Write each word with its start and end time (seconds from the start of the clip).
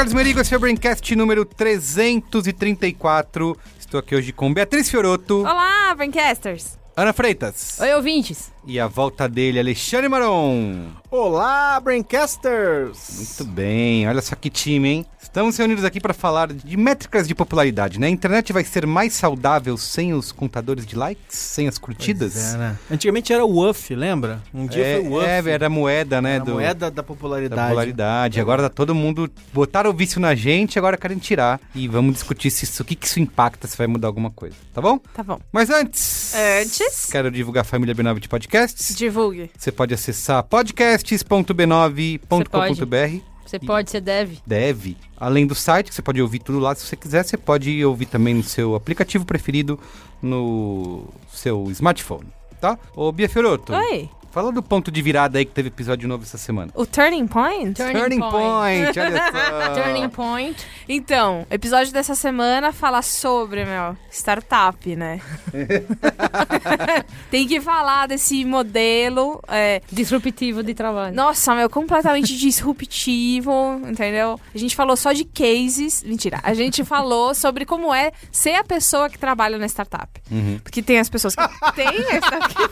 Carlos 0.00 0.14
Merigo, 0.14 0.40
esse 0.40 0.54
é 0.54 0.56
o 0.56 0.60
Braincast 0.60 1.14
número 1.14 1.44
334. 1.44 3.54
Estou 3.78 4.00
aqui 4.00 4.16
hoje 4.16 4.32
com 4.32 4.50
Beatriz 4.50 4.88
Fioroto, 4.88 5.40
Olá, 5.40 5.94
Braincasters! 5.94 6.78
Ana 6.96 7.12
Freitas 7.12 7.78
Oi, 7.78 7.94
ouvintes! 7.94 8.50
e 8.66 8.80
a 8.80 8.86
volta 8.86 9.28
dele, 9.28 9.60
Alexandre 9.60 10.08
Maron. 10.08 10.86
Olá, 11.10 11.78
Braincasters! 11.80 13.36
Muito 13.38 13.52
bem, 13.52 14.08
olha 14.08 14.22
só 14.22 14.34
que 14.34 14.48
time, 14.48 14.88
hein? 14.88 15.06
Estamos 15.30 15.56
reunidos 15.56 15.84
aqui 15.84 16.00
para 16.00 16.12
falar 16.12 16.52
de 16.52 16.76
métricas 16.76 17.28
de 17.28 17.36
popularidade, 17.36 18.00
né? 18.00 18.08
A 18.08 18.10
internet 18.10 18.52
vai 18.52 18.64
ser 18.64 18.84
mais 18.84 19.12
saudável 19.12 19.76
sem 19.76 20.12
os 20.12 20.32
contadores 20.32 20.84
de 20.84 20.96
likes, 20.96 21.38
sem 21.38 21.68
as 21.68 21.78
curtidas? 21.78 22.54
É, 22.54 22.58
né? 22.58 22.76
Antigamente 22.90 23.32
era 23.32 23.44
o 23.44 23.70
UF, 23.70 23.94
lembra? 23.94 24.42
Um 24.52 24.66
dia 24.66 24.84
É, 24.84 24.96
foi 25.00 25.08
o 25.08 25.18
UF. 25.18 25.24
é, 25.24 25.48
era 25.52 25.66
a 25.68 25.70
moeda, 25.70 26.20
né? 26.20 26.34
Era 26.34 26.42
a 26.42 26.46
do, 26.46 26.52
moeda 26.54 26.90
da 26.90 26.90
da 26.90 27.02
popularidade. 27.04 27.62
popularidade. 27.62 28.40
Agora 28.40 28.62
tá 28.64 28.68
todo 28.70 28.92
mundo 28.92 29.30
botaram 29.52 29.90
o 29.90 29.92
vício 29.94 30.20
na 30.20 30.34
gente, 30.34 30.76
agora 30.80 30.96
querem 30.96 31.16
tirar. 31.18 31.60
E 31.76 31.86
vamos 31.86 32.14
discutir 32.14 32.50
se 32.50 32.64
isso, 32.64 32.82
o 32.82 32.84
que, 32.84 32.96
que 32.96 33.06
isso 33.06 33.20
impacta, 33.20 33.68
se 33.68 33.78
vai 33.78 33.86
mudar 33.86 34.08
alguma 34.08 34.32
coisa, 34.32 34.56
tá 34.74 34.82
bom? 34.82 34.98
Tá 35.14 35.22
bom. 35.22 35.38
Mas 35.52 35.70
antes. 35.70 36.34
Antes? 36.60 37.06
Quero 37.08 37.30
divulgar 37.30 37.60
a 37.60 37.64
família 37.64 37.94
B9 37.94 38.18
de 38.18 38.28
podcasts. 38.28 38.96
Divulgue. 38.96 39.48
Você 39.56 39.70
pode 39.70 39.94
acessar 39.94 40.42
podcasts.b9.com.br. 40.42 43.29
Você 43.50 43.58
pode, 43.58 43.90
você 43.90 44.00
deve. 44.00 44.38
Deve. 44.46 44.96
Além 45.16 45.44
do 45.44 45.56
site, 45.56 45.88
que 45.88 45.94
você 45.94 46.02
pode 46.02 46.22
ouvir 46.22 46.38
tudo 46.38 46.60
lá 46.60 46.72
se 46.72 46.86
você 46.86 46.94
quiser. 46.94 47.24
Você 47.24 47.36
pode 47.36 47.84
ouvir 47.84 48.06
também 48.06 48.32
no 48.32 48.44
seu 48.44 48.76
aplicativo 48.76 49.24
preferido 49.24 49.76
no 50.22 51.08
seu 51.32 51.68
smartphone, 51.72 52.28
tá? 52.60 52.78
Ô, 52.94 53.10
Bia 53.10 53.28
Fioroto, 53.28 53.72
Oi. 53.72 54.08
Fala 54.30 54.52
do 54.52 54.62
ponto 54.62 54.90
de 54.90 55.02
virada 55.02 55.38
aí 55.38 55.44
que 55.44 55.52
teve 55.52 55.68
episódio 55.68 56.08
novo 56.08 56.22
essa 56.22 56.38
semana. 56.38 56.70
O 56.74 56.86
Turning 56.86 57.26
Point? 57.26 57.74
Turning 57.74 58.20
Point, 58.20 58.98
olha 58.98 59.22
só. 59.32 59.74
Turning 59.82 60.08
Point. 60.08 60.66
Então, 60.88 61.46
o 61.50 61.54
episódio 61.54 61.92
dessa 61.92 62.14
semana 62.14 62.72
fala 62.72 63.02
sobre, 63.02 63.64
meu, 63.64 63.96
startup, 64.10 64.96
né? 64.96 65.20
Tem 67.30 67.46
que 67.46 67.60
falar 67.60 68.06
desse 68.08 68.44
modelo. 68.44 69.40
é, 69.48 69.82
Disruptivo 69.90 70.62
de 70.62 70.74
trabalho. 70.74 71.14
Nossa, 71.14 71.54
meu, 71.54 71.68
completamente 71.68 72.36
disruptivo, 72.38 73.80
entendeu? 73.88 74.38
A 74.54 74.58
gente 74.58 74.74
falou 74.76 74.96
só 74.96 75.12
de 75.12 75.24
cases. 75.24 76.02
Mentira. 76.04 76.40
A 76.42 76.54
gente 76.54 76.84
falou 76.84 77.34
sobre 77.34 77.64
como 77.64 77.92
é 77.94 78.12
ser 78.30 78.54
a 78.54 78.64
pessoa 78.64 79.08
que 79.10 79.18
trabalha 79.18 79.58
na 79.58 79.66
startup. 79.66 80.08
Uhum. 80.30 80.58
Porque 80.62 80.82
tem 80.82 80.98
as 80.98 81.08
pessoas 81.08 81.34
que 81.34 81.42
têm 81.74 81.86
a 81.88 82.16
startup. 82.18 82.70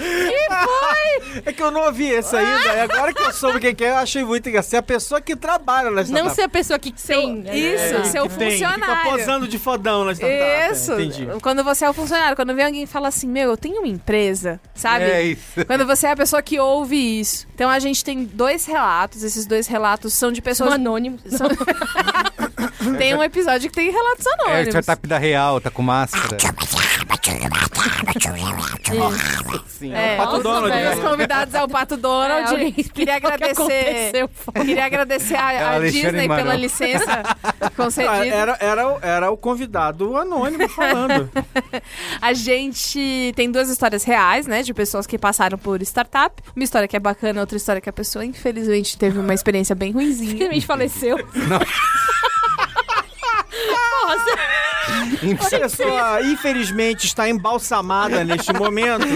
É 1.44 1.52
que 1.52 1.62
eu 1.62 1.70
não 1.70 1.82
ouvi 1.82 2.08
esse 2.08 2.34
ainda. 2.36 2.74
E 2.74 2.80
agora 2.80 3.12
que 3.14 3.22
eu 3.22 3.32
soube 3.32 3.58
o 3.58 3.60
que 3.60 3.72
que 3.74 3.84
é, 3.84 3.90
eu 3.90 3.96
achei 3.96 4.24
muito 4.24 4.48
engraçado. 4.48 4.74
É 4.74 4.78
a 4.78 4.82
pessoa 4.82 5.20
que 5.20 5.36
trabalha 5.36 5.90
na 5.90 6.02
startup. 6.02 6.26
Não 6.28 6.34
ser 6.34 6.42
a 6.42 6.48
pessoa 6.48 6.78
que 6.78 6.90
tem. 6.92 7.40
Isso, 7.42 7.94
É. 7.96 8.04
seu 8.04 8.28
que 8.28 8.36
tem, 8.36 8.50
funcionário. 8.52 8.84
Fica 9.02 9.10
posando 9.18 9.46
de 9.48 9.58
fodão 9.58 10.04
na 10.04 10.12
startup. 10.12 10.72
Isso. 10.72 10.92
É, 10.92 11.02
Entendi. 11.02 11.28
Quando 11.42 11.62
você 11.62 11.84
é 11.84 11.90
o 11.90 11.92
funcionário, 11.92 12.34
quando 12.36 12.54
vem 12.54 12.64
alguém 12.64 12.82
e 12.82 12.86
fala 12.86 13.08
assim, 13.08 13.28
meu, 13.28 13.50
eu 13.50 13.56
tenho 13.56 13.78
uma 13.78 13.86
empresa, 13.88 14.60
sabe? 14.74 15.04
É 15.04 15.22
isso. 15.22 15.64
Quando 15.66 15.86
você 15.86 16.06
é 16.06 16.10
a 16.12 16.16
pessoa 16.16 16.42
que 16.42 16.58
ouve 16.58 17.20
isso. 17.20 17.46
Então 17.54 17.70
a 17.70 17.78
gente 17.78 18.04
tem 18.04 18.24
dois 18.24 18.64
relatos, 18.66 19.22
esses 19.22 19.46
dois 19.46 19.66
relatos 19.66 20.12
são 20.14 20.30
de 20.32 20.36
São 20.38 20.44
pessoas. 20.44 20.72
anônimos. 20.72 21.20
são- 21.28 21.48
tem 22.98 23.14
um 23.14 23.22
episódio 23.22 23.68
que 23.70 23.76
tem 23.76 23.90
relatos 23.90 24.26
É 24.26 24.30
a 24.30 24.32
anônimos. 24.44 24.68
startup 24.74 25.06
da 25.06 25.18
Real, 25.18 25.60
tá 25.60 25.70
com 25.70 25.82
máscara. 25.82 26.36
Sim, 29.66 29.94
É, 29.94 30.14
o 30.14 30.16
Pato 30.18 30.36
os- 30.36 30.42
Donald, 30.42 30.66
Os 30.66 30.72
né? 30.98 31.08
convidados 31.10 31.54
é 31.54 31.62
o 31.62 31.68
Pato 31.68 31.96
Donald. 31.96 32.54
É, 32.54 32.70
queria 32.70 33.20
que 33.20 33.26
agradecer. 33.26 34.28
favor. 34.34 34.64
Queria 34.66 34.84
agradecer 34.84 35.36
a, 35.36 35.52
É 35.52 35.76
a 35.76 35.78
Disney 35.80 36.28
pela 36.28 36.54
licença 36.54 37.22
concedida. 37.76 38.26
Era, 38.26 38.56
era, 38.60 38.98
era 39.02 39.30
o 39.30 39.36
convidado 39.36 40.16
anônimo 40.16 40.68
falando. 40.68 41.30
A 42.20 42.32
gente 42.32 43.32
tem 43.34 43.50
duas 43.50 43.68
histórias 43.70 44.04
reais, 44.04 44.46
né? 44.46 44.62
De 44.62 44.74
pessoas 44.74 45.06
que 45.06 45.18
passaram 45.18 45.56
por 45.56 45.80
startup. 45.82 46.42
Uma 46.54 46.64
história 46.64 46.86
que 46.88 46.96
é 46.96 47.00
bacana, 47.00 47.40
outra 47.40 47.56
história 47.56 47.80
que 47.80 47.88
a 47.88 47.92
pessoa, 47.92 48.24
infelizmente, 48.24 48.98
teve 48.98 49.18
uma 49.18 49.32
experiência 49.34 49.74
bem 49.74 49.92
ruimzinha. 49.92 50.30
Simplesmente 50.30 50.66
faleceu. 50.66 51.16
Nossa, 54.02 54.36
A 54.90 55.58
pessoa, 55.60 56.22
infelizmente, 56.22 57.06
está 57.06 57.28
embalsamada 57.28 58.24
neste 58.24 58.52
momento. 58.52 59.06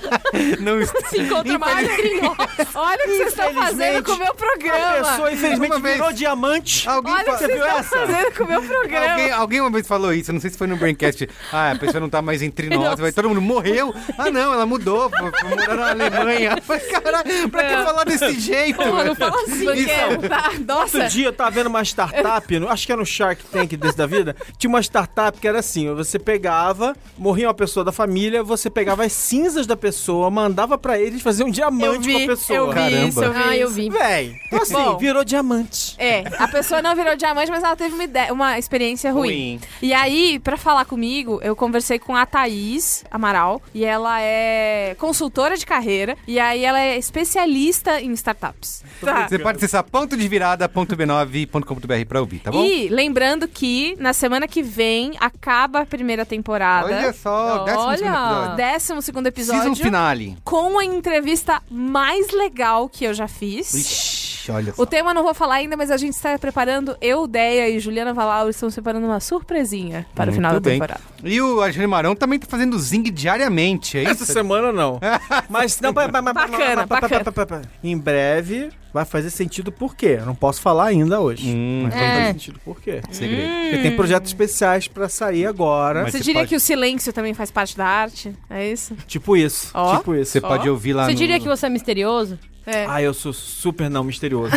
Não 0.60 0.80
está. 0.80 1.08
se 1.08 1.20
encontra 1.20 1.58
mais 1.58 1.88
entre 1.90 2.20
nós. 2.20 2.36
Olha 2.74 2.96
o 2.96 3.02
que 3.02 3.16
vocês 3.16 3.28
estão 3.28 3.52
fazendo 3.54 4.04
com 4.04 4.12
o 4.12 4.18
meu 4.18 4.28
A 4.30 4.34
programa. 4.34 5.08
pessoa, 5.10 5.32
infelizmente, 5.32 5.70
Uma 5.72 5.80
vez- 5.80 5.96
virou 5.96 6.12
diamante. 6.12 6.88
Alguém, 6.88 7.12
Olha 7.12 7.22
o 7.22 7.24
que 7.24 7.30
Você 7.32 7.46
vocês 7.46 7.58
estão 7.60 7.78
essa? 7.78 7.98
fazendo 7.98 8.32
com 8.36 8.44
o 8.44 8.48
meu 8.48 8.62
programa. 8.62 9.10
alguém, 9.12 9.30
alguém 9.30 9.60
uma 9.60 9.70
vez 9.70 9.86
falou 9.86 10.12
isso, 10.12 10.32
não 10.32 10.40
sei 10.40 10.50
se 10.50 10.58
foi 10.58 10.66
no 10.66 10.76
Braincast. 10.76 11.28
Ah, 11.52 11.72
a 11.72 11.76
pessoa 11.76 12.00
não 12.00 12.08
tá 12.08 12.22
mais 12.22 12.42
entre 12.42 12.68
nós, 12.68 12.98
vai 12.98 13.12
todo 13.12 13.28
mundo 13.28 13.40
morreu. 13.40 13.94
Ah, 14.16 14.30
não, 14.30 14.52
ela 14.52 14.66
mudou, 14.66 15.10
foi, 15.10 15.30
foi 15.32 15.50
morar 15.50 15.76
na 15.76 15.90
Alemanha. 15.90 16.56
Mas, 16.66 16.86
cara, 16.86 17.22
pra 17.50 17.64
que 17.64 17.84
falar 17.84 18.04
desse 18.04 18.38
jeito? 18.40 18.76
Porra, 18.76 19.04
não 19.04 19.14
fala 19.14 19.42
assim. 19.42 19.64
Porque, 19.64 20.28
tá, 20.28 20.50
nossa, 20.66 20.98
Outro 20.98 21.08
dia 21.10 21.26
eu 21.26 21.32
tava 21.32 21.50
vendo 21.50 21.66
uma 21.66 21.82
startup, 21.82 22.66
acho 22.68 22.86
que 22.86 22.92
era 22.92 23.00
no 23.00 23.06
Shark 23.06 23.44
Tank 23.46 23.76
desse 23.76 23.96
da 23.96 24.06
vida, 24.06 24.36
tinha 24.58 24.68
uma 24.68 24.80
startup 24.80 25.09
que 25.40 25.46
era 25.48 25.58
assim, 25.58 25.92
você 25.94 26.18
pegava, 26.18 26.96
morria 27.18 27.48
uma 27.48 27.54
pessoa 27.54 27.84
da 27.84 27.92
família, 27.92 28.42
você 28.42 28.70
pegava 28.70 29.04
as 29.04 29.12
cinzas 29.12 29.66
da 29.66 29.76
pessoa, 29.76 30.30
mandava 30.30 30.78
pra 30.78 30.98
eles 30.98 31.20
fazer 31.22 31.44
um 31.44 31.48
eu 31.48 31.52
diamante 31.52 32.06
vi, 32.06 32.12
com 32.12 32.24
a 32.24 32.26
pessoa. 32.36 32.56
eu 32.58 32.68
vi 32.68 32.74
Caramba. 32.74 33.08
isso, 33.08 33.22
eu 33.24 33.32
vi 33.32 33.40
Ah, 33.42 33.56
eu 33.56 33.70
vi. 33.70 33.90
Véi, 33.90 34.36
então 34.46 34.62
assim, 34.62 34.74
Bom. 34.74 34.96
virou 34.98 35.24
diamante. 35.24 35.94
É, 35.98 36.24
a 36.38 36.48
pessoa 36.48 36.80
não 36.82 36.94
virou 36.96 37.14
diamante, 37.16 37.50
mas 37.50 37.62
ela 37.62 37.76
teve 37.76 37.94
uma, 37.94 38.04
ideia, 38.04 38.32
uma 38.32 38.58
experiência 38.58 39.12
ruim. 39.12 39.28
Ruim. 39.28 39.60
E 39.82 39.92
aí, 39.92 40.38
pra 40.38 40.56
falar 40.56 40.84
comigo, 40.84 41.40
eu 41.42 41.54
conversei 41.56 41.98
com 41.98 42.14
a 42.16 42.24
Thaís 42.26 43.04
Amaral, 43.10 43.60
e 43.74 43.84
ela 43.84 44.20
é 44.20 44.94
consultora 44.98 45.56
de 45.56 45.66
carreira, 45.66 46.16
e 46.26 46.38
aí 46.40 46.64
ela 46.64 46.80
é 46.80 46.96
especialista 46.98 48.00
em 48.00 48.12
startups. 48.12 48.82
Tá. 49.00 49.28
Você 49.28 49.38
pode 49.38 49.56
acessar 49.58 49.82
pontodevirada.b9.com.br 49.84 52.06
pra 52.08 52.20
ouvir, 52.20 52.38
tá 52.40 52.50
bom? 52.50 52.64
E 52.64 52.88
lembrando 52.88 53.48
que 53.48 53.96
na 53.98 54.12
semana 54.12 54.46
que 54.46 54.62
vem 54.62 54.99
acaba 55.18 55.80
a 55.80 55.86
primeira 55.86 56.24
temporada. 56.26 56.86
Olha 56.86 57.12
só, 57.12 57.64
décimo 57.64 57.84
Olha. 57.84 57.96
segundo 57.98 58.16
episódio. 58.16 58.56
Décimo 58.56 59.02
segundo 59.02 59.26
episódio. 59.26 59.62
Season 59.62 59.74
finale. 59.76 60.36
Com 60.44 60.78
a 60.78 60.84
entrevista 60.84 61.62
mais 61.70 62.30
legal 62.32 62.88
que 62.88 63.04
eu 63.04 63.14
já 63.14 63.28
fiz. 63.28 63.72
Ixi, 63.74 64.09
olha 64.48 64.72
só. 64.72 64.82
O 64.82 64.86
tema 64.86 65.10
eu 65.10 65.14
não 65.14 65.22
vou 65.22 65.34
falar 65.34 65.56
ainda, 65.56 65.76
mas 65.76 65.90
a 65.90 65.96
gente 65.96 66.12
está 66.14 66.38
preparando, 66.38 66.96
eu, 67.00 67.26
Deia 67.26 67.68
e 67.68 67.78
Juliana 67.80 68.14
Valau 68.14 68.48
estamos 68.48 68.74
preparando 68.74 69.04
uma 69.04 69.20
surpresinha 69.20 70.06
para 70.14 70.30
o 70.30 70.32
final 70.32 70.50
da 70.50 70.54
Muito 70.54 70.64
bem. 70.64 70.74
temporada. 70.74 71.00
E 71.24 71.40
o 71.40 71.60
Alexandre 71.60 71.86
Marão 71.86 72.14
também 72.14 72.38
tá 72.38 72.46
fazendo 72.48 72.78
zing 72.78 73.02
diariamente, 73.10 73.98
é 73.98 74.04
Essa 74.04 74.22
isso? 74.24 74.32
semana 74.32 74.72
não. 74.72 75.00
Mas 75.50 75.80
não, 75.80 75.92
Bacana, 75.92 76.86
bacana. 76.86 77.62
Em 77.82 77.98
breve 77.98 78.70
vai 78.92 79.04
fazer 79.04 79.30
sentido 79.30 79.70
por 79.70 79.94
quê? 79.94 80.16
Eu 80.18 80.26
não 80.26 80.34
posso 80.34 80.60
falar 80.60 80.86
ainda 80.86 81.20
hoje. 81.20 81.48
Hum, 81.48 81.82
mas 81.84 81.94
vai 81.94 82.04
é. 82.04 82.10
fazer 82.16 82.32
sentido 82.32 82.60
por 82.64 82.80
quê? 82.80 83.00
segredo. 83.10 83.48
Porque 83.62 83.78
tem 83.82 83.96
projetos 83.96 84.30
especiais 84.30 84.88
pra 84.88 85.08
sair 85.08 85.46
agora. 85.46 86.02
Mas 86.02 86.12
Você 86.12 86.18
você 86.18 86.24
diria 86.24 86.40
pode- 86.40 86.48
que 86.48 86.56
o 86.56 86.60
silêncio 86.60 87.12
também 87.12 87.32
faz 87.32 87.50
parte 87.50 87.76
da 87.76 87.86
arte? 87.86 88.32
É 88.48 88.66
isso? 88.66 88.96
Tipo 89.06 89.36
isso. 89.36 89.70
Ó. 89.74 89.96
Tipo 89.96 90.14
isso. 90.14 90.32
Você 90.32 90.40
pode 90.40 90.68
ouvir 90.68 90.92
lá 90.92 91.04
Você 91.04 91.12
no... 91.12 91.18
diria 91.18 91.38
que 91.38 91.46
você 91.46 91.66
é 91.66 91.68
misterioso? 91.68 92.38
É. 92.66 92.86
Ah, 92.86 93.02
eu 93.02 93.14
sou 93.14 93.32
super 93.32 93.88
não 93.88 94.04
misterioso. 94.04 94.52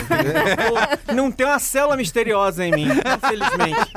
Não 1.13 1.31
tem 1.31 1.45
uma 1.45 1.59
célula 1.59 1.95
misteriosa 1.95 2.65
em 2.65 2.71
mim, 2.71 2.87
infelizmente. 2.87 3.91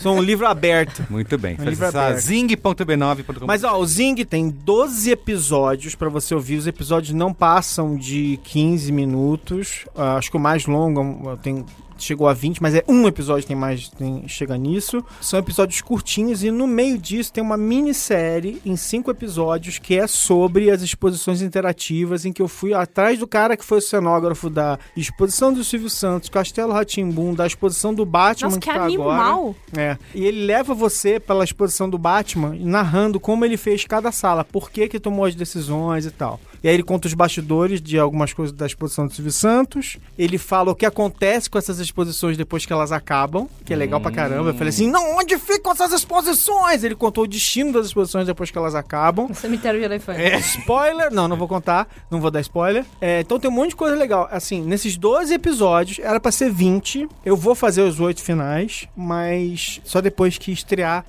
Sou 0.00 0.16
um 0.16 0.22
livro 0.22 0.46
aberto. 0.46 1.04
Muito 1.08 1.36
bem. 1.38 1.56
Um 1.58 1.64
livro 1.64 1.86
acessar 1.86 2.06
aberto. 2.06 2.20
zing.b9.com. 2.24 3.46
Mas 3.46 3.64
ó, 3.64 3.78
o 3.78 3.86
Zing 3.86 4.24
tem 4.24 4.48
12 4.48 5.10
episódios 5.10 5.94
pra 5.94 6.08
você 6.08 6.34
ouvir. 6.34 6.56
Os 6.56 6.66
episódios 6.66 7.14
não 7.14 7.32
passam 7.32 7.96
de 7.96 8.38
15 8.44 8.90
minutos. 8.92 9.86
Ah, 9.94 10.16
acho 10.16 10.30
que 10.30 10.36
o 10.36 10.40
mais 10.40 10.66
longo 10.66 11.30
ah, 11.30 11.36
tem 11.36 11.64
chegou 12.04 12.28
a 12.28 12.32
20, 12.32 12.62
mas 12.62 12.74
é 12.74 12.84
um 12.88 13.06
episódio 13.06 13.46
tem 13.46 13.56
mais, 13.56 13.88
tem, 13.88 14.26
chega 14.28 14.56
nisso. 14.56 15.04
São 15.20 15.38
episódios 15.38 15.80
curtinhos 15.80 16.42
e 16.42 16.50
no 16.50 16.66
meio 16.66 16.98
disso 16.98 17.32
tem 17.32 17.42
uma 17.42 17.56
minissérie 17.56 18.60
em 18.64 18.76
cinco 18.76 19.10
episódios 19.10 19.78
que 19.78 19.98
é 19.98 20.06
sobre 20.06 20.70
as 20.70 20.82
exposições 20.82 21.42
interativas 21.42 22.24
em 22.24 22.32
que 22.32 22.42
eu 22.42 22.48
fui 22.48 22.74
atrás 22.74 23.18
do 23.18 23.26
cara 23.26 23.56
que 23.56 23.64
foi 23.64 23.78
o 23.78 23.82
cenógrafo 23.82 24.50
da 24.50 24.78
exposição 24.96 25.52
do 25.52 25.64
Silvio 25.64 25.90
Santos, 25.90 26.28
Castelo 26.28 26.72
Ratimbum, 26.72 27.34
da 27.34 27.46
exposição 27.46 27.94
do 27.94 28.04
Batman 28.04 28.48
Nossa, 28.48 28.60
que 28.60 28.66
tá 28.66 28.84
agora. 28.84 28.86
animal. 28.86 29.56
É. 29.76 29.96
E 30.14 30.24
ele 30.24 30.44
leva 30.44 30.74
você 30.74 31.18
pela 31.18 31.44
exposição 31.44 31.88
do 31.88 31.98
Batman, 31.98 32.56
narrando 32.58 33.20
como 33.20 33.44
ele 33.44 33.56
fez 33.56 33.84
cada 33.84 34.12
sala, 34.12 34.44
por 34.44 34.70
que 34.70 34.88
que 34.88 35.00
tomou 35.00 35.24
as 35.24 35.34
decisões 35.34 36.06
e 36.06 36.10
tal. 36.10 36.40
E 36.62 36.68
aí 36.68 36.74
ele 36.74 36.82
conta 36.82 37.08
os 37.08 37.14
bastidores 37.14 37.80
de 37.80 37.98
algumas 37.98 38.32
coisas 38.32 38.54
da 38.54 38.66
exposição 38.66 39.06
do 39.06 39.12
Silvio 39.12 39.32
Santos. 39.32 39.96
Ele 40.16 40.38
fala 40.38 40.70
o 40.70 40.74
que 40.74 40.86
acontece 40.86 41.50
com 41.50 41.58
essas 41.58 41.80
exposições 41.80 42.36
depois 42.36 42.64
que 42.64 42.72
elas 42.72 42.92
acabam, 42.92 43.48
que 43.64 43.72
é 43.72 43.76
legal 43.76 44.00
pra 44.00 44.12
caramba. 44.12 44.50
Eu 44.50 44.54
falei 44.54 44.68
assim, 44.68 44.88
não, 44.88 45.16
onde 45.16 45.36
ficam 45.38 45.72
essas 45.72 45.92
exposições? 45.92 46.84
Ele 46.84 46.94
contou 46.94 47.24
o 47.24 47.26
destino 47.26 47.72
das 47.72 47.86
exposições 47.86 48.26
depois 48.26 48.50
que 48.50 48.56
elas 48.58 48.74
acabam. 48.74 49.26
Um 49.28 49.34
cemitério 49.34 49.80
de 49.80 49.86
elefante. 49.86 50.20
É, 50.20 50.38
spoiler, 50.38 51.12
não, 51.12 51.26
não 51.26 51.36
vou 51.36 51.48
contar, 51.48 51.88
não 52.10 52.20
vou 52.20 52.30
dar 52.30 52.40
spoiler. 52.40 52.84
É, 53.00 53.20
então 53.20 53.40
tem 53.40 53.50
um 53.50 53.54
monte 53.54 53.70
de 53.70 53.76
coisa 53.76 53.96
legal. 53.96 54.28
Assim, 54.30 54.62
nesses 54.62 54.96
12 54.96 55.34
episódios, 55.34 55.98
era 55.98 56.20
pra 56.20 56.30
ser 56.30 56.50
20. 56.50 57.08
Eu 57.24 57.36
vou 57.36 57.56
fazer 57.56 57.82
os 57.82 57.98
oito 57.98 58.22
finais, 58.22 58.86
mas 58.96 59.80
só 59.84 60.00
depois 60.00 60.38
que 60.38 60.52
estrear 60.52 61.04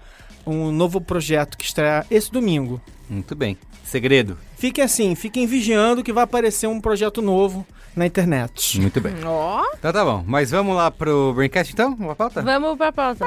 um 0.46 0.72
novo 0.72 1.00
projeto 1.00 1.58
que 1.58 1.66
estrear 1.66 2.06
esse 2.10 2.32
domingo. 2.32 2.82
Muito 3.10 3.36
bem. 3.36 3.58
Segredo. 3.84 4.38
Fiquem 4.58 4.84
assim, 4.84 5.14
fiquem 5.16 5.46
vigiando 5.46 6.04
que 6.04 6.14
vai 6.14 6.24
aparecer 6.24 6.68
um 6.68 6.80
projeto 6.80 7.22
novo 7.22 7.66
na 7.96 8.06
internet. 8.06 8.80
Muito 8.80 9.00
bem. 9.00 9.14
Ó. 9.26 9.64
Então 9.78 9.92
tá 9.92 10.04
bom. 10.04 10.24
Mas 10.26 10.52
vamos 10.52 10.76
lá 10.76 10.90
pro 10.90 11.34
Braincast 11.34 11.74
então? 11.74 11.94
Uma 11.94 12.16
pauta? 12.16 12.42
Vamos 12.42 12.78
pra 12.78 12.92
pauta. 12.92 13.26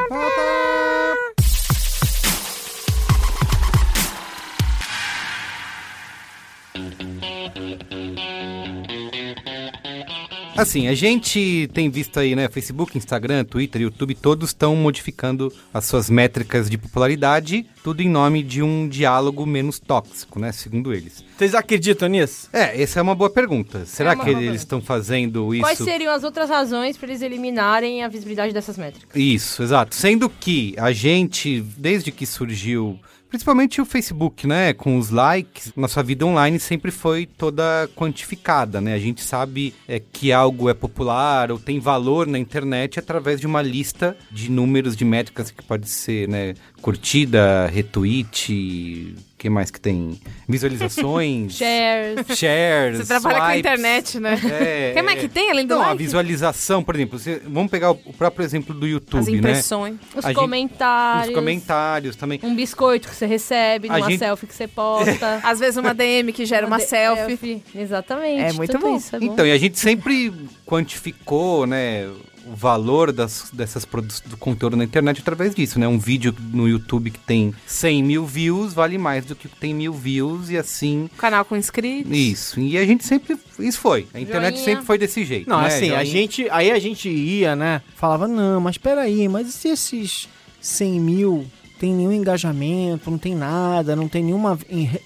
Assim, 10.56 10.88
a 10.88 10.94
gente 10.94 11.68
tem 11.74 11.90
visto 11.90 12.18
aí, 12.18 12.34
né, 12.34 12.48
Facebook, 12.48 12.96
Instagram, 12.96 13.44
Twitter, 13.44 13.82
YouTube, 13.82 14.14
todos 14.14 14.50
estão 14.50 14.74
modificando 14.74 15.52
as 15.72 15.84
suas 15.84 16.08
métricas 16.08 16.70
de 16.70 16.78
popularidade, 16.78 17.66
tudo 17.82 18.00
em 18.00 18.08
nome 18.08 18.42
de 18.42 18.62
um 18.62 18.88
diálogo 18.88 19.44
menos 19.44 19.78
tóxico, 19.78 20.38
né, 20.38 20.52
segundo 20.52 20.94
eles. 20.94 21.22
Vocês 21.36 21.54
acreditam 21.54 22.08
nisso? 22.08 22.48
É, 22.52 22.80
essa 22.80 22.98
é 22.98 23.02
uma 23.02 23.14
boa 23.14 23.28
pergunta. 23.28 23.84
Será 23.84 24.14
uma 24.14 24.24
que 24.24 24.30
eles 24.30 24.62
estão 24.62 24.80
fazendo 24.80 25.54
isso? 25.54 25.62
Quais 25.62 25.78
seriam 25.78 26.12
as 26.12 26.24
outras 26.24 26.48
razões 26.48 26.96
pra 26.96 27.08
eles 27.08 27.22
eliminarem 27.22 28.02
a 28.02 28.08
visibilidade 28.08 28.52
dessas 28.52 28.78
métricas? 28.78 29.14
Isso, 29.14 29.62
exato. 29.62 29.94
Sendo 29.94 30.28
que 30.30 30.74
a 30.78 30.92
gente, 30.92 31.60
desde 31.76 32.10
que 32.10 32.24
surgiu, 32.24 32.98
principalmente 33.28 33.80
o 33.80 33.84
Facebook, 33.84 34.46
né, 34.46 34.72
com 34.72 34.98
os 34.98 35.10
likes, 35.10 35.72
nossa 35.76 36.02
vida 36.02 36.24
online 36.24 36.58
sempre 36.58 36.90
foi 36.90 37.26
toda 37.26 37.88
quantificada, 37.94 38.80
né? 38.80 38.94
A 38.94 38.98
gente 38.98 39.22
sabe 39.22 39.74
é, 39.86 40.00
que 40.00 40.32
algo 40.32 40.68
é 40.68 40.74
popular 40.74 41.50
ou 41.50 41.58
tem 41.58 41.78
valor 41.78 42.26
na 42.26 42.38
internet 42.38 42.98
através 42.98 43.40
de 43.40 43.46
uma 43.46 43.62
lista 43.62 44.16
de 44.30 44.50
números 44.50 44.96
de 44.96 45.04
métricas 45.04 45.50
que 45.50 45.62
pode 45.62 45.88
ser, 45.88 46.28
né, 46.28 46.54
curtida, 46.80 47.66
retweet, 47.66 49.14
que 49.36 49.50
mais 49.50 49.70
que 49.70 49.80
tem? 49.80 50.18
Visualizações, 50.48 51.54
Shares. 51.56 52.38
shares, 52.38 52.98
Você 52.98 53.06
trabalha 53.06 53.36
com 53.36 53.42
a 53.42 53.46
swipes. 53.46 53.58
internet, 53.60 54.20
né? 54.20 54.40
É, 54.44 54.90
O 54.92 54.94
que 54.94 55.02
mais 55.02 55.18
é. 55.18 55.20
que 55.22 55.28
tem 55.28 55.50
além 55.50 55.66
do 55.66 55.74
Não, 55.74 55.82
a 55.82 55.86
like? 55.88 56.02
visualização, 56.02 56.82
por 56.82 56.94
exemplo, 56.94 57.18
você- 57.18 57.40
vamos 57.46 57.70
pegar 57.70 57.90
o 57.92 57.96
o 58.06 58.12
próprio 58.12 58.44
exemplo 58.44 58.72
do 58.74 58.86
YouTube, 58.86 59.20
As 59.20 59.26
né? 59.26 59.32
impressões. 59.36 59.96
Os 60.14 60.24
A 60.24 60.28
gente- 60.28 60.36
comentários. 60.38 61.28
Os 61.28 61.34
comentários 61.34 62.16
também. 62.16 62.38
Um 62.42 62.54
biscoito 62.54 63.08
que 63.08 63.14
você 63.16 63.26
recebe, 63.26 63.88
A 63.90 63.98
numa 63.98 64.08
gente- 64.10 64.18
selfie 64.20 64.46
que 64.46 64.54
você 64.54 64.68
posta. 64.68 65.40
Às 65.42 65.58
vezes 65.58 65.76
uma 65.76 65.92
DM 65.92 66.32
que 66.32 66.44
gera 66.46 66.66
uma 66.66 66.78
de- 66.78 66.84
selfie. 66.84 67.62
Exatamente. 67.74 68.40
É 68.42 68.52
muito 68.52 68.78
bom. 68.78 68.96
Isso 68.96 69.16
é 69.16 69.18
bom. 69.20 69.26
Então, 69.26 69.44
e 69.46 69.50
a 69.52 69.58
gente 69.58 69.78
sempre 69.78 70.32
quantificou, 70.64 71.66
né, 71.66 72.06
o 72.48 72.54
valor 72.54 73.10
das, 73.12 73.50
dessas 73.52 73.84
produ- 73.84 74.14
do 74.26 74.36
conteúdo 74.36 74.76
na 74.76 74.84
internet 74.84 75.20
através 75.20 75.52
disso, 75.52 75.80
né? 75.80 75.88
Um 75.88 75.98
vídeo 75.98 76.32
no 76.52 76.68
YouTube 76.68 77.10
que 77.10 77.18
tem 77.18 77.52
100 77.66 78.04
mil 78.04 78.24
views 78.24 78.72
vale 78.72 78.96
mais 78.98 79.24
do 79.24 79.34
que 79.34 79.48
tem 79.48 79.74
mil 79.74 79.92
views 79.92 80.35
e 80.50 80.56
assim... 80.56 81.08
Canal 81.16 81.44
com 81.44 81.56
inscritos. 81.56 82.10
Isso. 82.16 82.60
E 82.60 82.76
a 82.78 82.84
gente 82.84 83.04
sempre... 83.04 83.36
Isso 83.58 83.78
foi. 83.78 84.06
A 84.12 84.20
internet 84.20 84.54
Joinha. 84.54 84.64
sempre 84.64 84.84
foi 84.86 84.98
desse 84.98 85.24
jeito, 85.24 85.48
Não, 85.48 85.60
né? 85.60 85.68
assim, 85.68 85.86
a 85.90 86.02
Joinha. 86.02 86.04
gente. 86.04 86.46
Aí 86.50 86.70
a 86.70 86.78
gente 86.78 87.08
ia, 87.08 87.56
né? 87.56 87.80
Falava, 87.94 88.28
não, 88.28 88.60
mas 88.60 88.76
peraí, 88.78 89.28
mas 89.28 89.48
e 89.48 89.52
se 89.52 89.68
esses 89.68 90.28
100 90.60 91.00
mil 91.00 91.46
tem 91.78 91.92
nenhum 91.92 92.12
engajamento, 92.12 93.10
não 93.10 93.18
tem 93.18 93.34
nada, 93.34 93.94
não 93.96 94.08
tem 94.08 94.22
nenhuma 94.24 94.58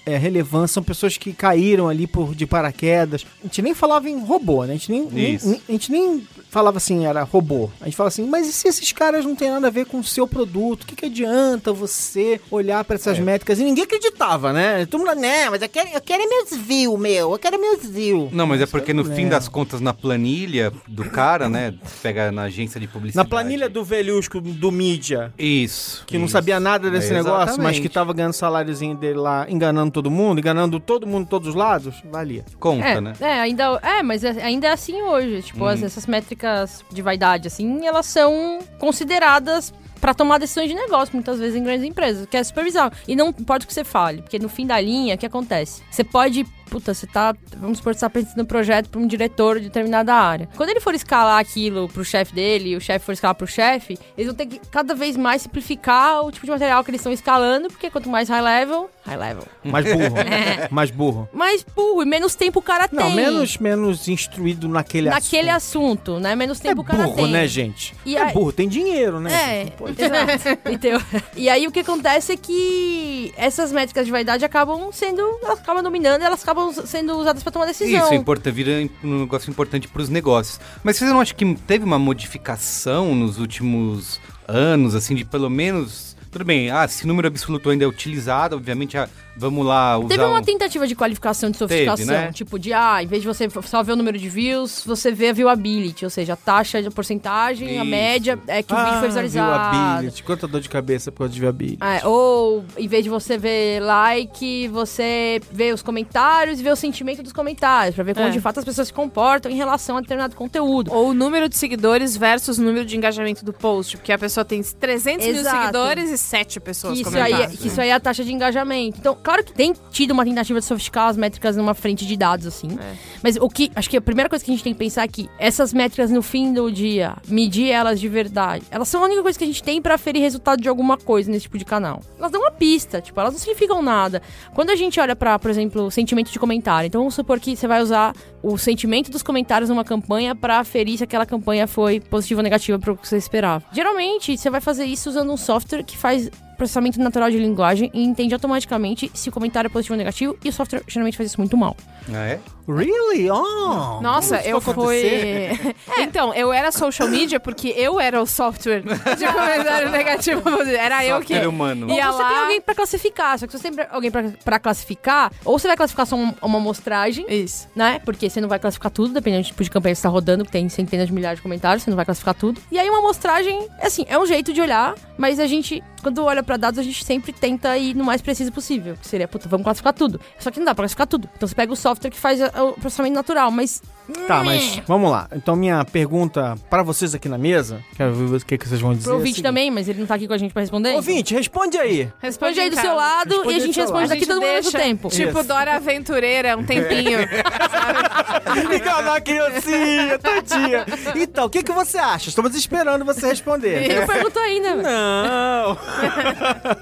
é, 0.05 0.17
relevância, 0.17 0.75
são 0.75 0.83
pessoas 0.83 1.17
que 1.17 1.33
caíram 1.33 1.87
ali 1.87 2.07
por 2.07 2.33
de 2.35 2.45
paraquedas. 2.45 3.25
A 3.41 3.47
gente 3.47 3.61
nem 3.61 3.73
falava 3.73 4.09
em 4.09 4.19
robô, 4.23 4.63
né? 4.65 4.73
A 4.73 4.77
gente 4.77 4.91
nem, 4.91 5.05
nem- 5.11 5.35
a 5.67 5.71
gente 5.71 5.91
nem 5.91 6.25
falava 6.49 6.77
assim, 6.77 7.05
era 7.05 7.23
robô. 7.23 7.69
A 7.79 7.85
gente 7.85 7.95
fala 7.95 8.07
assim, 8.09 8.25
mas 8.27 8.47
e 8.47 8.53
se 8.53 8.67
esses 8.67 8.91
caras 8.91 9.23
não 9.25 9.35
têm 9.35 9.49
nada 9.51 9.67
a 9.67 9.69
ver 9.71 9.85
com 9.85 9.99
o 9.99 10.03
seu 10.03 10.27
produto? 10.27 10.83
O 10.83 10.85
que, 10.85 10.95
que 10.95 11.05
adianta 11.05 11.71
você 11.73 12.39
olhar 12.49 12.83
pra 12.83 12.95
essas 12.95 13.19
métricas? 13.19 13.59
E 13.59 13.63
ninguém 13.63 13.83
acreditava, 13.85 14.51
né? 14.51 14.85
Todo 14.85 15.05
mundo, 15.05 15.15
né, 15.15 15.49
mas 15.49 15.61
eu 15.61 15.69
quero, 15.69 15.89
eu 15.89 16.01
quero 16.01 16.27
meus 16.29 16.51
views, 16.57 16.99
meu, 16.99 17.31
eu 17.31 17.39
quero 17.39 17.59
meus 17.59 17.85
views. 17.85 18.31
Não, 18.31 18.45
mas 18.47 18.61
é 18.61 18.65
porque 18.65 18.93
no 18.93 19.03
problema. 19.03 19.23
fim 19.23 19.29
das 19.29 19.47
contas, 19.47 19.79
na 19.81 19.93
planilha 19.93 20.71
do 20.87 21.05
cara, 21.05 21.47
né? 21.49 21.73
Pega 22.01 22.31
na 22.31 22.43
agência 22.43 22.79
de 22.79 22.87
publicidade. 22.87 23.25
Na 23.25 23.29
planilha 23.29 23.69
do 23.69 23.83
velhusco 23.83 24.39
do 24.41 24.71
mídia, 24.71 25.33
Isso. 25.37 26.03
que 26.05 26.17
não 26.17 26.25
isso. 26.25 26.33
sabia 26.33 26.59
nada 26.61 26.89
desse 26.91 27.11
É, 27.11 27.15
negócio, 27.15 27.61
mas 27.61 27.79
que 27.79 27.89
tava 27.89 28.13
ganhando 28.13 28.31
o 28.31 28.35
saláriozinho 28.35 28.95
dele 28.95 29.17
lá, 29.19 29.45
enganando 29.49 29.91
todo 29.91 30.09
mundo, 30.09 30.39
enganando 30.39 30.79
todo 30.79 31.05
mundo, 31.07 31.27
todos 31.27 31.49
os 31.49 31.55
lados, 31.55 32.01
valia. 32.11 32.45
Conta, 32.59 32.85
É, 32.87 33.01
né? 33.01 33.13
é, 33.19 33.33
ainda, 33.39 33.79
é, 33.83 34.01
mas 34.03 34.23
é- 34.23 34.43
ainda 34.43 34.67
é 34.67 34.71
assim 34.71 35.01
hoje. 35.01 35.41
Tipo, 35.41 35.65
as- 35.65 35.83
essas 35.83 36.05
métricas 36.07 36.83
de 36.91 37.01
vaidade, 37.01 37.47
assim, 37.47 37.85
elas 37.85 38.05
são 38.05 38.59
consideradas 38.79 39.73
pra 39.99 40.13
tomar 40.13 40.37
decisões 40.39 40.67
de 40.67 40.73
negócio, 40.75 41.13
muitas 41.13 41.39
vezes 41.39 41.55
em 41.55 41.63
grandes 41.63 41.85
empresas, 41.85 42.25
que 42.25 42.35
é 42.35 42.43
super 42.43 42.63
bizarro. 42.63 42.91
E 43.07 43.15
não 43.15 43.29
importa 43.29 43.65
o 43.65 43.67
que 43.67 43.73
você 43.73 43.83
fale, 43.83 44.21
porque 44.21 44.39
no 44.39 44.49
fim 44.49 44.65
da 44.65 44.79
linha, 44.81 45.15
o 45.15 45.17
que 45.17 45.25
acontece? 45.25 45.81
Você 45.91 46.03
pode, 46.03 46.45
puta, 46.71 46.93
você 46.93 47.05
tá, 47.05 47.35
vamos 47.57 47.79
supor, 47.79 47.93
você 47.93 47.99
tá 47.99 48.09
pensando 48.09 48.37
no 48.37 48.45
projeto 48.45 48.89
pra 48.89 49.01
um 49.01 49.05
diretor 49.05 49.59
de 49.59 49.65
determinada 49.65 50.15
área. 50.15 50.47
Quando 50.55 50.69
ele 50.69 50.79
for 50.79 50.95
escalar 50.95 51.37
aquilo 51.37 51.89
pro 51.89 52.05
chefe 52.05 52.33
dele, 52.33 52.69
e 52.69 52.75
o 52.77 52.81
chefe 52.81 53.05
for 53.05 53.11
escalar 53.11 53.35
pro 53.35 53.45
chefe, 53.45 53.99
eles 54.17 54.27
vão 54.27 54.35
ter 54.35 54.45
que 54.45 54.59
cada 54.69 54.95
vez 54.95 55.17
mais 55.17 55.41
simplificar 55.41 56.25
o 56.25 56.31
tipo 56.31 56.45
de 56.45 56.51
material 56.51 56.81
que 56.81 56.89
eles 56.89 57.01
estão 57.01 57.11
escalando, 57.11 57.67
porque 57.67 57.89
quanto 57.89 58.09
mais 58.09 58.29
high 58.29 58.41
level, 58.41 58.89
high 59.05 59.17
level, 59.17 59.43
Mais 59.63 59.85
burro. 59.85 60.15
mais 60.69 60.91
burro. 60.91 61.29
mais 61.33 61.63
burro 61.63 62.03
e 62.03 62.05
menos 62.05 62.35
tempo 62.35 62.59
o 62.59 62.61
cara 62.61 62.87
Não, 62.91 63.07
tem. 63.07 63.15
menos, 63.15 63.57
menos 63.57 64.07
instruído 64.07 64.67
naquele 64.67 65.09
naquele 65.09 65.49
assunto. 65.49 66.11
assunto, 66.13 66.19
né? 66.19 66.35
Menos 66.35 66.59
É 66.59 66.63
tempo 66.63 66.81
o 66.81 66.83
cara 66.83 67.03
burro, 67.03 67.15
tem. 67.15 67.31
né, 67.31 67.47
gente? 67.47 67.93
E 68.05 68.15
é 68.15 68.21
aí- 68.23 68.33
burro, 68.33 68.51
tem 68.51 68.67
dinheiro, 68.67 69.19
né? 69.19 69.61
É, 69.63 69.65
pode- 69.71 70.01
exato. 70.01 70.49
Entendeu? 70.71 71.01
E 71.35 71.49
aí 71.49 71.65
o 71.67 71.71
que 71.71 71.79
acontece 71.79 72.33
é 72.33 72.37
que 72.37 73.33
essas 73.35 73.71
métricas 73.71 74.05
de 74.05 74.11
vaidade 74.11 74.45
acabam 74.45 74.91
sendo, 74.91 75.21
elas 75.43 75.59
acabam 75.59 75.83
dominando, 75.83 76.21
e 76.21 76.25
elas 76.25 76.41
acabam 76.43 76.71
sendo 76.85 77.17
usadas 77.17 77.41
pra 77.43 77.51
tomar 77.51 77.65
decisão. 77.65 78.03
Isso, 78.05 78.13
importa, 78.13 78.51
vira 78.51 78.87
um 79.03 79.19
negócio 79.21 79.49
importante 79.49 79.87
para 79.87 80.01
os 80.01 80.09
negócios. 80.09 80.59
Mas 80.83 80.97
vocês 80.97 81.09
não 81.11 81.19
acham 81.19 81.35
que 81.35 81.55
teve 81.67 81.83
uma 81.83 81.97
modificação 81.99 83.13
nos 83.15 83.37
últimos 83.39 84.19
anos, 84.47 84.95
assim, 84.95 85.15
de 85.15 85.25
pelo 85.25 85.49
menos. 85.49 86.11
Tudo 86.31 86.45
bem, 86.45 86.71
ah, 86.71 86.85
esse 86.85 87.05
número 87.05 87.27
absoluto 87.27 87.69
ainda 87.69 87.83
é 87.83 87.87
utilizado, 87.87 88.55
obviamente, 88.55 88.97
ah, 88.97 89.09
vamos 89.37 89.65
lá 89.65 89.97
usar. 89.97 90.07
Teve 90.09 90.23
uma 90.23 90.39
um- 90.39 90.43
tentativa 90.43 90.87
de 90.87 90.95
qualificação 90.95 91.49
de 91.51 91.57
sofisticação, 91.57 92.05
Teve, 92.05 92.11
né? 92.27 92.31
tipo 92.31 92.59
de, 92.59 92.73
ah, 92.73 93.01
em 93.01 93.07
vez 93.07 93.21
de 93.21 93.27
você 93.27 93.47
só 93.65 93.81
ver 93.83 93.93
o 93.93 93.95
número 93.95 94.17
de 94.17 94.29
views, 94.29 94.83
você 94.85 95.11
vê 95.11 95.29
a 95.29 95.33
viewability, 95.33 96.03
ou 96.05 96.09
seja, 96.09 96.33
a 96.33 96.35
taxa 96.35 96.81
de 96.81 96.89
porcentagem, 96.89 97.69
a 97.79 97.81
Isso. 97.83 97.85
média 97.85 98.39
é 98.47 98.61
que 98.63 98.73
o 98.73 98.77
vídeo 98.77 98.91
Ah, 98.93 98.99
foi 98.99 99.07
visualizado. 99.07 99.71
viewability. 99.71 100.23
Quanta 100.23 100.47
dor 100.47 100.61
de 100.61 100.69
cabeça 100.69 101.11
por 101.11 101.19
causa 101.19 101.33
de 101.33 101.39
viewability. 101.39 101.83
É, 101.83 102.05
ou 102.05 102.63
em 102.77 102.87
vez 102.87 103.03
de 103.03 103.09
você 103.09 103.37
ver 103.37 103.81
like, 103.81 104.67
você 104.69 105.39
vê 105.51 105.71
os 105.73 105.81
comentários 105.81 106.59
e 106.59 106.63
vê 106.63 106.69
o 106.71 106.75
sentimento 106.75 107.23
dos 107.23 107.31
comentários, 107.33 107.95
pra 107.95 108.03
ver 108.03 108.13
como 108.15 108.27
É. 108.27 108.29
de 108.31 108.39
fato 108.39 108.59
as 108.59 108.65
pessoas 108.65 108.87
se 108.87 108.93
comportam 108.93 109.51
em 109.51 109.55
relação 109.55 109.97
a 109.97 110.01
determinado 110.01 110.35
conteúdo. 110.35 110.91
Ou 110.93 111.09
o 111.09 111.13
número 111.13 111.47
de 111.49 111.57
seguidores 111.57 112.15
versus 112.17 112.57
o 112.57 112.63
número 112.63 112.85
de 112.85 112.97
engajamento 112.97 113.43
do 113.45 113.53
post. 113.53 113.97
Porque 113.97 114.11
a 114.11 114.17
pessoa 114.17 114.43
tem 114.45 114.61
300 114.63 115.25
mil 115.27 115.35
Exato. 115.37 115.57
seguidores 115.59 116.09
e 116.09 116.17
sete 116.17 116.59
pessoas 116.59 116.93
Que 116.95 117.01
isso, 117.01 117.17
aí, 117.17 117.31
comentaram. 117.31 117.55
que 117.57 117.67
isso 117.67 117.81
aí 117.81 117.89
é 117.89 117.93
a 117.93 117.99
taxa 117.99 118.23
de 118.23 118.31
engajamento. 118.33 118.97
Então, 118.99 119.15
claro 119.23 119.43
que 119.43 119.53
tem 119.53 119.73
tido 119.91 120.11
uma 120.11 120.23
tentativa 120.23 120.59
de 120.59 120.65
sofisticar 120.65 121.07
as 121.07 121.17
métricas 121.17 121.55
numa 121.55 121.73
frente 121.73 122.05
de 122.05 122.15
dados, 122.17 122.45
assim. 122.45 122.69
É. 122.79 122.93
Mas 123.23 123.35
o 123.35 123.49
que. 123.49 123.71
Acho 123.75 123.89
que 123.89 123.97
a 123.97 124.01
primeira 124.01 124.29
coisa 124.29 124.43
que 124.43 124.51
a 124.51 124.53
gente 124.53 124.63
tem 124.63 124.73
que 124.73 124.79
pensar 124.79 125.03
é 125.03 125.07
que 125.07 125.29
essas 125.37 125.73
métricas 125.73 126.11
no 126.11 126.21
fim 126.21 126.53
do 126.53 126.71
dia, 126.71 127.15
medir 127.27 127.69
elas 127.69 127.99
de 127.99 128.07
verdade, 128.07 128.63
elas 128.71 128.87
são 128.87 129.01
a 129.01 129.05
única 129.05 129.21
coisa 129.21 129.37
que 129.37 129.43
a 129.43 129.47
gente 129.47 129.63
tem 129.63 129.81
pra 129.81 129.97
ferir 129.97 130.21
resultado 130.21 130.61
de 130.61 130.69
alguma 130.69 130.97
coisa 130.97 131.29
nesse 131.31 131.43
tipo 131.43 131.57
de 131.57 131.65
canal. 131.65 132.01
Elas 132.17 132.31
dão 132.31 132.41
uma 132.41 132.51
pista, 132.51 133.01
tipo, 133.01 133.19
elas 133.19 133.33
não 133.33 133.39
significam 133.39 133.81
nada. 133.81 134.21
Quando 134.53 134.69
a 134.69 134.75
gente 134.75 134.99
olha 134.99 135.15
pra, 135.15 135.37
por 135.39 135.49
exemplo, 135.49 135.89
sentimento 135.91 136.31
de 136.31 136.39
comentário, 136.39 136.87
então 136.87 137.01
vamos 137.01 137.15
supor 137.15 137.39
que 137.39 137.55
você 137.55 137.67
vai 137.67 137.81
usar 137.81 138.13
o 138.43 138.57
sentimento 138.57 139.11
dos 139.11 139.21
comentários 139.21 139.69
numa 139.69 139.83
campanha 139.83 140.35
pra 140.35 140.59
aferir 140.59 140.97
se 140.97 141.03
aquela 141.03 141.25
campanha 141.25 141.67
foi 141.67 141.99
positiva 141.99 142.39
ou 142.39 142.43
negativa 142.43 142.79
pro 142.79 142.97
que 142.97 143.07
você 143.07 143.17
esperava. 143.17 143.63
Geralmente, 143.71 144.37
você 144.37 144.49
vai 144.49 144.61
fazer 144.61 144.85
isso 144.85 145.09
usando 145.09 145.31
um 145.31 145.37
software 145.37 145.83
que 145.83 145.97
faz 145.97 146.29
processamento 146.61 146.99
natural 146.99 147.31
de 147.31 147.37
linguagem 147.37 147.89
e 147.93 148.03
entende 148.03 148.33
automaticamente 148.35 149.09
se 149.15 149.29
o 149.29 149.31
comentário 149.31 149.67
é 149.67 149.69
positivo 149.69 149.95
ou 149.95 149.97
negativo, 149.97 150.37
e 150.43 150.49
o 150.49 150.53
software 150.53 150.83
geralmente 150.87 151.17
faz 151.17 151.29
isso 151.31 151.39
muito 151.41 151.57
mal. 151.57 151.75
Ah, 152.13 152.25
é? 152.25 152.39
Really? 152.67 153.29
Oh! 153.29 153.99
Nossa, 154.01 154.37
eu 154.41 154.61
fui. 154.61 154.71
acontecer? 154.71 155.75
Então, 155.97 156.33
eu 156.33 156.53
era 156.53 156.71
social 156.71 157.07
media 157.07 157.39
porque 157.39 157.69
eu 157.75 157.99
era 157.99 158.21
o 158.21 158.25
software 158.25 158.81
de 158.81 159.25
comentário 159.25 159.89
negativo. 159.91 160.41
Era 160.63 161.05
eu 161.05 161.19
que. 161.21 161.33
Humano. 161.45 161.89
Ia 161.89 162.07
ou 162.07 162.13
você 162.13 162.23
lá- 162.23 162.29
tem 162.29 162.37
alguém 162.37 162.61
pra 162.61 162.75
classificar, 162.75 163.39
só 163.39 163.45
que 163.47 163.51
se 163.51 163.59
você 163.59 163.71
tem 163.71 163.85
alguém 163.91 164.11
pra, 164.11 164.23
pra 164.43 164.59
classificar, 164.59 165.31
ou 165.43 165.57
você 165.59 165.67
vai 165.67 165.75
classificar 165.75 166.05
só 166.05 166.15
uma, 166.15 166.33
uma 166.41 166.57
amostragem, 166.59 167.25
Isso. 167.27 167.67
né? 167.75 167.99
Porque 168.05 168.29
você 168.29 168.39
não 168.39 168.47
vai 168.49 168.59
classificar 168.59 168.91
tudo, 168.91 169.13
dependendo 169.13 169.43
do 169.43 169.47
tipo 169.47 169.63
de 169.63 169.69
campanha 169.69 169.93
que 169.93 169.97
você 169.99 170.03
tá 170.03 170.09
rodando, 170.09 170.45
que 170.45 170.51
tem 170.51 170.67
centenas 170.69 171.07
de 171.07 171.13
milhares 171.13 171.37
de 171.39 171.43
comentários, 171.43 171.83
você 171.83 171.89
não 171.89 171.95
vai 171.95 172.05
classificar 172.05 172.35
tudo. 172.35 172.61
E 172.71 172.79
aí 172.79 172.89
uma 172.89 172.99
amostragem, 172.99 173.67
assim, 173.81 174.05
é 174.07 174.17
um 174.17 174.25
jeito 174.25 174.53
de 174.53 174.61
olhar, 174.61 174.95
mas 175.21 175.39
a 175.39 175.45
gente, 175.45 175.83
quando 176.01 176.23
olha 176.23 176.41
pra 176.41 176.57
dados, 176.57 176.79
a 176.79 176.83
gente 176.83 177.05
sempre 177.05 177.31
tenta 177.31 177.77
ir 177.77 177.95
no 177.95 178.03
mais 178.03 178.23
preciso 178.23 178.51
possível. 178.51 178.97
Que 178.99 179.07
seria, 179.07 179.27
puta, 179.27 179.47
vamos 179.47 179.63
classificar 179.63 179.93
tudo. 179.93 180.19
Só 180.39 180.49
que 180.49 180.57
não 180.57 180.65
dá 180.65 180.73
pra 180.73 180.81
classificar 180.81 181.05
tudo. 181.05 181.29
Então 181.37 181.47
você 181.47 181.53
pega 181.53 181.71
o 181.71 181.75
software 181.75 182.09
que 182.09 182.19
faz 182.19 182.39
o 182.41 182.73
processamento 182.73 183.13
natural, 183.13 183.51
mas. 183.51 183.83
Tá, 184.27 184.43
mas 184.43 184.81
vamos 184.87 185.11
lá. 185.11 185.27
Então, 185.35 185.55
minha 185.55 185.83
pergunta 185.83 186.55
pra 186.69 186.83
vocês 186.83 187.13
aqui 187.15 187.27
na 187.27 187.37
mesa, 187.37 187.83
quero 187.95 188.13
ver 188.13 188.37
o 188.37 188.45
que, 188.45 188.57
que 188.57 188.67
vocês 188.67 188.79
vão 188.79 188.93
dizer. 188.93 189.03
Pro 189.03 189.11
é 189.11 189.15
o 189.15 189.17
ouvinte 189.17 189.35
seguinte. 189.35 189.47
também, 189.47 189.71
mas 189.71 189.87
ele 189.87 189.99
não 189.99 190.07
tá 190.07 190.15
aqui 190.15 190.27
com 190.27 190.33
a 190.33 190.37
gente 190.37 190.53
pra 190.53 190.61
responder. 190.61 190.93
Ouvinte, 190.95 191.33
responde 191.33 191.77
aí. 191.77 192.09
Responde 192.19 192.59
aí 192.59 192.69
do 192.69 192.75
seu 192.75 192.95
lado 192.95 193.29
Responde 193.29 193.53
e 193.53 193.55
a 193.55 193.59
gente 193.59 193.79
responde 193.79 194.09
daqui 194.09 194.25
todo 194.25 194.35
mundo 194.35 194.45
ao 194.45 194.53
mesmo 194.53 194.71
deixa, 194.71 194.85
tempo. 194.85 195.09
Tipo 195.09 195.39
Isso. 195.39 195.47
Dora 195.47 195.75
Aventureira, 195.75 196.57
um 196.57 196.63
tempinho. 196.63 197.19
Enganar 198.75 199.15
a 199.15 199.21
criancinha, 199.21 200.19
tadinha. 200.19 200.85
Então, 201.15 201.45
o 201.45 201.49
que, 201.49 201.63
que 201.63 201.71
você 201.71 201.97
acha? 201.97 202.29
Estamos 202.29 202.55
esperando 202.55 203.03
você 203.05 203.27
responder. 203.27 203.83
Ele 203.83 203.99
não 203.99 204.07
perguntou 204.07 204.41
ainda. 204.41 204.75
Não. 204.75 205.77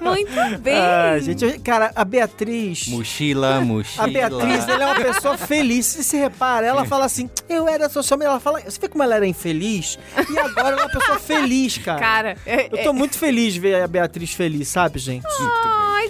Muito 0.00 0.58
bem. 0.60 0.76
Ah, 0.76 1.18
gente, 1.18 1.58
cara, 1.60 1.92
a 1.94 2.04
Beatriz. 2.04 2.88
Mochila, 2.88 3.60
mochila. 3.60 4.04
A 4.04 4.08
Beatriz, 4.08 4.68
ela 4.68 4.82
é 4.82 4.86
uma 4.86 4.94
pessoa 4.94 5.36
feliz. 5.36 5.86
Se 5.86 6.04
se 6.04 6.16
repara, 6.16 6.66
ela 6.66 6.84
fala 6.84 7.04
assim: 7.04 7.19
eu 7.48 7.68
era 7.68 7.88
social 7.88 8.18
media. 8.18 8.30
Ela 8.30 8.40
fala, 8.40 8.60
você 8.60 8.78
vê 8.80 8.88
como 8.88 9.02
ela 9.02 9.16
era 9.16 9.26
infeliz? 9.26 9.98
E 10.30 10.38
agora 10.38 10.68
ela 10.68 10.80
é 10.82 10.84
uma 10.84 10.90
pessoa 10.90 11.18
feliz, 11.18 11.78
cara. 11.78 11.98
Cara, 12.00 12.36
é- 12.46 12.68
Eu 12.72 12.84
tô 12.84 12.92
muito 12.92 13.18
feliz 13.18 13.54
de 13.54 13.60
ver 13.60 13.82
a 13.82 13.86
Beatriz 13.88 14.32
feliz, 14.32 14.68
sabe, 14.68 14.98
gente? 14.98 15.24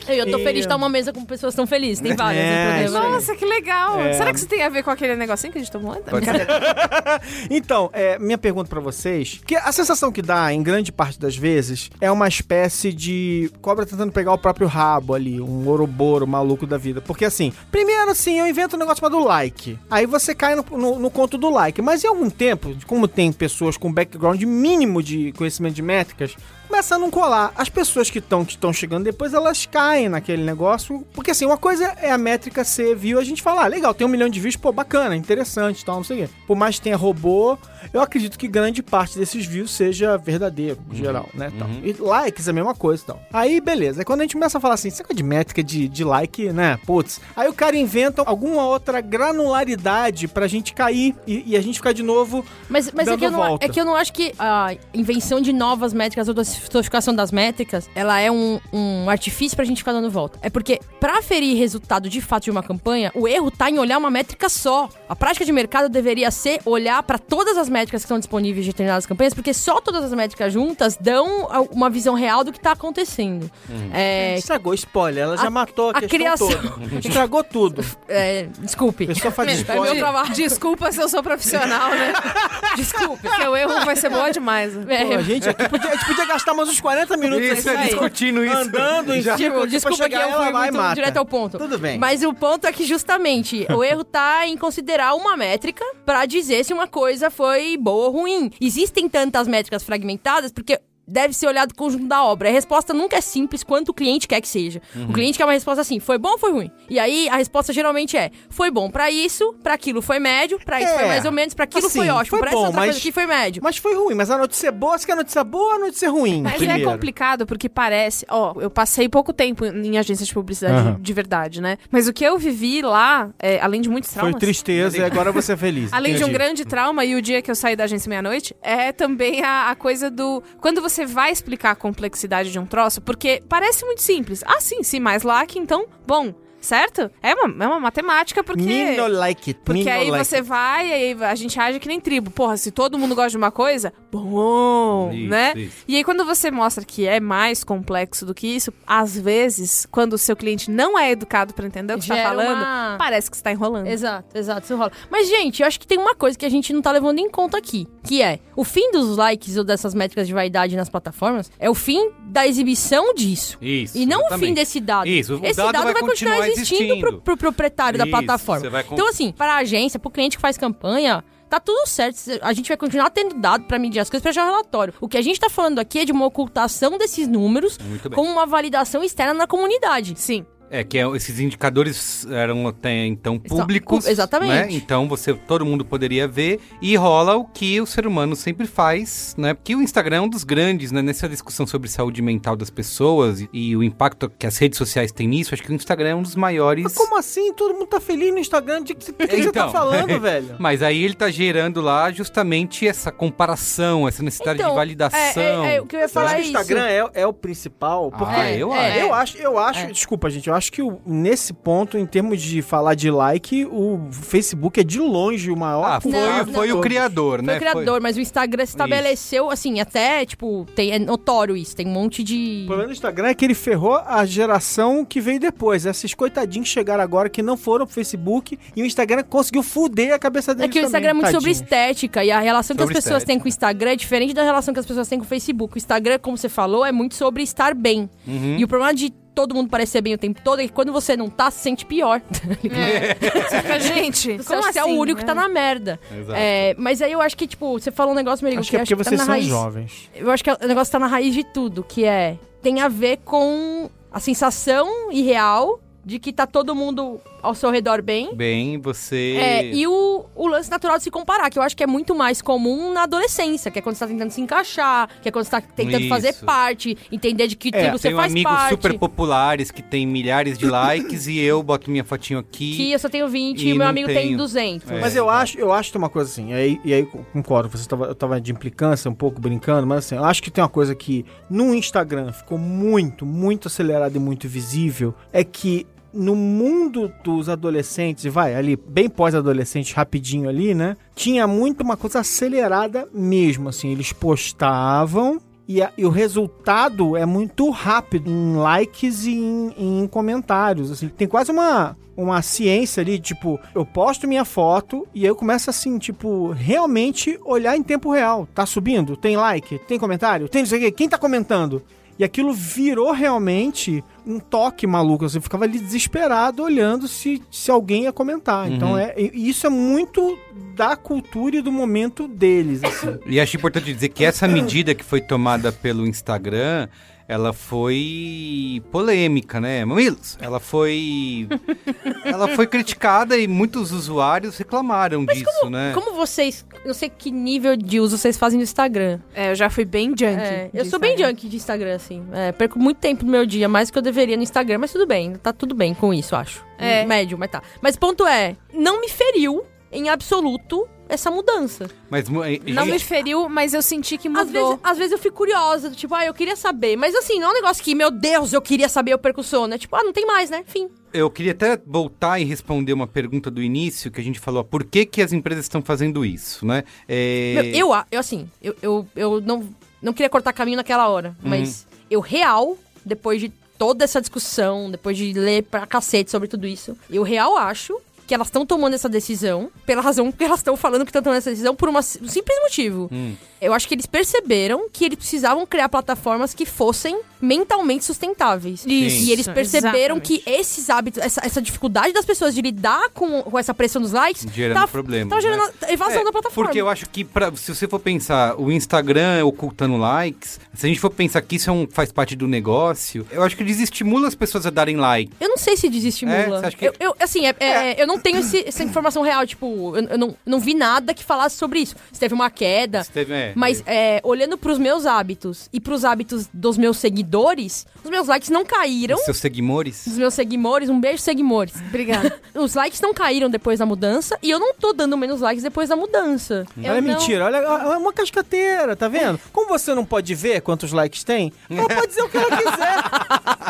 Eu 0.09 0.31
tô 0.31 0.39
E- 0.39 0.43
feliz 0.45 0.61
de 0.61 0.67
estar 0.67 0.79
numa 0.79 0.89
mesa 0.89 1.13
com 1.13 1.25
pessoas 1.25 1.55
tão 1.55 1.67
felizes. 1.67 2.01
Tem 2.01 2.15
várias, 2.17 2.43
É. 2.43 2.89
Nossa, 2.89 3.35
que 3.37 3.45
legal. 3.45 4.01
É. 4.01 4.13
Será 4.15 4.31
que 4.33 4.39
isso 4.39 4.47
tem 4.49 4.63
a 4.63 4.69
ver 4.69 4.83
com 4.83 4.91
aquele 4.91 5.15
negocinho 5.15 5.53
que 5.53 5.59
a 5.59 5.61
gente 5.63 5.71
tomou 5.71 5.93
antes? 5.93 6.05
Então, 7.51 7.91
é, 7.93 8.19
minha 8.19 8.39
pergunta 8.39 8.69
pra 8.69 8.81
vocês, 8.81 9.41
que 9.47 9.57
a 9.57 9.71
sensação 9.73 10.11
que 10.13 10.23
dá, 10.23 10.53
em 10.53 10.63
grande 10.63 10.91
parte 10.93 11.19
das 11.19 11.37
vezes, 11.37 11.91
é 12.01 12.11
uma 12.11 12.29
espécie 12.29 12.93
de 12.93 13.51
cobra 13.61 13.85
tentando 13.85 14.13
pegar 14.13 14.33
o 14.33 14.39
próprio 14.39 14.67
rabo 14.67 15.15
ali, 15.15 15.41
um 15.41 15.69
oroboro 15.69 16.27
maluco 16.27 16.67
da 16.67 16.79
vida. 16.79 17.01
Porque 17.01 17.25
assim, 17.25 17.53
primeiro 17.71 18.11
assim, 18.11 18.39
eu 18.39 18.47
invento 18.47 18.77
um 18.77 18.79
negócio 18.79 19.01
chamado 19.01 19.23
like. 19.25 19.79
Aí 19.91 20.07
você 20.07 20.35
cai 20.35 20.55
no, 20.55 20.65
no- 20.71 20.99
no 21.01 21.11
conto 21.11 21.37
do 21.39 21.51
like. 21.51 21.81
Mas 21.83 22.05
em 22.05 22.09
algum 22.09 22.31
tempo, 22.31 22.77
como 22.87 23.09
tem 23.09 23.33
pessoas 23.33 23.77
com 23.77 23.93
background 23.93 24.43
mínimo 24.43 25.03
de 25.03 25.33
conhecimento 25.33 25.75
de 25.75 25.83
métricas, 25.83 26.37
começa 26.81 26.95
a 26.95 26.99
não 26.99 27.11
colar. 27.11 27.53
As 27.57 27.69
pessoas 27.69 28.09
que 28.09 28.21
estão 28.21 28.43
que 28.43 28.53
estão 28.53 28.73
chegando 28.73 29.05
depois, 29.05 29.35
elas 29.35 29.67
caem 29.67 30.09
naquele 30.09 30.43
negócio. 30.43 31.05
Porque 31.13 31.31
assim, 31.31 31.45
uma 31.45 31.59
coisa 31.59 31.85
é 32.01 32.11
a 32.11 32.17
métrica 32.17 32.65
ser 32.65 32.97
view, 32.97 33.19
a 33.19 33.25
gente 33.25 33.43
fala, 33.43 33.65
ah, 33.65 33.67
legal, 33.67 33.93
tem 33.93 34.07
um 34.07 34.11
milhão 34.11 34.31
de 34.31 34.41
views, 34.41 34.57
pô, 34.57 34.73
bacana, 34.73 35.15
interessante 35.15 35.83
e 35.83 35.85
tal, 35.85 35.97
não 35.97 36.05
sei 36.05 36.25
o 36.25 36.27
quê. 36.27 36.35
Por 36.47 36.57
mais 36.57 36.77
que 36.77 36.83
tenha 36.83 36.97
robô, 36.97 37.59
eu 37.93 38.01
acredito 38.01 38.39
que 38.39 38.49
grande 38.49 38.83
parte 38.83 39.19
desses 39.19 39.45
views 39.45 39.71
seja 39.73 40.17
verdadeiro, 40.17 40.79
em 40.91 40.97
geral, 40.97 41.29
né? 41.35 41.53
Tal. 41.59 41.69
E 41.85 41.93
likes 41.93 42.49
é 42.49 42.51
a 42.51 42.55
mesma 42.55 42.75
coisa 42.75 43.03
e 43.03 43.07
tal. 43.07 43.23
Aí, 43.31 43.61
beleza. 43.61 44.01
Aí 44.01 44.05
quando 44.05 44.21
a 44.21 44.25
gente 44.25 44.35
começa 44.35 44.57
a 44.57 44.61
falar 44.61 44.75
assim, 44.75 44.89
isso 44.89 45.03
é 45.07 45.15
de 45.15 45.23
métrica 45.23 45.63
de, 45.63 45.87
de 45.87 46.03
like, 46.03 46.51
né? 46.51 46.79
Putz. 46.87 47.21
Aí 47.37 47.49
o 47.49 47.53
cara 47.53 47.77
inventa 47.77 48.23
alguma 48.23 48.65
outra 48.65 49.03
granularidade 49.03 50.29
pra 50.29 50.47
gente 50.47 50.73
cair 50.73 51.15
e, 51.27 51.51
e 51.53 51.57
a 51.59 51.61
gente 51.61 51.77
ficar 51.77 51.93
de 51.93 52.03
novo. 52.03 52.43
Mas, 52.71 52.91
mas 52.91 53.07
é, 53.07 53.17
que 53.19 53.25
eu 53.27 53.31
não, 53.31 53.59
é 53.61 53.69
que 53.69 53.81
eu 53.81 53.85
não 53.85 53.95
acho 53.95 54.13
que 54.15 54.33
a 54.39 54.75
invenção 54.95 55.43
de 55.43 55.53
novas 55.53 55.93
métricas 55.93 56.27
sofisticação 56.73 57.15
das 57.15 57.31
métricas, 57.33 57.89
ela 57.95 58.19
é 58.21 58.31
um, 58.31 58.61
um 58.73 59.09
artifício 59.11 59.57
pra 59.57 59.65
gente 59.65 59.79
ficar 59.79 59.93
dando 59.93 60.11
volta. 60.11 60.39
É 60.43 60.51
porque, 60.51 60.81
pra 60.99 61.19
aferir 61.19 61.57
resultado 61.57 62.09
de 62.09 62.21
fato 62.21 62.45
de 62.45 62.51
uma 62.51 62.63
campanha, 62.63 63.11
o 63.15 63.27
erro 63.29 63.51
tá 63.51 63.69
em 63.71 63.79
olhar 63.79 63.99
uma 63.99 64.11
métrica 64.11 64.49
só. 64.49 64.89
A 65.09 65.17
prática 65.17 65.45
de 65.45 65.53
mercado 65.53 65.89
deveria 65.89 66.31
ser 66.31 66.61
olhar 66.65 67.03
pra 67.03 67.19
todas 67.19 67.57
as 67.59 67.69
métricas 67.69 68.03
que 68.03 68.07
estão 68.07 68.19
disponíveis 68.19 68.65
de 68.65 68.71
determinadas 68.73 69.07
campanhas, 69.07 69.35
porque 69.35 69.53
só 69.55 69.81
todas 69.81 70.05
as 70.05 70.13
métricas 70.13 70.53
juntas 70.53 70.97
dão 71.01 71.49
uma 71.71 71.91
visão 71.91 72.15
real 72.15 72.45
do 72.45 72.53
que 72.53 72.61
tá 72.61 72.73
acontecendo. 72.73 73.51
É, 73.93 74.37
Estragou, 74.39 74.75
spoiler. 74.75 75.25
Ela 75.25 75.37
já 75.37 75.47
a- 75.47 75.51
matou 75.51 75.89
a, 75.89 75.91
a 75.91 76.01
questão 76.01 76.09
criação- 76.19 76.49
toda. 76.49 76.95
Estragou 77.05 77.45
tudo. 77.45 77.85
é, 78.09 78.47
desculpe. 78.61 79.07
Pessoa 79.07 79.33
faz 79.33 79.49
É 79.49 79.53
meu 79.53 79.61
spoiler. 79.63 79.99
trabalho. 79.99 80.33
Desculpa 80.35 80.93
se 80.93 81.01
eu 81.01 81.09
sou 81.09 81.23
profissional, 81.23 81.91
né? 81.91 82.13
Desculpe, 82.77 83.23
porque 83.29 83.43
o 83.47 83.57
erro 83.57 83.85
vai 83.85 83.97
ser 83.97 84.09
boa 84.11 84.31
demais. 84.31 84.73
É, 84.89 85.05
Pô, 85.05 85.15
a, 85.15 85.23
gente 85.23 85.49
aqui 85.49 85.69
podia, 85.69 85.91
a 85.91 85.93
gente 85.97 86.07
podia 86.07 86.27
gastar 86.27 86.55
mais 86.61 86.69
uns 86.71 86.81
40 86.81 87.17
minutos 87.17 87.47
Isso, 87.59 87.71
aí, 87.71 87.89
discutindo 87.89 88.45
isso. 88.45 88.57
andando 88.57 89.15
em 89.15 89.21
Já. 89.23 89.37
Tipo, 89.37 89.67
desculpa 89.67 90.09
que 90.09 90.15
eu 90.15 90.33
fui 90.33 90.53
muito 90.53 90.75
mata. 90.75 90.95
direto 90.95 91.17
ao 91.17 91.25
ponto. 91.25 91.59
Tudo 91.59 91.79
bem. 91.79 91.99
Mas 91.99 92.23
o 92.23 92.35
ponto 92.35 92.67
é 92.67 92.73
que 92.73 92.85
justamente 92.85 93.67
o 93.75 93.83
erro 93.83 94.05
tá 94.05 94.47
em 94.47 94.57
considerar 94.57 95.15
uma 95.15 95.37
métrica 95.37 95.85
pra 96.05 96.27
dizer 96.27 96.65
se 96.65 96.73
uma 96.73 96.87
coisa 96.87 97.31
foi 97.31 97.77
boa 97.77 98.07
ou 98.07 98.13
ruim. 98.13 98.51
Existem 98.61 99.09
tantas 99.09 99.49
métricas 99.49 99.83
fragmentadas 99.83 100.53
porque 100.53 100.79
deve 101.11 101.35
ser 101.35 101.47
olhado 101.47 101.73
o 101.73 101.75
conjunto 101.75 102.07
da 102.07 102.23
obra. 102.25 102.49
A 102.49 102.53
resposta 102.53 102.95
nunca 102.95 103.17
é 103.17 103.21
simples 103.21 103.63
quanto 103.63 103.91
o 103.91 103.95
cliente 103.95 104.27
quer 104.29 104.41
que 104.41 104.49
seja. 104.49 104.81
O 105.09 105.13
cliente 105.13 105.37
quer 105.39 105.45
uma 105.45 105.53
resposta 105.53 105.81
assim, 105.81 105.99
foi 106.01 106.19
bom 106.19 106.31
ou 106.31 106.39
foi 106.39 106.53
ruim? 106.53 106.71
E 106.89 106.99
aí 106.99 107.29
a 107.29 107.37
resposta 107.37 107.73
geralmente 107.73 108.17
é, 108.17 108.31
foi 108.49 108.71
bom 108.71 108.91
pra 108.91 109.11
isso, 109.11 109.55
pra 109.63 109.75
aquilo 109.75 110.01
foi 110.03 110.19
médio, 110.19 110.59
pra 110.65 110.81
isso 110.81 110.93
É, 110.93 110.99
foi 110.99 111.07
mais 111.09 111.25
ou 111.25 111.33
menos, 111.33 111.55
pra 111.55 111.65
aquilo 111.65 111.87
assim, 111.87 111.99
foi 112.01 112.09
ótimo, 112.09 112.39
foi 112.39 112.41
pra 112.41 112.51
bom, 112.51 112.57
essa 112.59 112.67
outra 112.67 112.81
mas- 112.81 112.87
coisa 112.91 112.99
aqui 112.99 113.13
foi 113.13 113.27
médio. 113.27 113.63
Mas 113.63 113.77
foi 113.77 113.95
ruim, 113.95 114.15
mas 114.15 114.31
a 114.31 114.39
notícia 114.39 114.69
é 114.69 114.73
boa. 114.73 114.97
Você 114.99 115.07
quer 115.07 115.13
a 115.13 115.17
notícia 115.17 115.43
boa 115.45 115.65
ou 115.65 115.73
a 115.73 115.79
notícia 115.79 116.11
ruim? 116.11 116.43
Mas 116.43 116.55
primeiro? 116.57 116.89
é 116.89 116.93
complicado 116.93 117.47
porque 117.47 117.69
parece. 117.69 118.25
Ó, 118.29 118.55
eu 118.61 118.71
passei 118.71 119.09
pouco 119.09 119.33
tempo 119.33 119.65
em 119.65 119.99
agências 119.99 120.29
de 120.29 120.35
publicidade 120.35 120.75
Aham. 120.89 120.97
de 121.01 121.13
verdade, 121.13 121.61
né? 121.61 121.77
Mas 121.91 122.07
o 122.09 122.13
que 122.13 122.25
eu 122.25 122.39
vivi 122.39 122.83
lá, 122.83 123.31
é, 123.39 123.61
além 123.61 123.81
de 123.81 123.89
muitos 123.89 124.11
Foi 124.13 124.21
traumas. 124.21 124.41
tristeza 124.41 124.99
e 124.99 125.03
agora 125.03 125.33
você 125.33 125.53
é 125.53 125.57
feliz. 125.57 125.93
Além 126.01 126.13
de 126.15 126.19
um 126.19 126.29
Entendi. 126.29 126.33
grande 126.39 126.65
trauma, 126.65 127.05
e 127.05 127.15
o 127.15 127.23
dia 127.23 127.43
que 127.43 127.51
eu 127.51 127.55
saí 127.55 127.75
da 127.75 127.85
agência 127.85 128.09
meia-noite, 128.09 128.55
é 128.63 128.93
também 128.93 129.43
a, 129.43 129.71
a 129.71 129.75
coisa 129.75 130.11
do. 130.11 130.43
Quando 130.61 130.81
você 130.81 131.00
vai 131.07 131.31
explicar 131.31 131.73
a 131.73 131.77
complexidade 131.77 132.51
de 132.51 132.59
um 132.59 132.67
troço, 132.67 133.01
porque 133.01 133.43
parece 133.49 133.85
muito 133.85 134.03
simples. 134.03 134.43
Ah, 134.47 134.61
sim, 134.61 134.83
se 134.83 135.01
mais 135.01 135.23
like, 135.23 135.59
então, 135.59 135.87
bom, 136.07 136.35
certo? 136.61 137.11
É 137.23 137.35
uma, 137.35 137.65
é 137.65 137.69
uma 137.69 137.81
matemática, 137.81 138.43
porque. 138.45 138.63
Me 138.63 138.97
no 138.97 139.07
like 139.09 139.51
it. 139.51 139.61
Porque 139.65 139.89
aí 139.89 140.11
like 140.11 140.25
você 140.27 140.37
it. 140.37 140.49
vai 140.49 140.89
e 140.89 140.93
aí 140.93 141.17
a 141.25 141.35
gente 141.35 141.59
age 141.59 141.79
que 141.81 141.89
nem 141.89 142.01
tribo. 142.01 142.31
Porra, 142.31 142.57
se 142.57 142.71
todo 142.71 142.99
mundo 142.99 143.15
gosta 143.15 143.31
de 143.31 143.37
uma 143.37 143.51
coisa, 143.51 143.93
bom, 144.11 145.11
Isso, 145.13 145.29
né? 145.29 145.53
isso. 145.57 145.77
E 145.87 145.97
aí 145.97 146.05
quando 146.05 146.25
você 146.25 146.51
mostra 146.51 146.85
que 146.85 147.07
é 147.07 147.21
mais 147.21 147.65
complexo 147.65 148.25
do 148.27 148.35
que 148.35 148.47
isso, 148.47 148.73
às 148.87 149.19
vezes, 149.19 149.87
quando 149.91 150.15
o 150.15 150.19
seu 150.19 150.37
cliente 150.37 150.71
não 150.71 150.99
é 150.99 151.11
educado 151.11 151.55
pra 151.55 151.67
entender 151.67 151.95
o 151.95 151.99
que 151.99 152.05
você 152.05 152.09
tá 152.11 152.17
Gera 152.17 152.29
falando, 152.31 152.59
uma- 152.59 152.97
parece 152.99 153.31
que 153.31 153.37
você 153.37 153.43
tá 153.43 153.53
enrolando. 153.53 153.87
Exato, 153.87 154.37
exato, 154.37 154.65
isso 154.65 154.77
rola. 154.77 154.93
Mas, 155.11 155.29
gente, 155.29 155.63
eu 155.63 155.67
acho 155.69 155.79
que 155.79 155.87
tem 155.87 155.99
uma 155.99 156.15
coisa 156.15 156.39
que 156.39 156.45
a 156.47 156.49
gente 156.51 156.73
não 156.73 156.83
tá 156.83 156.91
levando 156.93 157.19
em 157.19 157.29
conta 157.31 157.57
aqui, 157.59 157.87
que 158.03 158.23
é 158.23 158.39
o 158.57 158.65
fim 158.65 158.91
dos 158.93 159.17
likes 159.17 159.57
ou 159.57 159.65
dessas 159.65 159.95
métricas 159.95 160.27
de 160.27 160.35
vaidade 160.35 160.77
nas 160.77 160.89
plataformas 160.89 161.51
é 161.59 161.69
o 161.71 161.75
fim 161.75 162.11
da 162.27 162.47
exibição 162.47 163.15
disso. 163.15 163.59
Isso, 163.61 163.97
E 163.99 164.07
não 164.07 164.19
o 164.19 164.21
exatamente. 164.23 164.47
fim 164.49 164.55
desse 164.55 164.81
dado. 164.81 165.07
Isso, 165.09 165.37
o 165.37 165.45
Esse 165.47 165.57
dado 165.57 165.73
dado, 165.73 165.85
vai 165.85 165.93
vai, 165.95 166.03
continuar, 166.03 166.37
continuar 166.37 166.50
existindo, 166.51 166.83
existindo. 166.95 167.01
pro, 167.01 167.21
pro 167.23 167.37
proprietário 167.37 167.99
da 167.99 168.05
Isso, 168.05 168.11
plataforma. 168.17 168.61
você 168.61 168.69
vai 168.69 168.85
con- 168.85 168.95
Então, 168.95 169.09
assim, 169.09 169.33
para 169.33 169.55
a 169.55 169.57
agência, 169.59 169.99
pro 169.99 170.11
cliente 170.11 170.37
que 170.37 170.41
faz 170.43 170.57
campanha, 170.59 171.25
tá 171.49 171.59
tudo 171.61 171.87
certo. 171.87 172.17
A 172.43 172.53
gente 172.53 172.69
vai 172.69 172.77
continuar 172.77 173.11
tendo 173.11 173.35
dado 173.37 173.65
pra 173.65 173.79
medir 173.79 174.01
as 174.01 174.09
coisas 174.11 174.23
pra 174.23 174.33
gerar 174.33 174.47
relatório. 174.47 174.95
O 175.01 175.09
que 175.09 175.17
a 175.17 175.23
gente 175.23 175.39
tá 175.41 175.49
falando 175.51 175.79
aqui 175.79 175.99
é 176.01 176.05
de 176.05 176.13
uma 176.13 176.27
ocultação 176.27 176.97
desses 176.99 177.27
números 177.29 177.79
com 178.15 178.23
uma 178.23 178.47
validação 178.47 179.03
externa 179.03 179.35
na 179.35 179.47
comunidade. 179.47 180.15
Sim. 180.17 180.45
É, 180.71 180.85
que 180.85 180.97
é- 180.99 181.17
esses 181.17 181.41
indicadores 181.41 182.25
eram 182.31 182.69
até 182.69 183.05
então 183.07 183.39
públicos. 183.39 184.07
exatamente. 184.07 184.51
né? 184.51 184.69
Então 184.71 185.09
você, 185.09 185.35
todo 185.35 185.67
mundo 185.67 185.85
poderia 185.85 186.29
ver. 186.29 186.61
E 186.81 186.95
rola 186.97 187.35
o 187.37 187.45
que 187.45 187.81
o 187.81 187.87
ser 187.87 188.07
humano 188.07 188.37
sempre 188.37 188.67
faz, 188.67 189.35
né? 189.37 189.53
Porque 189.55 189.75
o 189.75 189.83
Instagram 189.83 190.17
é 190.17 190.21
um 190.21 190.29
dos 190.29 190.45
grandes, 190.45 190.93
né? 190.93 191.03
Nessa 191.03 191.29
discussão 191.29 191.67
sobre 191.67 191.89
saúde 191.89 192.23
mental 192.23 192.55
das 192.57 192.71
pessoas 192.71 193.41
e, 193.41 193.49
e 193.53 193.77
o 193.77 193.83
impacto 193.83 194.31
que 194.39 194.47
as 194.47 194.57
redes 194.59 194.79
sociais 194.79 195.11
têm 195.11 195.27
nisso, 195.27 195.53
acho 195.53 195.63
que 195.63 195.73
o 195.73 195.75
Instagram 195.75 196.09
é 196.11 196.15
um 196.15 196.23
dos 196.23 196.37
maiores. 196.37 196.85
Mas 196.85 196.95
como 196.95 197.17
assim? 197.19 197.53
Todo 197.53 197.75
mundo 197.75 197.87
tá 197.89 198.01
feliz 198.01 198.33
no 198.33 198.39
Instagram? 198.39 198.85
De 198.85 198.95
que, 198.95 199.07
de 199.07 199.13
que 199.13 199.27
você 199.43 199.53
tá 199.53 199.61
Então. 199.61 199.73
falando, 199.73 200.21
velho? 200.21 200.55
Mas 200.61 200.83
aí 200.83 201.03
ele 201.03 201.15
tá 201.15 201.31
gerando 201.31 201.81
lá 201.81 202.13
justamente 202.13 202.87
essa 202.87 203.11
comparação, 203.11 204.07
essa 204.07 204.23
necessidade 204.23 204.59
Então, 204.61 204.71
de 204.71 204.77
validação. 204.77 205.19
É, 205.65 205.73
é, 205.73 205.75
é, 205.77 205.81
o 205.81 205.87
que 205.87 205.97
eu 205.97 206.01
ia 206.01 206.09
falar 206.09 206.27
acha 206.27 206.35
é 206.35 206.37
que 206.37 206.43
o 206.43 206.51
isso. 206.51 206.59
Instagram 206.61 206.87
é, 206.87 207.11
é 207.23 207.27
o 207.27 207.33
principal? 207.33 208.11
Porque 208.13 208.35
Ah, 208.41 208.53
eu 208.53 208.73
é, 208.73 208.89
acho. 208.91 208.99
eu 209.01 209.15
acho, 209.15 209.39
eu 209.39 209.59
acho, 209.59 209.81
É. 209.81 209.87
desculpa, 209.87 210.31
gente, 210.31 210.47
eu 210.49 210.55
acho 210.55 210.60
que 210.69 210.83
o- 210.83 210.99
nesse 211.07 211.53
ponto, 211.53 211.97
em 211.97 212.05
termos 212.05 212.43
de 212.43 212.61
falar 212.61 212.95
de 212.95 213.11
like, 213.11 213.65
o 213.67 214.09
Facebook 214.11 214.81
é 214.81 214.83
de 214.85 214.99
longe 214.99 215.51
o 215.51 215.57
maior. 215.57 215.85
Ah, 215.85 216.01
foi, 216.01 216.11
Não, 216.13 216.47
foi 216.47 216.69
não. 216.69 216.79
o 216.79 216.81
criador, 216.81 217.39
Foi 217.39 217.47
né? 217.47 217.57
o 217.57 217.59
criador, 217.61 218.01
mas 218.03 218.17
o 218.17 218.21
Instagram 218.21 218.67
se 218.67 218.73
estabeleceu, 218.73 219.49
assim, 219.51 219.81
até, 219.81 220.27
tipo, 220.27 220.67
tem, 220.75 220.91
é 220.93 220.99
notório 220.99 221.57
isso, 221.57 221.75
tem 221.77 221.87
um 221.87 221.91
monte 221.93 222.23
de... 222.25 222.63
O 222.65 222.67
problema 222.67 222.89
do 222.89 222.93
Instagram 222.93 223.29
é 223.29 223.35
que 223.35 223.45
ele 223.45 223.55
ferrou 223.55 223.95
a 224.05 224.25
geração 224.27 225.05
que 225.05 225.21
veio 225.21 225.39
depois. 225.39 225.87
Esses 225.87 226.13
coitadinhos 226.15 226.69
que 226.69 226.75
chegaram 226.75 227.03
agora 227.03 227.29
que 227.29 227.43
não 227.43 227.57
foram 227.57 227.87
pro 227.87 227.95
Facebook 227.95 228.59
e 228.75 228.83
o 228.83 228.87
Instagram 228.87 229.23
conseguiu 229.23 229.63
fuder 229.63 230.13
a 230.13 230.19
cabeça 230.19 230.51
É 230.53 230.55
deles 230.57 230.73
que 230.73 230.81
o 230.81 230.85
Instagram 230.85 231.11
é 231.11 231.15
muito 231.15 231.31
sobre 231.31 231.51
estética 231.51 232.25
e 232.25 232.31
a 232.31 232.41
relação 232.41 232.75
que 232.77 232.83
Sobre 232.83 232.99
as 232.99 233.05
pessoas 233.05 233.23
têm 233.25 233.37
estética. 233.37 233.43
com 233.43 233.47
o 233.47 233.49
Instagram 233.49 233.91
é 233.93 233.97
diferente 233.97 234.35
da 234.35 234.43
relação 234.43 234.75
que 234.75 234.81
as 234.81 234.87
pessoas 234.87 235.07
têm 235.09 235.19
com 235.19 235.25
o 235.25 235.29
Facebook. 235.29 235.77
O 235.77 235.79
Instagram, 235.79 236.19
como 236.19 236.37
você 236.37 236.49
falou, 236.49 236.85
é 236.85 236.91
muito 236.91 237.15
sobre 237.15 237.43
estar 237.43 237.75
bem. 237.75 238.09
Uhum. 238.27 238.57
E 238.59 238.65
o 238.65 238.69
problema 238.69 238.93
de 238.93 239.13
todo 239.35 239.55
mundo 239.55 239.69
parecer 239.71 240.01
bem 240.01 240.15
o 240.15 240.19
tempo 240.19 240.41
todo 240.43 240.61
é 240.61 240.67
que 240.67 240.73
quando 240.73 240.93
você 240.93 241.17
não 241.17 241.29
tá, 241.31 241.51
se 241.51 241.59
sente 241.61 241.85
pior. 241.87 242.21
Você 242.31 243.63
fica, 243.63 243.81
gente, 243.81 244.37
Você 244.39 244.45
como 244.45 244.63
que 244.63 244.69
assim? 244.79 244.79
é 244.79 244.85
o 244.85 244.99
único 244.99 245.21
que 245.21 245.25
tá 245.27 245.35
na 245.35 245.49
merda. 245.49 245.99
Exato. 246.11 246.33
É, 246.37 246.75
mas 246.79 247.01
aí 247.03 247.13
eu 247.13 247.21
acho 247.21 247.37
que, 247.37 247.47
tipo, 247.47 247.73
você 247.79 247.91
falou 247.91 248.13
um 248.13 248.17
negócio, 248.17 248.45
Merigo, 248.45 248.61
Acho 248.61 248.71
que 248.71 248.77
é 248.77 248.81
porque 248.81 248.95
tá 248.97 249.03
vocês 249.05 249.19
na 249.21 249.25
são 249.25 249.35
raiz. 249.35 249.47
jovens. 249.47 250.11
Eu 250.15 250.31
acho 250.31 250.43
que 250.45 250.51
o 250.51 250.67
negócio 250.67 250.93
tá 250.93 250.99
na 250.99 251.07
raiz 251.07 251.35
de 251.35 251.45
tudo, 251.45 251.83
que 251.83 252.05
é... 252.05 252.37
Tem 252.63 252.81
a 252.81 252.89
ver 252.89 253.19
com 253.25 253.89
a 254.13 254.21
sensação 254.21 255.11
irreal 255.13 255.81
de 256.05 256.19
que 256.19 256.33
tá 256.33 256.47
todo 256.47 256.75
mundo 256.75 257.21
ao 257.43 257.55
seu 257.55 257.71
redor 257.71 258.03
bem. 258.03 258.35
Bem, 258.35 258.79
você. 258.79 259.37
É, 259.39 259.73
e 259.73 259.87
o, 259.87 260.25
o 260.35 260.47
lance 260.47 260.71
natural 260.71 260.99
de 260.99 261.05
se 261.05 261.11
comparar, 261.11 261.51
que 261.51 261.59
eu 261.59 261.63
acho 261.63 261.77
que 261.77 261.83
é 261.83 261.87
muito 261.87 262.15
mais 262.15 262.41
comum 262.43 262.93
na 262.93 263.03
adolescência, 263.05 263.71
que 263.71 263.79
é 263.79 263.83
quando 263.83 263.97
você 263.97 264.05
tá 264.05 264.09
tentando 264.09 264.31
se 264.31 264.41
encaixar, 264.41 265.09
que 265.23 265.29
é 265.29 265.33
quando 265.33 265.45
você 265.45 265.51
tá 265.51 265.61
tentando 265.61 266.01
Isso. 266.01 266.09
fazer 266.09 266.33
parte, 266.45 266.97
entender 267.11 267.47
de 267.47 267.57
que 267.57 267.69
É, 267.69 267.81
tribo 267.83 267.99
você 267.99 268.09
Tenho 268.09 268.17
faz 268.17 268.33
amigos 268.33 268.53
parte. 268.53 268.71
super 268.71 268.99
populares 268.99 269.71
que 269.71 269.83
têm 269.83 270.07
milhares 270.07 270.59
de 270.59 270.67
likes 270.67 271.27
e 271.27 271.39
eu 271.39 271.63
boto 271.63 271.91
minha 271.91 272.05
fotinho 272.05 272.39
aqui. 272.39 272.77
Que 272.77 272.93
eu 272.93 272.99
só 272.99 273.09
tenho 273.09 273.29
20 273.29 273.63
E 273.63 273.69
e 273.69 273.73
o 273.73 273.77
meu 273.77 273.87
amigo 273.87 274.09
tem 274.09 274.29
tenho. 274.29 274.39
200. 274.39 274.91
É. 274.91 275.01
Mas 275.01 275.17
eu 275.17 275.29
acho, 275.31 275.59
eu 275.59 275.73
acho 275.73 275.89
que 275.89 275.93
tem 275.93 276.03
uma 276.03 276.09
coisa 276.09 276.31
assim, 276.31 276.51
e 276.51 276.55
aí, 276.55 276.81
e 276.85 276.95
aí 276.95 277.07
concordo, 277.33 277.69
você 277.69 277.89
tava, 277.89 278.07
eu 278.07 278.15
tava 278.15 278.41
de 278.41 278.53
implicância, 278.53 279.11
um 279.11 279.15
pouco 279.15 279.41
brincando, 279.41 279.87
mas 279.87 279.99
assim, 280.01 280.17
eu 280.17 280.25
acho 280.25 280.43
que 280.43 280.51
tem 280.51 280.63
uma 280.63 280.69
coisa 280.71 280.95
que 280.95 281.25
no 281.49 281.75
Instagram 281.75 282.33
ficou 282.33 282.59
muito, 282.59 283.25
muito 283.27 283.69
acelerado 283.69 284.17
e 284.17 284.19
muito 284.19 284.49
visível, 284.49 285.15
é 285.33 285.43
que 285.45 285.87
no 286.13 286.35
mundo 286.35 287.13
dos 287.25 287.49
adolescentes, 287.49 288.25
vai 288.33 288.55
ali, 288.55 288.77
bem 288.77 289.09
pós-adolescente, 289.09 289.95
rapidinho 289.95 290.49
ali, 290.49 290.75
né? 290.75 290.97
Tinha 291.15 291.47
muito 291.47 291.83
uma 291.83 291.97
coisa 291.97 292.21
acelerada 292.21 293.09
mesmo, 293.13 293.69
assim, 293.69 293.91
eles 293.91 294.13
postavam 294.13 295.41
e, 295.69 295.81
a- 295.83 295.93
e 295.97 296.05
o 296.05 296.11
resultado 296.11 297.17
é 297.17 297.25
muito 297.25 297.71
rápido 297.71 298.29
em 298.31 298.57
likes 298.57 299.25
e 299.25 299.33
em, 299.35 299.75
em 300.03 300.07
comentários, 300.07 300.91
assim. 300.91 301.09
Tem 301.09 301.29
quase 301.29 301.51
uma, 301.53 301.97
uma 302.17 302.43
ciência 302.43 303.01
ali, 303.01 303.19
tipo, 303.21 303.59
eu 303.75 303.87
posto 303.87 304.27
minha 304.27 304.45
foto 304.45 305.07
e 305.15 305.25
eu 305.25 305.37
começo 305.37 305.71
assim, 305.71 305.97
tipo, 305.99 306.49
realmente 306.51 307.39
olhar 307.45 307.77
em 307.77 307.83
tempo 307.83 308.11
real. 308.13 308.49
Tá 308.53 308.67
subindo? 308.67 309.17
Tem 309.17 309.37
like? 309.37 309.79
Tem 309.87 309.99
comentário? 309.99 310.49
Tem 310.49 310.63
não 310.63 310.69
sei 310.69 310.79
o 310.79 310.83
quê? 310.83 310.91
Quem 310.91 311.09
tá 311.09 311.17
comentando? 311.17 311.83
E 312.19 312.25
aquilo 312.25 312.53
virou 312.53 313.13
realmente 313.13 314.05
um 314.27 314.39
toque 314.39 314.87
maluco. 314.87 315.29
Você 315.29 315.41
ficava 315.41 315.65
ali 315.65 315.79
desesperado 315.79 316.63
olhando 316.63 317.09
se, 317.09 317.43
se 317.51 317.71
alguém 317.71 318.05
ia 318.05 318.13
comentar. 318.13 318.71
Então, 318.71 318.97
é, 318.97 319.15
e 319.17 319.49
isso 319.49 319.67
é 319.67 319.71
muito 319.71 320.39
da 320.75 320.97
cultura 320.97 321.57
e 321.57 321.63
do 321.63 321.73
momento 321.73 322.27
deles, 322.27 322.83
assim. 322.85 323.19
E 323.27 323.41
acho 323.41 323.57
importante 323.57 323.93
dizer 323.93 324.09
que 324.09 324.25
essa 324.25 324.49
medida 324.49 324.95
que 324.95 325.05
foi 325.05 325.21
tomada 325.21 325.71
pelo 325.73 326.07
Instagram, 326.07 326.89
ela 327.31 327.53
foi 327.53 328.83
polêmica, 328.91 329.61
né? 329.61 329.85
Mamilos, 329.85 330.37
ela 330.41 330.59
foi. 330.59 331.47
ela 332.27 332.49
foi 332.49 332.67
criticada 332.67 333.39
e 333.39 333.47
muitos 333.47 333.93
usuários 333.93 334.59
reclamaram 334.59 335.25
disso, 335.25 335.71
né? 335.71 335.93
Como 335.95 336.13
vocês. 336.13 336.67
Eu 336.85 336.93
sei 336.93 337.09
que 337.09 337.31
nível 337.31 337.77
de 337.77 338.01
uso 338.01 338.19
vocês 338.19 338.37
fazem 338.37 338.57
no 338.57 338.65
Instagram. 338.65 339.21
É, 339.33 339.53
eu 339.53 339.55
já 339.55 339.71
fui 339.71 339.85
bem 339.85 340.09
junkie. 340.09 340.25
É, 340.25 340.71
eu 340.75 340.85
sou 340.87 340.99
bem 340.99 341.13
Instagram. 341.13 341.31
junkie 341.31 341.49
de 341.49 341.57
Instagram, 341.57 341.95
assim. 341.95 342.27
É, 342.33 342.51
perco 342.51 342.81
muito 342.81 342.99
tempo 342.99 343.25
no 343.25 343.31
meu 343.31 343.47
dia, 343.47 343.69
mais 343.69 343.89
do 343.89 343.93
que 343.93 343.99
eu 343.99 344.03
deveria 344.03 344.37
no 344.37 344.43
Instagram, 344.43 344.79
mas 344.79 344.91
tudo 344.91 345.07
bem. 345.07 345.37
Tá 345.37 345.53
tudo 345.53 345.73
bem 345.73 345.95
com 345.95 346.13
isso, 346.13 346.35
acho. 346.35 346.67
É. 346.77 347.07
Médio, 347.07 347.39
mas 347.39 347.49
tá. 347.49 347.63
Mas 347.81 347.95
ponto 347.95 348.27
é, 348.27 348.57
não 348.75 349.01
me 349.01 349.09
feriu 349.09 349.65
em 349.93 350.09
absoluto 350.09 350.89
essa 351.11 351.31
mudança. 351.31 351.91
Mas 352.09 352.29
Não 352.29 352.45
e- 352.47 352.91
me 352.91 352.99
feriu, 352.99 353.49
mas 353.49 353.75
eu 353.75 353.83
senti 353.83 354.17
que 354.17 354.29
Às 354.29 354.47
mudou. 354.47 354.69
vezes, 354.69 354.81
às 354.83 354.99
vezes 354.99 355.13
eu 355.13 355.19
fico 355.19 355.37
curiosa, 355.37 355.91
do 355.91 355.97
tipo, 355.97 356.15
ah, 356.15 356.25
eu 356.25 356.33
queria 356.33 356.57
saber. 356.57 356.97
Mas 356.97 357.15
assim, 357.15 357.39
não 357.41 357.49
é 357.49 357.51
um 357.51 357.55
negócio 357.55 357.83
que, 357.83 357.95
meu 357.95 358.11
Deus, 358.11 358.53
eu 358.53 358.63
queria 358.63 358.89
saber, 358.89 359.13
eu 359.13 359.19
perco 359.19 359.41
o 359.41 359.45
sono. 359.45 359.75
É 359.75 359.79
tipo, 359.79 359.95
ah, 359.97 360.03
não 360.05 360.13
tem 360.13 360.25
mais, 360.27 360.49
né? 360.51 360.63
Fim. 360.67 360.89
eu 361.13 361.29
queria 361.29 361.53
até 361.53 361.77
voltar 361.85 362.39
e 362.39 362.45
responder 362.45 362.93
uma 362.93 363.07
pergunta 363.07 363.51
do 363.51 363.61
início 363.61 364.11
que 364.11 364.21
a 364.21 364.25
gente 364.25 364.39
falou. 364.39 364.63
Por 364.63 364.85
que, 364.85 365.05
que 365.05 365.21
as 365.21 365.33
empresas 365.33 365.65
estão 365.65 365.83
fazendo 365.83 366.25
isso, 366.25 366.65
né? 366.65 366.85
É, 367.09 367.55
Meu, 367.55 367.65
eu, 367.75 367.93
a- 367.93 368.07
eu, 368.13 368.21
assim, 368.21 368.49
eu, 368.63 368.77
eu, 368.81 369.09
eu 369.17 369.41
não, 369.41 369.69
não 370.01 370.13
queria 370.13 370.29
cortar 370.31 370.53
caminho 370.53 370.77
naquela 370.77 371.09
hora, 371.09 371.37
mas 371.43 371.85
eu 372.09 372.21
real, 372.21 372.79
depois 373.05 373.41
de 373.41 373.51
toda 373.77 374.05
essa 374.05 374.21
discussão, 374.21 374.91
depois 374.91 375.17
de 375.17 375.33
ler 375.33 375.63
pra 375.65 375.87
cacete 375.87 376.31
sobre 376.31 376.47
tudo 376.47 376.67
isso, 376.67 376.97
eu 377.11 377.23
real 377.23 377.57
acho 377.57 377.99
que 378.31 378.35
elas 378.35 378.47
estão 378.47 378.65
tomando 378.65 378.95
essa 378.95 379.09
decisão 379.09 379.73
pela 379.85 380.01
razão 380.01 380.31
que 380.31 380.45
elas 380.45 380.61
estão 380.61 380.77
falando 380.77 381.05
que 381.05 381.09
estão 381.09 381.21
tomando 381.21 381.39
essa 381.39 381.51
decisão 381.51 381.75
por 381.75 381.89
uma, 381.89 381.99
um 381.99 382.29
simples 382.29 382.57
motivo. 382.63 383.11
Hum. 383.11 383.35
Eu 383.61 383.75
acho 383.75 383.89
que 383.89 383.95
eles 383.95 384.07
perceberam 384.07 384.89
que 384.89 385.05
eles 385.05 385.19
precisavam 385.19 385.67
criar 385.67 385.89
plataformas 385.89 386.55
que 386.55 386.65
fossem 386.65 387.21
mentalmente 387.41 388.05
sustentáveis. 388.05 388.85
Isso, 388.87 389.25
E 389.25 389.33
eles 389.33 389.47
perceberam 389.47 390.17
exatamente. 390.17 390.43
que 390.43 390.51
esses 390.51 390.91
hábitos, 390.91 391.23
essa, 391.23 391.41
essa 391.45 391.61
dificuldade 391.63 392.13
das 392.13 392.25
pessoas 392.25 392.55
de 392.55 392.61
lidar 392.63 393.09
com, 393.11 393.43
com 393.43 393.59
essa 393.59 393.73
pressão 393.75 394.01
dos 394.03 394.13
likes, 394.13 394.47
Gerando 394.53 394.81
tá, 394.81 394.87
problemas, 394.89 395.29
tá 395.29 395.41
gerando 395.41 395.65
né? 395.65 395.73
evasão 395.89 396.21
É, 396.21 396.25
da 396.25 396.33
plataforma. 396.33 396.69
Porque 396.69 396.81
eu 396.81 396.89
acho 396.89 397.09
que, 397.09 397.25
pra, 397.25 397.55
se 397.55 397.75
você 397.75 397.89
for 397.89 397.99
pensar, 397.99 398.59
o 398.61 398.71
Instagram 398.71 399.45
ocultando 399.45 399.97
likes, 399.97 400.61
se 400.75 400.87
a 400.87 400.89
gente 400.89 401.01
for 401.01 401.11
pensar 401.11 401.41
que 401.43 401.57
isso 401.57 401.71
é 401.71 401.73
um, 401.73 401.87
faz 401.91 402.13
parte 402.13 402.37
do 402.37 402.47
negócio, 402.47 403.27
eu 403.31 403.43
acho 403.43 403.57
que 403.57 403.63
eles 403.63 403.81
estimulam 403.81 404.27
as 404.27 404.35
pessoas 404.35 404.67
a 404.67 404.71
darem 404.71 404.97
like. 404.97 405.33
Eu 405.41 405.49
não 405.49 405.57
sei 405.59 405.77
se 405.77 405.89
desestimula. 405.89 406.63
É, 406.67 406.71
que- 406.71 406.87
eu, 406.87 406.93
eu- 407.01 407.17
assim, 407.21 407.47
é- 407.47 407.55
é, 407.59 408.03
eu 408.03 408.07
não 408.07 408.19
tenho 408.19 408.39
esse- 408.41 408.65
essa 408.67 408.83
informação 408.83 409.23
real. 409.23 409.47
Tipo, 409.47 409.97
eu, 409.97 410.05
eu 410.09 410.19
não, 410.19 410.37
não 410.45 410.61
vi 410.61 410.75
nada 410.75 411.15
que 411.15 411.25
falasse 411.25 411.57
sobre 411.57 411.81
isso. 411.81 411.95
Se 412.13 412.21
teve 412.21 412.35
uma 412.35 412.51
queda. 412.51 413.05
Teve- 413.13 413.33
é, 413.35 413.53
mas 413.55 413.83
é, 413.87 414.21
olhando 414.23 414.57
pros 414.59 414.79
meus 414.79 415.07
hábitos 415.07 415.69
e 415.73 415.81
pros 415.81 416.05
hábitos 416.05 416.49
dos 416.53 416.77
meus 416.77 416.99
seguidores, 416.99 417.30
os 417.39 418.11
meus 418.11 418.27
likes 418.29 418.49
não 418.51 418.65
caíram. 418.65 419.17
Os 419.17 419.25
seus 419.25 419.39
seguimores. 419.39 420.07
Os 420.07 420.17
meus 420.19 420.35
seguidores, 420.35 420.89
um 420.89 421.01
beijo, 421.01 421.19
seguidores. 421.23 421.75
Obrigada. 421.89 422.39
Os 422.55 422.75
likes 422.75 423.01
não 423.01 423.15
caíram 423.15 423.49
depois 423.49 423.79
da 423.79 423.87
mudança 423.87 424.37
e 424.43 424.51
eu 424.51 424.59
não 424.59 424.75
tô 424.75 424.93
dando 424.93 425.17
menos 425.17 425.41
likes 425.41 425.63
depois 425.63 425.89
da 425.89 425.97
mudança. 425.97 426.67
Eu 426.77 426.95
não- 426.95 427.03
mentira, 427.03 427.45
olha, 427.45 427.57
é 427.59 427.97
uma 427.97 428.13
cascateira, 428.13 428.97
tá 428.97 429.07
vendo? 429.09 429.39
Como 429.53 429.69
você 429.69 429.95
não 429.95 430.05
pode 430.05 430.35
ver 430.35 430.61
quantos 430.61 430.93
likes 430.93 431.23
tem, 431.25 431.53
ela 431.71 431.89
pode 431.89 432.09
dizer 432.09 432.23
o 432.23 432.29
que 432.29 432.37
ela 432.37 432.57
quiser. 432.57 432.97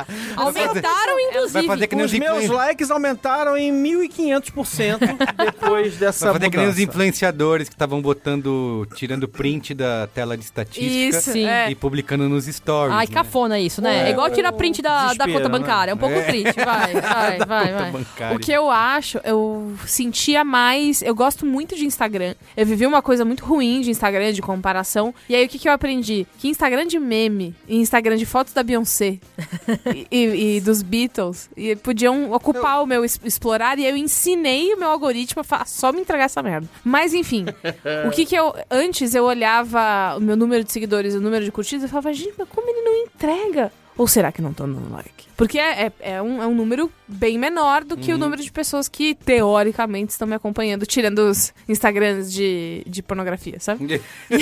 Aumentaram, 0.36 1.20
inclusive. 1.20 1.68
Os 1.68 1.88
meus 2.12 2.12
influen- 2.42 2.48
likes 2.48 2.90
aumentaram 2.90 3.56
em 3.56 3.72
1500% 3.72 4.98
depois 5.44 5.96
dessa 5.96 6.26
Vai 6.26 6.34
fazer 6.34 6.50
que 6.50 6.56
nem 6.56 6.66
os 6.66 6.74
mudança. 6.74 6.90
influenciadores 6.90 7.68
que 7.68 7.74
estavam 7.74 8.00
botando, 8.00 8.86
tirando 8.94 9.28
print 9.28 9.74
da 9.74 10.06
tela 10.08 10.36
de 10.36 10.44
estatística 10.44 11.18
Isso, 11.18 11.32
Sim. 11.32 11.44
é. 11.46 11.70
e 11.70 11.74
publicando 11.74 12.28
nos 12.28 12.46
stories. 12.46 12.94
Ai, 12.96 13.06
né? 13.06 13.12
cafona 13.12 13.49
isso, 13.58 13.80
né? 13.80 14.08
É, 14.08 14.10
igual 14.10 14.30
tirar 14.30 14.52
print 14.52 14.82
da, 14.82 15.14
da 15.14 15.26
conta 15.26 15.48
né? 15.48 15.48
bancária. 15.48 15.90
É 15.92 15.94
um 15.94 15.98
pouco 15.98 16.14
É. 16.14 16.22
triste. 16.22 16.54
Vai, 16.62 16.92
vai, 17.00 17.38
vai, 17.38 17.72
vai. 17.72 17.90
bancária. 17.90 18.36
O 18.36 18.38
que 18.38 18.52
eu 18.52 18.70
acho, 18.70 19.18
eu 19.24 19.72
sentia 19.86 20.44
mais. 20.44 21.00
Eu 21.02 21.14
gosto 21.14 21.46
muito 21.46 21.74
de 21.74 21.84
Instagram. 21.86 22.34
Eu 22.56 22.66
vivi 22.66 22.86
uma 22.86 23.00
coisa 23.02 23.24
muito 23.24 23.44
ruim 23.44 23.80
de 23.80 23.90
Instagram, 23.90 24.32
de 24.32 24.42
comparação. 24.42 25.14
E 25.28 25.34
aí 25.34 25.44
o 25.44 25.48
que, 25.48 25.58
que 25.58 25.68
eu 25.68 25.72
aprendi? 25.72 26.26
Que 26.38 26.48
Instagram 26.48 26.86
de 26.86 26.98
meme 26.98 27.54
e 27.66 27.76
Instagram 27.78 28.16
de 28.16 28.26
fotos 28.26 28.52
da 28.52 28.62
Beyoncé 28.62 29.18
e, 29.94 30.06
e- 30.10 30.56
e 30.56 30.60
dos 30.60 30.82
Beatles 30.82 31.48
e 31.56 31.74
podiam 31.76 32.32
ocupar 32.32 32.82
o 32.82 32.86
meu 32.86 33.04
explorar. 33.04 33.78
E 33.78 33.86
eu 33.86 33.96
ensinei 33.96 34.72
o 34.74 34.78
meu 34.78 34.90
algoritmo 34.90 35.42
a 35.50 35.64
só 35.64 35.92
me 35.92 36.00
entregar 36.00 36.24
essa 36.24 36.42
merda. 36.42 36.68
Mas 36.84 37.14
enfim, 37.14 37.46
o 38.06 38.10
que 38.10 38.26
que 38.26 38.34
eu. 38.36 38.54
Antes 38.70 39.14
eu 39.14 39.24
olhava 39.24 40.16
o 40.16 40.20
meu 40.20 40.36
número 40.36 40.64
de 40.64 40.72
seguidores 40.72 41.14
e 41.14 41.16
o 41.16 41.20
número 41.20 41.44
de 41.44 41.50
curtidas 41.52 41.84
e 41.84 41.88
falava, 41.88 42.12
gente, 42.12 42.34
mas 42.38 42.48
como 42.48 42.68
ele 42.68 42.80
não 42.82 43.04
entrega? 43.04 43.39
Ou 43.96 44.06
será 44.08 44.32
que 44.32 44.40
não 44.40 44.50
estão 44.52 44.66
dando 44.72 44.90
like? 44.92 45.26
Porque 45.36 45.58
é, 45.58 45.86
é, 45.86 45.92
é 46.14 46.22
um, 46.22 46.42
é 46.42 46.46
um 46.46 46.54
número 46.54 46.90
bem 47.06 47.36
menor 47.38 47.84
do 47.84 47.96
que 47.96 48.12
o 48.12 48.18
número 48.18 48.42
de 48.42 48.50
pessoas 48.50 48.88
que, 48.88 49.14
teoricamente, 49.14 50.12
estão 50.12 50.26
me 50.26 50.34
acompanhando, 50.34 50.86
tirando 50.86 51.18
os 51.18 51.52
Instagrams 51.68 52.32
de, 52.32 52.82
de 52.86 53.02
pornografia, 53.02 53.58
sabe? 53.60 54.00
E 54.30 54.34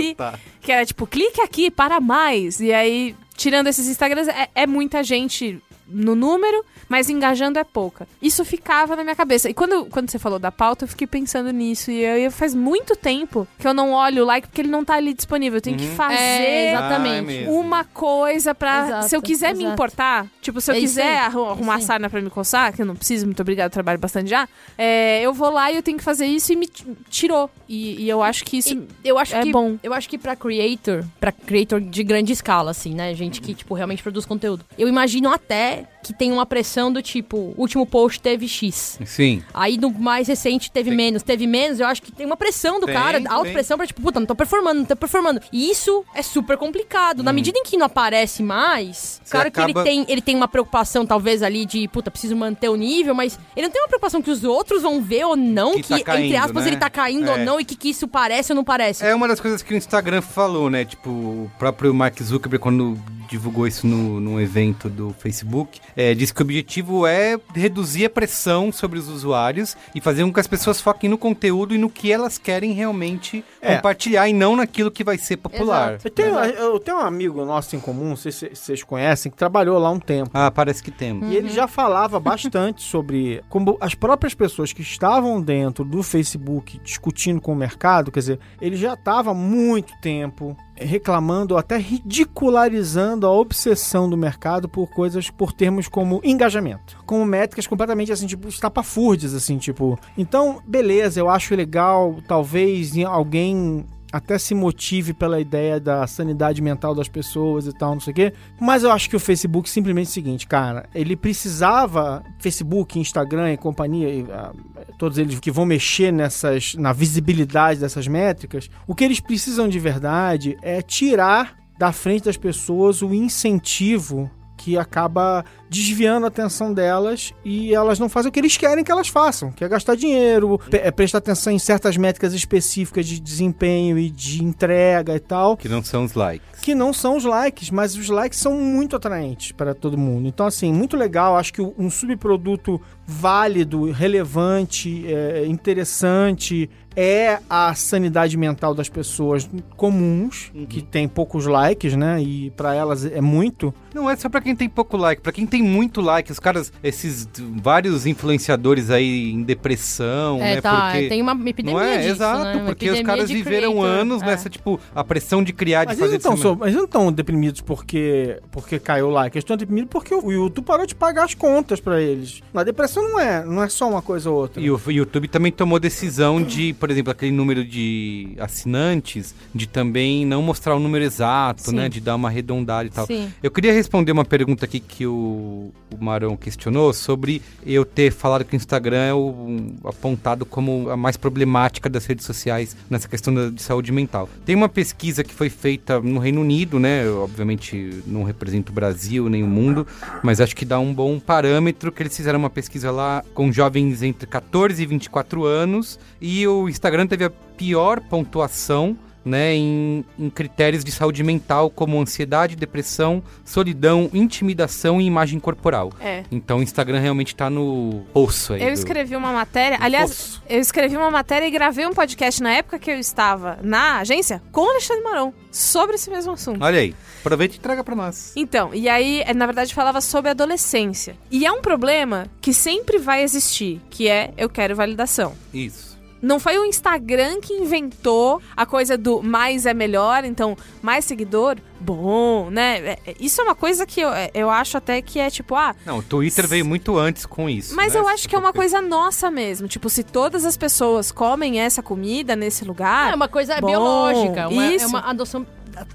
aí, 0.00 0.14
Tá. 0.14 0.38
que 0.62 0.72
era 0.72 0.86
tipo, 0.86 1.06
clique 1.06 1.40
aqui 1.42 1.70
para 1.70 2.00
mais. 2.00 2.58
E 2.60 2.72
aí, 2.72 3.14
tirando 3.36 3.66
esses 3.66 3.86
Instagrams, 3.88 4.28
é, 4.28 4.48
é 4.54 4.66
muita 4.66 5.02
gente 5.02 5.60
no 5.88 6.14
número, 6.16 6.64
mas 6.88 7.08
engajando 7.08 7.58
é 7.58 7.64
pouca. 7.64 8.06
Isso 8.20 8.44
ficava 8.44 8.96
na 8.96 9.02
minha 9.04 9.14
cabeça. 9.16 9.48
E 9.48 9.54
quando, 9.54 9.86
quando 9.86 10.10
você 10.10 10.18
falou 10.18 10.38
da 10.38 10.50
pauta, 10.50 10.84
eu 10.84 10.88
fiquei 10.88 11.06
pensando 11.06 11.50
nisso. 11.52 11.90
E 11.90 12.02
eu, 12.02 12.16
eu- 12.18 12.30
faz 12.30 12.54
muito 12.54 12.96
tempo 12.96 13.46
que 13.58 13.66
eu 13.66 13.72
não 13.74 13.92
olho 13.92 14.22
o 14.22 14.26
like 14.26 14.48
porque 14.48 14.60
ele 14.62 14.68
não 14.70 14.84
tá 14.84 14.94
ali 14.94 15.14
disponível. 15.14 15.58
Eu 15.58 15.62
tenho 15.62 15.76
que 15.76 15.86
fazer. 15.88 16.14
É, 16.14 16.74
Ah, 16.74 16.78
exatamente. 16.78 17.16
é 17.18 17.22
mesmo. 17.22 17.52
Uma 17.60 17.84
coisa 17.84 18.54
pra. 18.54 18.86
Exato, 18.86 19.08
se 19.08 19.16
eu 19.16 19.22
quiser 19.22 19.54
me 19.54 19.60
exato. 19.60 19.72
importar, 19.74 20.26
tipo, 20.40 20.60
se 20.60 20.70
eu 20.70 20.74
É 20.74 20.80
quiser 20.80 21.06
é 21.06 21.18
arrumar 21.18 21.76
aí. 21.76 21.82
sarna 21.82 22.10
pra 22.10 22.20
me 22.20 22.30
coçar, 22.30 22.72
que 22.74 22.82
eu 22.82 22.86
não 22.86 22.96
preciso, 22.96 23.24
muito 23.26 23.40
obrigado, 23.40 23.70
trabalho 23.70 23.98
bastante 23.98 24.28
já, 24.30 24.48
é, 24.76 25.20
eu 25.22 25.32
vou 25.32 25.50
lá 25.50 25.70
e 25.70 25.76
eu 25.76 25.82
tenho 25.82 25.98
que 25.98 26.04
fazer 26.04 26.26
isso 26.26 26.52
e 26.52 26.56
me 26.56 26.66
tirou. 27.08 27.50
E, 27.68 28.02
e 28.04 28.08
eu 28.08 28.22
acho 28.22 28.44
que 28.44 28.58
isso. 28.58 28.74
E 28.74 29.08
eu 29.08 29.18
acho 29.18 29.34
é 29.36 29.42
que 29.42 29.52
bom. 29.52 29.76
eu 29.82 29.92
acho 29.92 30.08
que 30.08 30.18
para 30.18 30.34
creator, 30.36 31.04
para 31.20 31.32
creator 31.32 31.80
de 31.80 32.02
grande 32.04 32.32
escala 32.32 32.70
assim, 32.70 32.94
né, 32.94 33.14
gente 33.14 33.40
que 33.40 33.54
tipo 33.54 33.74
realmente 33.74 34.02
produz 34.02 34.24
conteúdo. 34.26 34.64
Eu 34.78 34.88
imagino 34.88 35.30
até 35.30 35.75
it. 35.76 35.95
Que 36.06 36.12
tem 36.14 36.32
uma 36.32 36.46
pressão 36.46 36.92
do 36.92 37.02
tipo, 37.02 37.54
último 37.56 37.84
post 37.86 38.20
teve 38.20 38.46
X. 38.48 38.98
Sim. 39.04 39.42
Aí 39.52 39.76
no 39.76 39.90
mais 39.90 40.28
recente 40.28 40.70
teve 40.70 40.90
menos, 40.90 41.22
teve 41.22 41.46
menos, 41.46 41.80
eu 41.80 41.86
acho 41.86 42.02
que 42.02 42.12
tem 42.12 42.24
uma 42.26 42.36
pressão 42.36 42.78
do 42.80 42.86
Tem, 42.86 42.94
cara, 42.94 43.18
tem. 43.20 43.30
alta 43.30 43.50
pressão 43.50 43.76
pra 43.76 43.86
tipo, 43.86 44.00
puta, 44.02 44.18
não 44.20 44.26
tô 44.26 44.34
performando, 44.34 44.80
não 44.80 44.86
tô 44.86 44.96
performando. 44.96 45.40
E 45.52 45.70
isso 45.70 46.04
é 46.14 46.22
super 46.22 46.56
complicado. 46.56 47.22
Na 47.22 47.32
medida 47.32 47.58
em 47.58 47.62
que 47.62 47.76
não 47.76 47.86
aparece 47.86 48.42
mais, 48.42 48.86
Hum. 48.86 49.24
Você 49.26 49.30
claro 49.32 49.48
acaba- 49.48 49.66
que 49.66 49.78
ele 49.78 49.84
tem, 49.84 50.06
ele 50.12 50.20
tem 50.20 50.36
uma 50.36 50.48
preocupação 50.48 51.04
talvez 51.06 51.42
ali 51.42 51.66
de, 51.66 51.86
puta, 51.88 52.10
preciso 52.10 52.36
manter 52.36 52.68
o 52.68 52.76
nível, 52.76 53.14
mas 53.14 53.38
ele 53.56 53.66
não 53.66 53.72
tem 53.72 53.82
uma 53.82 53.88
preocupação 53.88 54.22
que 54.22 54.30
os 54.30 54.44
outros 54.44 54.82
vão 54.82 55.02
ver 55.02 55.24
ou 55.24 55.36
não, 55.36 55.72
Que 55.74 55.82
que, 55.82 55.88
tá 55.88 55.94
entre 55.96 56.04
caindo, 56.04 56.36
aspas 56.36 56.64
né? 56.64 56.70
ele 56.70 56.76
tá 56.76 56.88
caindo 56.90 57.28
ou 57.28 57.36
É. 57.36 57.44
não 57.44 57.60
e 57.60 57.64
que, 57.64 57.74
que 57.76 57.90
isso 57.90 58.06
parece 58.06 58.52
ou 58.52 58.56
não 58.56 58.64
parece. 58.64 59.04
É 59.04 59.14
uma 59.14 59.26
das 59.28 59.40
coisas 59.40 59.62
que 59.62 59.74
o 59.74 59.76
Instagram 59.76 60.22
falou, 60.22 60.70
né? 60.70 60.84
Tipo, 60.84 61.10
o 61.10 61.50
próprio 61.58 61.92
Mark 61.94 62.20
Zuckerberg, 62.22 62.62
quando 62.62 62.98
divulgou 63.28 63.66
isso 63.66 63.86
no, 63.86 64.20
num 64.20 64.40
evento 64.40 64.88
do 64.88 65.14
Facebook, 65.18 65.80
é, 65.96 66.14
disse 66.14 66.32
que 66.34 66.40
o 66.42 66.44
objetivo 66.44 67.06
é 67.06 67.38
reduzir 67.54 68.04
a 68.04 68.10
pressão 68.10 68.70
sobre 68.70 68.98
os 68.98 69.08
usuários 69.08 69.76
e 69.94 70.00
fazer 70.00 70.22
com 70.24 70.32
que 70.32 70.40
as 70.40 70.46
pessoas 70.46 70.80
foquem 70.80 71.08
no 71.08 71.16
conteúdo 71.16 71.74
e 71.74 71.78
no 71.78 71.88
que 71.88 72.12
elas 72.12 72.36
querem 72.38 72.72
realmente 72.72 73.44
É. 73.62 73.76
compartilhar 73.76 74.28
e 74.28 74.32
não 74.32 74.54
naquilo 74.56 74.90
que 74.90 75.02
vai 75.02 75.16
ser 75.18 75.38
popular. 75.38 75.94
Exato. 75.94 76.06
Eu 76.08 76.10
tenho, 76.10 76.34
eu 76.38 76.78
tenho 76.80 76.98
um 76.98 77.00
amigo 77.00 77.44
nosso 77.44 77.74
em 77.74 77.80
comum, 77.80 78.10
não 78.10 78.16
sei 78.16 78.30
se 78.32 78.50
vocês 78.54 78.82
conhecem, 78.82 79.30
que 79.32 79.38
trabalhou 79.38 79.78
lá 79.78 79.90
um 79.90 79.98
tempo. 79.98 80.30
Ah, 80.34 80.50
parece 80.50 80.82
que 80.82 80.90
temos. 80.90 81.30
E 81.32 81.36
ele 81.36 81.48
já 81.48 81.66
falava 81.66 82.20
bastante 82.20 82.82
sobre 82.82 83.42
como 83.48 83.76
as 83.80 83.94
próprias 83.94 84.34
pessoas 84.34 84.72
que 84.72 84.82
estavam 84.82 85.40
dentro 85.40 85.84
do 85.84 86.02
Facebook 86.02 86.78
discutindo 86.84 87.40
com 87.40 87.52
o 87.52 87.56
mercado, 87.56 88.12
quer 88.12 88.20
dizer, 88.20 88.40
ele 88.60 88.76
já 88.76 88.94
estava 88.94 89.30
há 89.30 89.34
muito 89.34 89.92
tempo 90.00 90.56
reclamando, 90.76 91.56
até 91.56 91.76
ridicularizando 91.78 93.26
a 93.26 93.30
obsessão 93.30 94.08
do 94.08 94.16
mercado 94.16 94.68
por 94.68 94.88
coisas, 94.90 95.30
por 95.30 95.52
termos 95.52 95.88
como 95.88 96.20
engajamento, 96.22 96.98
como 97.06 97.24
métricas 97.24 97.66
completamente 97.66 98.12
assim, 98.12 98.26
tipo, 98.26 98.48
estapafúrdias, 98.48 99.34
assim, 99.34 99.58
tipo. 99.58 99.98
Então, 100.16 100.60
beleza, 100.66 101.20
eu 101.20 101.28
acho 101.28 101.54
legal, 101.54 102.16
talvez 102.26 102.92
alguém 103.04 103.84
até 104.12 104.38
se 104.38 104.54
motive 104.54 105.12
pela 105.12 105.40
ideia 105.40 105.80
da 105.80 106.06
sanidade 106.06 106.62
mental 106.62 106.94
das 106.94 107.08
pessoas 107.08 107.66
e 107.66 107.72
tal, 107.72 107.94
não 107.94 108.00
sei 108.00 108.12
o 108.12 108.14
quê. 108.14 108.32
Mas 108.60 108.82
eu 108.82 108.90
acho 108.90 109.10
que 109.10 109.16
o 109.16 109.20
Facebook 109.20 109.68
simplesmente 109.68 110.06
é 110.06 110.10
o 110.10 110.12
seguinte, 110.12 110.46
cara, 110.46 110.88
ele 110.94 111.16
precisava, 111.16 112.22
Facebook, 112.38 112.98
Instagram 112.98 113.52
e 113.52 113.56
companhia, 113.56 114.08
e, 114.08 114.26
ah, 114.30 114.52
todos 114.98 115.18
eles 115.18 115.38
que 115.40 115.50
vão 115.50 115.66
mexer 115.66 116.12
nessas, 116.12 116.74
na 116.74 116.92
visibilidade 116.92 117.80
dessas 117.80 118.06
métricas, 118.06 118.70
o 118.86 118.94
que 118.94 119.04
eles 119.04 119.20
precisam 119.20 119.68
de 119.68 119.78
verdade 119.78 120.56
é 120.62 120.80
tirar 120.80 121.56
da 121.78 121.92
frente 121.92 122.24
das 122.24 122.36
pessoas 122.36 123.02
o 123.02 123.12
incentivo 123.12 124.30
que 124.66 124.76
acaba 124.76 125.44
desviando 125.70 126.24
a 126.24 126.28
atenção 126.28 126.74
delas 126.74 127.32
e 127.44 127.72
elas 127.72 128.00
não 128.00 128.08
fazem 128.08 128.30
o 128.30 128.32
que 128.32 128.40
eles 128.40 128.56
querem 128.56 128.82
que 128.82 128.90
elas 128.90 129.06
façam, 129.06 129.52
que 129.52 129.62
é 129.62 129.68
gastar 129.68 129.94
dinheiro, 129.94 130.58
pe- 130.58 130.78
é 130.78 130.90
prestar 130.90 131.18
atenção 131.18 131.52
em 131.52 131.58
certas 131.58 131.96
métricas 131.96 132.34
específicas 132.34 133.06
de 133.06 133.20
desempenho 133.20 133.96
e 133.96 134.10
de 134.10 134.42
entrega 134.42 135.14
e 135.14 135.20
tal, 135.20 135.56
Que 135.56 135.68
não 135.68 135.84
são 135.84 136.02
os 136.04 136.14
likes. 136.14 136.60
que 136.60 136.74
não 136.74 136.92
são 136.92 137.16
os 137.16 137.24
likes, 137.24 137.70
mas 137.70 137.94
os 137.96 138.08
likes 138.08 138.40
são 138.40 138.58
muito 138.58 138.96
atraentes 138.96 139.52
para 139.52 139.72
todo 139.72 139.96
mundo. 139.96 140.26
Então, 140.26 140.44
assim, 140.44 140.72
muito 140.72 140.96
legal. 140.96 141.36
Acho 141.36 141.52
que 141.52 141.62
um 141.62 141.88
subproduto 141.88 142.80
válido, 143.06 143.92
relevante, 143.92 145.04
é, 145.06 145.46
interessante 145.46 146.68
é 146.98 147.38
a 147.48 147.74
sanidade 147.74 148.36
mental 148.38 148.74
das 148.74 148.88
pessoas 148.88 149.48
comuns, 149.76 150.50
que 150.68 150.80
tem 150.82 151.06
poucos 151.06 151.44
likes, 151.46 151.94
né? 151.94 152.20
E 152.22 152.50
para 152.50 152.74
elas 152.74 153.04
é 153.04 153.20
muito. 153.20 153.72
Não 153.96 154.10
é 154.10 154.14
só 154.14 154.28
pra 154.28 154.42
quem 154.42 154.54
tem 154.54 154.68
pouco 154.68 154.94
like, 154.96 155.22
pra 155.22 155.32
quem 155.32 155.46
tem 155.46 155.62
muito 155.62 156.02
like, 156.02 156.30
os 156.30 156.38
caras, 156.38 156.70
esses 156.82 157.26
vários 157.62 158.04
influenciadores 158.04 158.90
aí 158.90 159.32
em 159.32 159.42
depressão, 159.42 160.36
É, 160.40 160.56
né? 160.56 160.60
tá, 160.60 160.90
porque 160.92 161.08
tem 161.08 161.22
uma 161.22 161.32
epidemia 161.48 161.72
não 161.72 161.80
é? 161.80 161.98
disso, 161.98 162.10
Exato, 162.10 162.58
né? 162.58 162.62
Porque 162.66 162.90
os 162.90 163.00
caras 163.00 163.30
viveram 163.30 163.72
creator, 163.72 163.90
anos 163.90 164.22
é. 164.22 164.26
nessa, 164.26 164.50
tipo, 164.50 164.78
a 164.94 165.02
pressão 165.02 165.42
de 165.42 165.52
criar, 165.54 165.84
de 165.84 165.88
Mas 165.88 165.98
eles, 165.98 166.22
fazer 166.22 166.44
não 166.44 166.56
mas 166.56 166.68
eles 166.68 166.76
não 166.76 166.84
estão 166.84 167.10
deprimidos 167.10 167.62
porque, 167.62 168.38
porque 168.50 168.78
caiu 168.78 169.06
o 169.08 169.10
like. 169.10 169.36
Eles 169.36 169.44
estão 169.44 169.56
deprimidos 169.56 169.90
porque 169.90 170.14
o 170.14 170.30
YouTube 170.30 170.64
parou 170.66 170.86
de 170.86 170.94
pagar 170.94 171.24
as 171.24 171.34
contas 171.34 171.80
para 171.80 172.00
eles. 172.00 172.42
A 172.54 172.62
depressão 172.62 173.02
não 173.02 173.18
é, 173.18 173.44
não 173.44 173.62
é 173.62 173.68
só 173.68 173.88
uma 173.88 174.02
coisa 174.02 174.30
ou 174.30 174.36
outra. 174.36 174.60
E 174.60 174.70
o 174.70 174.80
YouTube 174.86 175.28
também 175.28 175.50
tomou 175.50 175.80
decisão 175.80 176.42
de, 176.42 176.74
por 176.74 176.90
exemplo, 176.90 177.10
aquele 177.12 177.32
número 177.32 177.64
de 177.64 178.36
assinantes, 178.38 179.34
de 179.54 179.66
também 179.66 180.26
não 180.26 180.42
mostrar 180.42 180.74
o 180.74 180.78
número 180.78 181.04
exato, 181.04 181.62
Sim. 181.70 181.76
né? 181.76 181.88
De 181.88 182.00
dar 182.00 182.14
uma 182.16 182.28
arredondada 182.28 182.86
e 182.86 182.90
tal. 182.90 183.06
Sim. 183.06 183.32
Eu 183.42 183.50
queria 183.50 183.72
responder 183.86 184.10
uma 184.10 184.24
pergunta 184.24 184.64
aqui 184.64 184.80
que 184.80 185.06
o, 185.06 185.72
o 185.94 186.04
Marão 186.04 186.36
questionou 186.36 186.92
sobre 186.92 187.40
eu 187.64 187.84
ter 187.84 188.10
falado 188.12 188.44
que 188.44 188.54
o 188.54 188.56
Instagram 188.56 188.98
é 188.98 189.14
o, 189.14 189.60
apontado 189.84 190.44
como 190.44 190.90
a 190.90 190.96
mais 190.96 191.16
problemática 191.16 191.88
das 191.88 192.04
redes 192.04 192.26
sociais 192.26 192.76
nessa 192.90 193.06
questão 193.08 193.32
da- 193.32 193.48
de 193.48 193.62
saúde 193.62 193.92
mental. 193.92 194.28
Tem 194.44 194.56
uma 194.56 194.68
pesquisa 194.68 195.22
que 195.22 195.32
foi 195.32 195.48
feita 195.48 196.00
no 196.00 196.18
Reino 196.18 196.40
Unido, 196.40 196.80
né? 196.80 197.06
Eu, 197.06 197.22
obviamente 197.22 198.02
não 198.06 198.24
represento 198.24 198.72
o 198.72 198.74
Brasil 198.74 199.28
nem 199.28 199.44
o 199.44 199.46
mundo, 199.46 199.86
mas 200.20 200.40
acho 200.40 200.56
que 200.56 200.64
dá 200.64 200.80
um 200.80 200.92
bom 200.92 201.20
parâmetro 201.20 201.92
que 201.92 202.02
eles 202.02 202.16
fizeram 202.16 202.40
uma 202.40 202.50
pesquisa 202.50 202.90
lá 202.90 203.22
com 203.34 203.52
jovens 203.52 204.02
entre 204.02 204.26
14 204.26 204.82
e 204.82 204.86
24 204.86 205.44
anos 205.44 205.98
e 206.20 206.44
o 206.48 206.68
Instagram 206.68 207.06
teve 207.06 207.24
a 207.24 207.30
pior 207.30 208.00
pontuação 208.00 208.96
né, 209.26 209.54
em, 209.54 210.04
em 210.18 210.30
critérios 210.30 210.82
de 210.84 210.92
saúde 210.92 211.22
mental 211.22 211.68
como 211.68 212.00
ansiedade, 212.00 212.54
depressão, 212.56 213.22
solidão, 213.44 214.08
intimidação 214.14 215.00
e 215.00 215.04
imagem 215.04 215.40
corporal. 215.40 215.92
É. 216.00 216.22
Então 216.30 216.58
o 216.58 216.62
Instagram 216.62 217.00
realmente 217.00 217.34
tá 217.34 217.50
no 217.50 218.04
poço 218.14 218.52
aí. 218.54 218.62
Eu 218.62 218.68
do- 218.68 218.72
escrevi 218.74 219.16
uma 219.16 219.32
matéria, 219.32 219.78
aliás, 219.80 220.10
Poço. 220.10 220.42
eu 220.48 220.60
escrevi 220.60 220.96
uma 220.96 221.10
matéria 221.10 221.46
e 221.46 221.50
gravei 221.50 221.84
um 221.86 221.92
podcast 221.92 222.42
na 222.42 222.52
época 222.52 222.78
que 222.78 222.90
eu 222.90 222.98
estava 222.98 223.58
na 223.62 223.98
agência 223.98 224.40
com 224.52 224.60
o 224.62 224.70
Alexandre 224.70 225.02
Marão 225.02 225.34
sobre 225.50 225.96
esse 225.96 226.08
mesmo 226.10 226.32
assunto. 226.32 226.62
Olha 226.62 226.78
aí, 226.78 226.94
aproveita 227.20 227.56
e 227.56 227.58
traga 227.58 227.82
pra 227.82 227.96
nós. 227.96 228.32
Então, 228.36 228.72
e 228.74 228.88
aí, 228.88 229.22
é, 229.26 229.34
na 229.34 229.46
verdade, 229.46 229.74
falava 229.74 230.00
sobre 230.00 230.30
adolescência. 230.30 231.16
E 231.30 231.44
é 231.46 231.50
um 231.50 231.60
problema 231.62 232.26
que 232.40 232.52
sempre 232.52 232.98
vai 232.98 233.22
existir, 233.22 233.80
que 233.90 234.06
é 234.08 234.32
eu 234.36 234.48
quero 234.48 234.76
validação. 234.76 235.34
Isso. 235.52 235.85
Não 236.20 236.40
foi 236.40 236.58
o 236.58 236.64
Instagram 236.64 237.40
que 237.40 237.52
inventou 237.54 238.40
a 238.56 238.64
coisa 238.64 238.96
do 238.96 239.22
mais 239.22 239.66
é 239.66 239.74
melhor, 239.74 240.24
então 240.24 240.56
mais 240.82 241.04
seguidor, 241.04 241.56
bom, 241.78 242.50
né? 242.50 242.78
É- 242.78 242.98
é- 243.06 243.14
Isso 243.20 243.40
é 243.40 243.44
uma 243.44 243.54
coisa 243.54 243.86
que 243.86 244.00
eu, 244.00 244.08
é, 244.12 244.30
eu 244.34 244.50
acho 244.50 244.76
até 244.76 245.00
que 245.02 245.18
é 245.18 245.30
tipo, 245.30 245.54
ah, 245.54 245.74
Não, 245.84 245.98
o 245.98 246.02
Twitter 246.02 246.46
veio 246.46 246.64
muito 246.64 246.96
antes 246.98 247.26
com 247.26 247.48
isso. 247.48 247.74
mas 247.74 247.94
né? 247.94 248.00
eu 248.00 248.08
acho 248.08 248.28
que 248.28 248.34
é 248.34 248.38
uma 248.38 248.52
coisa 248.52 248.80
nossa 248.80 249.30
mesmo. 249.30 249.68
Tipo, 249.68 249.88
se 249.90 250.02
todas 250.02 250.44
as 250.44 250.56
pessoas 250.56 251.12
comem 251.12 251.60
essa 251.60 251.82
comida 251.82 252.34
nesse 252.34 252.64
lugar. 252.64 253.12
É 253.12 253.14
uma 253.14 253.28
coisa 253.28 253.60
bom, 253.60 253.66
biológica, 253.68 254.48
uma, 254.48 254.64
é 254.66 254.74
isso. 254.74 254.88
uma 254.88 255.00
adoção. 255.00 255.46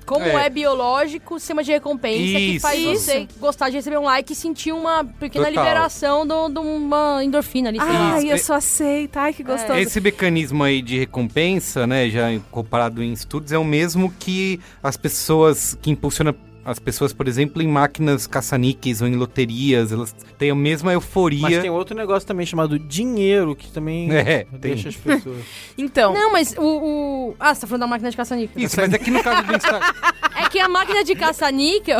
Como 0.06 0.26
É. 0.26 0.46
é, 0.46 0.50
biológico, 0.50 1.40
sistema 1.40 1.64
de 1.64 1.72
recompensa 1.72 2.18
que 2.38 2.56
Isso. 2.56 2.62
faz 2.62 2.84
você 2.84 3.20
Isso. 3.20 3.40
gostar 3.40 3.70
de 3.70 3.78
receber 3.78 3.98
um 3.98 4.04
like 4.04 4.32
e 4.34 4.36
sentir 4.36 4.72
uma 4.72 5.04
pequena 5.04 5.46
Total. 5.48 5.64
liberação 5.64 6.26
de 6.26 6.54
de 6.54 6.60
uma 6.60 7.24
endorfina 7.24 7.70
ali. 7.70 7.78
Ai, 7.80 8.32
eu 8.32 8.36
Isso. 8.36 8.46
sou 8.48 8.56
aceita, 8.56 9.22
ai 9.22 9.34
que 9.34 9.44
gostoso. 9.44 9.78
Esse 9.80 10.00
mecanismo 10.02 10.64
aí 10.64 10.82
de 10.82 11.00
recompensa, 11.00 11.86
né, 11.88 12.10
já 12.10 12.28
comparado 12.52 13.02
em 13.04 13.12
estudos, 13.14 13.52
é 13.52 13.58
o 13.58 13.64
mesmo 13.64 14.14
que 14.20 14.60
as 14.84 14.98
pessoas, 14.98 15.78
que 15.82 15.90
impulsiona 15.92 16.34
as 16.64 16.78
pessoas, 16.80 17.12
por 17.14 17.28
exemplo, 17.28 17.62
em 17.62 17.68
máquinas 17.68 18.28
caça-níqueis 18.28 19.02
ou 19.02 19.08
em 19.08 19.16
loterias, 19.16 19.92
elas 19.92 20.14
têm 20.38 20.52
a 20.52 20.56
mesma 20.56 20.94
euforia. 20.94 21.42
Mas 21.42 21.60
tem 21.60 21.70
outro 21.70 21.96
negócio 21.96 22.28
também 22.28 22.46
chamado 22.46 22.78
dinheiro, 22.78 23.56
que 23.56 23.72
também 23.72 24.12
É, 24.16 24.46
deixa 24.52 24.90
as 24.90 24.96
pessoas. 24.96 25.38
Então, 25.78 26.14
Não, 26.14 26.32
mas 26.32 26.54
o, 26.58 26.62
o- 26.62 27.36
Ah, 27.40 27.54
você 27.56 27.62
tá 27.62 27.68
falando 27.68 27.82
da 27.82 27.88
máquina 27.88 28.12
de 28.12 28.18
caça-níquel. 28.18 28.62
Isso, 28.64 28.76
mas 28.80 28.94
aqui 28.94 29.10
no 29.10 29.24
caso 29.24 29.44
do 29.48 29.54
Instagram... 29.58 29.92
É 30.36 30.50
que 30.50 30.60
a 30.60 30.68
máquina 30.70 31.04
de 31.04 31.16
caça-níquel. 31.16 32.00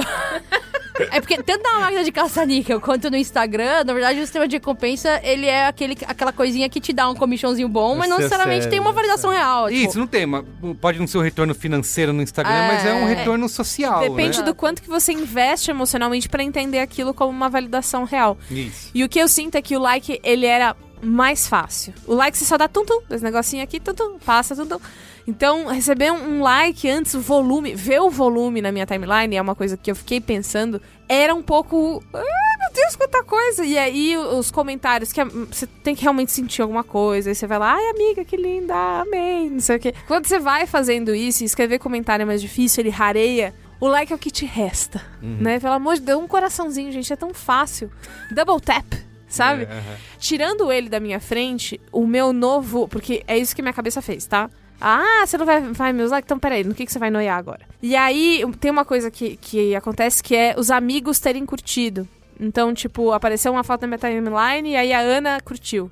É 1.12 1.20
porque 1.22 1.42
tanto 1.42 1.64
na 1.64 1.80
máquina 1.80 2.04
de 2.04 2.12
caça-níquel 2.12 2.80
quanto 2.82 3.10
no 3.10 3.16
Instagram, 3.18 3.84
na 3.86 3.94
verdade, 3.94 4.20
o 4.20 4.22
sistema 4.22 4.48
de 4.48 4.58
recompensa, 4.58 5.20
ele 5.24 5.46
é 5.46 5.66
aquele, 5.68 5.98
aquela 6.06 6.32
coisinha 6.32 6.68
que 6.70 6.80
te 6.82 6.92
dá 6.94 7.10
um 7.10 7.16
comissãozinho 7.16 7.68
bom, 7.70 7.96
mas 7.96 8.10
não 8.10 8.18
Isso 8.18 8.22
é 8.22 8.24
necessariamente 8.26 8.64
sério, 8.64 8.72
tem 8.72 8.80
uma 8.80 8.92
validação 8.92 9.32
real. 9.32 9.70
tipo, 9.70 9.90
Isso, 9.90 9.98
não 10.00 10.08
tem, 10.08 10.26
uma, 10.26 10.44
pode 10.80 11.00
não 11.00 11.08
ser 11.08 11.18
um 11.18 11.22
retorno 11.22 11.56
financeiro 11.56 12.12
no 12.14 12.22
Instagram, 12.22 12.52
É. 12.54 12.68
mas 12.68 12.86
é 12.86 12.94
um 12.94 13.06
retorno 13.06 13.48
social, 13.48 14.02
Depende 14.02 14.40
né? 14.40 14.44
do 14.46 14.54
quanto 14.54 14.82
que 14.82 14.90
você 14.90 15.12
investe 15.14 15.72
emocionalmente 15.72 16.28
pra 16.28 16.44
entender 16.44 16.80
aquilo 16.80 17.14
como 17.14 17.30
uma 17.32 17.50
validação 17.50 18.04
real. 18.04 18.38
Isso. 18.50 18.92
E 18.94 19.04
o 19.04 19.10
que 19.10 19.20
eu 19.20 19.28
sinto 19.28 19.56
é 19.56 19.62
que 19.62 19.76
o 19.76 19.80
like, 19.80 20.20
ele 20.24 20.46
era 20.46 20.76
mais 21.02 21.48
fácil. 21.48 21.94
O 22.08 22.14
like 22.16 22.38
você 22.38 22.46
só 22.46 22.58
dá 22.58 22.68
tum 22.68 22.86
tum, 22.86 23.02
esse 23.10 23.24
negocinho 23.24 23.64
aqui, 23.64 23.80
tum 23.80 23.94
tum, 23.94 24.18
passa 24.20 24.56
tum 24.56 24.66
tum. 24.66 24.80
Então, 25.28 25.68
receber 25.68 26.12
um 26.12 26.42
like 26.42 26.90
antes, 26.90 27.14
o 27.14 27.22
volume, 27.22 27.76
ver 27.76 28.00
o 28.02 28.10
volume 28.10 28.60
na 28.62 28.72
minha 28.72 28.86
timeline 28.88 29.36
é 29.36 29.42
uma 29.42 29.54
coisa 29.54 29.78
que 29.78 29.92
eu 29.92 29.96
fiquei 29.96 30.20
pensando, 30.20 30.82
era 31.08 31.34
um 31.36 31.44
pouco. 31.44 32.04
Ai, 32.14 32.58
meu 32.60 32.74
Deus, 32.74 32.96
quanta 32.96 33.24
coisa! 33.24 33.64
E 33.64 33.78
aí, 33.78 34.18
os 34.18 34.50
comentários, 34.50 35.12
que 35.14 35.22
é- 35.22 35.26
você 35.26 35.68
tem 35.68 35.94
que 35.96 36.02
realmente 36.02 36.32
sentir 36.32 36.64
alguma 36.64 36.84
coisa. 36.84 37.30
Aí 37.30 37.36
você 37.36 37.46
vai 37.46 37.60
lá, 37.60 37.74
ai, 37.76 37.90
amiga, 37.92 38.26
que 38.26 38.36
linda, 38.36 38.74
amei, 39.02 39.48
não 39.50 39.60
sei 39.60 39.76
o 39.76 39.80
quê. 39.80 39.94
Quando 40.08 40.26
você 40.26 40.40
vai 40.40 40.66
fazendo 40.66 41.14
isso 41.14 41.44
e 41.44 41.46
escrever 41.46 41.78
comentário 41.78 42.24
é 42.24 42.26
mais 42.26 42.42
difícil, 42.42 42.82
ele 42.82 42.90
rareia. 42.90 43.54
O 43.80 43.88
like 43.88 44.12
é 44.12 44.16
o 44.16 44.20
que 44.20 44.30
te 44.32 44.46
resta, 44.46 45.02
né? 45.22 45.60
Pelo 45.60 45.74
amor 45.74 45.96
de 45.96 46.02
Deus, 46.02 46.22
um 46.22 46.28
coraçãozinho, 46.28 46.92
gente, 46.92 47.12
é 47.14 47.16
tão 47.16 47.34
fácil. 47.34 47.92
Double 48.32 48.60
tap, 48.60 48.86
sabe? 49.32 49.64
É. 49.64 49.98
Tirando 50.20 50.72
ele 50.72 50.90
da 50.90 51.00
minha 51.00 51.20
frente, 51.20 51.80
o 51.92 52.06
meu 52.06 52.32
novo. 52.32 52.88
Porque 52.88 53.24
é 53.28 53.38
isso 53.38 53.56
que 53.56 53.62
minha 53.62 53.74
cabeça 53.74 54.02
fez, 54.02 54.26
tá? 54.26 54.50
Ah, 54.80 55.24
você 55.26 55.38
não 55.38 55.46
vai, 55.46 55.62
vai 55.62 55.94
me 55.94 56.02
usar? 56.02 56.20
Então 56.20 56.40
peraí, 56.40 56.64
no 56.64 56.74
que, 56.74 56.86
que 56.86 56.92
você 56.92 56.98
vai 56.98 57.12
noiar 57.12 57.38
agora? 57.38 57.62
E 57.82 57.96
aí, 57.96 58.44
tem 58.60 58.72
uma 58.72 58.84
coisa 58.84 59.12
que, 59.12 59.38
que 59.38 59.76
acontece 59.76 60.24
que 60.24 60.36
é 60.36 60.56
os 60.58 60.72
amigos 60.72 61.20
terem 61.20 61.46
curtido. 61.46 62.08
Então, 62.42 62.74
tipo, 62.74 63.12
apareceu 63.12 63.52
uma 63.52 63.64
foto 63.64 63.82
na 63.82 63.88
minha 63.88 63.98
timeline 64.00 64.72
e 64.72 64.76
aí 64.76 64.92
a 64.92 65.00
Ana 65.00 65.40
curtiu. 65.42 65.90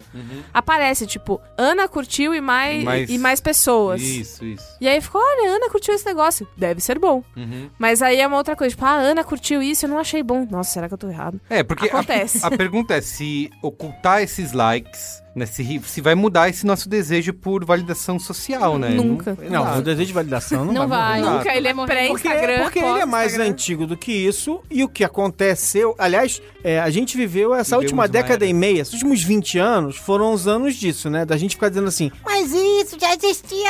Aparece, 0.54 1.06
tipo, 1.06 1.40
Ana 1.58 1.88
curtiu 1.88 2.34
e 2.34 2.42
mais, 2.42 2.84
Mais- 2.84 3.10
e 3.10 3.18
mais 3.18 3.40
pessoas. 3.40 4.02
Isso, 4.02 4.44
isso. 4.44 4.66
E 4.82 4.88
aí 4.88 5.00
ficou, 5.00 5.22
olha, 5.22 5.52
a 5.52 5.56
Ana 5.56 5.70
curtiu 5.70 5.94
esse 5.94 6.06
negócio. 6.06 6.48
Deve 6.58 6.82
ser 6.82 6.98
bom. 6.98 7.24
Uhum. 7.38 7.70
Mas 7.78 8.02
aí 8.02 8.20
é 8.20 8.28
uma 8.28 8.38
outra 8.38 8.56
coisa, 8.56 8.72
tipo, 8.76 8.84
ah, 8.86 8.90
a 8.92 8.96
Ana 9.00 9.24
curtiu 9.24 9.62
isso, 9.62 9.86
eu 9.86 9.90
não 9.90 10.00
achei 10.00 10.24
bom. 10.24 10.48
Nossa, 10.50 10.72
será 10.72 10.88
que 10.88 10.94
eu 10.94 10.98
tô 10.98 11.10
errado? 11.10 11.40
É, 11.50 11.62
porque 11.64 11.86
a, 11.86 11.90
Acontece. 11.90 12.40
a 12.46 12.50
pergunta 12.50 12.96
é 12.96 13.02
se 13.02 13.50
ocultar 13.62 14.22
esses 14.22 14.52
likes, 14.54 15.22
né, 15.40 15.46
se, 15.46 15.82
se 15.86 16.02
vai 16.02 16.14
mudar 16.16 16.50
esse 16.50 16.66
nosso 16.66 16.88
desejo 16.88 17.34
por 17.34 17.66
validação 17.66 18.20
social, 18.20 18.78
né? 18.78 18.90
Nunca. 18.90 19.38
Não, 19.50 19.64
dá. 19.66 19.78
o 19.78 19.82
desejo 19.82 20.08
de 20.08 20.14
validação 20.14 20.66
não, 20.66 20.74
Não 20.74 20.88
vai. 20.88 21.20
mudar. 21.20 21.38
Nunca, 21.38 21.56
ele 21.56 21.68
é 21.68 21.74
Porque- 21.74 21.94
Porque, 22.10 22.28
pré-Instagram. 22.30 22.64
porque 22.64 22.80
ele 22.80 22.88
é 23.00 23.06
mais 23.06 23.32
pós-Instagram. 23.32 23.52
antigo 23.52 23.88
do 23.88 23.98
que 23.98 24.12
isso 24.12 24.62
e 24.70 24.84
o 24.84 24.90
que 24.90 25.04
aconteceu. 25.04 25.96
Aliás, 25.98 26.42
é, 26.64 26.80
a 26.80 26.90
gente 26.90 27.16
viveu 27.18 27.54
essa 27.54 27.76
Vivemos 27.78 27.84
última 27.86 28.08
década 28.08 28.46
era. 28.46 28.46
e 28.46 28.54
meia, 28.54 28.82
esses 28.82 28.94
últimos 28.94 29.24
20 29.24 29.58
anos 29.58 29.96
foram 29.98 30.34
os 30.34 30.48
anos 30.48 30.76
disso, 30.76 31.10
né? 31.10 31.26
Da 31.26 31.38
gente 31.38 31.56
ficar 31.56 31.70
dizendo 31.70 31.88
assim, 31.88 32.12
mas 32.26 32.52
isso 32.54 32.98
já 33.00 33.14
existia 33.16 33.70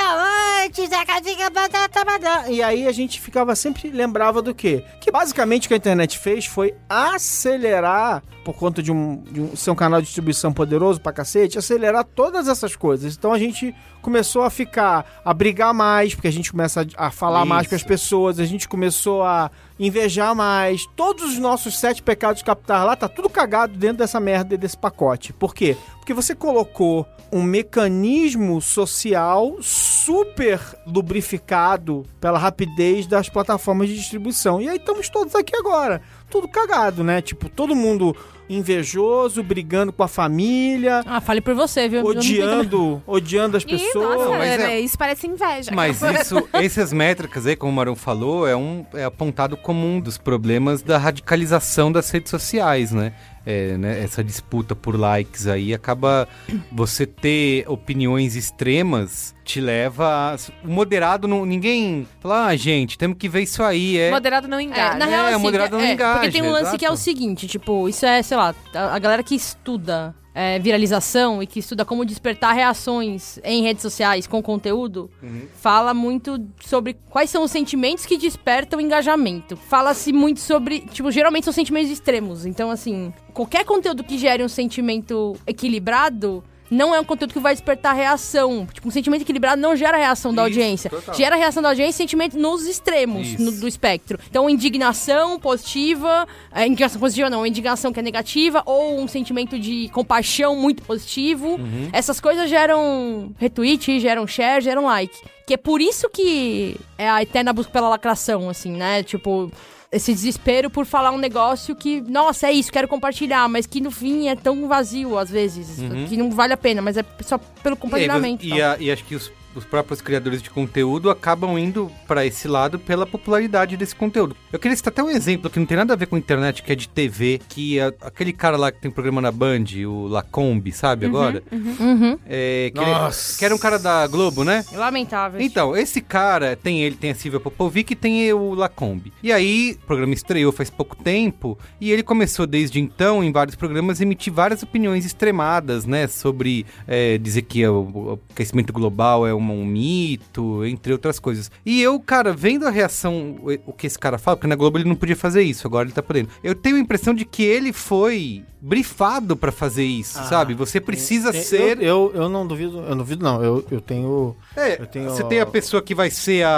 antes, 0.65 0.91
a 0.91 1.05
casinha 1.05 1.49
batata 1.49 2.03
badá." 2.03 2.45
E 2.49 2.63
aí 2.63 2.87
a 2.87 2.91
gente 2.91 3.21
ficava 3.21 3.55
sempre 3.55 3.89
lembrava 3.91 4.41
do 4.41 4.55
quê? 4.55 4.83
Que 4.99 5.11
basicamente 5.11 5.65
o 5.65 5.67
que 5.67 5.73
a 5.75 5.77
internet 5.77 6.17
fez 6.17 6.45
foi 6.45 6.73
acelerar, 6.89 8.23
por 8.43 8.55
conta 8.55 8.81
de 8.81 8.91
um, 8.91 9.21
de 9.31 9.41
um 9.41 9.55
ser 9.55 9.69
um 9.69 9.75
canal 9.75 9.99
de 9.99 10.05
distribuição 10.07 10.51
poderoso 10.51 10.99
pra 10.99 11.11
cacete, 11.13 11.57
acelerar 11.59 12.03
todas 12.03 12.47
essas 12.47 12.75
coisas. 12.75 13.15
Então 13.15 13.31
a 13.31 13.39
gente 13.39 13.75
começou 14.01 14.43
a 14.43 14.49
ficar, 14.49 15.21
a 15.23 15.33
brigar 15.33 15.73
mais, 15.73 16.15
porque 16.15 16.27
a 16.27 16.31
gente 16.31 16.51
começa 16.51 16.85
a, 16.97 17.07
a 17.07 17.11
falar 17.11 17.45
mais 17.45 17.67
com 17.67 17.75
as 17.75 17.81
Isso. 17.81 17.87
pessoas, 17.87 18.39
a 18.39 18.45
gente 18.45 18.67
começou 18.67 19.23
a 19.23 19.51
invejar 19.79 20.35
mais. 20.35 20.85
Todos 20.95 21.25
os 21.25 21.37
nossos 21.37 21.77
sete 21.77 22.01
pecados 22.01 22.41
capitais 22.41 22.85
lá, 22.85 22.95
tá 22.95 23.07
tudo 23.07 23.29
cagado 23.29 23.77
dentro 23.77 23.97
dessa 23.97 24.19
merda 24.19 24.57
desse 24.57 24.77
pacote. 24.77 25.33
Por 25.33 25.53
quê? 25.53 25.77
Porque 25.97 26.13
você 26.13 26.33
colocou 26.33 27.05
um 27.31 27.43
mecanismo 27.43 28.59
social 28.61 29.57
super 29.61 30.59
lubrificado 30.85 32.05
pela 32.19 32.39
rapidez 32.39 33.05
das 33.05 33.29
plataformas 33.29 33.87
de 33.89 33.95
distribuição. 33.95 34.59
E 34.61 34.67
aí 34.67 34.77
estamos 34.77 35.09
todos 35.09 35.35
aqui 35.35 35.55
agora. 35.55 36.01
Tudo 36.29 36.47
cagado, 36.47 37.03
né? 37.03 37.21
Tipo, 37.21 37.47
todo 37.49 37.75
mundo 37.75 38.15
invejoso, 38.49 39.43
brigando 39.43 39.93
com 39.93 40.03
a 40.03 40.07
família, 40.07 41.03
Ah, 41.05 41.21
fale 41.21 41.41
por 41.41 41.53
você, 41.53 41.87
viu? 41.87 42.03
Odiando, 42.03 43.01
odiando 43.05 43.57
as 43.57 43.63
Ih, 43.63 43.67
pessoas. 43.67 44.17
nossa, 44.17 44.29
mas 44.29 44.59
é- 44.59 44.73
é- 44.73 44.79
isso 44.79 44.97
parece 44.97 45.27
inveja. 45.27 45.71
Mas 45.73 46.01
isso, 46.01 46.35
essas 46.53 46.91
métricas 46.91 47.45
aí, 47.45 47.55
como 47.55 47.71
o 47.71 47.75
Marão 47.75 47.95
falou, 47.95 48.47
é, 48.47 48.55
um, 48.55 48.85
é 48.93 49.03
apontado 49.03 49.55
como 49.55 49.85
um 49.85 49.99
dos 49.99 50.17
problemas 50.17 50.81
da 50.81 50.97
radicalização 50.97 51.91
das 51.91 52.09
redes 52.09 52.29
sociais, 52.29 52.91
né? 52.91 53.13
É, 53.45 53.77
né, 53.77 54.03
Essa 54.03 54.21
disputa 54.23 54.75
por 54.75 54.99
likes 54.99 55.47
aí 55.47 55.73
acaba 55.73 56.27
você 56.71 57.05
ter 57.05 57.63
opiniões 57.67 58.35
extremas 58.35 59.33
te 59.43 59.59
leva 59.59 60.05
a... 60.05 60.35
O 60.63 60.69
moderado, 60.69 61.27
não, 61.27 61.43
ninguém 61.45 62.05
fala, 62.19 62.47
ah, 62.47 62.55
gente, 62.55 62.95
temos 62.97 63.17
que 63.17 63.27
ver 63.27 63.41
isso 63.41 63.63
aí, 63.63 63.97
é... 63.97 64.11
Moderado 64.11 64.47
não 64.47 64.59
É, 64.59 64.63
engaja. 64.63 64.97
na 64.97 65.05
real, 65.05 65.25
É, 65.27 65.33
assim, 65.33 65.41
moderado 65.41 65.77
não 65.77 65.83
é, 65.83 65.93
engaja, 65.93 66.19
Porque 66.19 66.31
tem 66.31 66.43
um 66.43 66.51
lance 66.51 66.63
exato. 66.63 66.77
que 66.77 66.85
é 66.85 66.91
o 66.91 66.95
seguinte, 66.95 67.47
tipo, 67.47 67.89
isso 67.89 68.05
é, 68.05 68.21
sei 68.21 68.37
lá, 68.39 68.55
a, 68.73 68.95
a 68.95 68.99
galera 68.99 69.21
que 69.23 69.35
estuda 69.35 70.15
é, 70.33 70.57
viralização 70.59 71.41
e 71.43 71.47
que 71.47 71.59
estuda 71.59 71.83
como 71.83 72.05
despertar 72.05 72.53
reações 72.53 73.39
em 73.43 73.61
redes 73.63 73.81
sociais 73.81 74.25
com 74.27 74.41
conteúdo, 74.41 75.09
Uhum. 75.21 75.47
fala 75.55 75.93
muito 75.93 76.39
sobre 76.63 76.95
quais 77.09 77.29
são 77.29 77.43
os 77.43 77.51
sentimentos 77.51 78.05
que 78.05 78.17
despertam 78.17 78.79
engajamento. 78.79 79.57
Fala-se 79.57 80.13
muito 80.13 80.39
sobre, 80.39 80.81
tipo, 80.81 81.11
geralmente 81.11 81.43
são 81.43 81.53
sentimentos 81.53 81.89
extremos. 81.91 82.45
Então, 82.45 82.69
assim, 82.71 83.13
qualquer 83.33 83.65
conteúdo 83.65 84.03
que 84.03 84.17
gere 84.17 84.43
um 84.43 84.47
sentimento 84.49 85.35
equilibrado 85.45 86.43
não 86.69 86.93
é 86.93 86.99
um 86.99 87.03
conteúdo 87.03 87.33
que 87.33 87.39
vai 87.39 87.53
despertar 87.53 87.95
reação. 87.95 88.67
Tipo, 88.71 88.87
um 88.87 88.91
sentimento 88.91 89.21
equilibrado 89.21 89.61
não 89.61 89.75
gera 89.75 89.97
reação 89.97 90.33
da 90.33 90.43
Isso, 90.47 90.59
audiência. 90.59 90.89
total. 90.89 91.15
Gera 91.15 91.35
reação 91.35 91.61
da 91.63 91.69
audiência 91.69 91.91
e 91.95 91.97
sentimento 92.03 92.37
nos 92.37 92.65
extremos 92.67 93.37
no- 93.39 93.51
do 93.51 93.67
espectro. 93.67 94.19
Então, 94.29 94.49
indignação 94.49 95.39
positiva, 95.39 96.27
é, 96.53 96.65
indignação 96.65 96.99
positiva 96.99 97.29
não, 97.29 97.45
indignação 97.45 97.91
que 97.93 97.99
é 97.99 98.03
negativa, 98.03 98.63
ou 98.65 98.99
um 98.99 99.07
sentimento 99.07 99.57
de 99.59 99.89
compaixão 99.89 100.55
muito 100.55 100.83
positivo. 100.83 101.47
Uhum. 101.55 101.89
Essas 101.91 102.19
coisas 102.19 102.49
geram 102.49 103.31
retweet, 103.37 103.99
geram 103.99 104.25
share, 104.27 104.61
geram 104.63 104.85
like. 104.85 105.15
Que 105.45 105.55
é 105.55 105.57
por 105.57 105.81
isso 105.81 106.07
que 106.09 106.75
é 106.97 107.09
a 107.09 107.23
eterna 107.23 107.51
busca 107.51 107.71
pela 107.71 107.89
lacração, 107.89 108.49
assim, 108.49 108.71
né? 108.71 109.01
Tipo, 109.01 109.51
esse 109.91 110.13
desespero 110.13 110.69
por 110.69 110.85
falar 110.85 111.11
um 111.11 111.17
negócio 111.17 111.75
que, 111.75 111.99
nossa, 112.01 112.47
é 112.47 112.51
isso, 112.51 112.71
quero 112.71 112.87
compartilhar, 112.87 113.47
mas 113.49 113.65
que 113.65 113.81
no 113.81 113.89
fim 113.89 114.27
é 114.27 114.35
tão 114.35 114.67
vazio 114.67 115.17
às 115.17 115.29
vezes, 115.29 115.79
que 116.07 116.15
não 116.15 116.29
vale 116.29 116.53
a 116.53 116.57
pena, 116.57 116.81
mas 116.81 116.95
é 116.97 117.03
só 117.21 117.37
pelo 117.63 117.75
compartilhamento. 117.75 118.45
E, 118.45 118.49
tal. 118.49 118.57
a- 118.71 118.77
e 118.79 118.91
acho 118.91 119.03
que 119.05 119.15
os, 119.15 119.31
os 119.59 119.65
próprios 119.65 120.01
criadores 120.01 120.41
de 120.41 120.49
conteúdo 120.49 121.09
acabam 121.09 121.57
indo 121.57 121.91
pra 122.07 122.25
esse 122.25 122.47
lado 122.47 122.79
pela 122.79 123.05
popularidade 123.05 123.77
desse 123.77 123.95
conteúdo. 123.95 124.35
Eu 124.51 124.57
queria 124.59 124.75
citar 124.75 124.91
até 124.91 125.03
um 125.03 125.09
exemplo 125.09 125.49
que 125.49 125.59
não 125.59 125.65
tem 125.65 125.77
nada 125.77 125.93
a 125.93 125.95
ver 125.95 126.07
com 126.07 126.17
internet, 126.17 126.63
que 126.63 126.71
é 126.71 126.75
de 126.75 126.87
TV, 126.89 127.39
que 127.47 127.77
é 127.79 127.93
aquele 128.01 128.33
cara 128.33 128.57
lá 128.57 128.71
que 128.71 128.81
tem 128.81 128.89
programa 128.89 129.21
na 129.21 129.31
Band, 129.31 129.65
o 129.87 130.07
Lacombe, 130.07 130.71
sabe 130.71 131.05
agora? 131.05 131.43
Uhum. 131.51 132.17
É, 132.25 132.71
que, 132.73 132.79
ele- 132.81 132.91
Nossa. 132.91 133.37
que 133.37 133.45
era 133.45 133.53
um 133.53 133.57
cara 133.59 133.77
da 133.77 134.07
Globo, 134.07 134.43
né? 134.43 134.63
Lamentável. 134.73 135.39
Então, 135.41 135.75
esse 135.75 136.01
cara, 136.01 136.55
tem 136.55 136.81
ele, 136.81 136.95
tem 136.95 137.11
a 137.11 137.15
Silvia 137.15 137.39
Popovic 137.39 137.93
e 137.93 137.95
tem 137.95 138.31
o 138.33 138.53
Lacombe. 138.53 139.13
E 139.21 139.31
aí, 139.31 139.77
o 139.83 139.85
programa 139.85 140.13
estreou 140.13 140.51
faz 140.51 140.69
pouco 140.69 140.95
tempo, 140.95 141.57
e 141.79 141.91
ele 141.91 142.03
começou 142.03 142.47
desde 142.47 142.79
então, 142.79 143.23
em 143.23 143.31
vários 143.31 143.55
programas, 143.55 143.99
a 143.99 144.03
emitir 144.03 144.31
várias 144.33 144.63
opiniões 144.63 145.05
extremadas, 145.05 145.85
né? 145.85 146.07
Sobre 146.07 146.65
é, 146.87 147.17
dizer 147.17 147.41
que 147.43 147.65
o, 147.67 147.81
o 147.93 148.19
aquecimento 148.31 148.71
global 148.73 149.27
é 149.27 149.33
um, 149.49 149.61
um 149.61 149.65
mito, 149.65 150.63
entre 150.65 150.91
outras 150.93 151.19
coisas. 151.19 151.51
E 151.65 151.81
eu, 151.81 151.99
cara, 151.99 152.33
vendo 152.33 152.65
a 152.67 152.69
reação, 152.69 153.37
o, 153.65 153.73
que 153.73 153.87
esse 153.87 153.97
cara 153.99 154.17
fala, 154.17 154.37
porque 154.37 154.47
na 154.47 154.55
Globo 154.55 154.77
ele 154.77 154.87
não 154.89 154.95
podia 154.95 155.15
fazer 155.15 155.41
isso, 155.43 155.65
agora 155.67 155.85
ele 155.87 155.93
tá 155.93 156.01
podendo. 156.03 156.29
Eu 156.43 156.55
tenho 156.55 156.75
a 156.75 156.79
impressão 156.79 157.13
de 157.13 157.25
que 157.25 157.43
ele 157.43 157.71
foi 157.73 158.43
brifado 158.61 159.37
pra 159.37 159.51
fazer 159.53 159.85
isso, 159.85 160.19
Ah, 160.19 160.23
sabe? 160.23 160.53
Você 160.53 160.81
precisa 160.81 161.31
Tem- 161.31 161.41
ser... 161.41 161.77
Eu, 161.81 162.11
eu, 162.13 162.23
eu 162.23 162.29
não 162.29 162.45
duvido, 162.45 162.77
eu 162.79 162.89
não 162.89 162.97
duvido, 162.97 163.23
não. 163.23 163.41
Eu, 163.43 163.65
eu 163.71 163.79
tenho. 163.79 164.35
É, 164.55 164.81
eu 164.81 164.85
tenho- 164.85 165.09
você 165.09 165.23
tem 165.23 165.39
a 165.39 165.45
pessoa 165.45 165.81
que 165.81 165.95
vai 165.95 166.09
ser 166.11 166.43
a, 166.45 166.49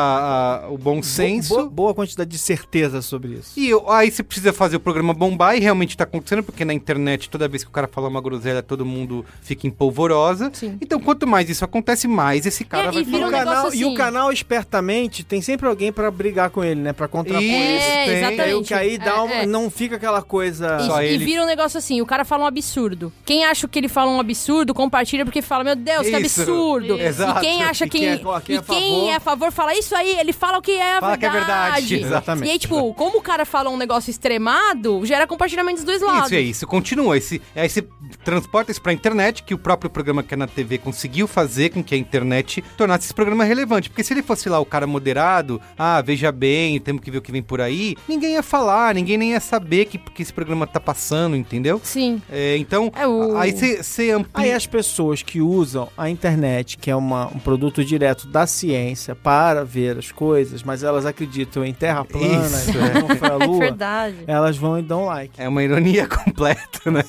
a- 0.64 0.70
o 0.72 0.78
bom 0.80 1.02
senso. 1.04 1.54
Boa, 1.54 1.70
boa 1.70 1.94
quantidade 1.94 2.30
de 2.30 2.38
certeza 2.40 3.02
sobre 3.04 3.34
isso. 3.34 3.52
E 3.58 3.70
eu- 3.70 3.88
aí 3.90 4.10
você 4.10 4.24
precisa 4.24 4.52
fazer 4.52 4.78
o 4.78 4.80
programa 4.80 5.14
bombar 5.14 5.56
e 5.56 5.60
realmente 5.60 5.96
tá 5.96 6.04
acontecendo, 6.04 6.42
porque 6.44 6.66
na 6.66 6.74
internet, 6.74 7.30
toda 7.30 7.48
vez 7.48 7.64
que 7.64 7.70
o 7.70 7.74
cara 7.74 7.88
fala 7.88 8.08
uma 8.08 8.20
groselha, 8.22 8.64
todo 8.64 8.84
mundo 8.86 9.24
fica 9.42 9.68
em 9.68 9.70
polvorosa. 9.70 10.50
Sim. 10.54 10.78
Então, 10.82 11.00
quanto 11.00 11.28
mais 11.28 11.50
isso 11.52 11.64
acontece, 11.64 12.08
mais 12.08 12.46
esse 12.48 12.66
cara 12.72 12.88
É, 12.88 12.92
vai 12.92 13.02
e 13.02 13.06
vira 13.06 13.18
E 13.20 13.26
um 13.26 13.32
canal, 13.32 13.74
e 13.74 13.84
o 13.84 13.88
assim. 13.88 13.96
canal, 13.96 14.32
espertamente, 14.32 15.24
tem 15.24 15.42
sempre 15.42 15.68
alguém 15.68 15.92
pra 15.92 16.10
brigar 16.10 16.50
com 16.50 16.64
ele, 16.64 16.80
né? 16.82 16.94
Pra 16.94 17.08
contrapor 17.08 17.42
Isso, 17.44 17.54
ele. 17.54 17.78
É, 17.78 18.06
tem. 18.06 18.18
exatamente. 18.18 18.54
O 18.56 18.64
que 18.64 18.74
aí 18.74 18.98
dá 18.98 19.12
É, 19.12 19.14
uma- 19.22 19.34
é. 19.36 19.46
não 19.46 19.70
fica 19.70 19.96
aquela 19.98 20.22
coisa... 20.22 20.78
E, 20.82 20.86
Só 20.86 21.02
e 21.04 21.08
ele- 21.08 21.26
vira 21.26 21.44
um 21.44 21.46
negócio 21.46 21.78
assim, 21.78 22.02
o 22.02 22.06
cara 22.06 22.24
fala 22.26 22.44
um 22.46 22.48
absurdo. 22.48 23.12
Quem 23.26 23.46
acha 23.46 23.68
que 23.68 23.78
ele 23.80 23.88
fala 23.90 24.12
um 24.12 24.20
absurdo, 24.20 24.74
compartilha 24.74 25.26
porque 25.26 25.42
fala, 25.42 25.64
meu 25.64 25.76
Deus, 25.76 26.08
que 26.08 26.18
Isso. 26.18 26.42
absurdo. 26.42 27.00
Exato. 27.00 27.40
E 27.40 27.42
quem 27.42 27.64
acha 27.64 27.86
E 27.86 27.90
que... 27.90 28.00
quem 28.00 28.08
é- 28.10 28.18
quem 28.18 28.26
é 28.28 28.32
e 28.32 28.58
a 28.58 28.62
quem 28.62 28.62
favor- 28.62 29.10
é 29.10 29.16
a 29.16 29.20
favor 29.20 29.52
fala 29.52 29.74
isso 29.78 29.96
aí, 29.96 30.18
ele 30.20 30.34
fala 30.34 30.58
o 30.58 30.62
que 30.62 30.72
é 30.72 30.98
a 30.98 31.00
Fala 31.02 31.18
que 31.18 31.26
é 31.26 31.30
verdade. 31.30 31.88
verdade. 31.88 31.96
Exatamente. 32.06 32.48
E 32.48 32.52
aí, 32.52 32.60
tipo, 32.60 32.94
como 32.94 33.18
o 33.18 33.22
cara 33.22 33.46
fala 33.46 33.70
um 33.70 33.78
negócio 33.78 34.10
extremado, 34.10 35.06
gera 35.06 35.28
compartilhamento 35.28 35.78
dos 35.78 35.86
dois 35.86 36.02
lados. 36.02 36.26
Isso, 36.32 36.36
é 36.36 36.42
isso. 36.42 36.68
Continua. 36.68 37.18
Esse, 37.18 37.42
aí 37.56 37.68
você 37.70 37.86
transporta 38.24 38.72
isso 38.72 38.82
pra 38.82 38.94
internet, 38.94 39.44
que 39.44 39.54
o 39.54 39.58
próprio 39.58 39.90
programa 39.90 40.24
que 40.24 40.34
é 40.34 40.38
na 40.38 40.48
TV 40.48 40.78
conseguiu 40.78 41.28
fazer 41.28 41.70
com 41.70 41.84
que 41.84 41.94
a 41.94 41.98
internet 41.98 42.61
tornasse 42.78 43.06
esse 43.06 43.14
programa 43.14 43.44
relevante. 43.44 43.90
Porque 43.90 44.04
se 44.04 44.14
ele 44.14 44.22
fosse 44.24 44.48
lá 44.50 44.60
o 44.60 44.66
cara 44.66 44.86
moderado, 44.88 45.60
ah, 45.78 46.02
veja 46.02 46.32
bem, 46.32 46.80
temos 46.80 47.02
que 47.02 47.12
ver 47.12 47.18
o 47.18 47.22
que 47.22 47.32
vem 47.32 47.42
por 47.44 47.62
aí, 47.62 47.96
ninguém 48.08 48.34
ia 48.34 48.44
falar, 48.44 48.96
ninguém 48.96 49.18
nem 49.18 49.32
ia 49.32 49.40
saber 49.40 49.86
que, 49.86 49.98
que 49.98 50.22
esse 50.22 50.34
programa 50.34 50.66
tá 50.68 50.80
passando, 50.80 51.36
entendeu? 51.36 51.80
Sim. 51.84 52.22
É, 52.32 52.58
então, 52.58 52.92
É 52.96 53.08
o- 53.08 53.38
aí 53.38 53.52
você 53.52 54.12
amplia. 54.12 54.32
Aí 54.48 54.52
as 54.54 54.66
pessoas 54.68 55.22
que 55.22 55.42
usam 55.42 55.90
a 55.98 56.10
internet, 56.10 56.78
que 56.78 56.90
é 56.90 56.96
uma- 56.96 57.28
um 57.28 57.40
produto 57.40 57.84
direto 57.84 58.28
da 58.28 58.46
ciência, 58.48 59.16
para 59.16 59.64
ver 59.64 59.98
as 59.98 60.12
coisas, 60.12 60.64
mas 60.64 60.84
elas 60.84 61.06
acreditam 61.06 61.66
em 61.66 61.74
terra 61.74 62.04
plana, 62.06 62.46
Isso, 62.48 62.72
é. 62.78 63.02
não 63.02 63.16
foi 63.16 63.30
a 63.30 63.34
É 63.34 63.46
lua, 63.48 63.60
verdade. 63.60 64.16
elas 64.28 64.58
vão 64.58 64.78
e 64.78 64.82
dão 64.82 65.06
like. 65.06 65.34
É 65.42 65.48
uma 65.48 65.64
ironia 65.64 66.08
completa, 66.10 66.92
né? 66.92 67.04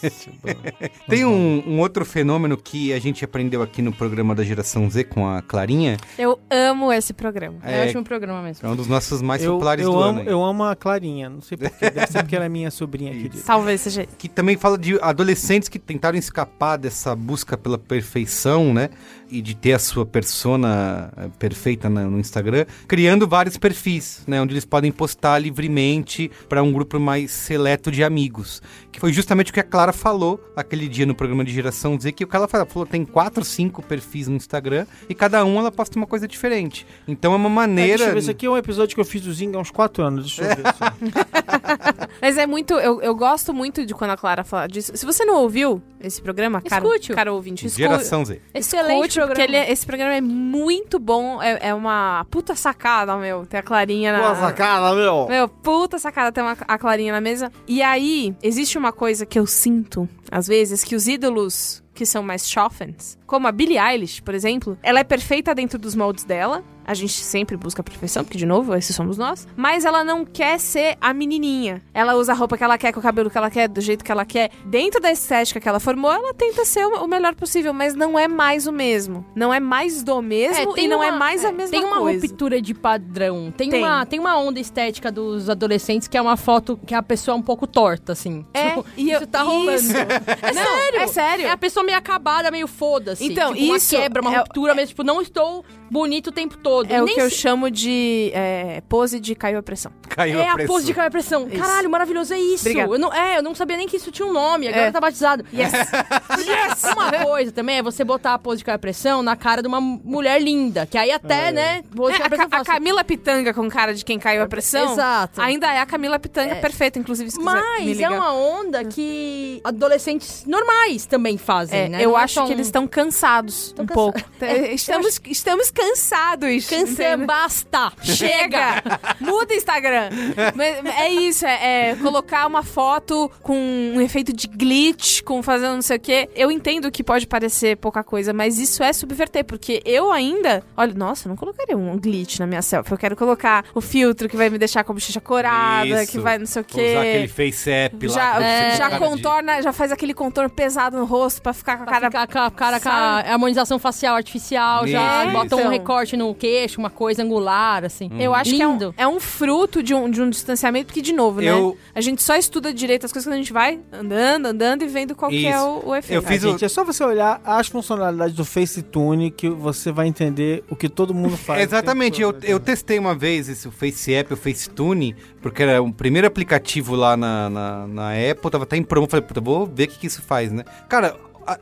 Tem 1.08 1.24
um, 1.24 1.62
um 1.66 1.80
outro 1.80 2.04
fenômeno 2.04 2.56
que 2.56 2.92
a 2.92 2.98
gente 2.98 3.24
aprendeu 3.24 3.62
aqui 3.62 3.82
no 3.82 3.92
programa 3.92 4.34
da 4.34 4.44
Geração 4.44 4.88
Z 4.90 5.04
com 5.04 5.26
a 5.28 5.41
Clarinha. 5.42 5.96
Eu 6.18 6.38
amo 6.50 6.92
esse 6.92 7.12
programa. 7.12 7.59
É, 7.62 7.83
É, 7.85 7.87
ótimo 7.87 8.05
programa 8.05 8.42
mesmo. 8.42 8.66
é 8.66 8.70
um 8.70 8.76
dos 8.76 8.87
nossos 8.87 9.20
mais 9.20 9.42
Eu, 9.42 9.52
populares 9.55 9.85
eu 9.85 9.92
do 9.92 9.98
amo, 10.02 10.20
ano. 10.20 10.31
eu 10.31 10.44
amo 10.44 10.64
a 10.64 10.74
Clarinha, 10.76 11.28
não 11.28 11.40
sei 11.40 11.59
porquê, 11.59 11.90
deve 11.90 12.07
ser 12.07 12.18
porque 12.22 12.37
ela 12.37 12.44
é 12.44 12.48
minha 12.48 12.70
sobrinha 12.70 13.12
querida. 13.12 13.38
Talvez 13.44 13.81
seja 13.81 14.07
que 14.07 14.28
também 14.28 14.57
fala 14.57 14.78
de 14.78 14.98
adolescentes 15.00 15.68
que 15.68 15.78
tentaram 15.78 16.16
escapar 16.18 16.76
dessa 16.76 17.14
busca 17.14 17.57
pela 17.57 17.76
perfeição, 17.78 18.72
né? 18.72 18.90
E 19.34 19.40
de 19.40 19.54
ter 19.56 19.72
a 19.72 19.78
sua 19.78 20.04
persona 20.04 21.10
eh, 21.16 21.28
perfeita 21.38 21.88
na- 21.88 22.04
no 22.04 22.18
Instagram, 22.20 22.66
criando 22.86 23.26
vários 23.26 23.56
perfis, 23.56 24.22
né? 24.26 24.40
Onde 24.42 24.52
eles 24.52 24.64
podem 24.66 24.92
postar 24.92 25.38
livremente 25.38 26.30
para 26.48 26.62
um 26.62 26.70
grupo 26.70 27.00
mais 27.00 27.30
seleto 27.30 27.90
de 27.90 28.04
amigos. 28.04 28.60
Que 28.92 29.00
foi 29.00 29.10
justamente 29.10 29.50
o 29.50 29.54
que 29.54 29.60
a 29.60 29.62
Clara 29.64 29.92
falou 29.92 30.38
aquele 30.54 30.86
dia 30.86 31.06
no 31.06 31.14
programa 31.14 31.42
de 31.44 31.50
Geração 31.52 31.98
Z, 31.98 32.12
que 32.12 32.24
o 32.24 32.26
que 32.28 32.36
ela 32.36 32.46
falou, 32.46 32.66
falou, 32.66 32.86
tem 32.86 33.06
quatro, 33.06 33.42
cinco 33.42 33.82
perfis 33.82 34.28
no 34.28 34.36
Instagram 34.36 34.84
e 35.08 35.14
cada 35.14 35.42
um 35.46 35.58
ela 35.58 35.72
posta 35.72 35.96
uma 35.98 36.06
coisa 36.06 36.28
diferente. 36.28 36.86
Então 37.08 37.32
é 37.32 37.36
uma 37.36 37.48
É, 37.48 37.52
maneira... 37.52 37.96
deixa 37.96 38.10
eu 38.10 38.12
ver, 38.12 38.18
esse 38.18 38.30
aqui 38.30 38.44
é 38.44 38.50
um 38.50 38.56
episódio 38.58 38.94
que 38.94 39.00
eu 39.00 39.04
fiz 39.06 39.22
do 39.22 39.32
Zing 39.32 39.54
há 39.56 39.58
uns 39.58 39.70
4 39.70 40.02
anos, 40.04 40.24
deixa 40.26 40.42
eu 40.42 40.56
ver 40.56 40.74
só. 40.74 40.92
Mas 42.20 42.36
é 42.36 42.46
muito. 42.46 42.74
Eu, 42.74 43.00
eu 43.00 43.14
gosto 43.14 43.52
muito 43.54 43.84
de 43.86 43.94
quando 43.94 44.10
a 44.10 44.16
Clara 44.16 44.44
fala 44.44 44.66
disso. 44.66 44.92
Se 44.94 45.06
você 45.06 45.24
não 45.24 45.36
ouviu 45.42 45.82
esse 46.00 46.20
programa, 46.20 46.60
cara, 46.60 46.84
Escute-o. 46.84 47.14
cara 47.14 47.32
ouvinte, 47.32 47.66
escu- 47.66 47.78
Geração 47.78 48.24
Z. 48.24 48.40
Excelente 48.54 49.08
escute, 49.08 49.20
programa. 49.26 49.35
porque 49.35 49.42
ele 49.42 49.56
é- 49.56 49.70
esse 49.72 49.87
programa 49.87 50.14
é 50.14 50.20
muito 50.20 50.98
bom. 50.98 51.42
É, 51.42 51.68
é 51.68 51.74
uma 51.74 52.26
puta 52.30 52.54
sacada, 52.54 53.16
meu. 53.16 53.46
Tem 53.46 53.61
a 53.61 53.62
Clarinha 53.62 54.12
na. 54.12 54.28
Pô, 54.30 54.35
sacada, 54.37 54.94
meu! 54.94 55.26
Meu, 55.28 55.48
puta 55.48 55.98
sacada 55.98 56.30
ter 56.32 56.42
uma, 56.42 56.56
a 56.66 56.78
Clarinha 56.78 57.12
na 57.12 57.20
mesa. 57.20 57.50
E 57.66 57.82
aí, 57.82 58.35
existe 58.42 58.76
uma 58.78 58.92
coisa 58.92 59.24
que 59.26 59.38
eu 59.38 59.46
sinto, 59.46 60.08
às 60.30 60.46
vezes, 60.46 60.82
que 60.85 60.94
os 60.94 61.06
ídolos 61.06 61.82
que 61.94 62.06
são 62.06 62.22
mais 62.22 62.48
chofens, 62.48 63.18
como 63.26 63.46
a 63.46 63.52
Billie 63.52 63.78
Eilish, 63.78 64.22
por 64.22 64.35
exemplo, 64.35 64.78
ela 64.82 65.00
é 65.00 65.04
perfeita 65.04 65.54
dentro 65.54 65.78
dos 65.78 65.94
moldes 65.94 66.24
dela. 66.24 66.64
A 66.84 66.94
gente 66.94 67.12
sempre 67.12 67.56
busca 67.56 67.80
a 67.80 67.84
perfeição, 67.84 68.24
porque, 68.24 68.38
de 68.38 68.46
novo, 68.46 68.74
esses 68.74 68.94
somos 68.94 69.16
nós. 69.18 69.46
Mas 69.56 69.84
ela 69.84 70.02
não 70.04 70.24
quer 70.24 70.58
ser 70.58 70.96
a 71.00 71.12
menininha. 71.14 71.82
Ela 71.94 72.14
usa 72.14 72.32
a 72.32 72.34
roupa 72.34 72.56
que 72.58 72.64
ela 72.64 72.76
quer, 72.78 72.92
com 72.92 73.00
o 73.00 73.02
cabelo 73.02 73.30
que 73.30 73.38
ela 73.38 73.50
quer, 73.50 73.68
do 73.68 73.80
jeito 73.80 74.04
que 74.04 74.10
ela 74.12 74.24
quer. 74.24 74.50
Dentro 74.66 75.00
da 75.00 75.10
estética 75.10 75.60
que 75.60 75.68
ela 75.68 75.78
formou, 75.80 76.10
ela 76.12 76.34
tenta 76.34 76.64
ser 76.64 76.84
o 76.86 77.06
melhor 77.06 77.34
possível, 77.34 77.72
mas 77.72 77.94
não 77.94 78.18
é 78.18 78.26
mais 78.28 78.66
o 78.66 78.72
mesmo. 78.72 79.24
Não 79.34 79.52
é 79.52 79.60
mais 79.60 80.02
do 80.02 80.20
mesmo 80.22 80.76
e 80.76 80.88
não 80.88 81.02
é 81.02 81.10
uma- 81.10 81.18
mais 81.18 81.44
a 81.44 81.48
é, 81.48 81.52
mesma 81.52 81.70
Tem 81.76 81.84
uma 81.84 81.98
coisa. 82.00 82.26
ruptura 82.26 82.60
de 82.60 82.74
padrão. 82.74 83.52
Tem, 83.56 83.70
Tem. 83.70 83.82
Uma, 83.82 84.04
tem 84.06 84.18
uma 84.18 84.36
onda 84.38 84.58
estética 84.60 85.10
dos 85.12 85.48
adolescentes 85.48 86.08
que 86.08 86.16
é 86.16 86.22
uma 86.22 86.36
foto 86.36 86.78
que 86.86 86.94
a 86.94 87.02
pessoa 87.02 87.34
é 87.36 87.38
um 87.38 87.42
pouco 87.42 87.66
torta, 87.66 88.12
assim. 88.12 88.44
É, 88.52 88.68
Tipo, 88.70 88.86
e 88.96 89.10
eu- 89.10 89.18
isso 89.18 89.26
tá 89.26 89.42
rolando. 89.42 89.72
isso. 89.72 89.92
É 90.42 90.52
Não, 90.52 90.64
sério. 90.64 90.98
é 91.00 91.06
sério. 91.06 91.46
É 91.46 91.50
a 91.50 91.56
pessoa 91.56 91.84
meio 91.84 91.96
acabada, 91.98 92.50
meio 92.50 92.66
foda-se. 92.66 93.24
Então, 93.24 93.54
tipo, 93.54 93.74
isso 93.76 93.94
uma 93.94 94.02
quebra, 94.02 94.22
uma 94.22 94.34
é- 94.34 94.38
ruptura 94.38 94.74
mesmo. 94.74 94.88
Tipo, 94.88 95.04
não 95.04 95.20
estou 95.20 95.64
bonito 95.90 96.28
o 96.28 96.32
tempo 96.32 96.56
todo. 96.56 96.71
É 96.88 96.96
E 96.98 97.00
o 97.02 97.06
que 97.06 97.20
eu 97.20 97.28
se- 97.30 97.37
chamo 97.37 97.70
de 97.70 98.30
é, 98.35 98.82
pose 98.88 99.20
de 99.20 99.35
caiu 99.35 99.58
a 99.58 99.62
pressão. 99.62 99.92
Caiu 100.08 100.38
É 100.40 100.48
a 100.48 100.54
pressão. 100.54 100.74
pose 100.74 100.87
de 100.87 100.94
cair 100.94 101.06
a 101.06 101.11
pressão. 101.11 101.48
Isso. 101.48 101.58
Caralho, 101.62 101.90
maravilhoso, 101.90 102.32
é 102.35 102.38
isso. 102.38 102.68
Eu 102.68 102.98
não, 102.98 103.12
é, 103.12 103.38
eu 103.38 103.42
não 103.42 103.54
sabia 103.54 103.76
nem 103.76 103.87
que 103.88 103.96
isso 103.96 104.11
tinha 104.11 104.26
um 104.26 104.32
nome, 104.32 104.68
agora 104.68 104.87
É. 104.87 104.90
tá 104.90 105.00
batizado. 105.00 105.44
Yes. 105.52 105.72
Yes! 106.42 106.85
Uma 106.94 107.12
coisa 107.24 107.52
também 107.52 107.78
é 107.78 107.82
você 107.82 108.02
botar 108.04 108.35
a 108.35 108.38
pose 108.38 108.58
de 108.58 108.64
cair 108.64 108.74
a 108.74 108.78
pressão 108.78 109.22
na 109.22 109.37
cara 109.37 109.62
de 109.62 109.68
uma 109.68 109.80
mulher 109.80 110.40
linda, 110.40 110.87
que 110.87 110.96
aí 110.98 111.11
até, 111.11 111.52
né, 111.52 111.82
pose 111.94 112.16
de 112.16 112.20
É, 112.20 112.22
a 112.22 112.26
a, 112.26 112.28
pressão 112.28 112.46
a 112.46 112.50
fácil. 112.50 112.64
Camila 112.72 113.04
Pitanga 113.04 113.54
com 113.54 113.68
cara 113.68 113.94
de 113.94 114.04
quem 114.04 114.18
caiu 114.18 114.42
a 114.42 114.46
pressão. 114.46 114.92
Exato. 114.92 115.40
Ainda 115.40 115.72
é 115.72 115.78
a 115.78 115.87
Camila 115.87 116.18
Pitanga 116.18 116.56
perfeita, 116.56 116.98
inclusive, 116.98 117.30
se 117.30 117.40
Mas 117.40 118.00
é 118.00 118.08
uma 118.11 118.32
onda 118.35 118.85
que 118.85 119.61
adolescentes 119.64 120.44
normais 120.46 121.06
também 121.06 121.37
fazem, 121.38 121.80
É, 121.80 121.88
né? 121.88 122.04
eu 122.04 122.11
Não 122.11 122.18
é 122.18 122.22
acho 122.24 122.35
só 122.35 122.46
que 122.46 122.52
eles 122.52 122.66
estão 122.66 122.87
cansados 122.87 123.72
um 123.78 123.87
cansa- 123.87 123.94
pouco. 123.94 124.20
É, 124.42 124.72
estamos, 124.74 125.20
estamos 125.26 125.70
cansados. 125.70 126.62
Cansei, 126.68 127.07
entendeu? 127.07 127.27
basta! 127.27 127.92
Chega! 128.03 128.83
Muda 129.20 129.55
Instagram. 129.55 130.11
Mas 130.55 130.85
é 130.96 131.09
isso, 131.11 131.46
é, 131.46 131.90
é 131.90 131.96
colocar 131.96 132.46
uma 132.46 132.62
foto 132.62 133.31
com 133.42 133.57
um 133.57 134.01
efeito 134.01 134.33
de 134.33 134.46
glitch, 134.48 135.22
com 135.22 135.42
fazendo 135.42 135.75
não 135.75 135.83
sei 135.83 135.96
o 135.96 136.01
quê. 136.01 136.29
Eu 136.35 136.51
entendo 136.51 136.90
que 136.90 137.03
pode 137.03 137.27
parecer 137.27 137.77
pouca 137.77 138.03
coisa, 138.05 138.33
mas 138.33 138.59
isso 138.59 138.83
é 138.83 138.92
subverter, 138.92 139.44
porque 139.44 139.83
eu 139.85 140.11
ainda. 140.12 140.62
Olha, 140.77 140.94
nossa, 140.94 141.27
eu 141.27 141.31
não 141.31 141.37
colocaria 141.37 141.77
um 141.77 141.98
glitch 141.98 142.38
na 142.38 142.46
minha 142.46 142.62
selfie. 142.62 142.92
Eu 142.92 142.98
quero 142.98 143.16
colocar 143.16 143.64
o 143.75 143.81
filtro 143.81 144.29
que 144.29 144.37
vai 144.37 144.51
me 144.51 144.59
deixar 144.59 144.85
com 144.85 144.92
a 144.92 144.94
bochecha 144.94 145.20
corada, 145.20 146.03
Isso. 146.03 146.12
que 146.12 146.18
vai 146.18 146.38
não 146.38 146.46
sei 146.46 146.62
o 146.62 146.64
quê. 146.64 146.90
Usar 146.92 147.01
aquele 147.03 147.29
face 147.29 147.70
app 147.70 148.07
lá. 148.07 148.12
Já, 148.14 148.42
é, 148.42 148.70
já 148.72 148.79
cara 148.90 148.94
de- 148.94 148.98
contorna, 148.98 149.62
já 149.62 149.72
faz 149.72 149.92
aquele 149.92 150.14
contorno 150.14 150.51
pesado 150.51 150.96
no 150.96 151.05
rosto 151.05 151.40
pra 151.42 151.53
ficar 151.53 151.77
com 151.77 151.83
a 151.85 151.87
Pra 151.87 152.01
cara. 152.01 152.11
ficar 152.11 152.27
com 152.27 152.38
a 152.38 152.51
cara 152.51 152.81
com 152.81 152.88
a 152.88 153.20
harmonização 153.33 153.79
facial 153.79 154.14
artificial, 154.16 154.87
já 154.87 155.25
Isso. 155.25 155.33
bota 155.33 155.57
um 155.57 155.61
Então. 155.61 155.70
recorte 155.70 156.16
no 156.16 156.35
queixo, 156.35 156.51
uma 156.78 156.90
coisa 156.90 157.22
angular, 157.22 157.84
assim. 157.84 158.10
Eu 158.18 158.34
acho 158.34 158.50
que 158.54 158.60
é 158.62 158.66
um, 158.68 158.72
Lindo. 158.72 158.94
é 158.96 159.06
um 159.08 159.18
fruto 159.20 159.82
de 159.82 159.94
um, 159.94 160.10
de 160.10 160.20
um 160.22 160.28
distanciamento, 160.30 160.86
porque, 160.86 161.00
de 161.02 161.12
novo, 161.12 161.40
né? 161.40 161.50
Eu- 161.50 161.76
A 161.94 162.00
gente 162.00 162.22
só 162.22 162.36
estuda 162.36 162.72
direito 162.72 163.04
as 163.06 163.12
coisas 163.12 163.26
quando 163.28 163.34
a 163.34 163.38
gente 163.38 163.52
vai 163.52 163.78
andando, 163.92 164.46
andando 164.46 164.82
e 164.82 164.86
vendo 164.86 165.14
qual 165.14 165.30
que 165.30 165.46
é 165.46 165.60
o, 165.60 165.88
o 165.88 165.94
efeito. 165.94 166.14
Eu 166.18 166.22
fiz 166.22 166.44
Ah, 166.44 166.48
o- 166.48 166.50
gente, 166.52 166.64
é 166.64 166.68
só 166.68 166.84
você 166.84 167.02
olhar 167.04 167.40
as 167.44 167.68
funcionalidades 167.68 168.34
do 168.34 168.44
FaceTune 168.44 169.30
que 169.30 169.48
você 169.48 169.90
vai 169.92 170.06
entender 170.06 170.64
o 170.70 170.76
que 170.76 170.88
todo 170.88 171.12
mundo 171.14 171.36
faz. 171.36 171.62
Exatamente, 171.72 172.20
eu, 172.20 172.32
todo, 172.32 172.44
eu 172.44 172.58
né? 172.58 172.64
testei 172.64 172.98
uma 172.98 173.14
vez 173.14 173.48
esse 173.48 173.66
o 173.68 173.70
Face 173.70 174.12
App, 174.14 174.32
o 174.32 174.36
FaceTune, 174.36 175.14
porque 175.40 175.62
era 175.62 175.82
o 175.82 175.92
primeiro 175.92 176.26
aplicativo 176.26 176.94
lá 176.94 177.16
na, 177.16 177.48
na, 177.50 177.86
na 177.86 178.10
Apple, 178.30 178.50
tava 178.50 178.64
até 178.64 178.76
em 178.76 178.82
promo, 178.82 179.08
falei, 179.08 179.24
puta, 179.26 179.40
vou 179.40 179.66
ver 179.66 179.84
o 179.84 179.88
que, 179.88 179.98
que 179.98 180.06
isso 180.06 180.22
faz, 180.22 180.50
né? 180.52 180.64
Cara, 180.88 181.16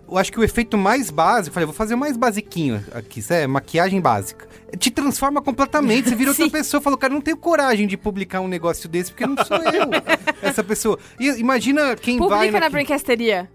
eu 0.09 0.19
acho 0.19 0.33
que 0.33 0.39
o 0.39 0.45
efeito 0.45 0.77
mais 0.77 1.11
básico, 1.11 1.55
falei, 1.55 1.67
vou 1.67 1.75
fazer 1.75 1.95
o 1.95 1.99
mais 1.99 2.17
basiquinho 2.17 2.85
aqui, 2.93 3.21
isso 3.21 3.33
é 3.33 3.47
maquiagem 3.47 4.01
básica. 4.01 4.49
Te 4.79 4.91
transforma 4.91 5.43
completamente, 5.43 6.09
você 6.09 6.15
vira 6.15 6.31
outra 6.31 6.49
pessoa, 6.51 6.81
falou, 6.81 6.99
cara, 6.99 7.13
não 7.13 7.21
tenho 7.21 7.37
coragem 7.37 7.87
de 7.87 7.97
publicar 7.97 8.41
um 8.41 8.49
negócio 8.49 8.89
desse, 8.89 9.11
porque 9.11 9.27
não 9.27 9.37
sou 9.45 9.57
eu, 9.57 9.91
essa 10.43 10.63
pessoa. 10.63 10.99
E 11.19 11.29
imagina 11.41 11.97
quem 11.97 12.19
vai... 12.19 12.49
Publica 12.49 12.61
na 12.61 12.71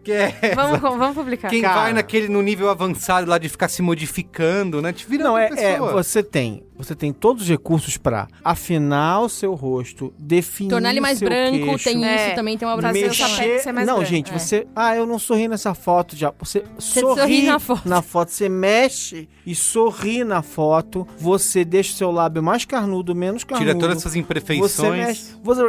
que 0.03 0.11
é- 0.11 0.53
Vamos, 0.55 0.79
vamos 0.79 1.15
publicar. 1.15 1.49
Quem 1.49 1.61
Cara. 1.61 1.81
vai 1.81 1.93
naquele 1.93 2.27
no 2.27 2.41
nível 2.41 2.69
avançado 2.69 3.29
lá 3.29 3.37
de 3.37 3.47
ficar 3.49 3.67
se 3.67 3.81
modificando, 3.81 4.81
né? 4.81 4.91
Te 4.91 5.05
vira 5.07 5.23
Não, 5.23 5.37
é, 5.37 5.45
outra 5.45 5.61
é, 5.61 5.71
pessoa. 5.73 5.91
você 6.03 6.23
tem. 6.23 6.64
Você 6.77 6.95
tem 6.95 7.13
todos 7.13 7.43
os 7.43 7.49
recursos 7.49 7.97
pra 7.97 8.27
afinar 8.43 9.21
o 9.21 9.29
seu 9.29 9.53
rosto, 9.53 10.13
definir 10.17 10.69
Tornar 10.69 10.91
ele 10.91 10.99
mais 10.99 11.19
seu 11.19 11.27
branco, 11.27 11.65
queixo, 11.65 11.83
tem 11.85 12.05
É. 12.05 12.27
isso 12.27 12.35
também, 12.35 12.57
tem 12.57 12.67
uma 12.67 12.75
mexer. 12.91 13.59
ser 13.59 13.71
mais 13.71 13.87
não, 13.87 13.95
branco, 13.95 14.09
gente, 14.09 14.31
é. 14.33 14.37
você. 14.37 14.67
Ah, 14.75 14.95
eu 14.95 15.05
não 15.05 15.17
sorri 15.17 15.47
nessa 15.47 15.73
foto 15.73 16.15
já. 16.15 16.33
Você, 16.39 16.63
sorri, 16.79 17.19
sorri 17.21 17.41
na 17.43 17.59
foto. 17.59 17.87
na 17.89 18.01
foto. 18.01 18.29
Você 18.31 18.49
mexe 18.49 19.27
e 19.45 19.55
sorri 19.55 20.23
na 20.23 20.41
foto. 20.41 21.07
Você 21.17 21.63
deixa 21.63 21.93
o 21.93 21.95
seu 21.95 22.11
lábio 22.11 22.41
mais 22.43 22.65
carnudo, 22.65 23.15
menos 23.15 23.43
carnudo. 23.43 23.67
Tira 23.69 23.79
todas 23.79 23.97
essas 23.97 24.11
Você 24.13 24.19
imperfeições. 24.19 25.07
mexe. 25.07 25.35
Você... 25.43 25.63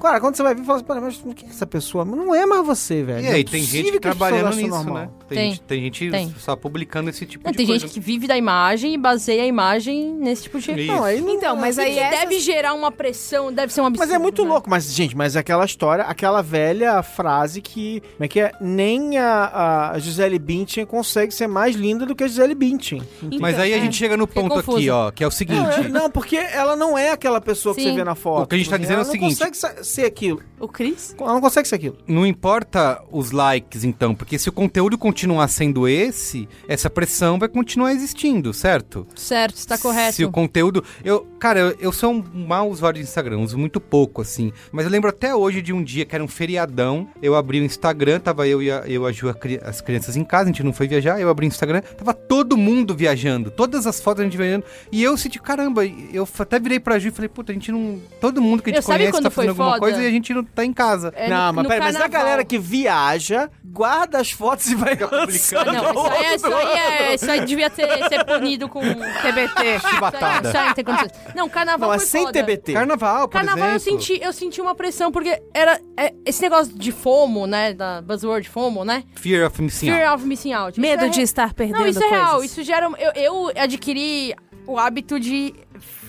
Cara, 0.00 0.20
quando 0.20 0.36
você 0.36 0.42
vai 0.42 0.54
vir, 0.54 0.64
fala 0.64 0.76
assim, 0.76 0.86
"Pera, 0.86 1.00
mas 1.00 1.20
o 1.24 1.34
que 1.34 1.44
é 1.46 1.48
essa 1.48 1.66
pessoa? 1.66 2.04
Não 2.04 2.34
é 2.34 2.46
mais 2.46 2.64
você, 2.64 3.02
velho. 3.02 3.20
E 3.20 3.22
Não 3.22 3.30
é 3.30 3.34
aí, 3.34 3.44
tem 3.44 3.62
gente 3.62 3.98
trabalhando 3.98 4.54
nisso, 4.56 4.68
normal. 4.68 4.94
né? 4.94 5.08
Tem, 5.28 5.36
Tem. 5.38 5.50
gente, 5.50 5.62
tem 5.62 5.82
gente 5.82 6.10
Tem. 6.10 6.34
só 6.38 6.54
publicando 6.54 7.10
esse 7.10 7.26
tipo 7.26 7.44
Não, 7.44 7.50
de 7.50 7.56
tem 7.56 7.66
coisa. 7.66 7.80
gente 7.86 7.92
que 7.94 8.00
vive 8.00 8.26
da 8.26 8.36
imagem 8.36 8.94
e 8.94 8.98
baseia 8.98 9.42
a 9.42 9.46
imagem 9.46 10.12
nesse 10.14 10.35
esse 10.36 10.44
tipo 10.44 10.58
de 10.60 10.70
Isso. 10.72 10.86
Não, 10.92 11.04
aí 11.04 11.20
não- 11.20 11.30
Então, 11.34 11.56
mas 11.56 11.78
aí 11.78 11.94
que 11.94 11.98
essas- 12.00 12.20
deve 12.20 12.38
gerar 12.40 12.74
uma 12.74 12.90
pressão, 12.92 13.52
deve 13.52 13.72
ser 13.72 13.80
um 13.80 13.86
absurdo. 13.86 14.06
Mas 14.08 14.14
é 14.14 14.18
muito 14.18 14.42
né? 14.42 14.48
louco. 14.48 14.68
Mas, 14.70 14.92
gente, 14.92 15.16
mas 15.16 15.36
é 15.36 15.40
aquela 15.40 15.64
história, 15.64 16.04
aquela 16.04 16.42
velha 16.42 17.02
frase 17.02 17.60
que. 17.60 18.00
Como 18.12 18.24
é 18.24 18.28
que 18.28 18.40
é? 18.40 18.52
Nem 18.60 19.18
a, 19.18 19.90
a 19.92 19.98
Gisele 19.98 20.38
Bündchen 20.38 20.84
consegue 20.86 21.32
ser 21.32 21.46
mais 21.46 21.74
linda 21.76 22.04
do 22.06 22.14
que 22.14 22.24
a 22.24 22.28
Gisele 22.28 22.54
Bündchen. 22.54 23.02
Mas 23.40 23.58
aí 23.58 23.72
a 23.72 23.76
é, 23.76 23.80
gente 23.80 23.96
chega 23.96 24.16
no 24.16 24.26
ponto 24.26 24.58
aqui, 24.58 24.90
ó, 24.90 25.10
que 25.10 25.22
é 25.24 25.26
o 25.26 25.30
seguinte. 25.30 25.58
Não, 25.60 25.70
é- 25.70 25.88
não, 25.88 26.10
porque 26.10 26.36
ela 26.36 26.76
não 26.76 26.96
é 26.98 27.10
aquela 27.10 27.40
pessoa 27.40 27.74
que 27.74 27.82
Sim. 27.82 27.90
você 27.90 27.94
vê 27.96 28.04
na 28.04 28.14
foto. 28.14 28.44
O 28.44 28.46
que 28.46 28.54
a 28.54 28.58
gente 28.58 28.70
tá 28.70 28.76
dizendo 28.76 28.96
é 28.98 28.98
o 28.98 29.02
ela 29.02 29.10
seguinte- 29.10 29.40
Não 29.40 29.48
consegue 29.50 29.84
ser 29.84 30.04
aquilo. 30.04 30.42
O 30.58 30.68
Cris? 30.68 31.14
Ela 31.18 31.34
não 31.34 31.40
consegue 31.40 31.68
ser 31.68 31.74
aquilo. 31.76 31.96
Não 32.06 32.26
importa 32.26 33.02
os 33.10 33.30
likes, 33.30 33.84
então, 33.84 34.14
porque 34.14 34.38
se 34.38 34.48
o 34.48 34.52
conteúdo 34.52 34.96
continuar 34.98 35.48
sendo 35.48 35.86
esse, 35.88 36.48
essa 36.68 36.88
pressão 36.90 37.38
vai 37.38 37.48
continuar 37.48 37.92
existindo, 37.92 38.52
certo? 38.52 39.06
Certo, 39.14 39.56
está 39.56 39.76
correto. 39.78 40.16
Se 40.16 40.24
o 40.28 40.32
conteúdo. 40.32 40.84
Eu, 41.04 41.26
cara, 41.38 41.58
eu, 41.60 41.76
eu 41.80 41.92
sou 41.92 42.12
um 42.12 42.22
mau 42.46 42.68
usuário 42.70 42.98
de 43.00 43.04
Instagram, 43.06 43.38
uso 43.38 43.56
muito 43.58 43.80
pouco, 43.80 44.22
assim. 44.22 44.52
Mas 44.72 44.84
eu 44.84 44.90
lembro 44.90 45.10
até 45.10 45.34
hoje 45.34 45.60
de 45.62 45.72
um 45.72 45.82
dia 45.82 46.04
que 46.04 46.14
era 46.14 46.22
um 46.24 46.28
feriadão. 46.28 47.08
Eu 47.22 47.34
abri 47.34 47.60
o 47.60 47.64
Instagram, 47.64 48.20
tava 48.20 48.46
eu 48.46 48.62
e 48.62 48.70
a, 48.70 48.78
eu, 48.86 49.06
a 49.06 49.12
Ju, 49.12 49.28
a 49.28 49.34
cri- 49.34 49.60
as 49.64 49.80
crianças 49.80 50.16
em 50.16 50.24
casa, 50.24 50.44
a 50.44 50.46
gente 50.46 50.62
não 50.62 50.72
foi 50.72 50.86
viajar. 50.88 51.20
Eu 51.20 51.28
abri 51.28 51.46
o 51.46 51.48
Instagram, 51.48 51.80
tava 51.80 52.12
todo 52.14 52.56
mundo 52.56 52.94
viajando, 52.94 53.50
todas 53.50 53.86
as 53.86 54.00
fotos 54.00 54.20
a 54.20 54.24
gente 54.24 54.36
viajando. 54.36 54.64
E 54.92 55.02
eu 55.02 55.16
senti, 55.16 55.40
caramba, 55.40 55.82
eu 56.12 56.28
até 56.38 56.58
virei 56.58 56.80
pra 56.80 56.98
Ju 56.98 57.08
e 57.08 57.10
falei, 57.10 57.28
puta, 57.28 57.52
a 57.52 57.54
gente 57.54 57.70
não. 57.72 58.00
Todo 58.20 58.40
mundo 58.40 58.62
que 58.62 58.70
a 58.70 58.72
Eu 58.72 58.76
gente 58.76 58.84
sabe 58.86 58.98
conhece 59.04 59.22
tá 59.22 59.30
fazendo 59.30 59.50
alguma 59.50 59.68
foda? 59.70 59.80
coisa 59.80 60.02
e 60.02 60.06
a 60.06 60.10
gente 60.10 60.32
não 60.34 60.44
tá 60.44 60.64
em 60.64 60.72
casa. 60.72 61.12
É, 61.16 61.28
não, 61.28 61.48
no- 61.48 61.54
mas 61.54 61.62
no 61.64 61.68
pera, 61.68 61.84
mas 61.84 61.96
a 61.96 62.08
galera 62.08 62.44
que 62.44 62.58
viaja, 62.58 63.50
guarda 63.64 64.18
as 64.18 64.30
fotos 64.30 64.66
e 64.70 64.74
vai 64.74 64.96
publicando. 64.96 65.72
Não, 65.72 65.90
isso 65.90 66.06
aí, 66.06 66.34
isso 66.36 66.46
aí, 66.46 66.66
é, 66.78 67.14
isso 67.14 67.30
aí 67.30 67.44
devia 67.44 67.70
ter, 67.70 67.86
ser 68.08 68.24
punido 68.24 68.68
com 68.68 68.80
TBT. 69.22 69.80
Chibatada. 70.18 70.48
Isso 70.48 70.56
aí 70.58 70.66
não 70.66 70.74
tem 70.74 70.84
condições. 70.84 71.12
Não, 71.34 71.48
carnaval 71.48 71.88
Não, 71.88 71.94
é 71.94 71.98
foi 71.98 72.06
sem 72.06 72.24
foda. 72.24 72.32
TBT. 72.42 72.72
Carnaval, 72.72 73.28
por 73.28 73.32
Carnaval 73.38 73.68
eu 73.70 73.76
exemplo. 73.76 74.00
senti, 74.02 74.22
eu 74.22 74.32
senti 74.32 74.60
uma 74.60 74.74
pressão, 74.74 75.12
porque 75.12 75.40
era 75.54 75.80
é, 75.96 76.12
esse 76.24 76.42
negócio 76.42 76.72
de 76.76 76.92
FOMO, 76.92 77.46
né? 77.46 77.72
Da 77.74 78.00
buzzword 78.02 78.48
FOMO, 78.48 78.84
né? 78.84 79.04
Fear 79.16 79.46
of 79.46 79.60
Missing 79.62 79.86
Fear 79.86 80.08
Out. 80.10 80.20
of 80.22 80.26
Missing 80.28 80.52
Out. 80.52 80.80
Medo 80.80 81.04
é 81.04 81.08
de 81.08 81.16
re- 81.18 81.22
estar 81.22 81.52
perdendo 81.54 81.78
Não, 81.80 81.86
isso 81.86 81.98
é 81.98 82.08
coisas. 82.08 82.26
real. 82.26 82.44
Isso 82.44 82.62
gera. 82.62 82.86
Eu, 82.98 83.12
eu 83.14 83.52
adquiri 83.56 84.34
o 84.66 84.78
hábito 84.78 85.20
de 85.20 85.54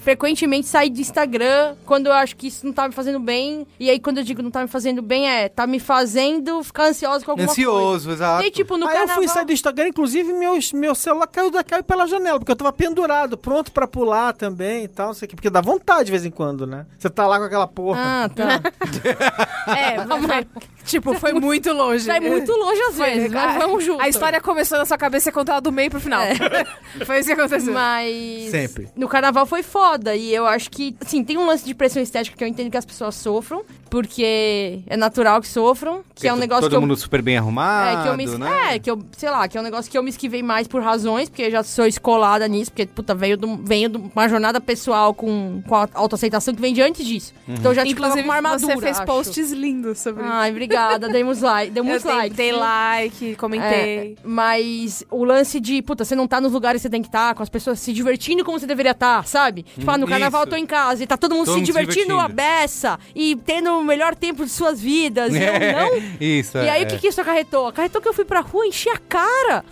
frequentemente 0.08 0.68
sair 0.68 0.90
do 0.90 1.02
Instagram 1.02 1.76
quando 1.86 2.08
eu 2.08 2.14
acho 2.14 2.34
que 2.38 2.48
isso 2.48 2.66
não 2.66 2.72
tá 2.72 2.88
me 2.88 2.94
fazendo 2.94 3.20
bem. 3.20 3.68
E 3.78 3.90
aí, 3.90 4.00
quando 4.00 4.20
eu 4.20 4.24
digo 4.24 4.42
não 4.42 4.50
tá 4.50 4.62
me 4.62 4.70
fazendo 4.70 5.02
bem, 5.02 5.30
é 5.30 5.50
tá 5.50 5.68
me 5.68 5.82
fazendo 5.82 6.64
ficar 6.64 6.86
ansioso 6.86 7.26
com 7.26 7.32
alguma 7.32 7.46
coisa. 7.46 7.62
Ansioso, 7.62 8.12
exato. 8.12 8.42
E 8.42 8.46
aí, 8.46 8.52
tipo, 8.52 8.78
no 8.78 8.86
Aí 8.86 8.94
eu 8.94 9.00
carnaval... 9.00 9.16
fui 9.18 9.28
sair 9.28 9.44
do 9.44 9.52
Instagram, 9.52 9.90
inclusive 9.90 10.32
meu, 10.32 10.58
meu 10.76 10.96
celular 10.96 11.28
caiu, 11.28 11.52
da, 11.52 11.62
caiu 11.62 11.84
pela 11.84 12.08
janela, 12.08 12.40
porque 12.40 12.54
eu 12.54 12.56
tava 12.56 12.72
pendurado, 12.72 13.38
pronto 13.38 13.70
pra 13.70 13.86
pular 13.86 14.32
também 14.32 14.86
e 14.86 14.88
tal, 14.88 15.08
não 15.08 15.14
sei 15.14 15.26
o 15.26 15.30
quê. 15.30 15.36
Porque 15.36 15.50
dá 15.50 15.60
vontade 15.60 16.06
de 16.06 16.12
vez 16.12 16.24
em 16.24 16.32
quando, 16.32 16.66
né? 16.66 16.86
Você 16.98 17.10
tá 17.10 17.28
lá 17.28 17.38
com 17.38 17.44
aquela 17.44 17.68
porra. 17.68 18.00
Ah, 18.02 18.30
tá. 18.30 18.62
É, 19.68 19.98
foi, 19.98 20.48
tipo, 20.88 21.14
foi 21.14 21.34
muito 21.34 21.72
longe. 21.72 22.04
Sai 22.06 22.20
muito 22.20 22.52
longe 22.52 22.82
às 22.82 22.96
Foi, 22.96 23.10
vezes, 23.12 23.36
a- 23.36 23.46
mas 23.48 23.58
vamos 23.64 23.84
junto. 23.84 24.02
A 24.02 24.08
história 24.10 24.42
começou 24.42 24.78
na 24.78 24.86
sua 24.86 24.98
cabeça 24.98 25.30
e 25.30 25.32
contou 25.32 25.54
ela 25.54 25.62
do 25.62 25.72
meio 25.72 25.92
pro 25.92 26.00
final. 26.00 26.22
foi 27.06 27.20
isso 27.20 27.28
que 27.28 27.34
aconteceu. 27.34 27.74
Mas. 27.74 28.50
Sempre. 28.50 28.88
No 28.96 29.08
carnaval 29.08 29.46
foi 29.46 29.62
foda. 29.64 30.16
E 30.16 30.34
eu 30.34 30.48
acho 30.48 30.70
que, 30.72 30.96
assim, 31.06 31.24
tem 31.24 31.38
um 31.38 31.46
lance 31.46 31.64
de 31.66 31.76
pressão 31.76 32.02
estética 32.02 32.36
que 32.36 32.44
eu 32.44 32.48
entendo 32.48 32.72
que 32.72 32.78
as 32.78 32.86
pessoas 32.86 33.14
sofram, 33.16 33.64
porque 33.90 34.82
é 34.88 34.98
natural 34.98 35.42
que 35.42 35.48
sofram, 35.48 36.04
que 36.16 36.28
é 36.28 36.34
um 36.34 36.38
negócio 36.38 36.62
Todo 36.64 36.72
que 36.72 36.76
eu. 36.78 36.82
mundo 36.82 36.96
super 36.96 37.22
bem 37.22 37.38
arrumado, 37.38 38.00
É, 38.00 38.04
que 38.04 38.10
eu 38.10 38.18
me, 38.18 38.26
né? 38.38 38.76
é, 38.76 38.80
que 38.80 38.90
eu, 38.90 39.00
sei 39.18 39.30
lá, 39.30 39.48
que 39.48 39.58
é 39.58 39.62
um 39.62 39.64
negócio 39.64 39.90
que 39.92 39.98
eu 39.98 40.04
me 40.04 40.10
esquivei 40.10 40.42
mais 40.44 40.68
por 40.68 40.82
razões, 40.82 41.30
porque 41.30 41.44
eu 41.44 41.52
já 41.52 41.64
sou 41.64 41.86
escolada 41.86 42.48
nisso, 42.48 42.72
porque, 42.72 42.86
puta, 42.86 43.14
venho 43.16 43.38
de, 43.38 43.46
um- 43.46 43.58
venho 43.64 43.90
de 43.90 43.98
uma 43.98 44.28
jornada 44.30 44.60
pessoal 44.62 45.14
com, 45.14 45.62
com 45.68 45.76
a 45.76 45.88
autoaceitação 45.94 46.54
que 46.54 46.62
vem 46.62 46.74
de 46.74 46.82
antes 46.82 47.06
disso. 47.06 47.34
Então 47.48 47.72
eu 47.72 47.76
já, 47.76 47.86
tipo, 47.86 48.00
Inclusive, 48.02 48.24
uma 48.26 48.36
armadura, 48.36 48.76
você 48.76 48.82
fez 48.82 48.98
acho. 48.98 49.06
posts 49.06 49.52
lindos 49.52 50.00
sobre 50.00 50.24
isso. 50.24 50.32
Ai, 50.34 50.52
obrigada, 50.86 51.10
demos 51.10 51.42
like, 51.42 51.68
Eu 51.78 51.84
demos 51.84 52.04
dei, 52.04 52.12
like. 52.14 52.36
dei 52.36 52.52
like, 52.52 53.36
comentei. 53.36 54.14
É, 54.14 54.16
mas 54.24 55.04
o 55.10 55.24
lance 55.24 55.60
de, 55.60 55.82
puta, 55.82 56.04
você 56.06 56.16
não 56.16 56.28
tá 56.28 56.40
nos 56.42 56.52
lugares 56.54 56.80
que 56.82 56.84
você 56.84 56.90
tem 56.90 57.02
que 57.02 57.08
estar, 57.08 57.34
com 57.36 57.44
as 57.44 57.50
pessoas 57.50 57.80
se 57.80 57.92
divertindo 57.94 58.44
como 58.46 58.60
você 58.60 58.66
deveria 58.68 58.92
estar, 58.92 59.26
sabe? 59.28 59.64
Tipo, 59.64 59.90
ah, 59.92 59.98
no 59.98 60.06
Hum, 60.06 60.10
carnaval 60.10 60.42
isso. 60.42 60.48
eu 60.48 60.52
tô 60.52 60.56
em 60.58 60.66
casa 60.66 61.04
e 61.04 61.08
tá 61.08 61.18
todo 61.18 61.34
mundo 61.36 61.46
Todo 61.46 61.54
se 61.54 61.60
mundo 61.60 61.66
se 61.66 61.72
divertindo 61.72 62.14
a 62.20 62.28
divertindo. 62.28 62.36
beça 62.36 63.00
e 63.16 63.36
tendo 63.36 63.72
o 63.80 63.84
melhor 63.84 64.16
tempo 64.16 64.44
de 64.46 64.52
suas 64.52 64.80
vidas. 64.82 65.34
E 65.34 65.38
eu 65.44 65.54
não. 65.54 66.02
Isso, 66.20 66.58
E 66.58 66.62
é, 66.68 66.70
aí, 66.72 66.82
o 66.84 66.84
é. 66.84 66.86
que, 66.86 66.98
que 67.00 67.08
isso 67.08 67.20
acarretou? 67.22 67.68
Acarretou 67.68 68.02
que 68.02 68.08
eu 68.08 68.14
fui 68.14 68.26
pra 68.26 68.40
rua, 68.42 68.66
enchi 68.66 68.90
a 68.90 68.98
cara 68.98 69.64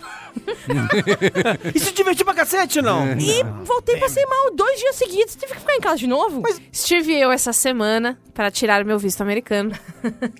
E 1.74 1.78
se 1.80 1.92
divertir 1.92 2.24
pra 2.24 2.34
cacete, 2.34 2.80
não? 2.82 3.06
e 3.18 3.42
voltei, 3.64 3.96
passei 3.98 4.24
mal 4.26 4.54
dois 4.54 4.78
dias 4.78 4.96
seguidos. 4.96 5.36
Tive 5.36 5.54
que 5.54 5.60
ficar 5.60 5.74
em 5.74 5.80
casa 5.80 5.96
de 5.96 6.06
novo. 6.06 6.42
Estive 6.72 7.14
eu 7.18 7.30
essa 7.30 7.52
semana 7.52 8.18
para 8.34 8.50
tirar 8.50 8.84
meu 8.84 8.98
visto 8.98 9.20
americano. 9.20 9.72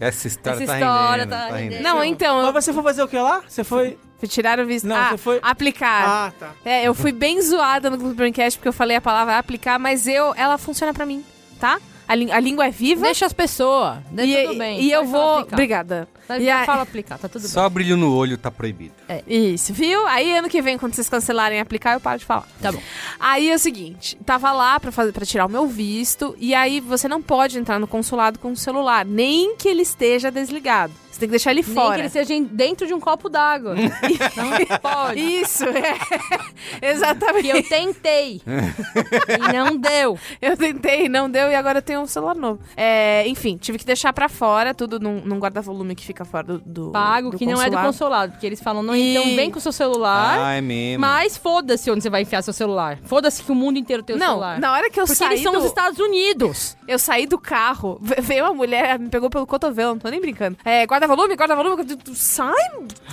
Essa 0.01 0.27
história 0.29 0.63
Essa 0.63 0.73
tá 0.73 0.79
história 0.79 1.25
rendendo, 1.25 1.31
tá 1.31 1.49
tá 1.49 1.57
rendendo. 1.57 1.83
Não, 1.83 2.05
então, 2.05 2.39
eu 2.47 2.53
Mas 2.53 2.65
você 2.65 2.73
foi 2.73 2.83
fazer 2.83 3.03
o 3.03 3.09
que 3.09 3.19
lá? 3.19 3.43
Você 3.47 3.65
foi. 3.65 3.99
fui 4.19 4.29
tirar 4.29 4.59
o 4.61 4.67
visto. 4.67 4.87
Não, 4.87 4.97
ah, 4.97 5.11
você 5.11 5.19
foi- 5.19 5.39
aplicar. 5.43 6.05
Ah, 6.07 6.33
tá. 6.39 6.51
É, 6.65 6.87
eu 6.87 6.95
fui 6.95 7.13
bem 7.13 7.41
zoada 7.41 7.91
no 7.91 7.99
Clube 7.99 8.15
Braincast 8.15 8.59
porque 8.59 8.69
eu 8.69 8.73
falei 8.73 8.97
a 8.97 9.01
palavra 9.01 9.39
aplicar, 9.39 9.79
mas 9.79 10.07
eu, 10.07 10.35
ela 10.37 10.59
funciona 10.59 10.93
pra 10.93 11.07
mim, 11.07 11.25
tá? 11.61 11.79
A, 12.09 12.13
a 12.13 12.41
língua 12.41 12.67
é 12.67 12.71
viva. 12.71 13.03
Deixa 13.05 13.27
as 13.27 13.33
pessoas. 13.33 13.99
e, 14.17 14.47
tudo 14.47 14.59
bem. 14.59 14.81
e 14.81 14.93
eu 14.93 15.05
vou. 15.05 15.39
aplicar. 15.39 15.55
Obrigada. 15.55 16.09
E 16.41 16.51
a- 16.51 16.65
Fala 16.67 16.83
aplicar, 16.83 17.19
tá 17.19 17.29
tudo 17.29 17.43
bem. 17.43 17.51
Só 17.51 17.69
brilho 17.69 17.97
no 17.97 18.15
olho 18.15 18.37
tá 18.37 18.51
proibido. 18.51 18.95
Isso, 19.27 19.73
viu? 19.73 20.07
Aí 20.07 20.37
ano 20.37 20.49
que 20.49 20.61
vem, 20.61 20.77
quando 20.79 20.95
vocês 20.95 21.09
cancelarem 21.09 21.61
aplicar, 21.61 21.95
eu 21.95 22.01
paro 22.01 22.19
de 22.19 22.25
falar. 22.25 22.47
Tá 22.61 22.73
bom. 22.73 22.81
Aí 23.21 23.51
é 23.51 23.55
o 23.55 23.59
seguinte, 23.59 24.17
tava 24.25 24.53
lá 24.53 24.79
pra, 24.81 24.91
fazer, 24.93 25.13
pra 25.13 25.25
tirar 25.25 25.47
o 25.47 25.49
meu 25.49 25.67
visto, 25.67 26.35
e 26.39 26.55
aí 26.55 26.81
você 26.81 27.07
não 27.09 27.23
pode 27.23 27.59
entrar 27.59 27.79
no 27.79 27.87
consulado 27.87 28.39
com 28.39 28.53
o 28.53 28.57
celular, 28.57 29.05
nem 29.05 29.57
que 29.57 29.69
ele 29.69 29.83
esteja 29.83 30.31
desligado. 30.31 30.93
Você 31.17 31.21
tem 31.21 31.29
que 31.29 31.31
deixar 31.31 31.51
ele 31.53 31.63
Nem 31.67 31.75
fora. 31.75 31.95
que 31.95 32.01
ele 32.03 32.09
seja 32.11 32.35
dentro 32.51 32.87
de 32.87 32.93
um 32.93 33.01
copo 33.01 33.31
d'água. 33.31 33.75
não 34.37 34.79
pode. 34.83 35.19
Isso, 35.19 35.65
é. 35.65 35.97
Exatamente. 36.93 37.43
Que 37.51 37.57
eu 37.57 37.63
tentei. 37.67 38.43
e 38.45 39.53
não 39.53 39.77
deu. 39.79 40.19
Eu 40.43 40.57
tentei, 40.59 41.09
não 41.09 41.31
deu, 41.31 41.49
e 41.49 41.55
agora 41.55 41.79
eu 41.79 41.83
tenho 41.83 42.01
um 42.03 42.07
celular 42.07 42.35
novo. 42.35 42.61
É, 42.77 43.27
enfim, 43.29 43.57
tive 43.57 43.79
que 43.79 43.87
deixar 43.87 44.13
pra 44.13 44.29
fora, 44.29 44.75
tudo 44.75 45.01
num, 45.01 45.23
num 45.25 45.39
guarda-volume 45.39 45.95
que 45.95 46.05
fica 46.05 46.23
fora 46.25 46.45
do, 46.45 46.59
do 46.59 46.91
Pago, 46.91 47.31
do 47.31 47.39
que 47.39 47.47
não 47.47 47.53
é 47.63 47.71
do 47.71 47.77
consulado. 47.79 47.87
consulado. 47.87 48.33
Porque 48.33 48.47
eles 48.47 48.61
falam, 48.61 48.83
não, 48.83 48.95
E- 48.95 49.17
então 49.17 49.35
vem 49.37 49.51
com 49.51 49.59
o 49.59 49.63
seu 49.63 49.73
celular. 49.73 50.39
Ah, 50.39 50.53
é 50.53 50.61
mesmo. 50.61 51.01
Mas 51.01 51.37
foda-se 51.39 51.91
onde 51.91 52.03
você 52.03 52.11
vai 52.11 52.21
enfiar 52.23 52.43
seu 52.43 52.53
celular. 52.53 52.99
Foda-se 53.05 53.43
que 53.43 53.51
o 53.51 53.55
mundo 53.55 53.79
inteiro 53.79 54.03
tem 54.03 54.17
o 54.17 54.19
Não, 54.19 54.27
celular. 54.29 54.61
na 54.61 54.71
hora 54.73 54.91
que 54.91 55.01
eu 55.01 55.05
Porque 55.07 55.17
saí 55.17 55.29
eles 55.33 55.43
são 55.43 55.53
do... 55.53 55.61
os 55.61 55.65
Estados 55.65 55.99
Unidos. 55.99 56.77
Eu 56.87 56.99
saí 56.99 57.27
do 57.27 57.39
carro, 57.39 57.99
ve- 58.03 58.17
veio 58.21 58.45
uma 58.45 58.53
mulher, 58.53 58.99
me 58.99 59.09
pegou 59.09 59.31
pelo 59.31 59.47
cotovelo, 59.47 59.93
não 59.93 59.99
tô 59.99 60.09
nem 60.11 60.21
brincando. 60.21 60.59
É, 60.63 60.87
guarda-volume, 61.07 61.35
guarda-volume, 61.37 61.77
guarda- 61.77 62.15
sai, 62.15 62.55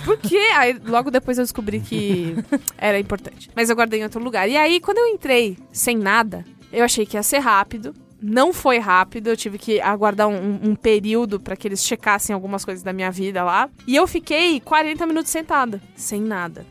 por 0.04 0.18
quê? 0.18 0.38
Aí 0.56 0.78
logo 0.84 1.10
depois 1.10 1.38
eu 1.38 1.44
descobri 1.44 1.80
que 1.80 2.34
era 2.76 2.98
importante. 2.98 3.50
Mas 3.54 3.70
eu 3.70 3.76
guardei 3.76 4.00
em 4.00 4.04
outro 4.04 4.22
lugar. 4.22 4.48
E 4.48 4.56
aí, 4.56 4.80
quando 4.80 4.98
eu 4.98 5.06
entrei 5.08 5.56
sem 5.72 5.96
nada, 5.96 6.44
eu 6.72 6.84
achei 6.84 7.06
que 7.06 7.16
ia 7.16 7.22
ser 7.22 7.38
rápido. 7.38 7.94
Não 8.26 8.52
foi 8.54 8.78
rápido, 8.78 9.28
eu 9.28 9.36
tive 9.36 9.58
que 9.58 9.80
aguardar 9.82 10.28
um, 10.28 10.70
um- 10.70 10.74
período 10.74 11.38
pra 11.38 11.54
que 11.56 11.68
eles 11.68 11.84
checassem 11.84 12.32
algumas 12.32 12.64
coisas 12.64 12.82
da 12.82 12.90
minha 12.92 13.10
vida 13.10 13.44
lá. 13.44 13.68
E 13.86 13.94
eu 13.94 14.06
fiquei 14.06 14.60
40 14.60 15.06
minutos 15.06 15.30
sentada, 15.30 15.80
sem 15.94 16.22
nada. 16.22 16.64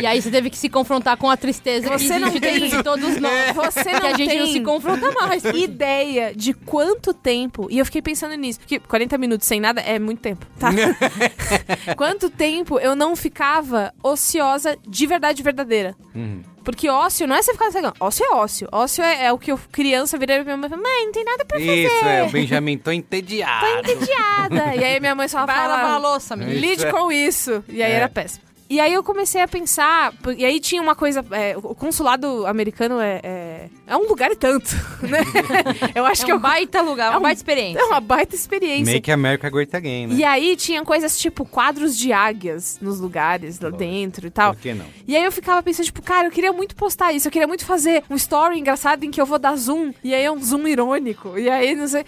E 0.00 0.06
aí 0.06 0.20
você 0.22 0.30
teve 0.30 0.48
que 0.50 0.56
se 0.56 0.68
confrontar 0.68 1.16
com 1.16 1.28
a 1.28 1.36
tristeza 1.36 1.88
que 1.90 1.98
Você 1.98 2.18
não 2.18 2.28
existe 2.28 2.40
tem- 2.40 2.60
dentro 2.60 2.76
de 2.78 2.82
todos 2.82 3.16
nós. 3.20 3.52
Você 3.54 3.84
que 3.84 4.00
não 4.00 4.06
a 4.06 4.16
gente 4.16 4.34
não 4.36 4.44
tem 4.44 4.52
se 4.52 4.60
confronta 4.60 5.10
mais. 5.12 5.44
ideia 5.44 6.32
de 6.34 6.52
quanto 6.54 7.12
tempo. 7.12 7.66
E 7.70 7.78
eu 7.78 7.84
fiquei 7.84 8.00
pensando 8.02 8.34
nisso. 8.34 8.58
Porque 8.60 8.78
40 8.78 9.18
minutos 9.18 9.46
sem 9.46 9.60
nada 9.60 9.80
é 9.80 9.98
muito 9.98 10.20
tempo, 10.20 10.46
tá? 10.58 10.70
quanto 11.96 12.30
tempo 12.30 12.78
eu 12.78 12.94
não 12.94 13.14
ficava 13.16 13.92
ociosa 14.02 14.76
de 14.86 15.06
verdade 15.06 15.42
verdadeira. 15.42 15.94
Uhum. 16.14 16.42
Porque 16.64 16.88
ócio 16.88 17.26
não 17.26 17.34
é 17.34 17.42
você 17.42 17.52
ficar 17.52 17.66
assim, 17.68 17.80
não. 17.80 17.92
Ócio 17.98 18.24
é 18.24 18.34
ócio. 18.36 18.68
Ócio 18.70 19.02
é, 19.02 19.24
é 19.26 19.32
o 19.32 19.38
que 19.38 19.50
eu, 19.50 19.58
criança, 19.72 20.16
virei 20.16 20.36
pra 20.36 20.44
minha 20.44 20.56
mãe 20.56 20.66
e 20.68 20.70
falei, 20.70 20.84
mãe, 20.84 21.06
não 21.06 21.12
tem 21.12 21.24
nada 21.24 21.44
pra 21.44 21.58
Isso, 21.58 22.04
é, 22.04 22.22
o 22.22 22.30
Benjamin 22.30 22.78
tô 22.78 22.92
entediado. 22.92 23.66
piada. 23.82 24.76
e 24.76 24.84
aí 24.84 25.00
minha 25.00 25.14
mãe 25.14 25.26
só 25.26 25.44
Vai 25.44 25.56
lavar 25.66 25.78
a 25.84 25.88
fala, 25.88 25.98
louça, 26.12 26.36
menino. 26.36 26.56
Isso 26.56 26.64
lide 26.70 26.86
é. 26.86 26.90
com 26.92 27.10
isso. 27.10 27.64
E 27.68 27.82
aí 27.82 27.90
É. 27.90 27.96
era 27.96 28.08
péssimo. 28.08 28.44
E 28.72 28.80
aí 28.80 28.94
eu 28.94 29.02
comecei 29.02 29.42
a 29.42 29.46
pensar, 29.46 30.14
e 30.34 30.46
aí 30.46 30.58
tinha 30.58 30.80
uma 30.80 30.94
coisa, 30.94 31.22
é, 31.32 31.54
o 31.58 31.74
consulado 31.74 32.46
americano 32.46 32.98
é, 33.00 33.20
é, 33.22 33.68
é 33.86 33.94
um 33.98 34.08
lugar 34.08 34.30
e 34.32 34.34
tanto, 34.34 34.70
né? 35.06 35.18
Eu 35.94 36.06
acho 36.06 36.22
É 36.22 36.24
que 36.24 36.32
um 36.32 36.36
eu 36.36 36.40
baita 36.40 36.80
lugar, 36.80 37.08
É 37.08 37.10
uma 37.10 37.18
um- 37.18 37.22
baita 37.22 37.38
experiência. 37.38 37.78
É 37.78 37.84
uma 37.84 38.00
baita 38.00 38.34
experiência. 38.34 38.94
Make 38.94 39.10
America 39.12 39.50
Great 39.50 39.76
Again, 39.76 40.06
né? 40.06 40.14
E 40.14 40.24
aí 40.24 40.56
tinha 40.56 40.82
coisas 40.86 41.18
tipo 41.18 41.44
quadros 41.44 41.98
de 41.98 42.14
águias 42.14 42.78
nos 42.80 42.98
lugares 42.98 43.60
lá 43.60 43.68
dentro 43.68 44.26
e 44.26 44.30
tal. 44.30 44.54
Por 44.54 44.62
que 44.62 44.72
não? 44.72 44.86
E 45.06 45.14
aí 45.14 45.22
eu 45.22 45.30
ficava 45.32 45.62
pensando, 45.62 45.84
tipo, 45.84 46.00
cara, 46.00 46.28
eu 46.28 46.30
queria 46.32 46.50
muito 46.54 46.74
postar 46.74 47.12
isso, 47.12 47.28
eu 47.28 47.32
queria 47.32 47.46
muito 47.46 47.66
fazer 47.66 48.02
um 48.08 48.14
story 48.14 48.58
engraçado 48.58 49.04
em 49.04 49.10
que 49.10 49.20
eu 49.20 49.26
vou 49.26 49.38
dar 49.38 49.54
zoom, 49.54 49.92
e 50.02 50.14
aí 50.14 50.24
é 50.24 50.32
um 50.32 50.42
zoom 50.42 50.66
irônico, 50.66 51.38
e 51.38 51.50
aí 51.50 51.74
não 51.74 51.86
sei. 51.86 52.06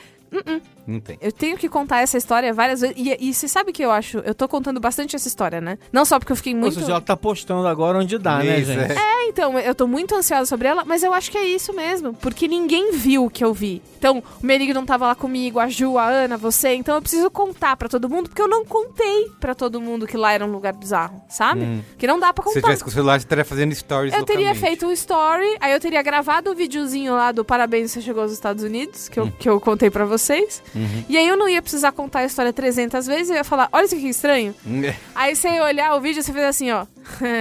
Não 0.86 1.00
tem. 1.00 1.18
Eu 1.20 1.32
tenho 1.32 1.56
que 1.56 1.68
contar 1.68 2.00
essa 2.00 2.16
história 2.18 2.52
várias 2.52 2.80
vezes. 2.80 2.96
E, 2.98 3.16
e 3.28 3.34
você 3.34 3.48
sabe 3.48 3.72
que 3.72 3.82
eu 3.84 3.90
acho? 3.90 4.18
Eu 4.18 4.34
tô 4.34 4.46
contando 4.48 4.78
bastante 4.80 5.16
essa 5.16 5.26
história, 5.28 5.60
né? 5.60 5.78
Não 5.92 6.04
só 6.04 6.18
porque 6.18 6.32
eu 6.32 6.36
fiquei 6.36 6.52
Ou 6.54 6.60
muito. 6.60 6.74
seja, 6.74 6.92
ela 6.92 7.00
tá 7.00 7.16
postando 7.16 7.66
agora 7.66 7.98
onde 7.98 8.18
dá, 8.18 8.38
né, 8.38 8.58
Isso, 8.58 8.72
gente? 8.72 8.92
é. 8.92 9.14
É, 9.24 9.28
então, 9.28 9.58
eu 9.58 9.74
tô 9.74 9.86
muito 9.86 10.14
ansiosa 10.14 10.44
sobre 10.46 10.68
ela, 10.68 10.84
mas 10.84 11.02
eu 11.02 11.12
acho 11.14 11.30
que 11.30 11.38
é 11.38 11.46
isso 11.46 11.72
mesmo. 11.72 12.12
Porque 12.14 12.46
ninguém 12.46 12.92
viu 12.92 13.24
o 13.24 13.30
que 13.30 13.42
eu 13.42 13.54
vi. 13.54 13.80
Então, 13.98 14.22
o 14.42 14.46
Merig 14.46 14.72
não 14.74 14.84
tava 14.84 15.06
lá 15.06 15.14
comigo, 15.14 15.58
a 15.58 15.66
Ju, 15.68 15.96
a 15.96 16.06
Ana, 16.06 16.36
você. 16.36 16.74
Então 16.74 16.94
eu 16.94 17.00
preciso 17.00 17.30
contar 17.30 17.76
pra 17.76 17.88
todo 17.88 18.08
mundo, 18.08 18.28
porque 18.28 18.42
eu 18.42 18.48
não 18.48 18.64
contei 18.64 19.30
pra 19.40 19.54
todo 19.54 19.80
mundo 19.80 20.06
que 20.06 20.16
lá 20.16 20.32
era 20.32 20.44
um 20.44 20.52
lugar 20.52 20.74
bizarro, 20.74 21.22
sabe? 21.28 21.82
Que 21.96 22.06
não 22.06 22.18
dá 22.20 22.32
pra 22.32 22.42
Se 22.44 22.50
você 22.50 22.54
contar. 22.60 22.66
tivesse 22.68 22.84
com 22.84 22.90
o 22.90 22.92
celular, 22.92 23.18
você 23.18 23.24
estaria 23.24 23.44
fazendo 23.44 23.74
stories 23.74 24.12
Eu 24.12 24.24
teria 24.24 24.54
feito 24.54 24.86
um 24.86 24.92
story, 24.92 25.56
aí 25.60 25.72
eu 25.72 25.80
teria 25.80 26.02
gravado 26.02 26.50
o 26.50 26.54
videozinho 26.54 27.14
lá 27.14 27.32
do 27.32 27.44
Parabéns, 27.44 27.92
você 27.92 28.00
chegou 28.02 28.22
aos 28.22 28.32
Estados 28.32 28.62
Unidos, 28.62 29.08
que 29.08 29.18
eu, 29.18 29.30
que 29.30 29.48
eu 29.48 29.58
contei 29.60 29.90
pra 29.90 30.04
vocês. 30.24 30.62
E 31.08 31.16
aí 31.16 31.26
eu 31.26 31.36
não 31.36 31.48
ia 31.48 31.62
precisar 31.62 31.92
contar 31.92 32.20
a 32.20 32.24
história 32.24 32.52
300 32.52 33.06
vezes, 33.06 33.30
eu 33.30 33.36
ia 33.36 33.44
falar, 33.44 33.68
olha 33.72 33.84
isso 33.84 33.94
aqui 33.94 34.04
que 34.04 34.10
estranho. 34.10 34.54
É. 34.84 34.94
Aí 35.14 35.36
você 35.36 35.48
ia 35.48 35.64
olhar 35.64 35.94
o 35.94 36.00
vídeo 36.00 36.20
e 36.20 36.22
você 36.22 36.32
fez 36.32 36.44
assim, 36.44 36.70
ó. 36.70 36.86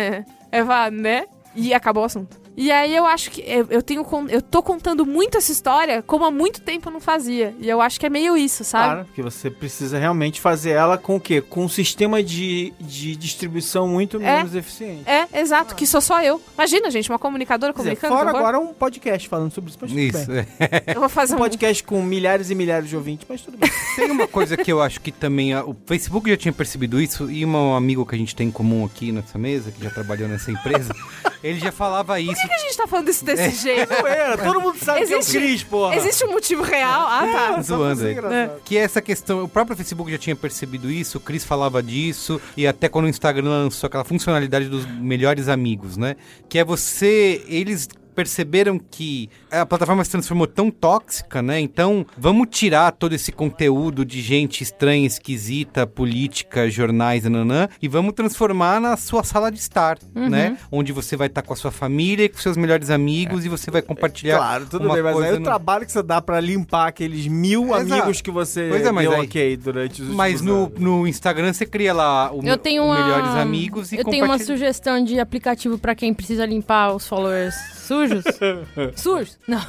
é 0.51 0.91
né? 0.91 1.25
E 1.55 1.73
acabou 1.73 2.03
o 2.03 2.05
assunto. 2.05 2.42
E 2.55 2.71
aí 2.71 2.95
eu 2.95 3.05
acho 3.05 3.31
que 3.31 3.41
eu, 3.41 3.67
eu 3.69 3.81
tenho 3.81 4.05
eu 4.29 4.41
tô 4.41 4.61
contando 4.61 5.05
muito 5.05 5.37
essa 5.37 5.51
história 5.51 6.01
como 6.03 6.23
há 6.25 6.31
muito 6.31 6.61
tempo 6.61 6.87
eu 6.89 6.93
não 6.93 6.99
fazia. 7.01 7.53
E 7.59 7.67
eu 7.67 7.81
acho 7.81 7.99
que 7.99 8.05
é 8.05 8.09
meio 8.09 8.37
isso, 8.37 8.63
sabe? 8.63 8.85
Claro, 8.93 9.05
porque 9.05 9.21
você 9.21 9.49
precisa 9.49 9.97
realmente 9.97 10.39
fazer 10.39 10.71
ela 10.71 10.97
com 10.97 11.15
o 11.15 11.19
quê? 11.19 11.41
Com 11.41 11.65
um 11.65 11.69
sistema 11.69 12.21
de, 12.21 12.71
de 12.79 13.15
distribuição 13.15 13.87
muito 13.87 14.17
É. 14.17 14.37
menos 14.37 14.53
eficiente. 14.55 15.03
É, 15.09 15.27
exato, 15.39 15.73
que 15.75 15.87
sou 15.87 15.99
só 16.01 16.21
eu. 16.21 16.39
Imagina, 16.53 16.91
gente, 16.91 17.09
uma 17.09 17.17
comunicadora 17.19 17.73
Quer 17.73 17.79
dizer, 17.79 17.95
comunicando. 17.95 18.15
fora 18.19 18.31
que 18.31 18.37
agora 18.37 18.59
um 18.59 18.73
podcast 18.73 19.27
falando 19.27 19.51
sobre 19.51 19.69
isso, 19.71 19.79
mas 19.81 19.89
tudo 19.91 19.99
Isso. 19.99 20.27
bem. 20.31 20.45
é. 20.59 20.83
Eu 20.95 20.99
vou 20.99 21.09
fazer 21.09 21.33
Um 21.33 21.37
um 21.37 21.39
podcast 21.39 21.83
com 21.83 22.01
milhares 22.03 22.49
e 22.49 22.55
milhares 22.55 22.87
de 22.87 22.95
ouvintes, 22.95 23.25
mas 23.27 23.41
tudo 23.41 23.57
bem. 23.57 23.69
Tem 23.95 24.11
uma 24.11 24.27
coisa 24.27 24.55
que 24.55 24.71
eu 24.71 24.81
acho 24.81 25.01
que 25.01 25.11
também. 25.11 25.53
a- 25.53 25.63
o 25.63 25.75
Facebook 25.85 26.29
já 26.29 26.37
tinha 26.37 26.53
percebido 26.53 27.01
isso, 27.01 27.29
e 27.31 27.43
um 27.45 27.75
amigo 27.75 28.05
que 28.05 28.13
a 28.15 28.17
gente 28.17 28.35
tem 28.35 28.47
em 28.47 28.51
comum 28.51 28.85
aqui 28.85 29.11
nessa 29.11 29.37
mesa, 29.37 29.71
que 29.71 29.83
já 29.83 29.89
trabalhou 29.89 30.27
nessa 30.27 30.51
empresa, 30.51 30.93
ele 31.43 31.59
já 31.59 31.71
falava 31.71 32.19
isso. 32.19 32.42
Por 32.43 32.49
que 32.49 32.53
a 32.53 32.57
gente 32.59 32.77
tá 32.77 32.87
falando 32.87 33.09
isso 33.09 33.25
desse 33.25 33.63
jeito? 33.63 33.93
Zoeira, 33.93 34.37
todo 34.37 34.61
mundo 34.61 34.77
sabe 34.77 35.01
Existe- 35.01 35.31
que 35.31 35.37
é 35.37 35.39
o 35.39 35.43
Cris, 35.43 35.63
porra. 35.63 35.95
Existe 35.95 36.25
um 36.25 36.31
motivo 36.31 36.61
real? 36.63 37.07
Ah, 37.07 37.21
tá. 37.31 37.47
Só 37.47 37.53
pra 37.53 37.61
zoando 37.63 38.05
aí. 38.05 38.11
engraçado. 38.11 38.61
Que 38.65 38.77
essa 38.77 39.01
questão, 39.01 39.43
o 39.43 39.47
próprio 39.49 39.75
Facebook 39.77 40.11
já 40.11 40.17
tinha 40.17 40.35
percebido 40.35 40.89
isso, 40.91 41.17
o 41.17 41.21
Chris 41.21 41.43
falava 41.43 41.81
disso, 41.81 42.39
e 42.57 42.67
até 42.67 42.87
quando 42.89 43.05
o 43.05 43.09
Instagram 43.09 43.49
lançou 43.49 43.87
aquela 43.87 44.03
funcionalidade 44.03 44.67
dos 44.69 44.85
melhores 44.85 45.47
amigos, 45.47 45.97
né? 45.97 46.15
Que 46.49 46.59
é 46.59 46.63
você, 46.63 47.43
eles 47.47 47.87
perceberam 48.13 48.79
que 48.79 49.29
a 49.51 49.65
plataforma 49.65 50.03
se 50.03 50.11
transformou 50.11 50.47
tão 50.47 50.69
tóxica, 50.71 51.41
né? 51.41 51.59
Então, 51.59 52.05
vamos 52.17 52.47
tirar 52.51 52.91
todo 52.91 53.13
esse 53.13 53.31
conteúdo 53.31 54.05
de 54.05 54.21
gente 54.21 54.61
estranha, 54.61 55.05
esquisita, 55.05 55.85
política, 55.87 56.69
jornais, 56.69 57.23
nananã, 57.23 57.67
e 57.81 57.87
vamos 57.87 58.13
transformar 58.13 58.79
na 58.79 58.95
sua 58.97 59.23
sala 59.23 59.51
de 59.51 59.59
estar, 59.59 59.97
Uhum. 60.15 60.29
né? 60.29 60.57
Onde 60.71 60.91
você 60.91 61.15
vai 61.15 61.27
estar 61.27 61.41
com 61.41 61.53
a 61.53 61.55
sua 61.55 61.71
família, 61.71 62.25
e 62.25 62.29
com 62.29 62.37
seus 62.37 62.57
melhores 62.57 62.89
amigos, 62.89 63.45
e 63.45 63.49
você 63.49 63.69
vai 63.71 63.81
compartilhar 63.81 64.37
Claro, 64.37 64.65
tudo 64.67 64.85
uma 64.85 64.93
bem, 64.95 65.03
mas 65.03 65.15
aí 65.15 65.21
coisa 65.21 65.35
o 65.35 65.39
no- 65.39 65.45
trabalho 65.45 65.85
que 65.85 65.91
você 65.91 66.03
dá 66.03 66.21
pra 66.21 66.39
limpar 66.39 66.87
aqueles 66.87 67.27
mil 67.27 67.65
Exato. 67.75 67.93
amigos 67.93 68.21
que 68.21 68.31
você 68.31 68.67
Pois 68.69 68.85
é, 68.85 68.91
mas 68.91 69.07
deu 69.09 69.17
aí- 69.19 69.25
ok 69.25 69.57
durante 69.57 70.01
os 70.01 70.09
Mas 70.09 70.41
no, 70.41 70.71
no 70.77 71.07
Instagram 71.07 71.53
você 71.53 71.65
cria 71.65 71.93
lá 71.93 72.31
o, 72.33 72.45
Eu 72.45 72.57
tenho 72.57 72.83
o 72.83 72.85
uma... 72.87 73.03
melhores 73.03 73.29
amigos 73.35 73.91
e 73.91 73.97
Eu 73.97 74.03
tenho 74.05 74.25
uma 74.25 74.39
sugestão 74.39 75.03
de 75.03 75.19
aplicativo 75.19 75.77
pra 75.77 75.95
quem 75.95 76.13
precisa 76.13 76.45
limpar 76.45 76.93
os 76.93 77.07
followers 77.07 77.55
sujos. 77.83 78.23
sujos? 78.95 79.37
Não. 79.47 79.59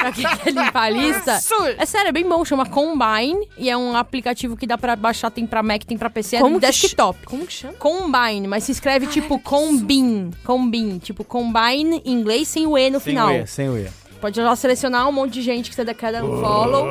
pra 0.00 0.12
quem 0.12 0.26
quer 0.26 0.50
limpar 0.52 0.82
a 0.84 0.90
lista. 0.90 1.40
Sujo. 1.40 1.74
É 1.78 1.84
sério, 1.86 2.08
é 2.08 2.12
bem 2.12 2.28
bom. 2.28 2.44
Chama 2.44 2.66
Combine. 2.66 3.48
E 3.58 3.68
é 3.68 3.76
um 3.76 3.96
aplicativo 3.96 4.56
que 4.56 4.66
dá 4.66 4.78
pra 4.78 4.96
baixar. 4.96 5.30
Tem 5.30 5.46
pra 5.46 5.62
Mac, 5.62 5.82
tem 5.84 5.98
pra 5.98 6.10
PC. 6.10 6.36
É 6.36 6.40
Como 6.40 6.60
que 6.60 6.66
desktop. 6.66 7.18
Como 7.24 7.46
que 7.46 7.52
chama? 7.52 7.74
Combine, 7.74 8.46
mas 8.48 8.64
se 8.64 8.72
escreve 8.72 9.06
tipo 9.06 9.38
Combine. 9.38 10.30
Combine. 10.44 10.98
Tipo 10.98 11.24
Combine 11.24 12.02
em 12.04 12.12
inglês 12.12 12.48
sem 12.48 12.66
o 12.66 12.76
E 12.76 12.90
no 12.90 13.00
Sem 13.00 13.12
final. 13.12 13.28
o 13.28 13.32
E, 13.32 13.46
sem 13.46 13.68
o 13.68 13.76
E. 13.78 13.88
Pode 14.20 14.36
já 14.36 14.54
selecionar 14.56 15.08
um 15.08 15.12
monte 15.12 15.32
de 15.34 15.42
gente 15.42 15.70
que 15.70 15.76
você 15.76 15.84
quer 15.94 16.12
dar 16.12 16.22
unfollow. 16.24 16.86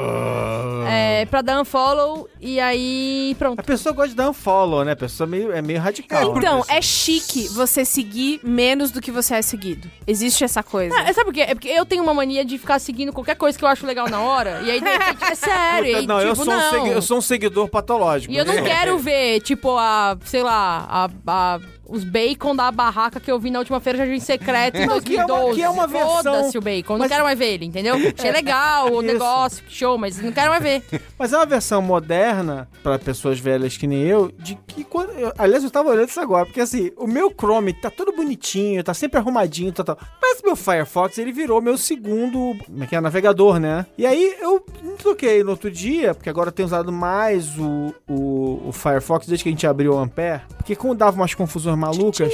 É, 0.88 1.26
pra 1.26 1.42
dar 1.42 1.62
unfollow. 1.62 2.28
E 2.42 2.60
aí, 2.60 3.36
pronto. 3.38 3.60
A 3.60 3.64
pessoa 3.64 3.94
gosta 3.94 4.10
de 4.10 4.16
dar 4.16 4.30
um 4.30 4.34
follow, 4.34 4.84
né? 4.84 4.94
A 4.94 4.96
pessoa 4.96 5.28
é 5.28 5.30
meio, 5.30 5.52
é 5.52 5.62
meio 5.62 5.80
radical. 5.80 6.36
Então, 6.38 6.60
né? 6.60 6.64
é 6.70 6.82
chique 6.82 7.48
você 7.50 7.86
seguir 7.86 8.40
menos 8.44 8.90
do 8.90 9.00
que 9.00 9.12
você 9.12 9.36
é 9.36 9.42
seguido. 9.42 9.90
Existe 10.08 10.44
essa 10.44 10.64
coisa. 10.64 10.98
É, 11.02 11.14
sabe 11.14 11.26
por 11.26 11.34
quê? 11.34 11.42
É 11.42 11.54
porque 11.54 11.68
eu 11.68 11.86
tenho 11.86 12.02
uma 12.02 12.14
mania 12.14 12.44
de 12.44 12.58
ficar 12.58 12.80
seguindo 12.80 13.14
qualquer 13.14 13.36
coisa 13.36 13.58
que 13.58 13.64
eu 13.64 13.70
acho 13.70 13.86
legal 13.86 14.10
na 14.10 14.22
hora. 14.22 14.62
E 14.64 14.72
aí, 14.72 14.82
de 14.82 14.90
repente, 14.90 15.24
é 15.24 15.36
sério. 15.36 15.90
e 15.92 15.96
aí, 15.96 16.08
não, 16.08 16.20
eu, 16.22 16.32
tipo, 16.34 16.46
sou 16.46 16.54
Um 16.54 16.58
não. 16.58 16.70
segui- 16.72 16.90
eu 16.90 17.02
sou 17.02 17.18
um 17.18 17.22
seguidor 17.22 17.68
patológico. 17.70 18.34
E 18.34 18.38
eu 18.38 18.46
não 18.46 18.56
né? 18.56 18.62
quero 18.64 18.98
ver, 18.98 19.42
tipo, 19.42 19.78
a, 19.78 20.18
sei 20.26 20.42
lá, 20.42 20.88
a, 20.90 21.10
a- 21.28 21.60
os 21.90 22.04
bacon 22.04 22.56
da 22.56 22.72
barraca 22.72 23.20
que 23.20 23.32
eu 23.32 23.40
vi 23.40 23.50
na 23.50 23.60
última 23.60 23.80
feira 23.80 24.00
de 24.00 24.06
jardim 24.06 24.20
secreto 24.24 24.78
em 24.78 24.86
Não, 24.86 25.02
que 25.02 25.18
é 25.18 25.24
uma- 25.24 25.28
2012. 25.28 25.56
que 25.56 25.64
é 25.64 25.70
uma 25.70 25.88
versão- 25.88 26.10
Foda-se 26.24 26.58
o 26.58 26.62
bacon. 26.62 26.94
Não 26.94 27.00
Mas- 27.00 27.12
quero 27.12 27.24
mais 27.24 27.38
ver 27.40 27.54
ele, 27.54 27.66
entendeu? 27.66 27.96
Achei 28.18 28.32
legal 28.32 28.94
o 28.94 29.02
negócio, 29.02 29.64
que 29.64 29.74
show, 29.74 29.98
mas 29.98 30.18
não 30.22 30.32
quero 30.32 30.50
mais 30.52 30.64
ver. 30.64 30.84
Mas 31.18 31.34
é 31.34 31.38
uma 31.38 31.46
versão 31.46 31.82
moderna, 31.82 32.68
pra 32.84 32.98
pessoas 33.00 33.40
velhas 33.40 33.76
que 33.78 33.88
nem 33.88 34.02
eu, 34.04 34.32
de 34.38 34.56
que 34.68 34.84
quando. 34.84 35.10
aliás, 35.38 35.64
eu 35.64 35.72
tava 35.72 35.90
olhando 35.90 36.10
isso 36.10 36.20
agora, 36.20 36.46
porque 36.46 36.62
assim, 36.62 36.92
o 36.98 37.08
meu 37.08 37.30
Chrome 37.32 37.74
tá 37.74 37.90
todo 37.90 38.12
bonitinho, 38.16 38.84
tá 38.84 38.94
sempre 38.94 39.18
arrumadinho, 39.20 39.72
tal, 39.72 39.86
tal. 39.86 39.98
Mas 40.22 40.42
meu 40.44 40.56
Firefox, 40.56 41.18
ele 41.18 41.32
virou 41.32 41.62
meu 41.62 41.78
segundo. 41.78 42.56
Como 42.66 42.84
é 42.84 42.88
que 42.88 42.96
é? 42.96 43.02
Navegador, 43.02 43.60
né? 43.60 43.86
E 43.98 44.06
aí 44.06 44.36
eu 44.40 44.64
troquei 44.98 45.44
no 45.44 45.52
outro 45.52 45.70
dia, 45.72 46.14
porque 46.14 46.30
agora 46.30 46.50
eu 46.50 46.54
tenho 46.54 46.66
usado 46.66 46.92
mais 46.92 47.58
o, 47.58 47.94
o, 48.08 48.68
o 48.68 48.72
Firefox 48.72 49.26
desde 49.28 49.44
que 49.44 49.50
a 49.50 49.52
gente 49.52 49.68
abriu 49.68 49.94
o 49.94 49.98
Ampere, 49.98 50.42
porque 50.58 50.76
como 50.76 50.94
dava 50.96 51.16
umas 51.16 51.34
confusões 51.34 51.78
malucas. 51.80 52.34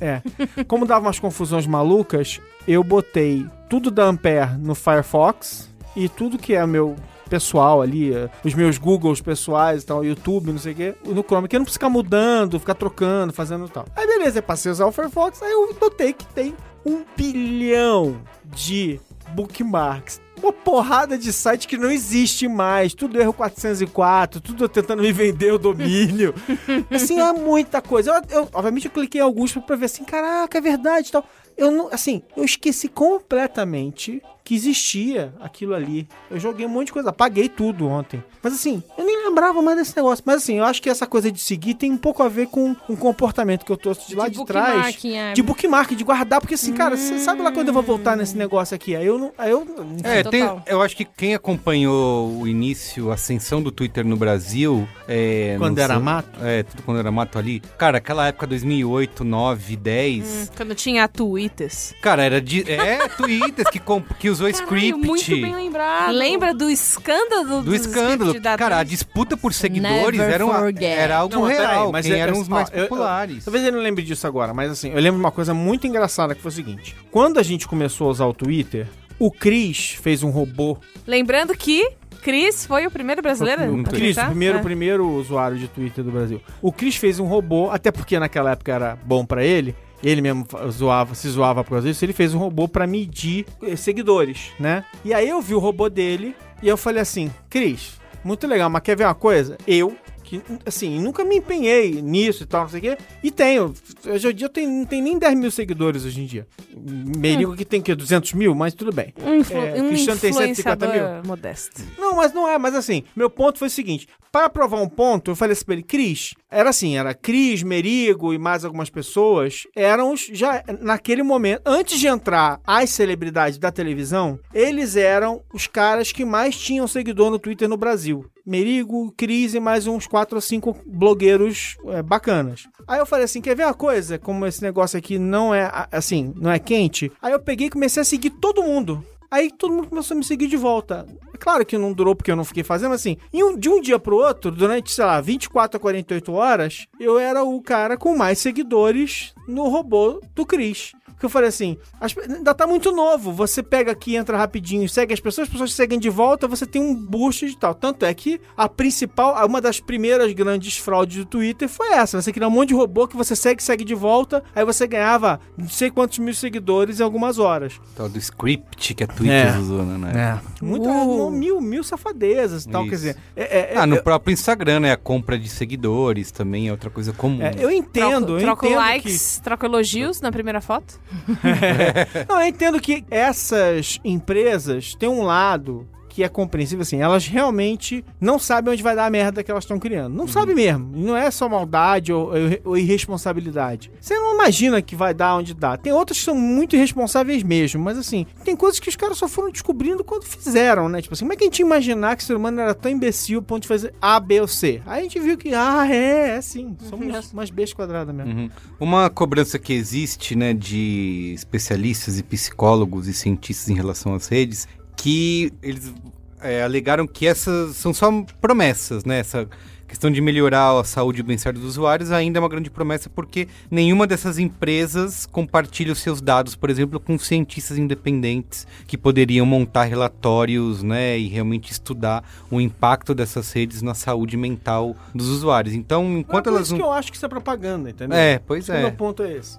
É. 0.00 0.22
Como 0.66 0.86
dava 0.86 1.06
umas 1.06 1.18
confusões 1.18 1.66
malucas, 1.66 2.40
eu 2.66 2.82
botei 2.82 3.46
tudo 3.68 3.90
da 3.90 4.04
Ampere 4.04 4.56
no 4.58 4.74
Firefox 4.74 5.70
e 5.94 6.08
tudo 6.08 6.38
que 6.38 6.54
é 6.54 6.66
meu 6.66 6.96
pessoal 7.28 7.80
ali, 7.80 8.14
eh, 8.14 8.28
os 8.44 8.54
meus 8.54 8.78
Googles 8.78 9.20
pessoais 9.20 9.82
e 9.82 9.86
tal, 9.86 10.04
YouTube, 10.04 10.52
não 10.52 10.58
sei 10.58 10.72
o 10.72 10.76
quê, 10.76 10.94
no 11.04 11.22
Chrome, 11.22 11.48
que 11.48 11.56
eu 11.56 11.60
não 11.60 11.64
preciso 11.64 11.80
ficar 11.80 11.88
mudando, 11.90 12.60
ficar 12.60 12.74
trocando, 12.74 13.32
fazendo 13.32 13.68
tal. 13.68 13.86
Aí 13.96 14.06
beleza, 14.06 14.38
eu 14.38 14.42
passei 14.42 14.70
a 14.70 14.72
usar 14.72 14.86
o 14.86 14.92
Firefox, 14.92 15.42
aí 15.42 15.50
eu 15.50 15.76
notei 15.80 16.12
que 16.12 16.26
tem 16.26 16.54
um 16.84 17.02
bilhão 17.16 18.20
de 18.44 19.00
bookmarks. 19.30 20.20
Uma 20.44 20.52
porrada 20.52 21.16
de 21.16 21.32
site 21.32 21.66
que 21.66 21.78
não 21.78 21.90
existe 21.90 22.46
mais, 22.46 22.92
tudo 22.92 23.18
erro 23.18 23.32
404, 23.32 24.42
tudo 24.42 24.68
tentando 24.68 25.00
me 25.02 25.10
vender 25.10 25.52
o 25.54 25.58
domínio. 25.58 26.34
assim, 26.94 27.18
é 27.18 27.32
muita 27.32 27.80
coisa. 27.80 28.10
Eu, 28.30 28.40
eu- 28.42 28.48
obviamente 28.52 28.84
eu 28.84 28.90
cliquei 28.90 29.22
em 29.22 29.24
alguns 29.24 29.54
pra 29.54 29.74
ver 29.74 29.86
assim, 29.86 30.04
caraca, 30.04 30.58
é 30.58 30.60
verdade 30.60 31.08
e 31.08 31.12
tal. 31.12 31.24
Eu 31.56 31.70
não, 31.70 31.88
assim, 31.90 32.20
eu 32.36 32.44
esqueci 32.44 32.88
completamente 32.88 34.20
que 34.42 34.54
existia 34.54 35.32
aquilo 35.40 35.74
ali. 35.74 36.06
Eu 36.30 36.38
joguei 36.38 36.66
um 36.66 36.68
monte 36.68 36.86
de 36.88 36.92
coisa, 36.92 37.08
apaguei 37.10 37.48
tudo 37.48 37.86
ontem. 37.88 38.22
Mas 38.42 38.52
assim, 38.52 38.82
eu 38.98 39.03
lembrava 39.34 39.60
mais 39.60 39.76
desse 39.76 39.96
negócio. 39.96 40.22
Mas 40.24 40.36
assim, 40.36 40.58
eu 40.58 40.64
acho 40.64 40.80
que 40.80 40.88
essa 40.88 41.06
coisa 41.06 41.30
de 41.30 41.40
seguir 41.40 41.74
tem 41.74 41.90
um 41.92 41.96
pouco 41.96 42.22
a 42.22 42.28
ver 42.28 42.46
com 42.46 42.74
um 42.88 42.94
comportamento 42.96 43.64
que 43.64 43.72
eu 43.72 43.76
trouxe 43.76 44.06
de 44.08 44.14
lá 44.14 44.28
de, 44.28 44.42
trás. 44.44 44.96
é. 45.04 45.32
De 45.32 45.42
bookmark, 45.42 45.90
de 45.94 46.04
guardar, 46.04 46.40
porque 46.40 46.54
assim, 46.54 46.72
cara, 46.72 46.96
você 46.96 47.18
sabe 47.18 47.42
lá 47.42 47.50
quando 47.50 47.68
eu 47.68 47.74
vou 47.74 47.82
voltar 47.82 48.16
nesse 48.16 48.36
negócio 48.36 48.74
aqui? 48.74 48.94
Aí 48.94 49.06
eu 49.06 49.18
não. 49.18 49.32
Aí 49.36 49.50
eu. 49.50 49.66
É, 50.04 50.22
tem, 50.22 50.48
eu 50.66 50.80
acho 50.80 50.96
que 50.96 51.04
quem 51.04 51.34
acompanhou 51.34 52.40
o 52.40 52.46
início, 52.46 53.10
a 53.10 53.14
ascensão 53.14 53.60
do 53.62 53.72
Twitter 53.72 54.06
no 54.06 54.16
Brasil. 54.16 54.88
É, 55.08 55.56
Quando 55.58 55.78
era 55.78 55.94
sei- 55.94 56.02
mato? 56.02 56.28
É, 56.42 56.62
tudo 56.62 56.82
quando 56.82 56.98
era 57.00 57.10
mato 57.10 57.38
ali. 57.38 57.60
Cara, 57.76 57.98
aquela 57.98 58.28
época 58.28 58.46
2008, 58.46 59.24
9, 59.24 59.76
10. 59.76 60.52
Quando 60.56 60.74
tinha 60.74 61.08
Twitters. 61.08 61.94
Cara, 62.00 62.22
era 62.22 62.40
de. 62.40 62.70
É, 62.70 63.08
Twitter 63.08 63.64
que, 63.70 63.80
que 64.18 64.30
usou 64.30 64.48
script. 64.48 64.92
muito 64.94 65.30
bem 65.30 65.54
lembrado. 65.54 66.12
Lembra 66.12 66.54
do 66.54 66.70
escândalo 66.70 67.62
Do 67.62 67.74
escândalo. 67.74 68.30
script 68.30 68.40
da 68.40 68.56
Cara, 68.56 68.76
a 68.76 68.80
atriz? 68.80 69.02
Disputa 69.24 69.36
por 69.36 69.52
seguidores 69.52 70.18
Never 70.18 70.34
era, 70.34 70.44
uma- 70.46 70.70
era 70.80 71.16
algo 71.16 71.34
Não, 71.34 71.42
real. 71.44 71.90
mas 71.92 72.06
quem 72.06 72.14
é- 72.14 72.18
eram 72.18 72.34
é- 72.34 72.38
os 72.40 72.48
mais 72.48 72.68
ó, 72.68 72.72
eu- 72.74 72.82
eu- 72.82 72.88
populares. 72.88 73.44
Talvez 73.44 73.64
ele 73.64 73.76
não 73.76 73.82
lembre 73.82 74.02
disso 74.04 74.26
agora, 74.26 74.52
mas 74.54 74.70
assim, 74.70 74.90
eu 74.90 74.96
lembro 75.00 75.14
de 75.18 75.24
uma 75.24 75.32
coisa 75.32 75.52
muito 75.54 75.86
engraçada 75.86 76.34
que 76.34 76.40
foi 76.42 76.50
o 76.50 76.54
seguinte: 76.54 76.96
quando 77.10 77.38
a 77.38 77.42
gente 77.42 77.66
começou 77.66 78.08
a 78.08 78.10
usar 78.10 78.26
o 78.26 78.34
Twitter, 78.34 78.86
o 79.18 79.30
Cris 79.30 79.90
fez 80.00 80.22
um 80.22 80.30
robô. 80.30 80.76
Lembrando 81.06 81.56
que 81.56 81.88
Cris 82.22 82.64
foi 82.66 82.86
o 82.86 82.90
primeiro 82.90 83.20
brasileiro 83.20 83.62
a 83.62 83.82
Cris, 83.84 84.16
o 84.16 84.24
primeiro, 84.26 84.58
É. 84.58 84.62
primeiro 84.62 85.06
usuário 85.08 85.58
de 85.58 85.68
Twitter 85.68 86.02
do 86.04 86.10
Brasil. 86.10 86.40
O 86.62 86.72
Cris 86.72 86.96
fez 86.96 87.18
um 87.20 87.26
robô, 87.26 87.70
até 87.70 87.90
porque 87.92 88.18
naquela 88.18 88.52
época 88.52 88.72
era 88.72 88.98
bom 89.04 89.24
pra 89.26 89.44
ele. 89.44 89.74
Ele 90.02 90.20
mesmo 90.20 90.46
zoava, 90.70 91.14
se 91.14 91.26
zoava 91.30 91.64
por 91.64 91.70
causa 91.70 91.88
disso. 91.88 92.04
Ele 92.04 92.12
fez 92.12 92.34
um 92.34 92.38
robô 92.38 92.68
pra 92.68 92.86
medir 92.86 93.46
eh, 93.62 93.74
seguidores, 93.74 94.52
né? 94.60 94.84
E 95.02 95.14
aí 95.14 95.28
eu 95.28 95.40
vi 95.40 95.54
o 95.54 95.58
robô 95.58 95.88
dele 95.88 96.34
e 96.62 96.68
eu 96.68 96.76
falei 96.76 97.00
assim: 97.00 97.30
Cris, 97.48 97.92
muito 98.24 98.46
legal, 98.46 98.68
mas 98.70 98.82
quer 98.82 98.96
ver 98.96 99.04
uma 99.04 99.14
coisa? 99.14 99.56
Eu 99.66 99.96
que, 100.24 100.40
assim, 100.64 100.98
nunca 101.00 101.22
me 101.22 101.36
empenhei 101.36 102.00
nisso 102.00 102.42
e 102.42 102.46
tal, 102.46 102.62
não 102.62 102.68
sei 102.70 102.78
o 102.78 102.82
quê. 102.82 102.98
E 103.22 103.30
tenho. 103.30 103.74
Hoje 104.06 104.30
em 104.30 104.34
dia 104.34 104.46
eu 104.46 104.50
tenho, 104.50 104.70
não 104.70 104.86
tem 104.86 105.02
nem 105.02 105.18
10 105.18 105.34
mil 105.38 105.50
seguidores 105.50 106.04
hoje 106.04 106.22
em 106.22 106.24
dia. 106.24 106.46
Merigo 106.74 107.54
que 107.54 107.64
tem 107.64 107.82
que 107.82 107.94
200 107.94 108.32
mil, 108.32 108.54
mas 108.54 108.72
tudo 108.74 108.90
bem. 108.90 109.12
Um, 109.22 109.34
influ 109.34 109.58
É, 109.58 109.82
um 109.82 109.88
Cristiano 109.88 110.18
tem 110.18 110.32
150 110.32 110.88
mil. 110.88 111.02
modesto. 111.26 111.82
Não, 111.98 112.16
mas 112.16 112.32
não 112.32 112.48
é, 112.48 112.56
mas 112.58 112.74
assim, 112.74 113.04
meu 113.14 113.28
ponto 113.28 113.58
foi 113.58 113.68
o 113.68 113.70
seguinte: 113.70 114.08
para 114.32 114.48
provar 114.48 114.80
um 114.80 114.88
ponto, 114.88 115.30
eu 115.30 115.36
falei 115.36 115.52
assim 115.52 115.64
pra 115.64 115.74
ele, 115.74 115.82
Cris, 115.82 116.32
era 116.54 116.70
assim, 116.70 116.96
era 116.96 117.12
Cris, 117.12 117.64
Merigo 117.64 118.32
e 118.32 118.38
mais 118.38 118.64
algumas 118.64 118.88
pessoas, 118.88 119.66
eram 119.74 120.12
os, 120.12 120.30
já 120.32 120.62
naquele 120.80 121.24
momento, 121.24 121.62
antes 121.66 121.98
de 121.98 122.06
entrar 122.06 122.60
as 122.64 122.90
celebridades 122.90 123.58
da 123.58 123.72
televisão, 123.72 124.38
eles 124.54 124.94
eram 124.94 125.42
os 125.52 125.66
caras 125.66 126.12
que 126.12 126.24
mais 126.24 126.56
tinham 126.56 126.86
seguidor 126.86 127.28
no 127.28 127.40
Twitter 127.40 127.68
no 127.68 127.76
Brasil. 127.76 128.24
Merigo, 128.46 129.12
Cris 129.16 129.54
e 129.54 129.60
mais 129.60 129.88
uns 129.88 130.06
quatro 130.06 130.36
ou 130.36 130.40
cinco 130.40 130.76
blogueiros 130.86 131.76
é, 131.86 132.02
bacanas. 132.02 132.68
Aí 132.86 133.00
eu 133.00 133.06
falei 133.06 133.24
assim, 133.24 133.40
quer 133.40 133.56
ver 133.56 133.64
uma 133.64 133.74
coisa? 133.74 134.16
Como 134.16 134.46
esse 134.46 134.62
negócio 134.62 134.96
aqui 134.96 135.18
não 135.18 135.52
é, 135.52 135.68
assim, 135.90 136.32
não 136.36 136.52
é 136.52 136.58
quente. 136.60 137.10
Aí 137.20 137.32
eu 137.32 137.40
peguei 137.40 137.66
e 137.66 137.70
comecei 137.70 138.00
a 138.00 138.04
seguir 138.04 138.30
todo 138.30 138.62
mundo. 138.62 139.04
Aí 139.30 139.50
todo 139.50 139.74
mundo 139.74 139.88
começou 139.88 140.14
a 140.14 140.18
me 140.18 140.24
seguir 140.24 140.46
de 140.46 140.56
volta. 140.56 141.04
Claro 141.44 141.66
que 141.66 141.76
não 141.76 141.92
durou 141.92 142.16
porque 142.16 142.30
eu 142.30 142.36
não 142.36 142.42
fiquei 142.42 142.62
fazendo, 142.64 142.92
mas 142.92 143.02
assim, 143.02 143.18
um- 143.34 143.54
de 143.54 143.68
um 143.68 143.78
dia 143.78 143.98
pro 143.98 144.16
outro, 144.16 144.50
durante, 144.50 144.90
sei 144.90 145.04
lá, 145.04 145.20
24 145.20 145.76
a 145.76 145.80
48 145.80 146.32
horas, 146.32 146.86
eu 146.98 147.18
era 147.18 147.44
o 147.44 147.60
cara 147.60 147.98
com 147.98 148.16
mais 148.16 148.38
seguidores 148.38 149.34
no 149.46 149.68
robô 149.68 150.22
do 150.34 150.46
Cris. 150.46 150.92
Porque 151.24 151.26
eu 151.26 151.30
falei 151.30 151.48
assim, 151.48 151.78
as- 151.98 152.14
ainda 152.18 152.52
tá 152.54 152.66
muito 152.66 152.92
novo. 152.92 153.32
Você 153.32 153.62
pega 153.62 153.92
aqui, 153.92 154.14
entra 154.14 154.36
rapidinho, 154.36 154.86
segue 154.88 155.14
as 155.14 155.20
pessoas, 155.20 155.46
as 155.48 155.52
pessoas 155.52 155.70
te 155.70 155.76
seguem 155.76 155.98
de 155.98 156.10
volta, 156.10 156.46
você 156.46 156.66
tem 156.66 156.82
um 156.82 156.94
boost 156.94 157.46
de 157.46 157.56
tal. 157.56 157.74
Tanto 157.74 158.04
é 158.04 158.12
que 158.12 158.38
a 158.56 158.68
principal, 158.68 159.46
uma 159.46 159.58
das 159.60 159.80
primeiras 159.80 160.30
grandes 160.34 160.76
fraudes 160.76 161.16
do 161.18 161.24
Twitter 161.24 161.66
foi 161.68 161.92
essa. 161.92 162.20
Você 162.20 162.30
cria 162.30 162.46
um 162.46 162.50
monte 162.50 162.68
de 162.68 162.74
robô 162.74 163.08
que 163.08 163.16
você 163.16 163.34
segue, 163.34 163.62
segue 163.62 163.84
de 163.84 163.94
volta, 163.94 164.42
aí 164.54 164.64
você 164.66 164.86
ganhava 164.86 165.40
não 165.56 165.68
sei 165.68 165.90
quantos 165.90 166.18
mil 166.18 166.34
seguidores 166.34 167.00
em 167.00 167.02
algumas 167.02 167.38
horas. 167.38 167.80
Tal 167.96 168.08
do 168.08 168.18
script 168.18 168.92
que 168.94 169.02
a 169.04 169.06
Twitter 169.06 169.54
É. 169.54 169.58
usou, 169.58 169.82
né? 169.82 170.40
Muita, 170.60 170.88
Uh. 170.90 171.30
mil, 171.30 171.58
mil 171.60 171.82
safadezas 171.82 172.64
e 172.64 172.68
tal, 172.68 172.82
Isso. 172.82 172.90
quer 172.90 172.96
dizer... 172.96 173.16
é- 173.34 173.74
é- 173.74 173.78
Ah, 173.78 173.86
no 173.86 173.96
eu, 173.96 174.02
próprio 174.02 174.32
Instagram, 174.32 174.80
né? 174.80 174.92
A 174.92 174.96
compra 174.96 175.38
de 175.38 175.48
seguidores 175.48 176.30
também 176.30 176.68
é 176.68 176.70
outra 176.70 176.90
coisa 176.90 177.12
comum. 177.14 177.42
é, 177.42 177.54
eu 177.58 177.70
entendo, 177.70 178.26
troco, 178.26 178.32
eu 178.32 178.40
troco 178.40 178.66
entendo 178.66 178.76
likes, 178.78 179.40
troco 179.42 179.64
elogios 179.64 180.20
na 180.20 180.30
primeira 180.30 180.60
foto. 180.60 181.00
Não, 182.28 182.40
eu 182.40 182.48
entendo 182.48 182.80
que 182.80 183.04
essas 183.10 183.98
empresas 184.04 184.94
têm 184.94 185.08
um 185.08 185.22
lado 185.22 185.88
que 186.14 186.22
é 186.22 186.28
compreensível, 186.28 186.82
assim, 186.82 187.02
elas 187.02 187.26
realmente 187.26 188.04
não 188.20 188.38
sabem 188.38 188.72
onde 188.72 188.84
vai 188.84 188.94
dar 188.94 189.06
a 189.06 189.10
merda 189.10 189.42
que 189.42 189.50
elas 189.50 189.64
estão 189.64 189.80
criando. 189.80 190.14
Não 190.14 190.28
sabe 190.28 190.54
mesmo. 190.54 190.92
Não 190.94 191.16
é 191.16 191.28
só 191.28 191.48
maldade 191.48 192.12
ou, 192.12 192.30
ou 192.64 192.78
irresponsabilidade. 192.78 193.90
Você 194.00 194.14
não 194.14 194.36
imagina 194.36 194.80
que 194.80 194.94
vai 194.94 195.12
dar 195.12 195.34
onde 195.34 195.52
dá. 195.52 195.76
Tem 195.76 195.92
outras 195.92 196.18
que 196.18 196.24
são 196.24 196.36
muito 196.36 196.76
irresponsáveis 196.76 197.42
mesmo, 197.42 197.82
mas 197.82 197.98
assim, 197.98 198.28
tem 198.44 198.54
coisas 198.54 198.78
que 198.78 198.88
os 198.88 198.94
caras 198.94 199.18
só 199.18 199.26
foram 199.26 199.50
descobrindo 199.50 200.04
quando 200.04 200.22
fizeram, 200.22 200.88
né? 200.88 201.02
Tipo 201.02 201.14
assim, 201.14 201.24
como 201.24 201.32
é 201.32 201.36
que 201.36 201.42
a 201.42 201.46
gente 201.46 201.58
ia 201.58 201.66
imaginar 201.66 202.14
que 202.14 202.22
o 202.22 202.26
ser 202.26 202.36
humano 202.36 202.60
era 202.60 202.74
tão 202.76 202.92
imbecil 202.92 203.40
a 203.40 203.42
ponto 203.42 203.62
de 203.62 203.68
fazer 203.68 203.92
A, 204.00 204.20
B 204.20 204.40
ou 204.40 204.46
C? 204.46 204.80
Aí 204.86 205.00
a 205.00 205.02
gente 205.02 205.18
viu 205.18 205.36
que, 205.36 205.52
ah, 205.52 205.84
é, 205.90 206.36
é 206.36 206.40
sim. 206.40 206.76
Somos 206.88 207.32
umas 207.32 207.50
bestas 207.50 207.74
quadradas 207.74 208.14
mesmo. 208.14 208.32
Uhum. 208.32 208.50
Uma 208.78 209.10
cobrança 209.10 209.58
que 209.58 209.72
existe, 209.72 210.36
né, 210.36 210.54
de 210.54 211.32
especialistas 211.34 212.20
e 212.20 212.22
psicólogos 212.22 213.08
e 213.08 213.12
cientistas 213.12 213.68
em 213.68 213.74
relação 213.74 214.14
às 214.14 214.28
redes, 214.28 214.68
que 215.04 215.52
eles 215.62 215.92
é, 216.40 216.62
alegaram 216.62 217.06
que 217.06 217.26
essas 217.26 217.76
são 217.76 217.92
só 217.92 218.10
promessas, 218.40 219.04
né? 219.04 219.18
Essa 219.18 219.46
questão 219.86 220.10
de 220.10 220.18
melhorar 220.18 220.80
a 220.80 220.82
saúde 220.82 221.18
e 221.18 221.20
o 221.20 221.24
bem-estar 221.24 221.52
dos 221.52 221.62
usuários 221.62 222.10
ainda 222.10 222.38
é 222.38 222.40
uma 222.40 222.48
grande 222.48 222.70
promessa 222.70 223.10
porque 223.10 223.46
nenhuma 223.70 224.06
dessas 224.06 224.38
empresas 224.38 225.26
compartilha 225.26 225.92
os 225.92 225.98
seus 225.98 226.22
dados, 226.22 226.56
por 226.56 226.70
exemplo, 226.70 226.98
com 226.98 227.18
cientistas 227.18 227.76
independentes 227.76 228.66
que 228.86 228.96
poderiam 228.96 229.44
montar 229.44 229.84
relatórios, 229.84 230.82
né, 230.82 231.18
e 231.18 231.28
realmente 231.28 231.70
estudar 231.70 232.24
o 232.50 232.58
impacto 232.58 233.14
dessas 233.14 233.52
redes 233.52 233.82
na 233.82 233.92
saúde 233.92 234.38
mental 234.38 234.96
dos 235.14 235.28
usuários. 235.28 235.74
Então, 235.74 236.16
Enquanto 236.16 236.46
é 236.46 236.50
por 236.50 236.56
elas 236.56 236.68
isso 236.68 236.72
não 236.72 236.78
que 236.78 236.86
eu 236.86 236.92
acho 236.92 237.12
que 237.12 237.18
isso 237.18 237.26
é 237.26 237.28
propaganda, 237.28 237.90
entendeu? 237.90 238.16
é, 238.16 238.38
pois 238.38 238.70
O 238.70 238.72
é. 238.72 238.80
meu 238.80 238.92
ponto 238.92 239.22
é 239.22 239.34
esse. 239.34 239.58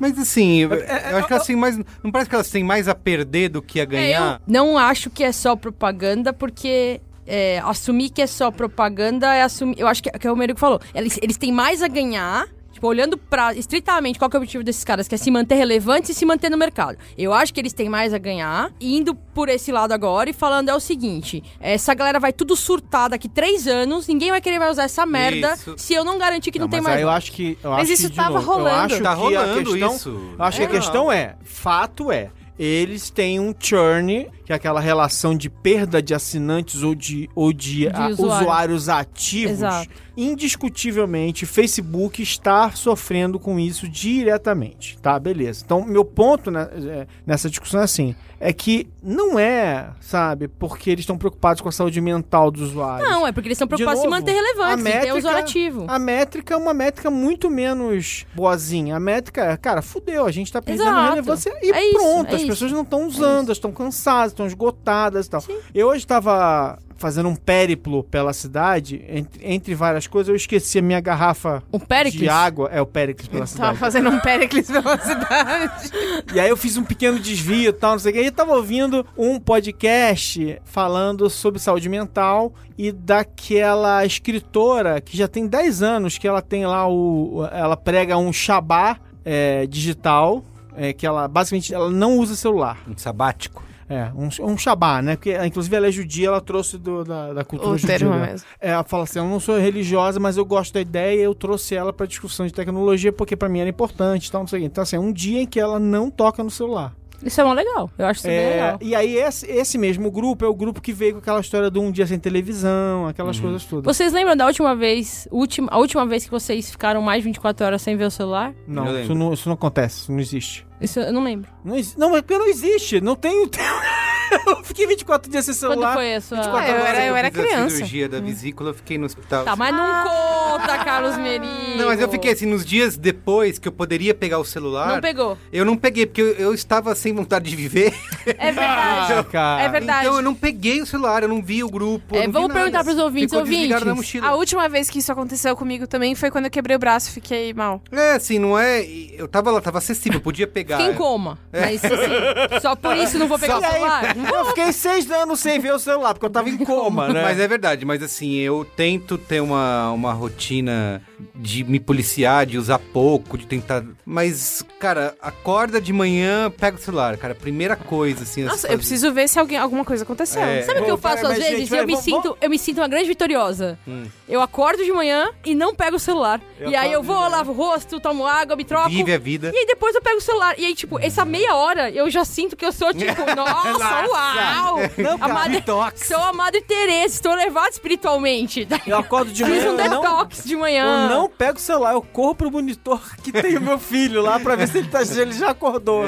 Mas 0.00 0.18
assim, 0.18 0.60
eu, 0.60 0.72
É, 0.72 0.78
é, 0.78 1.12
eu 1.12 1.18
acho 1.18 1.26
que 1.26 1.32
elas 1.34 1.46
têm 1.46 1.56
mais. 1.56 1.78
Não 2.02 2.10
parece 2.10 2.30
que 2.30 2.34
elas 2.34 2.50
têm 2.50 2.64
mais 2.64 2.88
a 2.88 2.94
perder 2.94 3.50
do 3.50 3.60
que 3.60 3.80
a 3.80 3.84
ganhar? 3.84 4.40
Não 4.46 4.78
acho 4.78 5.10
que 5.10 5.22
é 5.22 5.30
só 5.30 5.54
propaganda, 5.54 6.32
porque 6.32 7.02
é, 7.26 7.60
assumir 7.60 8.08
que 8.08 8.22
é 8.22 8.26
só 8.26 8.50
propaganda 8.50 9.32
é 9.34 9.42
assumir. 9.42 9.78
Eu 9.78 9.86
acho 9.86 10.02
que, 10.02 10.10
que 10.10 10.26
é 10.26 10.32
o 10.32 10.36
Merigo 10.36 10.58
falou. 10.58 10.80
Eles, 10.94 11.18
eles 11.22 11.36
têm 11.36 11.52
mais 11.52 11.82
a 11.82 11.88
ganhar. 11.88 12.48
Tipo, 12.80 12.88
olhando 12.88 13.18
pra 13.18 13.52
estritamente 13.54 14.18
qual 14.18 14.30
que 14.30 14.36
é 14.36 14.38
o 14.38 14.40
objetivo 14.40 14.64
desses 14.64 14.82
caras, 14.84 15.06
que 15.06 15.14
é 15.14 15.18
se 15.18 15.30
manter 15.30 15.56
relevantes 15.56 16.08
e 16.08 16.14
se 16.14 16.24
manter 16.24 16.48
no 16.50 16.56
mercado. 16.56 16.96
Eu 17.18 17.34
acho 17.34 17.52
que 17.52 17.60
eles 17.60 17.74
têm 17.74 17.90
mais 17.90 18.14
a 18.14 18.18
ganhar, 18.18 18.72
indo 18.80 19.14
por 19.14 19.50
esse 19.50 19.70
lado 19.70 19.92
agora 19.92 20.30
e 20.30 20.32
falando 20.32 20.70
é 20.70 20.74
o 20.74 20.80
seguinte: 20.80 21.42
essa 21.60 21.92
galera 21.92 22.18
vai 22.18 22.32
tudo 22.32 22.56
surtar 22.56 23.10
daqui 23.10 23.28
três 23.28 23.66
anos, 23.66 24.08
ninguém 24.08 24.30
vai 24.30 24.40
querer 24.40 24.58
mais 24.58 24.70
usar 24.72 24.84
essa 24.84 25.04
merda 25.04 25.52
Isso. 25.52 25.74
se 25.76 25.92
eu 25.92 26.02
não 26.04 26.16
garantir 26.16 26.50
que 26.50 26.58
não, 26.58 26.64
Não, 26.64 26.70
tem 26.70 26.80
mas 26.80 26.86
mais. 26.88 26.96
aí 26.96 27.02
eu 27.02 27.10
acho 27.10 27.32
que. 27.32 27.58
Eu 27.62 27.70
Mas 27.72 27.82
acho 27.82 27.92
isso 27.92 28.08
que, 28.08 28.16
tava 28.16 28.30
novo, 28.40 28.46
rolando. 28.50 28.70
Eu 28.94 28.96
acho 28.96 29.02
Tá 29.02 29.02
que 29.02 29.06
a 29.06 29.12
rolando 29.44 29.70
questão, 29.72 29.94
isso. 29.96 30.34
Eu 30.38 30.44
acho 30.44 30.56
que 30.56 30.62
a 30.62 30.66
É. 30.66 30.70
questão 30.70 31.12
é: 31.12 31.36
fato 31.44 32.10
é. 32.10 32.30
Eles 32.58 33.10
têm 33.10 33.38
um 33.40 33.54
churn, 33.58 34.26
que 34.50 34.52
é 34.52 34.56
aquela 34.56 34.80
relação 34.80 35.36
de 35.36 35.48
perda 35.48 36.02
de 36.02 36.12
assinantes 36.12 36.82
ou 36.82 36.92
de, 36.92 37.30
ou 37.36 37.52
de, 37.52 37.86
a- 37.86 38.08
usuário. 38.08 38.40
usuários 38.42 38.88
ativos. 38.88 39.52
Exato. 39.52 39.88
Indiscutivelmente, 40.16 41.46
Facebook 41.46 42.20
está 42.20 42.70
sofrendo 42.72 43.38
com 43.38 43.58
isso 43.60 43.88
diretamente. 43.88 44.98
Tá, 45.00 45.18
beleza. 45.18 45.62
Então, 45.64 45.84
meu 45.84 46.04
ponto 46.04 46.50
né, 46.50 46.68
é, 46.74 47.06
nessa 47.24 47.48
discussão 47.48 47.80
é 47.80 47.84
assim: 47.84 48.14
é 48.40 48.52
que 48.52 48.88
não 49.02 49.38
é, 49.38 49.90
sabe, 50.00 50.48
porque 50.48 50.90
eles 50.90 51.04
estão 51.04 51.16
preocupados 51.16 51.62
com 51.62 51.68
a 51.68 51.72
saúde 51.72 52.00
mental 52.00 52.50
dos 52.50 52.62
usuários. 52.70 53.08
Não, 53.08 53.26
é 53.26 53.30
porque 53.32 53.48
eles 53.48 53.56
estão 53.56 53.66
De 53.68 53.76
preocupados 53.76 54.00
em 54.00 54.02
se 54.02 54.08
novo, 54.10 54.20
manter 54.20 54.32
relevantes, 54.32 54.72
a 54.74 54.80
em 54.80 54.82
ter 54.92 54.96
métrica- 54.98 55.16
usuário 55.18 55.40
ativo. 55.40 55.84
A 55.88 55.98
métrica 55.98 56.54
é 56.54 56.56
uma 56.56 56.74
métrica 56.74 57.10
muito 57.10 57.48
menos 57.48 58.26
boazinha. 58.34 58.96
A 58.96 59.00
métrica 59.00 59.44
é, 59.44 59.56
cara, 59.56 59.80
fudeu, 59.80 60.26
a 60.26 60.30
gente 60.32 60.52
tá 60.52 60.60
perdendo 60.60 60.88
Exato. 60.88 61.08
relevância 61.10 61.52
e 61.62 61.70
É 61.70 61.88
isso, 61.90 61.98
pronto. 61.98 62.30
é 62.32 62.34
as 62.34 62.40
isso. 62.40 62.50
pessoas 62.50 62.72
não 62.72 62.82
estão 62.82 63.06
usando, 63.06 63.46
elas 63.46 63.56
estão 63.58 63.72
cansadas, 63.72 64.32
estão 64.40 64.46
esgotadas 64.46 65.26
e 65.26 65.30
tal. 65.30 65.42
Eu 65.74 65.88
hoje 65.88 66.06
tava 66.06 66.78
fazendo 66.96 67.30
um 67.30 67.34
périplo 67.34 68.04
pela 68.04 68.30
cidade, 68.34 69.02
entre, 69.08 69.40
entre 69.42 69.74
várias 69.74 70.06
coisas, 70.06 70.28
eu 70.28 70.36
esqueci 70.36 70.78
a 70.80 70.82
minha 70.82 71.00
garrafa 71.00 71.62
Um 71.72 71.78
Péricles? 71.78 72.20
de 72.20 72.28
água. 72.28 72.68
É, 72.70 72.78
o 72.82 72.84
Péricles 72.84 73.26
pela 73.26 73.46
Tava 73.46 73.52
cidade. 73.52 73.78
fazendo 73.78 74.10
um 74.10 74.20
Pericles 74.20 74.70
pela 74.70 74.98
cidade. 74.98 75.90
E 76.34 76.38
aí 76.38 76.50
eu 76.50 76.58
fiz 76.58 76.76
um 76.76 76.84
pequeno 76.84 77.18
desvio 77.18 77.70
e 77.70 77.72
tal, 77.72 77.92
não 77.92 77.98
sei 77.98 78.12
o 78.12 78.14
que. 78.14 78.20
E 78.20 78.26
eu 78.26 78.32
tava 78.32 78.52
ouvindo 78.54 79.06
um 79.16 79.40
podcast 79.40 80.60
falando 80.62 81.30
sobre 81.30 81.58
saúde 81.58 81.88
mental 81.88 82.52
e 82.76 82.92
daquela 82.92 84.04
escritora 84.04 85.00
que 85.00 85.16
já 85.16 85.26
tem 85.26 85.46
10 85.46 85.82
anos 85.82 86.18
que 86.18 86.28
ela 86.28 86.42
tem 86.42 86.66
lá 86.66 86.86
o. 86.86 87.48
Ela 87.50 87.78
prega 87.78 88.18
um 88.18 88.30
Shabá 88.30 88.98
é, 89.24 89.66
digital. 89.66 90.44
É, 90.76 90.92
que 90.92 91.04
ela 91.04 91.26
basicamente 91.26 91.74
ela 91.74 91.90
não 91.90 92.16
usa 92.18 92.36
celular. 92.36 92.78
Um 92.86 92.96
sabático. 92.96 93.69
É, 93.90 94.10
um, 94.14 94.52
um 94.52 94.56
Shabá, 94.56 95.02
né? 95.02 95.16
Porque 95.16 95.36
inclusive 95.44 95.74
ela 95.74 95.88
é 95.88 95.90
judia, 95.90 96.28
ela 96.28 96.40
trouxe 96.40 96.78
do- 96.78 97.02
da, 97.04 97.32
da 97.32 97.44
cultura 97.44 97.72
O 97.72 97.76
judia. 97.76 97.98
termo 97.98 98.12
dela. 98.14 98.26
mesmo. 98.26 98.46
É, 98.60 98.70
ela 98.70 98.84
fala 98.84 99.02
assim: 99.02 99.18
eu 99.18 99.24
não 99.24 99.40
sou 99.40 99.58
religiosa, 99.58 100.20
mas 100.20 100.36
eu 100.36 100.44
gosto 100.44 100.72
da 100.74 100.80
ideia. 100.80 101.20
Eu 101.20 101.34
trouxe 101.34 101.74
ela 101.74 101.92
pra 101.92 102.06
discussão 102.06 102.46
de 102.46 102.52
tecnologia 102.52 103.12
porque 103.12 103.34
pra 103.36 103.48
mim 103.48 103.58
era 103.58 103.68
importante, 103.68 104.28
e 104.28 104.30
tal, 104.30 104.42
não 104.42 104.46
sei 104.46 104.60
o 104.60 104.62
quê. 104.62 104.66
Então 104.66 104.82
assim, 104.82 104.94
é 104.94 105.00
um 105.00 105.12
dia 105.12 105.40
em 105.42 105.46
que 105.46 105.58
ela 105.58 105.80
não 105.80 106.08
toca 106.08 106.42
no 106.44 106.50
celular. 106.50 106.94
Isso 107.22 107.40
é 107.40 107.44
mó 107.44 107.52
legal. 107.52 107.90
Eu 107.98 108.06
acho 108.06 108.20
isso 108.20 108.28
bem 108.28 108.36
É, 108.36 108.50
legal. 108.50 108.78
e 108.80 108.94
aí 108.94 109.16
esse, 109.16 109.46
esse 109.46 109.76
mesmo 109.78 110.10
grupo 110.10 110.44
é 110.44 110.48
o 110.48 110.54
grupo 110.54 110.80
que 110.80 110.92
veio 110.92 111.14
com 111.14 111.18
aquela 111.18 111.40
história 111.40 111.70
de 111.70 111.78
um 111.78 111.90
dia 111.90 112.06
sem 112.06 112.18
televisão, 112.18 113.06
aquelas 113.06 113.38
coisas 113.38 113.64
todas. 113.64 113.84
Vocês 113.96 114.12
lembram 114.12 114.36
da 114.36 114.46
última 114.46 114.74
vez, 114.74 115.28
última, 115.30 115.68
a 115.70 115.78
última 115.78 116.06
vez 116.06 116.24
que 116.24 116.30
vocês 116.30 116.70
ficaram 116.70 117.02
mais 117.02 117.22
de 117.22 117.28
24 117.28 117.66
horas 117.66 117.82
sem 117.82 117.96
ver 117.96 118.04
o 118.06 118.10
celular? 118.10 118.54
Não, 118.66 119.00
isso 119.00 119.14
não, 119.14 119.32
isso 119.32 119.48
não 119.48 119.54
acontece, 119.54 120.00
isso 120.02 120.12
não 120.12 120.20
existe. 120.20 120.66
Isso 120.80 120.98
eu 120.98 121.12
não 121.12 121.22
lembro. 121.22 121.50
Não, 121.64 121.76
não, 121.98 122.16
é 122.16 122.22
porque 122.22 122.38
não 122.38 122.48
existe, 122.48 123.00
não 123.00 123.14
tem... 123.14 123.48
eu 124.46 124.64
fiquei 124.64 124.86
24 124.86 125.30
dias 125.30 125.44
sem 125.44 125.54
celular. 125.54 125.88
Quando 125.88 125.94
foi 125.94 126.14
a 126.14 126.20
sua... 126.20 126.36
24 126.38 126.60
Ah, 126.60 126.70
eu 126.70 126.86
era- 126.86 127.06
eu 127.06 127.16
era 127.16 127.30
criança. 127.30 127.76
cirurgia 127.76 128.08
da 128.08 128.20
vesícula, 128.20 128.70
eu 128.70 128.74
fiquei 128.74 128.98
no 128.98 129.06
hospital. 129.06 129.44
Tá, 129.44 129.56
mas 129.56 129.74
não 129.74 130.04
conta, 130.04 130.78
Carlos 130.84 131.16
Merigo. 131.16 131.44
Não, 131.76 131.86
mas 131.86 132.00
eu 132.00 132.08
fiquei 132.08 132.32
assim, 132.32 132.46
nos 132.46 132.64
dias 132.64 132.96
depois 132.96 133.58
que 133.58 133.66
eu 133.68 133.72
poderia 133.72 134.14
pegar 134.14 134.38
o 134.38 134.44
celular. 134.44 134.88
Não 134.94 135.00
pegou. 135.00 135.36
Eu 135.52 135.64
não 135.64 135.76
peguei, 135.76 136.06
porque 136.06 136.20
eu, 136.20 136.32
eu 136.34 136.54
estava 136.54 136.94
sem 136.94 137.12
vontade 137.14 137.48
de 137.50 137.56
viver. 137.56 137.94
É 138.26 138.52
verdade. 138.52 139.00
Ah, 139.20 139.24
cara. 139.24 139.62
É 139.62 139.68
verdade. 139.68 140.06
Então 140.06 140.16
eu 140.16 140.22
não 140.22 140.34
peguei 140.34 140.80
o 140.80 140.86
celular, 140.86 141.22
eu 141.22 141.28
não 141.28 141.42
vi 141.42 141.62
o 141.64 141.68
grupo. 141.70 142.16
É, 142.16 142.26
vamos 142.28 142.52
perguntar 142.52 142.84
pros 142.84 142.98
ouvintes, 142.98 143.30
Ficou 143.30 143.44
desligado 143.46 143.84
na 143.84 143.90
ouvintes. 143.92 144.14
mochila. 144.14 144.28
A 144.28 144.34
última 144.36 144.68
vez 144.68 144.88
que 144.90 144.98
isso 144.98 145.10
aconteceu 145.10 145.56
comigo 145.56 145.86
também 145.86 146.14
foi 146.14 146.30
quando 146.30 146.44
eu 146.46 146.50
quebrei 146.50 146.76
o 146.76 146.78
braço 146.78 147.08
e 147.10 147.12
fiquei 147.12 147.52
mal. 147.52 147.82
É, 147.90 148.12
assim, 148.12 148.38
não 148.38 148.58
é. 148.58 148.82
Eu 148.82 149.26
tava 149.28 149.50
lá, 149.50 149.60
tava 149.60 149.78
acessível, 149.78 150.18
eu 150.18 150.22
podia 150.22 150.46
pegar. 150.46 150.76
Fiquei 150.78 150.92
em 150.92 150.96
coma. 150.96 151.38
Mas 151.52 151.84
assim, 151.84 152.60
só 152.60 152.76
por 152.76 152.96
isso 152.96 153.18
não 153.18 153.26
vou 153.28 153.38
pegar 153.38 153.58
o 153.58 153.62
E 153.62 153.64
aí, 153.64 153.72
celular. 153.72 154.16
Eu 154.26 154.44
fiquei 154.46 154.72
seis 154.72 155.10
anos 155.10 155.40
sem 155.40 155.58
ver 155.58 155.74
o 155.74 155.78
celular, 155.78 156.14
porque 156.14 156.26
eu 156.26 156.30
tava 156.30 156.48
em 156.48 156.56
coma, 156.56 157.08
né? 157.12 157.22
Mas 157.22 157.38
é 157.38 157.46
verdade, 157.46 157.84
mas 157.84 158.02
assim, 158.02 158.34
eu 158.36 158.66
tento 158.76 159.16
ter 159.16 159.40
uma, 159.40 159.90
uma 159.92 160.12
rotina 160.12 161.02
de 161.34 161.64
me 161.64 161.78
policiar, 161.80 162.46
de 162.46 162.58
usar 162.58 162.78
pouco, 162.78 163.36
de 163.38 163.46
tentar. 163.46 163.82
Mas, 164.04 164.64
cara, 164.78 165.14
acorda 165.20 165.80
de 165.80 165.92
manhã, 165.92 166.50
pega 166.50 166.76
o 166.76 166.80
celular, 166.80 167.16
cara. 167.16 167.34
Primeira 167.34 167.76
coisa, 167.76 168.22
assim. 168.24 168.42
Nossa, 168.44 168.62
fazer. 168.62 168.74
eu 168.74 168.78
preciso 168.78 169.12
ver 169.12 169.28
se 169.28 169.38
alguém, 169.38 169.58
alguma 169.58 169.84
coisa 169.84 170.04
aconteceu. 170.04 170.42
É. 170.42 170.62
Sabe 170.62 170.80
o 170.80 170.84
que 170.84 170.90
eu 170.90 170.98
faço 170.98 171.26
às 171.26 171.36
vezes? 171.38 171.58
gente, 171.60 171.70
vai, 171.70 171.80
eu, 171.80 171.86
me 171.86 171.92
vamos- 171.92 172.04
sinto, 172.04 172.36
eu 172.40 172.50
me 172.50 172.58
sinto 172.58 172.78
uma 172.80 172.88
grande 172.88 173.06
vitoriosa. 173.08 173.78
Hum. 173.86 174.04
Eu 174.28 174.40
acordo 174.40 174.84
de 174.84 174.92
manhã 174.92 175.30
e 175.44 175.54
não 175.54 175.74
pego 175.74 175.96
o 175.96 176.00
celular. 176.00 176.40
Eu 176.58 176.70
e 176.70 176.76
aí 176.76 176.92
eu 176.92 177.02
vou, 177.02 177.16
manhã. 177.16 177.28
lavo 177.28 177.52
o 177.52 177.54
rosto, 177.54 177.98
tomo 178.00 178.26
água, 178.26 178.56
me 178.56 178.64
troco. 178.64 178.88
Vive 178.90 179.12
a 179.12 179.18
vida. 179.18 179.50
E 179.54 179.58
aí 179.58 179.66
depois 179.66 179.94
eu 179.94 180.02
pego 180.02 180.18
o 180.18 180.20
celular. 180.20 180.54
E 180.58 180.66
aí, 180.66 180.74
tipo, 180.74 180.98
essa 180.98 181.24
meia 181.24 181.54
hora 181.54 181.90
eu 181.90 182.08
já 182.10 182.24
sinto 182.24 182.56
que 182.56 182.64
eu 182.64 182.72
sou, 182.72 182.92
tipo, 182.94 183.34
nossa, 183.36 184.06
uau! 184.08 184.76
Não, 184.98 185.14
a 185.14 185.18
cara, 185.18 185.34
Madre, 185.34 185.52
detox. 185.56 186.06
sou 186.06 186.18
a 186.18 186.32
Madre 186.32 186.60
Teresa, 186.62 187.14
estou 187.14 187.32
elevada 187.32 187.68
espiritualmente. 187.70 188.66
Eu 188.86 188.98
acordo 188.98 189.32
de 189.32 189.44
Fiz 189.44 189.52
manhã, 189.64 189.72
um 189.72 189.78
eu 189.80 189.90
não, 189.90 190.00
detox 190.02 190.44
de 190.44 190.56
manhã. 190.56 191.08
Não 191.14 191.28
pego 191.28 191.58
o 191.58 191.60
celular, 191.60 191.92
eu 191.94 192.02
corro 192.02 192.34
pro 192.34 192.50
monitor 192.50 193.00
que 193.22 193.30
tem 193.32 193.56
o 193.56 193.60
meu 193.60 193.78
filho 193.78 194.22
lá 194.22 194.38
pra 194.40 194.56
ver 194.56 194.68
se 194.68 194.78
ele, 194.78 194.88
tá, 194.88 195.04
se 195.04 195.20
ele 195.20 195.32
já 195.32 195.50
acordou. 195.50 196.04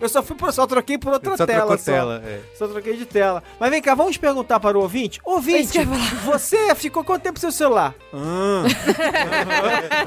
Eu 0.00 0.08
só 0.08 0.22
fui 0.22 0.36
pro, 0.36 0.52
só 0.52 0.66
troquei 0.66 0.98
por 0.98 1.12
outra 1.12 1.36
Só 1.36 1.46
tela. 1.46 1.76
só. 1.78 1.84
tela. 1.92 2.22
é. 2.24 2.40
Só 2.56 2.66
troquei 2.68 2.96
de 2.96 3.06
tela. 3.06 3.42
Mas 3.58 3.70
vem 3.70 3.82
cá, 3.82 3.94
vamos 3.94 4.16
perguntar 4.16 4.60
para 4.60 4.76
o 4.78 4.82
ouvinte. 4.82 5.20
Ouvinte, 5.24 5.78
ia 5.78 5.84
você 6.24 6.74
ficou 6.74 7.02
quanto 7.04 7.22
tempo 7.22 7.38
sem 7.38 7.48
o 7.48 7.52
celular? 7.52 7.94
Ah, 8.12 8.62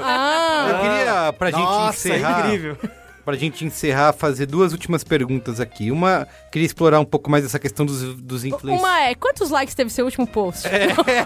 Ah, 0.00 0.66
Eu 0.70 0.78
queria, 0.80 1.32
pra 1.32 1.50
gente 1.50 1.60
nossa, 1.60 2.08
encerrar. 2.08 2.46
incrível. 2.46 2.76
Pra 3.26 3.34
gente 3.34 3.64
encerrar, 3.64 4.12
fazer 4.12 4.46
duas 4.46 4.70
últimas 4.70 5.02
perguntas 5.02 5.58
aqui. 5.58 5.90
Uma, 5.90 6.28
queria 6.52 6.64
explorar 6.64 7.00
um 7.00 7.04
pouco 7.04 7.28
mais 7.28 7.44
essa 7.44 7.58
questão 7.58 7.84
dos, 7.84 8.14
dos 8.14 8.44
influenciadores. 8.44 8.80
uma 8.80 9.00
é, 9.02 9.16
quantos 9.16 9.50
likes 9.50 9.74
teve 9.74 9.90
seu 9.90 10.04
último 10.04 10.28
post? 10.28 10.68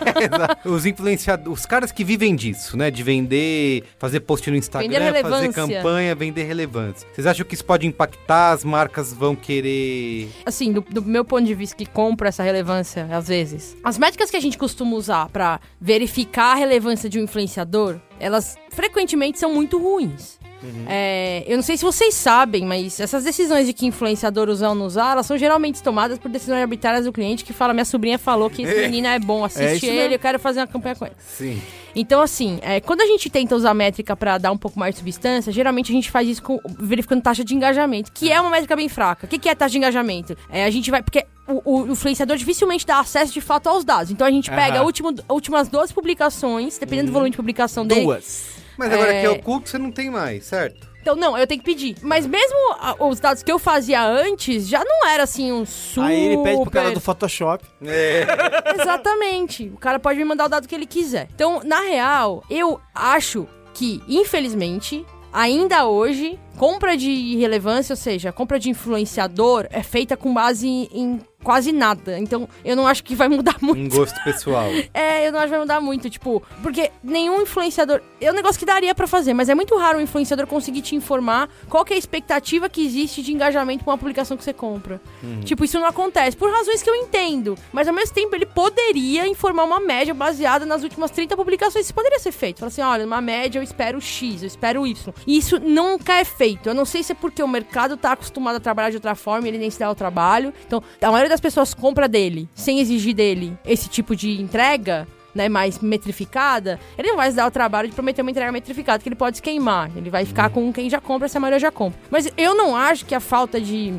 os 0.65 0.87
influenciadores, 0.87 1.61
os 1.61 1.67
caras 1.67 1.93
que 1.93 2.03
vivem 2.03 2.35
disso, 2.35 2.75
né? 2.75 2.91
De 2.91 3.03
vender, 3.03 3.85
fazer 3.99 4.21
post 4.21 4.51
no 4.51 4.57
Instagram, 4.57 5.13
fazer 5.21 5.53
campanha, 5.53 6.15
vender 6.15 6.45
relevância. 6.45 7.07
Vocês 7.13 7.27
acham 7.27 7.45
que 7.45 7.55
isso 7.55 7.67
pode 7.67 7.87
impactar? 7.87 8.53
As 8.53 8.65
marcas 8.65 9.13
vão 9.13 9.37
querer. 9.37 10.31
assim, 10.47 10.73
do, 10.73 10.81
do 10.81 11.03
meu 11.03 11.23
ponto 11.23 11.45
de 11.45 11.55
vista 11.55 11.77
que 11.77 11.85
compro 11.85 12.27
essa 12.27 12.43
relevância, 12.43 13.07
às 13.11 13.29
vezes. 13.29 13.77
As 13.85 13.99
métricas 13.99 14.31
que 14.31 14.39
a 14.39 14.41
gente 14.41 14.57
costuma 14.57 14.97
usar 14.97 15.29
pra 15.29 15.61
verificar 15.79 16.53
a 16.53 16.55
relevância 16.55 17.11
de 17.11 17.19
um 17.19 17.25
influenciador, 17.25 18.01
elas 18.19 18.57
frequentemente 18.71 19.39
são 19.39 19.53
muito 19.53 19.79
ruins. 19.79 20.39
É, 20.87 21.43
eu 21.47 21.57
não 21.57 21.63
sei 21.63 21.79
se 21.79 21.83
vocês 21.83 22.13
sabem, 22.15 22.67
mas 22.67 23.01
essas 23.01 23.25
decisões 23.25 23.67
de 23.67 23.73
que 23.73 23.87
influenciador 23.87 24.51
usar 24.51 24.69
ou 24.69 24.75
não 24.75 24.85
usar, 24.85 25.13
elas 25.13 25.25
são 25.25 25.39
geralmente 25.39 25.83
tomadas 25.83 26.19
por 26.19 26.31
decisões 26.31 26.61
arbitrárias 26.61 27.07
do 27.07 27.13
cliente 27.13 27.45
que 27.47 27.53
fala: 27.55 27.73
minha 27.73 27.85
sobrinha 27.87 28.19
falou 28.19 28.51
que 28.51 28.61
esse 28.63 28.79
menino 28.83 29.07
é 29.07 29.19
bom, 29.19 29.43
assiste 29.43 29.77
isso 29.77 29.87
ele, 29.87 29.97
mesmo. 29.97 30.15
eu 30.17 30.19
quero 30.19 30.39
fazer 30.39 30.61
uma 30.61 30.67
campanha 30.67 30.95
com 30.97 31.07
ele. 31.07 31.15
Sim. 31.19 31.63
Então, 31.97 32.21
assim, 32.21 32.59
é, 32.61 32.79
quando 32.79 33.01
a 33.01 33.07
gente 33.07 33.31
tenta 33.31 33.57
usar 33.57 33.73
métrica 33.73 34.15
pra 34.15 34.37
dar 34.37 34.53
um 34.53 34.59
pouco 34.59 34.79
mais 34.79 34.95
de 34.95 34.99
substância, 34.99 35.51
geralmente 35.51 35.91
a 35.91 35.95
gente 35.95 36.11
faz 36.11 36.29
isso 36.29 36.43
com- 36.43 36.61
verificando 36.79 37.23
taxa 37.23 37.43
de 37.43 37.55
engajamento, 37.55 38.13
que 38.13 38.31
é 38.31 38.39
uma 38.39 38.51
métrica 38.51 38.77
bem 38.77 38.89
fraca. 38.89 39.25
O 39.27 39.29
que, 39.31 39.39
que 39.39 39.49
é 39.49 39.55
taxa 39.55 39.73
de 39.73 39.79
engajamento? 39.79 40.37
É, 40.51 40.65
a 40.67 40.71
gente 40.71 40.91
vai. 40.91 41.03
Porque 41.03 41.25
o, 41.49 41.81
o 41.85 41.91
influenciador 41.93 42.37
dificilmente 42.37 42.87
dá 42.87 43.01
acesso 43.01 43.33
de 43.33 43.41
fato 43.41 43.67
aos 43.69 43.83
dados. 43.83 44.13
Então 44.13 44.27
a 44.27 44.31
gente 44.31 44.51
pega 44.51 44.83
última- 44.83 45.15
últimas 45.29 45.69
duas 45.69 45.91
publicações, 45.91 46.77
dependendo 46.77 47.07
do 47.07 47.13
volume 47.15 47.31
de 47.31 47.37
publicação 47.39 47.87
dele. 47.87 48.03
Duas. 48.03 48.60
Mas 48.81 48.93
agora 48.95 49.13
É. 49.15 49.21
que 49.21 49.27
é 49.27 49.31
oculto, 49.31 49.69
você 49.69 49.77
não 49.77 49.93
tem 49.93 50.09
mais, 50.11 50.47
certo? 50.47 50.89
Então, 51.03 51.15
não, 51.15 51.37
eu 51.37 51.47
tenho 51.47 51.61
que 51.61 51.65
pedir. 51.67 51.97
Mas 52.03 52.27
mesmo 52.27 52.57
a- 52.79 52.95
os 52.99 53.21
dados 53.21 53.43
que 53.43 53.53
eu 53.53 53.59
fazia 53.59 54.03
antes, 54.03 54.67
já 54.67 54.83
não 54.83 55.07
era 55.09 55.23
assim 55.25 55.53
um 55.53 55.65
super. 55.67 56.07
Aí 56.09 56.21
ele 56.25 56.43
pede 56.43 56.63
pro 56.63 56.71
cara 56.71 56.91
do 56.93 57.01
Photoshop. 57.01 57.65
É. 57.85 58.25
Exatamente. 58.81 59.71
O 59.75 59.79
cara 59.79 59.99
pode 59.99 60.19
me 60.19 60.25
mandar 60.25 60.47
o 60.47 60.49
dado 60.49 60.67
que 60.67 60.75
ele 60.75 60.87
quiser. 60.87 61.29
Então, 61.35 61.61
na 61.65 61.81
real, 61.83 62.43
eu 62.51 62.81
acho 62.95 63.47
que, 63.75 64.03
infelizmente, 64.09 65.05
ainda 65.33 65.87
hoje, 65.87 66.39
compra 66.61 66.95
de 66.95 67.37
relevância, 67.37 67.95
ou 67.95 67.97
seja, 67.97 68.31
compra 68.33 68.59
de 68.59 68.69
influenciador, 68.69 69.67
é 69.71 69.83
feita 69.83 70.15
com 70.15 70.35
base 70.35 70.69
em 70.69 71.19
quase 71.43 71.73
nada. 71.73 72.19
Então, 72.19 72.49
eu 72.63 72.77
não 72.77 72.87
acho 72.87 73.03
que 73.03 73.15
vai 73.15 73.29
mudar 73.29 73.57
muito. 73.61 73.95
Um 73.95 73.99
gosto 73.99 74.23
pessoal. 74.23 74.71
É, 74.93 75.27
eu 75.27 75.33
não 75.33 75.39
acho 75.39 75.47
que 75.47 75.53
vai 75.53 75.61
mudar 75.61 75.81
muito, 75.81 76.11
tipo, 76.11 76.43
porque 76.63 76.91
nenhum 77.03 77.43
influenciador. 77.43 78.01
É 78.21 78.31
um 78.31 78.35
negócio 78.35 78.59
que 78.59 78.67
daria 78.67 78.95
pra 78.95 79.07
fazer, 79.07 79.33
mas 79.33 79.49
é 79.49 79.55
muito 79.55 79.77
raro 79.77 79.99
um 79.99 80.01
influenciador 80.01 80.47
conseguir 80.47 80.83
te 80.83 80.95
informar 80.95 81.49
qual 81.69 81.85
é 81.89 81.95
a 81.95 81.97
expectativa 81.97 82.69
que 82.69 82.85
existe 82.85 83.23
de 83.23 83.33
engajamento 83.33 83.85
com 83.85 83.91
uma 83.91 83.97
publicação 83.97 84.37
que 84.37 84.45
você 84.45 84.53
compra. 84.53 85.01
Tipo, 85.45 85.65
isso 85.65 85.79
não 85.79 85.87
acontece, 85.87 86.37
por 86.37 86.51
razões 86.51 86.83
que 86.83 86.91
eu 86.91 86.95
entendo. 86.95 87.57
Mas 87.73 87.89
ao 87.89 87.95
mesmo 87.95 88.15
tempo, 88.15 88.35
ele 88.35 88.47
poderia 88.47 89.27
informar 89.27 89.65
uma 89.65 89.81
média 89.81 90.13
baseada 90.13 90.67
nas 90.67 90.83
últimas 90.83 91.11
30 91.11 91.37
publicações. 91.37 91.87
Isso 91.87 91.95
poderia 91.95 92.19
ser 92.19 92.33
feito. 92.33 92.59
Falar 92.59 92.69
assim: 92.69 92.83
olha, 92.83 93.05
numa 93.05 93.21
média 93.21 93.59
eu 93.59 93.63
espero 93.63 94.01
X, 94.01 94.43
eu 94.43 94.49
espero 94.49 94.87
Y. 94.87 95.15
E 95.27 95.39
isso 95.39 95.59
nunca 95.61 96.15
é 96.15 96.25
feito. 96.25 96.50
Eu 96.65 96.75
não 96.75 96.85
sei 96.85 97.03
se 97.03 97.13
é 97.13 97.15
porque 97.15 97.43
o 97.43 97.49
mercado 97.49 97.97
tá 97.97 98.13
acostumado 98.13 98.57
a 98.57 98.61
trabalhar 98.61 98.91
de 98.91 98.97
outra 98.97 99.15
forma 99.15 99.47
e 99.47 99.51
ele 99.51 99.59
nem 99.59 99.71
se 99.71 99.79
dá 99.79 99.91
o 99.91 99.95
trabalho. 99.95 100.53
Então, 100.67 100.83
a 101.01 101.07
maioria 101.07 101.29
das 101.29 101.41
pessoas 101.41 101.75
compra 101.75 102.09
dele 102.09 102.49
sem 102.55 102.81
exigir 102.81 103.15
dele 103.15 103.57
esse 103.65 103.89
tipo 103.89 104.15
de 104.17 104.41
entrega. 104.41 105.07
Né, 105.33 105.49
mais 105.49 105.79
metrificada, 105.79 106.81
ele 106.99 107.07
não 107.07 107.17
vai 107.17 107.31
se 107.31 107.37
dar 107.37 107.47
o 107.47 107.53
trabalho 107.53 107.89
de 107.89 107.95
prometer 107.95 108.21
uma 108.21 108.33
entrega 108.33 108.51
metrificada, 108.51 109.01
que 109.01 109.09
ele 109.09 109.15
pode 109.15 109.37
se 109.37 109.43
queimar. 109.43 109.89
Ele 109.97 110.11
vai 110.11 110.25
ficar 110.25 110.51
com 110.51 110.73
quem 110.73 110.91
já 110.91 111.01
compra, 111.01 111.29
se 111.29 111.37
a 111.37 111.41
maioria 111.41 111.61
já 111.61 111.71
compra. 111.71 112.01
Mas 112.11 112.29
eu 112.37 112.53
não 112.57 112.75
acho 112.75 113.07
que 113.07 113.15
a 113.15 113.21
falta 113.21 113.61
de 113.61 113.95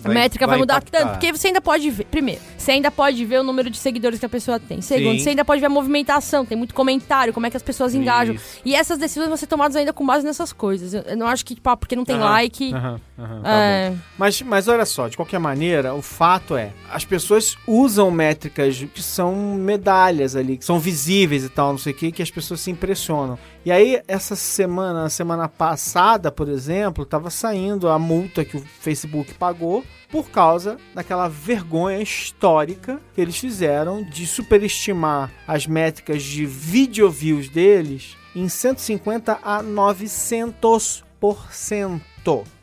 Vai- 0.00 0.14
métrica 0.14 0.46
vai, 0.46 0.54
vai 0.54 0.58
mudar 0.60 0.76
impactar. 0.76 0.98
tanto, 0.98 1.10
porque 1.12 1.32
você 1.32 1.48
ainda 1.48 1.60
pode 1.60 1.90
ver, 1.90 2.04
primeiro, 2.04 2.40
você 2.56 2.72
ainda 2.72 2.90
pode 2.90 3.24
ver 3.24 3.40
o 3.40 3.42
número 3.42 3.68
de 3.70 3.78
seguidores 3.78 4.18
que 4.18 4.26
a 4.26 4.28
pessoa 4.28 4.58
tem. 4.60 4.80
Segundo, 4.80 5.12
Sim. 5.18 5.18
você 5.20 5.28
ainda 5.30 5.44
pode 5.44 5.60
ver 5.60 5.66
a 5.66 5.70
movimentação, 5.70 6.44
tem 6.44 6.56
muito 6.56 6.74
comentário, 6.74 7.32
como 7.32 7.46
é 7.46 7.50
que 7.50 7.56
as 7.56 7.62
pessoas 7.62 7.94
engajam. 7.94 8.34
Isso. 8.34 8.60
E 8.64 8.74
essas 8.74 8.98
decisões 8.98 9.28
vão 9.28 9.36
ser 9.36 9.46
tomadas 9.46 9.76
ainda 9.76 9.92
com 9.92 10.04
base 10.06 10.24
nessas 10.24 10.52
coisas. 10.52 10.94
Eu, 10.94 11.02
eu 11.02 11.16
não 11.16 11.26
acho 11.26 11.44
que, 11.44 11.54
tipo, 11.54 11.68
ah, 11.68 11.76
porque 11.76 11.96
não 11.96 12.04
tem 12.04 12.16
Aham, 12.16 12.24
like. 12.24 12.72
Aham, 12.72 13.00
aham. 13.18 13.42
é, 13.44 13.92
Mas, 14.18 14.42
mas 14.42 14.68
olha 14.68 14.84
só, 14.84 15.08
de 15.08 15.16
qualquer 15.16 15.38
maneira, 15.40 15.94
o 15.94 16.02
fato 16.02 16.56
é, 16.56 16.72
as 16.90 17.04
pessoas 17.04 17.56
usam 17.66 18.10
métricas 18.10 18.84
que 18.94 19.02
são 19.02 19.34
medalhas 19.56 20.36
ali, 20.36 20.56
que 20.56 20.64
são 20.64 20.78
visíveis 20.78 21.44
e 21.44 21.48
tal, 21.48 21.70
não 21.72 21.78
sei 21.78 21.92
o 21.92 21.96
que, 21.96 22.12
que 22.12 22.22
as 22.22 22.30
pessoas 22.30 22.60
se 22.60 22.70
impressionam. 22.70 23.38
E 23.64 23.72
aí, 23.72 24.00
essa 24.06 24.36
semana, 24.36 25.08
semana 25.08 25.48
passada, 25.48 26.30
por 26.30 26.48
exemplo, 26.48 27.04
tava 27.04 27.30
saindo 27.30 27.88
a 27.88 27.98
multa 27.98 28.44
que 28.44 28.56
o 28.56 28.60
Facebook 28.80 29.34
pagou 29.34 29.84
por 30.10 30.30
causa 30.30 30.78
daquela 30.94 31.28
vergonha 31.28 32.00
histórica 32.00 33.00
que 33.14 33.20
eles 33.20 33.36
fizeram 33.38 34.02
de 34.02 34.26
superestimar 34.26 35.30
as 35.46 35.66
métricas 35.66 36.22
de 36.22 36.46
video 36.46 37.10
views 37.10 37.48
deles 37.48 38.16
em 38.34 38.48
150 38.48 39.38
a 39.42 39.62
900%. 39.62 41.02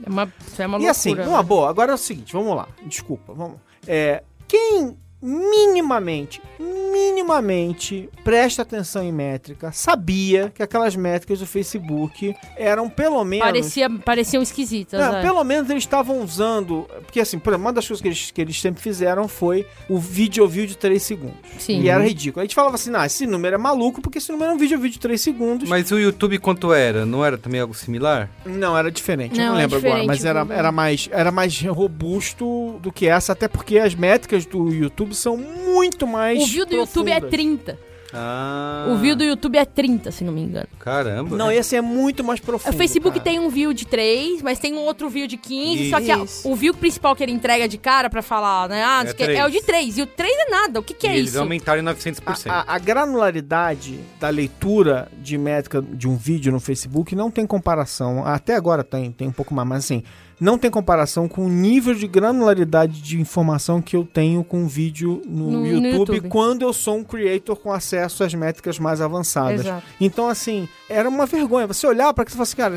é 0.06 0.10
uma, 0.10 0.34
é 0.58 0.68
uma 0.68 0.80
E 0.80 0.88
assim, 0.88 1.10
loucura. 1.10 1.30
uma 1.30 1.38
né? 1.42 1.44
boa, 1.44 1.70
agora 1.70 1.92
é 1.92 1.96
o 1.96 1.98
seguinte, 1.98 2.34
vamos 2.34 2.56
lá. 2.56 2.68
Desculpa, 2.86 3.34
vamos. 3.34 3.58
É, 3.88 4.24
quem 4.48 4.98
minimamente, 5.24 6.42
minimamente 6.60 8.10
presta 8.26 8.62
atenção 8.62 9.02
em 9.02 9.12
métrica, 9.12 9.72
sabia 9.72 10.52
que 10.54 10.62
aquelas 10.62 10.98
métricas 10.98 11.40
do 11.40 11.48
Facebook 11.48 12.36
eram 12.58 12.90
pelo 12.90 13.24
menos 13.24 13.46
Parecia, 13.46 13.90
pareciam 13.90 14.44
esquisitas. 14.44 15.00
não, 15.00 15.16
é. 15.16 15.22
pelo 15.22 15.42
menos 15.46 15.70
eles 15.70 15.84
estavam 15.84 16.22
usando. 16.22 16.86
Porque, 17.04 17.22
assim, 17.22 17.40
por 17.40 17.52
exemplo, 17.52 17.66
uma 17.66 17.74
das 17.74 17.88
coisas 17.88 18.02
que 18.02 18.08
eles, 18.10 18.32
que 18.32 18.42
eles 18.42 18.60
sempre 18.60 18.82
fizeram 18.82 19.28
foi 19.30 19.66
o 19.88 19.98
vídeo 19.98 20.46
view 20.48 20.68
de 20.68 20.76
3 20.76 21.02
segundos. 21.02 21.38
Sim. 21.58 21.80
E 21.82 21.90
era 21.90 22.04
ridículo. 22.04 22.42
A 22.42 22.44
gente 22.44 22.56
falava 22.56 22.76
assim: 22.76 22.92
não, 22.92 23.04
esse 23.04 23.26
número 23.26 23.56
é 23.56 23.58
maluco, 23.58 24.02
porque 24.02 24.18
esse 24.18 24.32
número 24.32 24.52
é 24.52 24.54
um 24.54 24.58
vídeo 24.58 24.78
view 24.78 24.92
de 24.92 25.00
3 25.00 25.20
segundos. 25.20 25.70
Mas 25.70 25.90
o 25.92 25.98
YouTube 25.98 26.38
quanto 26.40 26.74
era? 26.74 27.06
Não 27.06 27.24
era 27.24 27.38
também 27.38 27.62
algo 27.62 27.74
similar? 27.74 28.30
Não, 28.46 28.78
era 28.78 28.92
diferente. 28.92 29.40
eu 29.40 29.46
Não, 29.46 29.54
não 29.54 29.60
é 29.60 29.62
lembro 29.64 29.78
agora, 29.78 30.04
mas 30.04 30.26
era, 30.26 30.46
era, 30.50 30.72
mais, 30.72 31.08
era 31.12 31.32
mais 31.32 31.62
robusto 31.62 32.80
do 32.82 32.92
que 32.92 33.08
essa, 33.08 33.32
até 33.32 33.48
porque 33.48 33.78
as 33.80 33.96
métricas 33.96 34.46
do 34.46 34.70
YouTube 34.70 35.13
são 35.14 35.38
muito 35.38 36.06
mais. 36.08 36.42
O 36.44 36.46
view 36.48 36.66
do 36.66 36.76
YouTube 36.76 37.10
é 37.12 37.20
profundas. 37.20 37.32
30. 37.32 37.94
Ah. 38.16 38.86
O 38.92 38.98
view 38.98 39.16
do 39.16 39.24
YouTube 39.24 39.58
é 39.58 39.66
30, 39.66 40.12
se 40.12 40.24
não 40.24 40.32
me 40.32 40.42
engano. 40.42 40.68
Caramba. 40.78 41.36
Não, 41.36 41.52
esse 41.52 41.76
é 41.76 41.82
muito 41.82 42.24
mais 42.24 42.40
profundo. 42.40 42.72
O 42.72 42.78
Facebook 42.78 43.18
cara. 43.18 43.24
tem 43.24 43.40
um 43.40 43.50
view 43.50 43.74
de 43.74 43.88
3, 43.88 44.44
mas 44.44 44.60
tem 44.60 44.72
um 44.76 44.82
outro 44.82 45.10
view 45.10 45.26
de 45.26 45.36
15, 45.36 45.82
Isso. 45.82 45.90
só 45.90 46.00
que 46.00 46.12
a- 46.12 46.24
o 46.48 46.56
view 46.56 46.76
principal 46.76 47.16
que 47.16 47.24
ele 47.24 47.32
entrega 47.32 47.68
de 47.68 47.76
cara 47.80 48.12
pra 48.12 48.22
falar, 48.22 48.70
né? 48.70 48.84
Ah, 48.84 48.98
não 48.98 49.02
É 49.02 49.06
sei 49.06 49.14
o 49.14 49.16
que, 49.16 49.24
três. 49.24 49.40
é 49.40 49.46
o 49.48 49.50
de 49.50 49.62
3. 49.64 49.98
E 49.98 50.02
o 50.04 50.06
3 50.06 50.32
é 50.32 50.50
nada. 50.52 50.80
O 50.80 50.84
que, 50.84 50.94
que 50.94 51.08
é 51.08 51.18
eles 51.18 51.32
isso? 51.32 51.40
aumentaram 51.40 51.82
em 51.82 51.86
900%. 51.86 52.52
A, 52.52 52.60
a- 52.60 52.76
a 52.76 52.78
granularidade 52.78 54.00
da 54.20 54.30
leitura 54.30 55.08
de 55.20 55.36
métrica 55.38 55.82
de 55.82 56.08
um 56.08 56.16
vídeo 56.16 56.52
no 56.52 56.60
Facebook 56.60 57.16
não 57.16 57.32
tem 57.32 57.48
comparação. 57.48 58.24
Até 58.26 58.56
agora 58.56 58.84
tem, 58.84 59.12
tem 59.12 59.28
um 59.28 59.32
pouco 59.32 59.56
mais, 59.56 59.68
mas 59.68 59.86
assim, 59.86 60.04
não 60.44 60.58
tem 60.58 60.70
comparação 60.70 61.28
com 61.28 61.46
o 61.46 61.50
nível 61.50 61.94
de 61.94 62.08
granularidade 62.08 63.02
de 63.02 63.20
informação 63.20 63.82
que 63.82 63.96
eu 63.96 64.04
tenho 64.06 64.44
com 64.44 64.68
vídeo 64.68 65.22
no, 65.26 65.52
No- 65.52 65.60
no 65.62 65.66
YouTube, 65.68 66.16
YouTube. 66.16 66.30
quando 66.30 66.62
eu 66.64 66.74
sou 66.74 66.98
um 66.98 67.04
creator 67.04 67.56
com 67.56 67.72
acesso 67.72 68.24
às 68.24 68.34
métricas 68.34 68.78
mais 68.78 69.00
avançadas. 69.02 69.62
Exato. 69.62 69.84
Então, 70.02 70.28
assim, 70.28 70.68
era 70.90 71.08
uma 71.08 71.26
vergonha. 71.26 71.66
Você 71.68 71.88
olhar 71.88 72.14
para 72.14 72.26
que 72.26 72.32
você 72.32 72.38
fala 72.38 72.44
assim, 72.44 72.56
cara, 72.58 72.76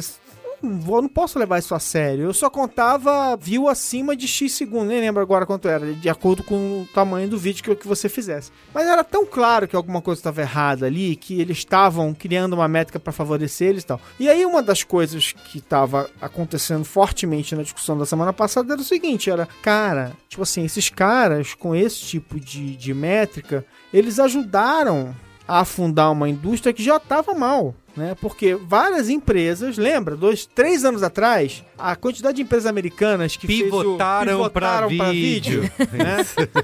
vou- 0.63 1.03
não 1.03 1.09
posso 1.09 1.39
levar 1.39 1.59
isso 1.59 1.75
a 1.75 1.79
sério. 1.79 2.25
Eu 2.25 2.35
só 2.35 2.49
contava 2.49 3.37
view 3.37 3.69
acima 3.69 4.17
de 4.17 4.27
X 4.27 4.53
segundos, 4.53 4.89
nem 4.89 5.01
lembro 5.01 5.23
agora 5.23 5.47
quanto 5.47 5.69
era, 5.69 5.93
de 5.93 6.09
acordo 6.09 6.43
com 6.43 6.83
o 6.83 6.89
tamanho 6.95 7.29
do 7.29 7.39
vídeo 7.39 7.63
que, 7.63 7.75
que 7.77 7.87
você 7.89 8.09
fizesse. 8.09 8.51
Mas 8.75 8.87
era 8.87 9.05
tão 9.05 9.25
claro 9.27 9.69
que 9.69 9.77
alguma 9.77 10.01
coisa 10.03 10.19
estava 10.21 10.41
errada 10.41 10.87
ali, 10.87 11.17
que 11.17 11.41
eles 11.41 11.59
estavam 11.59 12.13
criando 12.15 12.55
uma 12.55 12.69
métrica 12.69 12.99
para 12.99 13.13
favorecer 13.13 13.69
eles 13.69 13.83
e 13.83 13.87
tal. 13.87 14.01
E 14.19 14.29
aí 14.29 14.45
uma 14.45 14.63
das 14.63 14.83
coisas 14.83 15.33
que 15.33 15.59
estava 15.59 16.09
acontecendo 16.21 16.85
fortemente 16.85 17.55
na 17.55 17.63
discussão 17.63 17.97
da 17.97 18.07
semana 18.07 18.33
passada 18.33 18.73
era 18.73 18.81
o 18.81 18.85
seguinte, 18.85 19.31
era, 19.31 19.49
cara, 19.63 20.13
tipo 20.29 20.43
assim, 20.43 20.65
esses 20.65 20.89
caras 20.89 21.55
com 21.55 21.75
esse 21.75 22.01
tipo 22.01 22.39
de, 22.41 22.77
de 22.77 22.95
métrica, 22.95 23.65
eles 23.93 24.19
ajudaram 24.19 25.15
a 25.47 25.61
afundar 25.61 26.11
uma 26.11 26.29
indústria 26.29 26.73
que 26.73 26.83
já 26.83 26.97
estava 26.97 27.33
mal. 27.35 27.75
Né? 27.97 28.15
Porque 28.21 28.55
várias 28.55 29.09
empresas, 29.09 29.79
lembra, 29.79 30.17
dois, 30.17 30.45
três 30.45 30.85
anos 30.85 31.03
atrás, 31.03 31.65
a 31.79 31.97
quantidade 31.97 32.37
de 32.37 32.43
empresas 32.43 32.67
americanas 32.67 33.37
que 33.37 33.47
o- 33.47 33.49
Pivotaram 33.49 34.51
pra 34.51 34.87
vídeo. 35.11 35.63
né? 35.93 36.17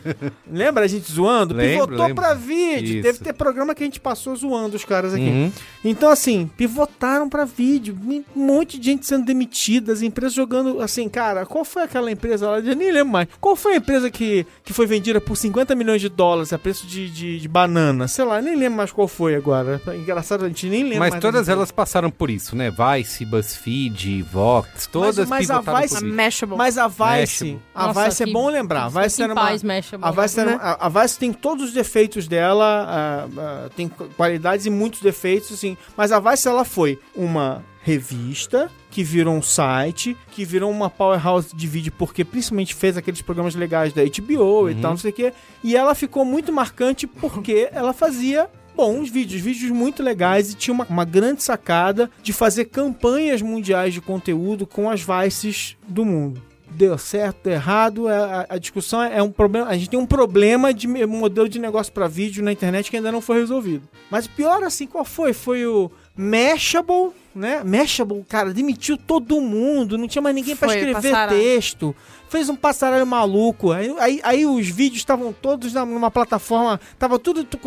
lembra 0.51 0.85
a 0.85 0.89
gente 0.89 1.11
zoando? 1.11 1.55
Lembro, 1.55 1.87
Pivotou 1.89 2.15
pra 2.15 2.35
vídeo. 2.35 2.95
Isso. 2.97 3.03
Deve 3.03 3.19
ter 3.21 3.33
programa 3.33 3.75
que 3.75 3.83
a 3.83 3.87
gente 3.87 3.99
passou 4.01 4.37
zoando 4.37 4.77
os 4.77 4.85
caras 4.85 5.15
aqui. 5.15 5.23
Uhum. 5.25 5.53
Então, 5.85 6.11
assim, 6.11 6.51
pivotaram 6.57 7.29
pra 7.29 7.45
vídeo. 7.45 7.97
Um 8.07 8.23
monte 8.35 8.79
de 8.79 8.91
gente 8.91 9.07
sendo 9.07 9.25
demitida, 9.25 9.93
as 9.93 10.03
empresas 10.03 10.35
jogando. 10.35 10.81
Assim, 10.81 11.09
cara, 11.09 11.47
qual 11.47 11.65
foi 11.65 11.83
aquela 11.83 12.11
empresa 12.11 12.49
lá? 12.49 12.59
Eu 12.59 12.77
nem 12.77 12.93
lembro 12.93 13.13
mais. 13.13 13.29
Qual 13.41 13.57
foi 13.57 13.75
a 13.75 13.77
empresa 13.77 14.11
que, 14.11 14.47
que 14.65 14.73
foi 14.73 14.87
vendida 14.87 15.21
por 15.21 15.37
50 15.37 15.75
milhões 15.75 16.01
de 16.01 16.09
dólares 16.09 16.53
a 16.53 16.59
preço 16.59 16.87
de, 16.87 17.09
de, 17.11 17.39
de 17.41 17.49
banana? 17.49 18.07
Sei 18.07 18.25
lá, 18.25 18.41
nem 18.43 18.55
lembro 18.55 18.77
mais 18.77 18.93
qual 18.93 19.09
foi 19.09 19.35
agora. 19.35 19.81
Engraçado, 19.95 20.45
a 20.45 20.49
gente 20.49 20.69
nem 20.69 20.83
lembra 20.85 20.99
Mas 20.99 21.11
mais 21.13 21.22
todas 21.23 21.49
elas 21.49 21.71
passaram 21.71 22.11
por 22.11 22.29
isso, 22.31 22.55
né? 22.55 22.71
Vice, 22.71 23.25
BuzzFeed, 23.25 24.23
Vox, 24.23 24.87
todas 24.87 25.29
mas 25.29 25.51
a 25.51 25.55
pivotaram 25.59 25.81
Vice- 25.83 25.95
por 25.95 26.03
A 26.05 26.07
isso. 26.07 26.15
Mashable. 26.17 26.57
Mas 26.57 26.79
a 26.79 26.89
Vice, 26.89 26.99
Mashable. 27.45 27.61
a 27.75 27.87
Nossa, 27.87 28.05
Vice 28.05 28.23
é 28.23 28.27
que- 28.27 28.33
bom 28.33 28.49
lembrar. 28.51 28.85
A 28.85 28.89
Vice 28.89 29.23
era 29.23 29.33
uma, 29.33 29.41
paz, 29.43 29.63
Mashable. 29.63 30.07
A 30.07 30.11
Vice, 30.11 30.41
era- 30.41 30.51
né? 30.53 30.59
a, 30.61 30.87
a 30.87 30.89
Vice 30.89 31.19
tem 31.19 31.33
todos 31.33 31.65
os 31.67 31.73
defeitos 31.73 32.29
dela, 32.29 32.87
ah, 32.89 33.29
ah, 33.67 33.71
tem 33.75 33.89
qualidades 33.89 34.67
e 34.67 34.71
muitos 34.71 35.01
defeitos, 35.01 35.53
assim. 35.53 35.77
Mas 35.97 36.13
a 36.13 36.21
Vice 36.21 36.47
ela 36.49 36.65
foi 36.65 36.99
uma 37.15 37.63
revista 37.85 38.71
que 38.91 39.03
virou 39.03 39.35
um 39.35 39.43
site, 39.43 40.17
que 40.31 40.45
virou 40.45 40.71
uma 40.71 40.89
powerhouse 40.89 41.55
de 41.55 41.67
vídeo 41.67 41.93
porque 41.99 42.25
principalmente 42.25 42.75
fez 42.75 42.97
aqueles 42.97 43.21
programas 43.23 43.55
legais 43.55 43.93
da 43.93 44.03
HBO 44.05 44.69
e 44.71 44.75
tal, 44.77 44.93
não 44.93 44.97
sei 44.99 45.11
o 45.11 45.15
quê. 45.15 45.33
E 45.65 45.77
ela 45.77 45.95
ficou 45.95 46.25
muito 46.25 46.53
marcante 46.53 47.07
porque 47.07 47.69
ela 47.73 47.93
fazia 47.93 48.49
bons 48.75 49.11
vídeos, 49.11 49.41
vídeos 49.41 49.71
muito 49.71 50.03
legais 50.03 50.51
e 50.51 50.55
tinha 50.55 50.75
uma, 50.75 50.85
uma 50.89 51.05
grande 51.05 51.43
sacada 51.43 52.11
de 52.23 52.33
fazer 52.33 52.67
campanhas 52.67 53.43
mundiais 53.43 53.93
de 53.95 54.01
conteúdo 54.01 54.67
com 54.67 54.89
as 54.91 55.03
Vices 55.03 55.77
do 55.87 56.05
mundo 56.05 56.43
deu 56.75 56.97
certo, 56.97 57.37
deu 57.45 57.53
errado. 57.53 58.09
é- 58.09 58.17
A, 58.17 58.47
a 58.51 58.59
discussão 58.59 59.03
é 59.03 59.23
um 59.23 59.31
problema. 59.31 59.67
A 59.69 59.77
gente 59.77 59.91
tem 59.91 59.99
um 59.99 60.07
problema 60.07 60.73
de 60.73 60.89
modelo 60.89 61.47
de 61.47 61.59
negócio 61.59 61.93
para 61.93 62.09
vídeo 62.09 62.43
na 62.43 62.51
internet 62.51 62.91
que 62.91 62.97
ainda 62.97 63.13
não 63.13 63.21
foi 63.21 63.41
resolvido. 63.41 63.87
Mas 64.11 64.27
pior, 64.27 64.63
assim, 64.63 64.87
qual 64.87 65.05
foi? 65.05 65.35
Foi 65.35 65.67
o 65.67 65.91
Mashable, 66.17 67.11
né? 67.35 67.63
Mashable, 67.65 68.25
cara, 68.29 68.53
demitiu 68.53 68.97
todo 68.97 69.41
mundo. 69.41 69.97
Não 69.99 70.07
tinha 70.09 70.23
mais 70.23 70.35
ninguém 70.35 70.57
para 70.57 70.69
escrever 70.75 70.95
passaralho. 70.95 71.39
texto. 71.41 71.95
Fez 72.29 72.49
um 72.49 72.57
passaralho 72.57 73.07
maluco. 73.07 73.73
Aí, 73.73 73.95
aí, 73.99 74.21
aí 74.25 74.47
os 74.47 74.67
vídeos 74.67 75.01
estavam 75.01 75.35
todos 75.35 75.75
numa 75.75 76.11
plataforma. 76.11 76.81
Tava 76.99 77.19
tudo. 77.19 77.45
tu- 77.45 77.59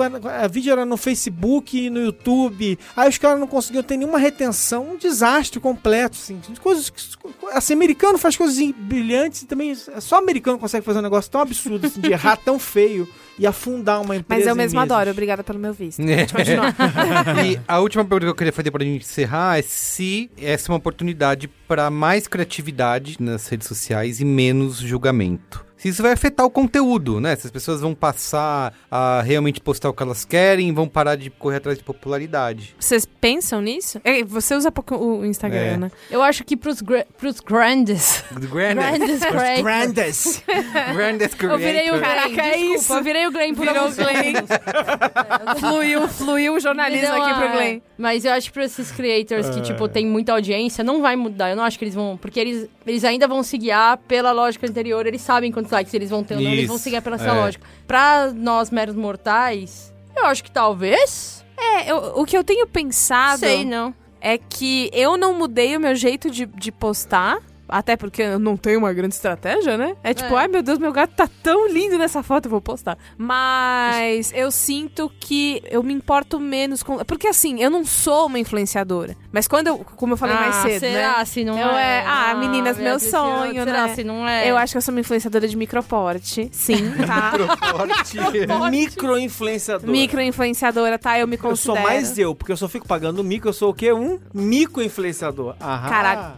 A 0.42 0.48
vídeo 0.48 0.72
era 0.72 0.84
no 0.84 0.98
Facebook 0.98 1.78
e 1.86 1.88
no 1.90 2.00
YouTube. 2.02 2.80
Aí 2.98 3.08
os 3.08 3.18
caras 3.20 3.40
não 3.40 3.46
conseguiam 3.46 3.84
ter 3.84 3.96
nenhuma 3.96 4.18
retenção. 4.18 4.90
Um 4.94 4.98
desastre 4.98 5.60
completo, 5.60 6.18
assim. 6.20 6.40
Coisas. 6.62 6.92
Assim, 7.54 7.74
americano 7.74 8.18
faz 8.18 8.36
coisas 8.36 8.58
brilhantes 8.76 9.44
e 9.44 9.46
também. 9.46 9.76
Só 9.76 10.18
americano 10.18 10.58
consegue 10.58 10.84
fazer 10.84 10.98
um 10.98 11.04
negócio 11.04 11.30
tão 11.30 11.42
absurdo, 11.42 11.86
assim, 11.86 12.02
de 12.02 12.12
errar 12.12 12.36
tão 12.38 12.58
feio 12.58 13.08
e 13.38 13.46
afundar 13.46 14.02
uma 14.02 14.16
empresa. 14.16 14.40
Mas 14.40 14.48
eu 14.48 14.56
mesmo 14.56 14.80
adoro. 14.80 15.12
Obrigada 15.12 15.44
pelo 15.44 15.60
meu 15.60 15.74
visto. 15.74 16.00
É. 16.02 16.26
Pode 16.26 16.34
continuar. 16.56 17.46
e 17.46 17.60
a 17.68 17.80
última 17.80 18.04
pergunta 18.04 18.26
que 18.26 18.32
eu 18.32 18.36
queria 18.36 18.54
fazer 18.54 18.72
pra 18.72 18.84
gente 18.84 19.04
encerrar 19.04 19.55
é 19.58 19.62
se 19.62 20.30
essa 20.38 20.70
é 20.70 20.72
uma 20.72 20.78
oportunidade 20.78 21.48
para 21.68 21.90
mais 21.90 22.28
criatividade 22.28 23.18
nas 23.20 23.48
redes 23.48 23.68
sociais 23.68 24.20
e 24.20 24.26
menos 24.26 24.78
julgamento. 24.78 25.65
Se 25.86 25.90
isso 25.90 26.02
vai 26.02 26.14
afetar 26.14 26.44
o 26.44 26.50
conteúdo, 26.50 27.22
né? 27.22 27.36
Se 27.36 27.46
as 27.46 27.52
pessoas 27.52 27.80
vão 27.80 27.94
passar 27.94 28.74
a 28.90 29.22
realmente 29.22 29.62
postar 29.62 29.88
o 29.90 29.94
que 29.94 30.02
elas 30.02 30.26
querem, 30.26 30.74
vão 30.74 30.88
parar 30.88 31.16
de 31.16 31.30
correr 31.30 31.58
atrás 31.58 31.78
de 31.78 31.84
popularidade. 31.84 32.76
Vocês 32.80 33.06
pensam 33.06 33.62
nisso? 33.62 34.02
É, 34.04 34.24
você 34.24 34.56
usa 34.56 34.72
pouco 34.72 34.96
o 34.96 35.24
Instagram, 35.24 35.60
É. 35.60 35.78
né? 35.78 35.92
Eu 36.10 36.24
acho 36.24 36.44
que 36.44 36.58
pros, 36.58 36.82
gra 36.82 37.06
pros 37.20 37.40
grandes. 37.40 38.24
The 38.34 38.48
grandest, 38.48 38.98
Grandes 38.98 39.20
creators. 39.20 39.62
Grandes. 39.62 40.44
grandest 40.96 41.36
Eu 41.44 41.58
virei 41.60 41.92
o. 41.92 42.00
Caraca, 42.00 42.30
é 42.42 42.52
desculpa, 42.54 42.76
isso. 42.76 42.94
Eu 42.94 43.04
virei 43.04 43.28
o 43.28 43.32
Glenn 43.32 43.54
por 43.54 43.66
Virou 43.68 43.82
alguns 43.84 43.96
Glenn. 43.96 44.34
Fluiu, 45.60 46.08
fluiu 46.08 46.56
o 46.56 46.60
jornalismo 46.60 47.14
aqui 47.14 47.34
pro 47.36 47.48
Ah, 47.48 47.52
Glenn. 47.52 47.80
Mas 47.96 48.26
eu 48.26 48.32
acho 48.34 48.48
que 48.48 48.54
pra 48.54 48.66
esses 48.66 48.92
creators 48.92 49.50
que, 49.52 49.62
tipo, 49.62 49.88
tem 49.88 50.06
muita 50.06 50.34
audiência, 50.34 50.84
não 50.84 51.00
vai 51.00 51.16
mudar. 51.16 51.52
Eu 51.52 51.56
não 51.56 51.64
acho 51.64 51.78
que 51.78 51.86
eles 51.86 51.94
vão... 51.96 52.18
Porque 52.18 52.40
eles, 52.40 52.68
eles 52.88 53.04
ainda 53.04 53.28
vão 53.28 53.44
se 53.44 53.56
guiar 53.58 53.98
pela 54.00 54.32
lógica 54.32 54.68
anterior. 54.68 55.06
Eles 55.06 55.22
sabem 55.22 55.52
quantos 55.76 55.92
likes 55.92 55.94
eles 55.94 56.10
vão 56.10 56.24
ter 56.24 56.36
ou 56.36 56.42
não. 56.42 56.50
Eles 56.52 56.68
vão 56.68 56.76
Isso, 56.76 56.84
se 56.84 56.90
guiar 56.90 57.02
pela 57.02 57.16
essa 57.16 57.26
é. 57.28 57.32
lógica. 57.32 57.66
Pra 57.88 58.32
nós, 58.34 58.70
meros 58.72 58.96
mortais, 58.96 59.94
eu 60.16 60.26
acho 60.26 60.44
que 60.44 60.52
talvez... 60.52 61.44
É, 61.58 61.92
eu- 61.92 62.14
o 62.16 62.26
que 62.26 62.38
eu 62.38 62.44
tenho 62.44 62.68
pensado 62.68 63.40
Sei, 63.40 63.64
não. 63.66 63.94
é 64.20 64.38
que 64.38 64.90
eu 64.94 65.18
não 65.18 65.34
mudei 65.34 65.76
o 65.76 65.80
meu 65.80 65.96
jeito 65.96 66.30
de, 66.30 66.46
de 66.46 66.72
postar. 66.72 67.40
Até 67.68 67.96
porque 67.98 68.22
eu 68.22 68.40
não 68.40 68.56
tenho 68.58 68.80
uma 68.80 68.94
grande 68.94 69.16
estratégia, 69.16 69.78
né? 69.78 69.96
É 70.04 70.14
tipo, 70.14 70.34
É. 70.34 70.38
ai 70.38 70.48
meu 70.48 70.62
Deus, 70.62 70.78
meu 70.78 70.92
gato 70.92 71.12
tá 71.16 71.28
tão 71.42 71.68
lindo 71.68 71.98
nessa 71.98 72.22
foto, 72.24 72.46
eu 72.46 72.52
vou 72.52 72.62
postar. 72.62 72.98
Mas 73.18 74.32
eu 74.34 74.52
sinto 74.52 75.12
que 75.20 75.62
eu 75.70 75.82
me 75.84 75.94
importo 75.94 76.40
menos 76.40 76.84
com. 76.84 76.98
Porque 77.06 77.28
assim, 77.28 77.62
eu 77.62 77.70
não 77.70 77.84
sou 77.86 78.28
uma 78.28 78.40
influenciadora. 78.40 79.16
Mas 79.32 79.48
quando 79.48 79.68
eu. 79.68 79.78
Como 79.80 80.14
eu 80.14 80.18
falei 80.18 80.36
mais 80.36 80.56
Ah, 80.58 80.62
cedo, 80.64 80.80
será 80.80 81.18
né? 81.20 81.26
se 81.26 81.44
não 81.44 81.58
Eu 81.60 81.70
é? 81.76 82.00
é- 82.00 82.04
ah, 82.06 82.36
meninas, 82.36 82.78
meu 82.78 83.00
sonho, 83.00 83.64
será 83.64 83.88
né? 83.88 83.96
se 83.96 84.04
não 84.04 84.28
é? 84.28 84.50
Eu 84.50 84.58
acho 84.58 84.74
que 84.74 84.78
eu 84.78 84.82
sou 84.82 84.94
uma 84.94 85.02
influenciadora 85.02 85.48
de 85.48 85.58
microporte. 85.58 86.50
Sim, 86.52 86.92
tá? 87.06 87.34
Micro-influenciador. 88.70 89.90
Micro-influenciadora, 89.90 90.98
tá? 90.98 91.20
Eu 91.20 91.28
me 91.28 91.36
Eu 91.36 91.42
considero. 91.42 91.78
sou 91.78 91.84
mais 91.84 92.18
eu, 92.18 92.36
porque 92.36 92.52
eu 92.52 92.58
só 92.58 92.68
fico 92.68 92.88
pagando 92.88 93.24
mico. 93.24 93.48
Eu 93.48 93.54
sou 93.54 93.72
o 93.72 93.74
quê? 93.74 93.92
Um 93.94 94.20
mico-influenciador. 94.34 95.56
Aham. 95.62 95.90
Caraca. 95.90 96.36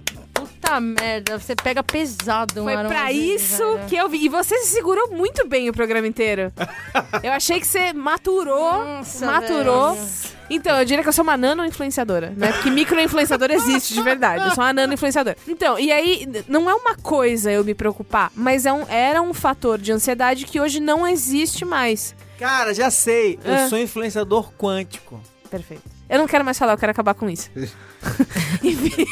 Puta 0.60 0.80
merda, 0.80 1.38
você 1.40 1.56
pega 1.56 1.84
pesado. 1.84 2.64
Foi 2.64 2.74
pra 2.74 3.06
vezes, 3.06 3.42
isso 3.44 3.64
que 3.88 3.96
eu 3.96 4.10
vi. 4.10 4.26
E 4.26 4.30
você 4.30 4.58
se 4.60 4.72
segurou 4.74 5.12
muito 5.12 5.48
bem 5.48 5.70
o 5.70 5.74
programa 5.74 6.08
inteiro. 6.08 6.52
eu 7.24 7.32
achei 7.32 7.60
que 7.60 7.68
você 7.68 7.94
maturou. 7.94 8.84
Nossa, 8.84 9.26
maturou. 9.26 9.94
velho. 9.94 10.38
Então, 10.50 10.78
eu 10.80 10.86
diria 10.86 11.04
que 11.04 11.10
eu 11.10 11.14
sou 11.14 11.24
uma 11.24 11.36
nano-influenciadora, 11.36 12.34
né? 12.36 12.54
Porque 12.54 12.70
micro-influenciador 12.70 13.52
existe 13.52 13.94
de 13.94 14.02
verdade. 14.02 14.46
Eu 14.46 14.52
sou 14.56 14.64
uma 14.64 14.72
nano-influenciadora. 14.74 15.36
Então, 15.48 15.78
e 15.78 15.92
aí, 15.92 16.28
não 16.48 16.70
é 16.70 16.74
uma 16.74 16.96
coisa 16.96 17.52
eu 17.52 17.64
me 17.66 17.74
preocupar, 17.76 18.32
mas 18.34 18.66
é 18.66 18.72
um, 18.72 18.86
era 18.88 19.22
um 19.22 19.34
fator 19.34 19.78
de 19.78 19.92
ansiedade 19.92 20.46
que 20.46 20.60
hoje 20.60 20.80
não 20.80 21.06
existe 21.06 21.66
mais. 21.66 22.16
Cara, 22.40 22.74
já 22.74 22.90
sei. 22.90 23.38
Eu 23.44 23.54
Ah. 23.56 23.68
sou 23.70 23.78
influenciador 23.78 24.52
quântico. 24.54 25.20
Perfeito. 25.50 25.97
Eu 26.10 26.20
não 26.20 26.28
quero 26.28 26.46
mais 26.46 26.58
falar, 26.58 26.74
eu 26.74 26.78
quero 26.78 26.92
acabar 26.92 27.14
com 27.14 27.30
isso. 27.30 27.50
Enfim, 28.64 29.06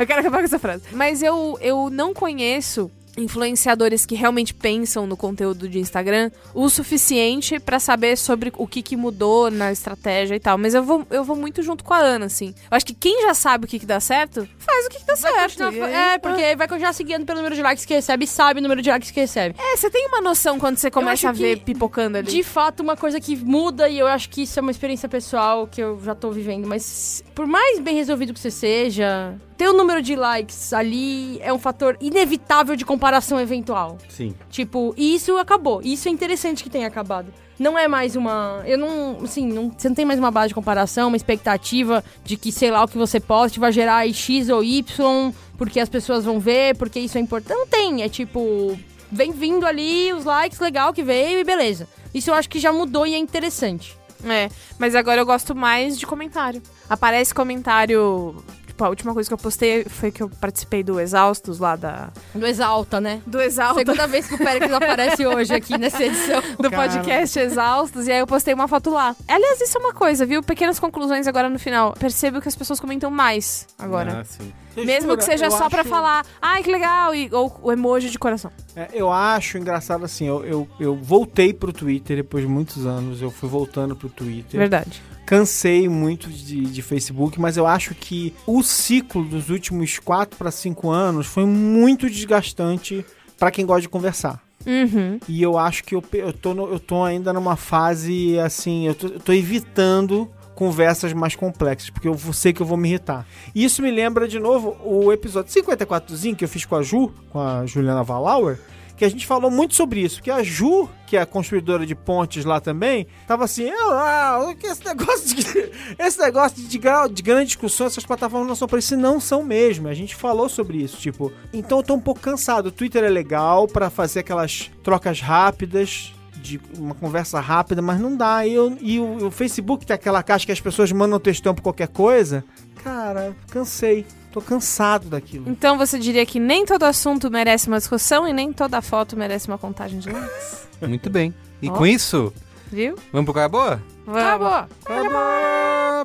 eu 0.00 0.06
quero 0.06 0.20
acabar 0.20 0.38
com 0.38 0.44
essa 0.44 0.58
frase. 0.58 0.84
Mas 0.92 1.22
eu, 1.22 1.58
eu 1.60 1.90
não 1.90 2.12
conheço 2.14 2.90
influenciadores 3.16 4.04
que 4.06 4.14
realmente 4.14 4.52
pensam 4.54 5.06
no 5.06 5.16
conteúdo 5.16 5.68
de 5.68 5.78
Instagram 5.78 6.30
o 6.54 6.68
suficiente 6.68 7.58
pra 7.58 7.78
saber 7.78 8.16
sobre 8.16 8.52
o 8.56 8.66
que, 8.66 8.82
que 8.82 8.96
mudou 8.96 9.50
na 9.50 9.72
estratégia 9.72 10.34
e 10.34 10.40
tal. 10.40 10.56
Mas 10.58 10.74
eu 10.74 10.82
vou, 10.82 11.06
eu 11.10 11.24
vou 11.24 11.36
muito 11.36 11.62
junto 11.62 11.84
com 11.84 11.94
a 11.94 11.98
Ana, 11.98 12.26
assim. 12.26 12.54
Eu 12.70 12.76
acho 12.76 12.86
que 12.86 12.94
quem 12.94 13.22
já 13.22 13.34
sabe 13.34 13.64
o 13.64 13.68
que, 13.68 13.78
que 13.78 13.86
dá 13.86 14.00
certo, 14.00 14.48
faz 14.58 14.86
o 14.86 14.88
que, 14.90 14.98
que 14.98 15.06
dá 15.06 15.14
Vai 15.14 15.32
certo. 15.32 15.64
continuar- 15.64 15.88
é, 15.90 16.18
porque 16.18 16.56
vai 16.56 16.68
continuar 16.68 16.92
seguindo 16.92 17.24
pelo 17.24 17.38
número 17.38 17.54
de 17.54 17.62
likes 17.62 17.84
que 17.84 17.94
recebe 17.94 18.24
e 18.24 18.28
sabe 18.28 18.60
o 18.60 18.62
número 18.62 18.82
de 18.82 18.90
likes 18.90 19.10
que 19.10 19.20
recebe. 19.20 19.54
É, 19.58 19.76
você 19.76 19.90
tem 19.90 20.06
uma 20.08 20.20
noção 20.20 20.58
quando 20.58 20.76
você 20.78 20.90
começa 20.90 21.28
a 21.28 21.32
ver 21.32 21.60
pipocando 21.60 22.18
ali. 22.18 22.30
De 22.30 22.42
fato, 22.42 22.80
uma 22.80 22.96
coisa 22.96 23.20
que 23.20 23.36
muda, 23.36 23.88
e 23.88 23.98
eu 23.98 24.06
acho 24.06 24.28
que 24.28 24.42
isso 24.42 24.58
é 24.58 24.62
uma 24.62 24.70
experiência 24.70 25.08
pessoal 25.08 25.66
que 25.66 25.80
eu 25.80 26.00
já 26.04 26.14
tô 26.14 26.30
vivendo, 26.30 26.66
mas 26.66 27.22
por 27.34 27.46
mais 27.46 27.78
bem 27.80 27.94
resolvido 27.96 28.32
que 28.34 28.40
você 28.40 28.50
seja, 28.50 29.34
ter 29.56 29.68
o 29.68 29.72
número 29.72 30.02
de 30.02 30.16
likes 30.16 30.72
ali 30.72 31.40
é 31.40 31.52
um 31.52 31.58
fator 31.58 31.96
inevitável 32.00 32.76
de 32.76 32.84
comparação 32.84 33.40
eventual. 33.40 33.98
Sim. 34.08 34.34
Tipo, 34.50 34.94
e 34.96 35.14
isso 35.14 35.36
acabou. 35.36 35.80
Isso 35.82 36.08
é 36.08 36.10
interessante 36.10 36.62
que 36.62 36.70
tenha 36.70 36.86
acabado. 36.86 37.32
Não 37.58 37.78
é 37.78 37.86
mais 37.86 38.16
uma. 38.16 38.62
Eu 38.66 38.76
não. 38.76 39.18
Assim, 39.22 39.46
não, 39.46 39.70
você 39.70 39.88
não 39.88 39.94
tem 39.94 40.04
mais 40.04 40.18
uma 40.18 40.30
base 40.30 40.48
de 40.48 40.54
comparação, 40.54 41.08
uma 41.08 41.16
expectativa 41.16 42.02
de 42.24 42.36
que, 42.36 42.50
sei 42.50 42.70
lá, 42.70 42.82
o 42.82 42.88
que 42.88 42.98
você 42.98 43.20
poste 43.20 43.60
vai 43.60 43.70
gerar 43.70 44.06
X 44.12 44.48
ou 44.48 44.62
Y 44.64 45.32
porque 45.56 45.80
as 45.80 45.88
pessoas 45.88 46.24
vão 46.24 46.40
ver, 46.40 46.76
porque 46.76 46.98
isso 46.98 47.16
é 47.18 47.20
importante. 47.20 47.56
Não 47.56 47.66
tem, 47.66 48.02
é 48.02 48.08
tipo, 48.08 48.78
vem 49.10 49.32
vindo 49.32 49.66
ali 49.66 50.12
os 50.12 50.24
likes, 50.24 50.58
legal 50.58 50.92
que 50.92 51.02
veio 51.02 51.38
e 51.38 51.44
beleza. 51.44 51.88
Isso 52.12 52.30
eu 52.30 52.34
acho 52.34 52.48
que 52.48 52.58
já 52.58 52.72
mudou 52.72 53.06
e 53.06 53.14
é 53.14 53.18
interessante. 53.18 53.96
É, 54.24 54.48
mas 54.78 54.94
agora 54.94 55.20
eu 55.20 55.26
gosto 55.26 55.54
mais 55.54 55.98
de 55.98 56.06
comentário. 56.06 56.62
Aparece 56.88 57.34
comentário. 57.34 58.42
Tipo, 58.74 58.84
a 58.86 58.88
última 58.88 59.14
coisa 59.14 59.30
que 59.30 59.32
eu 59.34 59.38
postei 59.38 59.84
foi 59.84 60.10
que 60.10 60.20
eu 60.20 60.28
participei 60.28 60.82
do 60.82 60.98
Exaustos 60.98 61.60
lá 61.60 61.76
da. 61.76 62.08
Do 62.34 62.44
Exalta, 62.44 63.00
né? 63.00 63.22
Do 63.24 63.40
Exalta. 63.40 63.78
Segunda 63.78 64.08
vez 64.08 64.26
que 64.26 64.34
o 64.34 64.38
Pérez 64.38 64.72
aparece 64.72 65.24
hoje 65.24 65.54
aqui 65.54 65.78
nessa 65.78 66.02
edição. 66.02 66.42
do 66.58 66.68
Cara. 66.68 66.88
podcast 66.88 67.38
Exaustos, 67.38 68.08
e 68.08 68.12
aí 68.12 68.18
eu 68.18 68.26
postei 68.26 68.52
uma 68.52 68.66
foto 68.66 68.90
lá. 68.90 69.14
Aliás, 69.28 69.60
isso 69.60 69.78
é 69.78 69.80
uma 69.80 69.92
coisa, 69.92 70.26
viu? 70.26 70.42
Pequenas 70.42 70.80
conclusões 70.80 71.28
agora 71.28 71.48
no 71.48 71.56
final. 71.56 71.92
Percebo 71.92 72.40
que 72.40 72.48
as 72.48 72.56
pessoas 72.56 72.80
comentam 72.80 73.12
mais 73.12 73.64
agora. 73.78 74.22
Ah, 74.22 74.24
sim. 74.24 74.52
Mesmo 74.76 75.16
que 75.16 75.22
seja 75.22 75.44
Eu 75.46 75.50
só 75.52 75.70
pra 75.70 75.82
acho- 75.82 75.88
falar, 75.88 76.26
ai, 76.42 76.60
que 76.64 76.72
legal, 76.72 77.14
e, 77.14 77.30
ou 77.32 77.56
o 77.62 77.70
emoji 77.70 78.10
de 78.10 78.18
coração. 78.18 78.50
É, 78.74 78.88
eu 78.92 79.08
acho 79.12 79.56
engraçado 79.56 80.04
assim, 80.04 80.26
eu, 80.26 80.44
eu, 80.44 80.68
eu 80.80 80.96
voltei 80.96 81.54
pro 81.54 81.72
Twitter 81.72 82.16
depois 82.16 82.42
de 82.42 82.50
muitos 82.50 82.84
anos, 82.84 83.22
eu 83.22 83.30
fui 83.30 83.48
voltando 83.48 83.94
pro 83.94 84.08
Twitter. 84.08 84.58
Verdade. 84.58 85.00
Cansei 85.26 85.88
muito 85.88 86.28
de, 86.28 86.60
de 86.62 86.82
Facebook, 86.82 87.40
mas 87.40 87.56
eu 87.56 87.66
acho 87.66 87.94
que 87.94 88.34
o 88.46 88.62
ciclo 88.62 89.24
dos 89.24 89.48
últimos 89.50 89.98
4 89.98 90.36
para 90.36 90.50
5 90.50 90.90
anos 90.90 91.26
foi 91.26 91.44
muito 91.46 92.08
desgastante 92.08 93.04
pra 93.38 93.50
quem 93.50 93.64
gosta 93.64 93.82
de 93.82 93.88
conversar. 93.88 94.42
Uhum. 94.66 95.18
E 95.28 95.42
eu 95.42 95.58
acho 95.58 95.84
que 95.84 95.94
eu, 95.94 96.02
eu, 96.12 96.32
tô, 96.32 96.54
no- 96.54 96.68
eu 96.70 96.78
tô 96.78 97.02
ainda 97.04 97.32
numa 97.32 97.56
fase 97.56 98.38
assim, 98.38 98.86
eu 98.86 98.94
tô, 98.94 99.06
eu 99.08 99.20
tô 99.20 99.32
evitando 99.32 100.30
conversas 100.54 101.12
mais 101.12 101.34
complexas, 101.34 101.90
porque 101.90 102.06
eu 102.08 102.16
sei 102.32 102.52
que 102.52 102.62
eu 102.62 102.66
vou 102.66 102.76
me 102.78 102.88
irritar. 102.88 103.26
E 103.54 103.64
isso 103.64 103.82
me 103.82 103.90
lembra 103.90 104.28
de 104.28 104.38
novo 104.38 104.76
o 104.84 105.12
episódio 105.12 105.52
54zinho 105.52 106.36
que 106.36 106.44
eu 106.44 106.48
fiz 106.48 106.64
com 106.64 106.76
a 106.76 106.82
Ju, 106.82 107.12
com 107.30 107.40
a 107.40 107.66
Juliana 107.66 108.02
Valauer, 108.04 108.58
que 108.96 109.04
a 109.04 109.08
gente 109.08 109.26
falou 109.26 109.50
muito 109.50 109.74
sobre 109.74 110.00
isso, 110.00 110.22
que 110.22 110.30
a 110.30 110.42
Ju, 110.42 110.88
que 111.06 111.16
é 111.16 111.20
a 111.20 111.26
construidora 111.26 111.84
de 111.84 111.94
pontes 111.94 112.44
lá 112.44 112.60
também, 112.60 113.06
tava 113.26 113.44
assim, 113.44 113.68
ah, 113.70 114.54
esse 114.62 114.84
negócio 114.84 115.34
de 115.34 115.44
esse 115.98 116.18
negócio 116.20 116.56
de, 116.56 116.66
de 116.68 117.22
grande 117.22 117.46
discussão, 117.46 117.86
essas 117.86 118.04
plataformas 118.06 118.48
não 118.48 118.54
são 118.54 118.68
para 118.68 118.78
isso, 118.78 118.96
não 118.96 119.18
são 119.18 119.42
mesmo. 119.42 119.88
A 119.88 119.94
gente 119.94 120.14
falou 120.14 120.48
sobre 120.48 120.78
isso, 120.78 120.96
tipo, 120.98 121.32
então 121.52 121.78
eu 121.78 121.84
tô 121.84 121.94
um 121.94 122.00
pouco 122.00 122.20
cansado. 122.20 122.66
O 122.66 122.72
Twitter 122.72 123.02
é 123.04 123.08
legal 123.08 123.66
pra 123.66 123.90
fazer 123.90 124.20
aquelas 124.20 124.70
trocas 124.82 125.20
rápidas, 125.20 126.12
de 126.36 126.60
uma 126.78 126.94
conversa 126.94 127.40
rápida, 127.40 127.80
mas 127.80 127.98
não 127.98 128.14
dá. 128.14 128.46
E, 128.46 128.52
eu- 128.52 128.76
e 128.80 129.00
o, 129.00 129.28
o 129.28 129.30
Facebook 129.30 129.86
tem 129.86 129.94
aquela 129.94 130.22
caixa 130.22 130.44
que 130.44 130.52
as 130.52 130.60
pessoas 130.60 130.92
mandam 130.92 131.18
textão 131.18 131.54
por 131.54 131.62
qualquer 131.62 131.88
coisa. 131.88 132.44
Cara, 132.82 133.34
cansei. 133.50 134.04
Tô 134.34 134.42
cansado 134.42 135.06
daquilo. 135.08 135.48
Então 135.48 135.78
você 135.78 135.96
diria 135.96 136.26
que 136.26 136.40
nem 136.40 136.66
todo 136.66 136.82
assunto 136.82 137.30
merece 137.30 137.68
uma 137.68 137.78
discussão 137.78 138.26
e 138.26 138.32
nem 138.32 138.52
toda 138.52 138.82
foto 138.82 139.16
merece 139.16 139.46
uma 139.46 139.56
contagem 139.56 140.00
de 140.00 140.10
likes? 140.10 140.66
Muito 140.82 141.08
bem. 141.08 141.32
E 141.62 141.68
Ó. 141.70 141.72
com 141.72 141.86
isso, 141.86 142.32
Viu? 142.66 142.96
vamos 143.12 143.26
pro 143.26 143.32
cara 143.34 143.48
boa? 143.48 143.80
Vamos. 144.04 144.52
Acabou. 144.84 146.04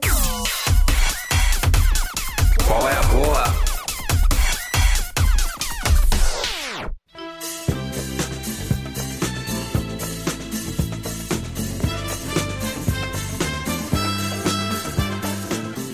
Qual 2.68 2.88
é 2.88 2.94
a 2.94 3.02
boa? 3.02 3.44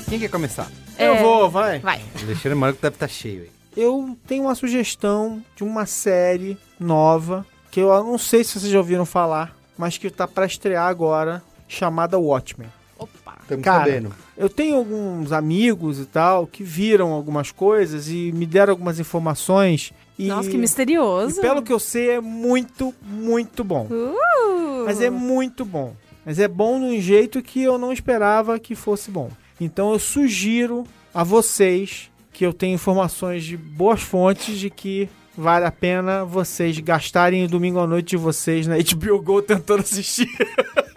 Quem 0.09 0.19
quer 0.19 0.29
começar? 0.29 0.69
É, 0.97 1.07
Eu 1.07 1.17
vou, 1.17 1.49
vai. 1.49 1.79
Vai. 1.79 2.01
O 2.19 2.23
Alexandre 2.23 2.55
Marco 2.55 2.79
deve 2.81 2.95
estar 2.95 3.07
cheio 3.07 3.43
aí. 3.43 3.49
Eu 3.75 4.17
tenho 4.25 4.43
uma 4.43 4.55
sugestão 4.55 5.43
de 5.55 5.63
uma 5.63 5.85
série 5.85 6.57
nova 6.79 7.45
que 7.69 7.81
eu 7.81 7.89
não 8.03 8.17
sei 8.17 8.43
se 8.43 8.57
vocês 8.57 8.71
já 8.71 8.77
ouviram 8.77 9.05
falar, 9.05 9.53
mas 9.77 9.97
que 9.97 10.09
tá 10.09 10.25
pra 10.25 10.45
estrear 10.45 10.87
agora, 10.87 11.43
chamada 11.67 12.17
Watchmen. 12.17 12.69
Opa. 12.97 13.35
Estamos 13.41 13.63
Cara, 13.63 13.79
sabendo. 13.85 14.15
Eu 14.37 14.49
tenho 14.49 14.77
alguns 14.77 15.31
amigos 15.31 15.99
e 15.99 16.05
tal 16.05 16.47
que 16.47 16.63
viram 16.63 17.11
algumas 17.11 17.51
coisas 17.51 18.07
e 18.07 18.31
me 18.31 18.45
deram 18.45 18.71
algumas 18.71 18.99
informações. 18.99 19.93
E, 20.17 20.27
Nossa, 20.27 20.49
que 20.49 20.55
e 20.55 20.59
misterioso. 20.59 21.41
pelo 21.41 21.61
que 21.61 21.73
eu 21.73 21.79
sei, 21.79 22.11
é 22.11 22.21
muito, 22.21 22.93
muito 23.01 23.63
bom. 23.63 23.87
Uh. 23.89 24.85
Mas 24.85 25.01
é 25.01 25.09
muito 25.09 25.65
bom. 25.65 25.93
Mas 26.25 26.39
é 26.39 26.47
bom 26.47 26.79
de 26.79 26.85
um 26.85 27.01
jeito 27.01 27.41
que 27.41 27.61
eu 27.61 27.77
não 27.77 27.91
esperava 27.91 28.57
que 28.57 28.73
fosse 28.73 29.11
bom. 29.11 29.29
Então 29.59 29.91
eu 29.93 29.99
sugiro 29.99 30.83
a 31.13 31.23
vocês 31.23 32.09
que 32.33 32.45
eu 32.45 32.53
tenho 32.53 32.75
informações 32.75 33.43
de 33.43 33.55
boas 33.55 34.01
fontes 34.01 34.57
de 34.59 34.69
que 34.69 35.07
vale 35.37 35.65
a 35.65 35.71
pena 35.71 36.23
vocês 36.25 36.77
gastarem 36.79 37.43
o 37.45 37.47
domingo 37.47 37.79
à 37.79 37.87
noite 37.87 38.09
de 38.09 38.17
vocês 38.17 38.67
na 38.67 38.75
HBO 38.79 39.21
Go 39.21 39.41
tentando 39.41 39.81
assistir. 39.81 40.27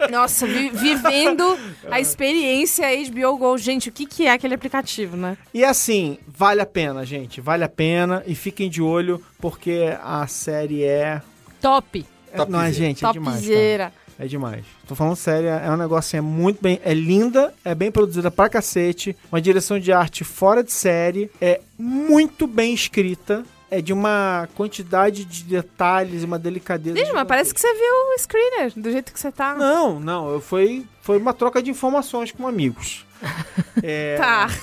Nossa, 0.09 0.45
vi- 0.47 0.69
vivendo 0.69 1.57
a 1.89 1.99
experiência 1.99 2.85
HBO 3.09 3.37
Go. 3.37 3.57
Gente, 3.57 3.89
o 3.89 3.91
que, 3.91 4.05
que 4.05 4.25
é 4.27 4.31
aquele 4.31 4.53
aplicativo, 4.55 5.15
né? 5.15 5.37
E 5.53 5.63
assim, 5.63 6.17
vale 6.27 6.61
a 6.61 6.65
pena, 6.65 7.05
gente. 7.05 7.39
Vale 7.41 7.63
a 7.63 7.69
pena 7.69 8.23
e 8.25 8.33
fiquem 8.35 8.69
de 8.69 8.81
olho 8.81 9.21
porque 9.39 9.93
a 10.03 10.25
série 10.27 10.83
é. 10.83 11.21
Top. 11.61 12.05
é 12.31 12.37
Topzera. 12.37 12.49
não, 12.49 12.61
é, 12.61 12.71
gente, 12.73 13.05
é 13.05 13.11
demais. 13.11 13.47
cara. 13.47 13.93
É 14.19 14.27
demais. 14.27 14.65
Tô 14.85 14.95
falando 14.95 15.15
sério, 15.15 15.47
é 15.47 15.71
um 15.71 15.77
negócio 15.77 16.17
é 16.17 16.19
muito 16.21 16.61
bem. 16.61 16.81
É 16.83 16.93
linda, 16.93 17.53
é 17.63 17.73
bem 17.73 17.89
produzida 17.89 18.29
pra 18.29 18.49
cacete. 18.49 19.15
Uma 19.31 19.39
direção 19.39 19.79
de 19.79 19.93
arte 19.93 20.25
fora 20.25 20.61
de 20.61 20.73
série. 20.73 21.31
É 21.39 21.61
muito 21.77 22.45
bem 22.45 22.73
escrita. 22.73 23.45
É 23.71 23.81
de 23.81 23.93
uma 23.93 24.49
quantidade 24.55 25.23
de 25.23 25.43
detalhes 25.43 26.23
e 26.23 26.25
uma 26.25 26.39
delicadeza. 26.39 26.97
Gente, 26.97 27.13
mas 27.13 27.27
parece 27.27 27.53
que 27.53 27.61
você 27.61 27.71
viu 27.71 27.93
o 28.15 28.17
screener, 28.17 28.73
do 28.75 28.91
jeito 28.91 29.13
que 29.13 29.19
você 29.19 29.31
tá. 29.31 29.55
Não, 29.55 29.99
não. 29.99 30.29
Eu 30.31 30.41
foi, 30.41 30.85
foi 31.01 31.17
uma 31.17 31.33
troca 31.33 31.61
de 31.61 31.69
informações 31.69 32.31
com 32.31 32.47
amigos. 32.47 33.05
É, 33.83 34.15
Tá. 34.17 34.47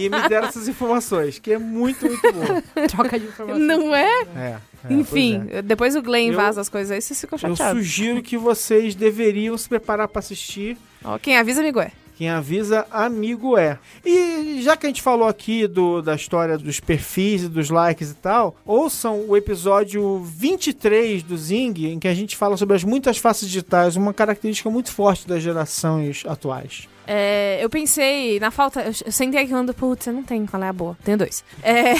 E 0.00 0.08
me 0.08 0.28
deram 0.28 0.46
essas 0.48 0.68
informações, 0.68 1.38
que 1.38 1.52
é 1.52 1.58
muito, 1.58 2.06
muito 2.06 2.32
bom. 2.32 2.62
Troca 2.88 3.18
de 3.18 3.26
informação. 3.26 3.58
Não 3.60 3.94
é? 3.94 4.22
É, 4.36 4.56
é, 4.88 4.92
Enfim, 4.92 5.44
é. 5.50 5.60
depois 5.60 5.96
o 5.96 6.02
Glenn 6.02 6.28
Eu- 6.30 6.36
vaza 6.36 6.60
as 6.60 6.68
coisas 6.68 6.90
aí, 6.92 7.00
vocês 7.02 7.20
ficam 7.20 7.36
Eu 7.36 7.56
chateados. 7.56 7.82
sugiro 7.82 8.22
que 8.22 8.36
vocês 8.38 8.94
deveriam 8.94 9.56
se 9.58 9.68
preparar 9.68 10.06
pra 10.08 10.20
assistir. 10.20 10.76
Ó, 11.04 11.18
quem 11.18 11.36
avisa, 11.36 11.60
amigo 11.60 11.80
é. 11.80 11.90
Quem 12.16 12.28
avisa, 12.28 12.86
amigo 12.90 13.56
é. 13.56 13.78
E 14.04 14.60
já 14.62 14.76
que 14.76 14.86
a 14.86 14.88
gente 14.88 15.02
falou 15.02 15.26
aqui 15.26 15.66
do, 15.66 16.02
da 16.02 16.14
história 16.14 16.58
dos 16.58 16.80
perfis 16.80 17.44
e 17.44 17.48
dos 17.48 17.70
likes 17.70 18.10
e 18.10 18.14
tal, 18.14 18.56
ouçam 18.64 19.24
o 19.28 19.36
episódio 19.36 20.18
23 20.18 21.22
do 21.22 21.36
Zing, 21.36 21.86
em 21.86 21.98
que 21.98 22.08
a 22.08 22.14
gente 22.14 22.36
fala 22.36 22.56
sobre 22.56 22.76
as 22.76 22.84
muitas 22.84 23.18
faces 23.18 23.48
digitais, 23.48 23.96
uma 23.96 24.12
característica 24.12 24.70
muito 24.70 24.92
forte 24.92 25.26
das 25.26 25.42
gerações 25.42 26.22
atuais. 26.26 26.88
É, 27.06 27.58
eu 27.60 27.68
pensei, 27.68 28.38
na 28.38 28.50
falta. 28.50 28.82
Eu 28.82 29.12
sentei 29.12 29.40
aqui 29.40 29.50
falando, 29.50 29.74
putz, 29.74 30.06
eu 30.06 30.12
não 30.12 30.22
tenho 30.22 30.46
qual 30.46 30.62
é 30.62 30.68
a 30.68 30.72
boa. 30.72 30.96
Tenho 31.04 31.18
dois. 31.18 31.44
É, 31.62 31.94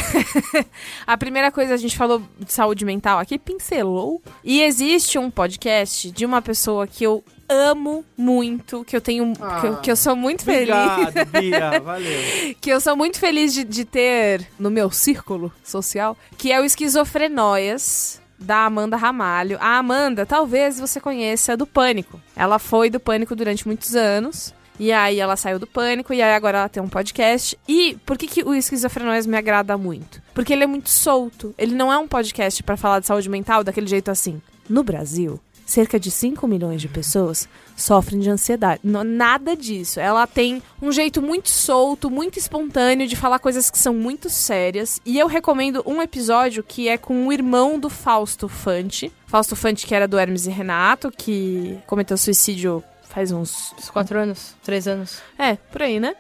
a 1.07 1.17
primeira 1.17 1.51
coisa, 1.51 1.75
a 1.75 1.77
gente 1.77 1.97
falou 1.97 2.23
de 2.39 2.53
saúde 2.53 2.85
mental 2.85 3.19
aqui, 3.19 3.39
pincelou. 3.39 4.23
E 4.45 4.63
existe 4.63 5.19
um 5.19 5.31
podcast 5.31 6.11
de 6.11 6.25
uma 6.25 6.41
pessoa 6.41 6.87
que 6.87 7.05
eu 7.05 7.25
amo 7.53 8.05
muito, 8.17 8.85
que 8.85 8.97
eu 8.97 9.01
tenho. 9.01 9.33
Ah, 9.41 9.61
que, 9.61 9.67
eu, 9.67 9.77
que 9.77 9.91
eu 9.91 9.97
sou 9.97 10.17
muito 10.17 10.45
feliz. 10.45 10.69
Obrigado, 10.75 11.27
Bia. 11.31 11.81
Valeu. 11.85 12.55
que 12.61 12.71
eu 12.71 12.81
sou 12.81 12.97
muito 12.97 13.19
feliz 13.19 13.53
de, 13.53 13.65
de 13.65 13.85
ter 13.85 14.47
no 14.59 14.71
meu 14.71 14.91
círculo 14.91 15.53
social, 15.63 16.17
que 16.37 16.51
é 16.53 16.61
o 16.61 16.65
Esquizofrenóias. 16.65 18.21
Da 18.39 18.65
Amanda 18.65 18.97
Ramalho. 18.97 19.57
A 19.61 19.79
Amanda, 19.79 20.27
talvez 20.27 20.81
você 20.81 21.01
conheça 21.01 21.57
do 21.57 21.65
Pânico. 21.65 22.21
Ela 22.35 22.59
foi 22.59 22.91
do 22.91 22.99
Pânico 22.99 23.37
durante 23.37 23.65
muitos 23.65 23.95
anos. 23.95 24.53
E 24.81 24.91
aí 24.91 25.21
ela 25.21 25.37
saiu 25.37 25.61
do 25.61 25.67
Pânico 25.67 26.13
e 26.13 26.21
aí 26.21 26.35
agora 26.35 26.59
ela 26.59 26.69
tem 26.69 26.83
um 26.83 26.89
podcast. 26.89 27.57
E 27.69 27.97
por 28.05 28.19
que, 28.19 28.27
que 28.27 28.43
o 28.43 28.53
Esquizofrenóias 28.53 29.27
me 29.27 29.37
agrada 29.37 29.79
muito? 29.79 30.21
Porque 30.35 30.53
ele 30.53 30.65
é 30.65 30.67
muito 30.67 30.91
solto. 30.91 31.55
Ele 31.57 31.73
não 31.73 31.93
é 31.93 31.97
um 31.99 32.09
podcast 32.09 32.61
pra 32.65 32.77
falar 32.77 32.99
de 32.99 33.07
saúde 33.07 33.29
mental 33.29 33.63
daquele 33.63 33.87
jeito 33.87 34.11
assim. 34.11 34.43
No 34.69 34.83
Brasil, 34.83 35.39
cerca 35.73 35.99
de 35.99 36.11
5 36.11 36.47
milhões 36.47 36.83
de 36.83 36.89
pessoas 36.89 37.49
sofrem 37.75 38.21
de 38.21 38.29
ansiedade. 38.29 38.81
Nada 38.85 39.57
disso. 39.57 39.99
Ela 39.99 40.27
tem 40.27 40.63
um 40.81 40.93
jeito 40.93 41.23
muito 41.23 41.49
solto, 41.49 42.11
muito 42.11 42.39
espontâneo 42.39 43.07
de 43.07 43.17
falar 43.17 43.39
coisas 43.39 43.71
que 43.71 43.79
são 43.79 43.95
muito 43.95 44.29
sérias. 44.29 45.01
E 45.05 45.19
eu 45.19 45.27
recomendo 45.27 45.83
um 45.87 46.03
episódio 46.03 46.63
que 46.63 46.89
é 46.89 46.99
com 46.99 47.27
o 47.27 47.33
irmão 47.33 47.79
do 47.79 47.89
Fausto 47.89 48.49
Fante. 48.49 49.11
Fausto 49.27 49.57
Fante, 49.57 49.87
que 49.87 49.95
era 49.95 50.07
do 50.07 50.19
Hermes 50.19 50.47
e 50.47 50.51
Renato, 50.51 51.11
que 51.11 51.79
cometeu 51.87 52.19
suicídio 52.19 52.85
faz 53.05 53.33
uns. 53.33 53.75
Uns 53.79 53.89
quatro 53.89 54.19
anos, 54.19 54.55
três 54.63 54.87
anos. 54.87 55.21
É, 55.39 55.57
por 55.57 55.83
aí, 55.83 55.99
né? 55.99 56.15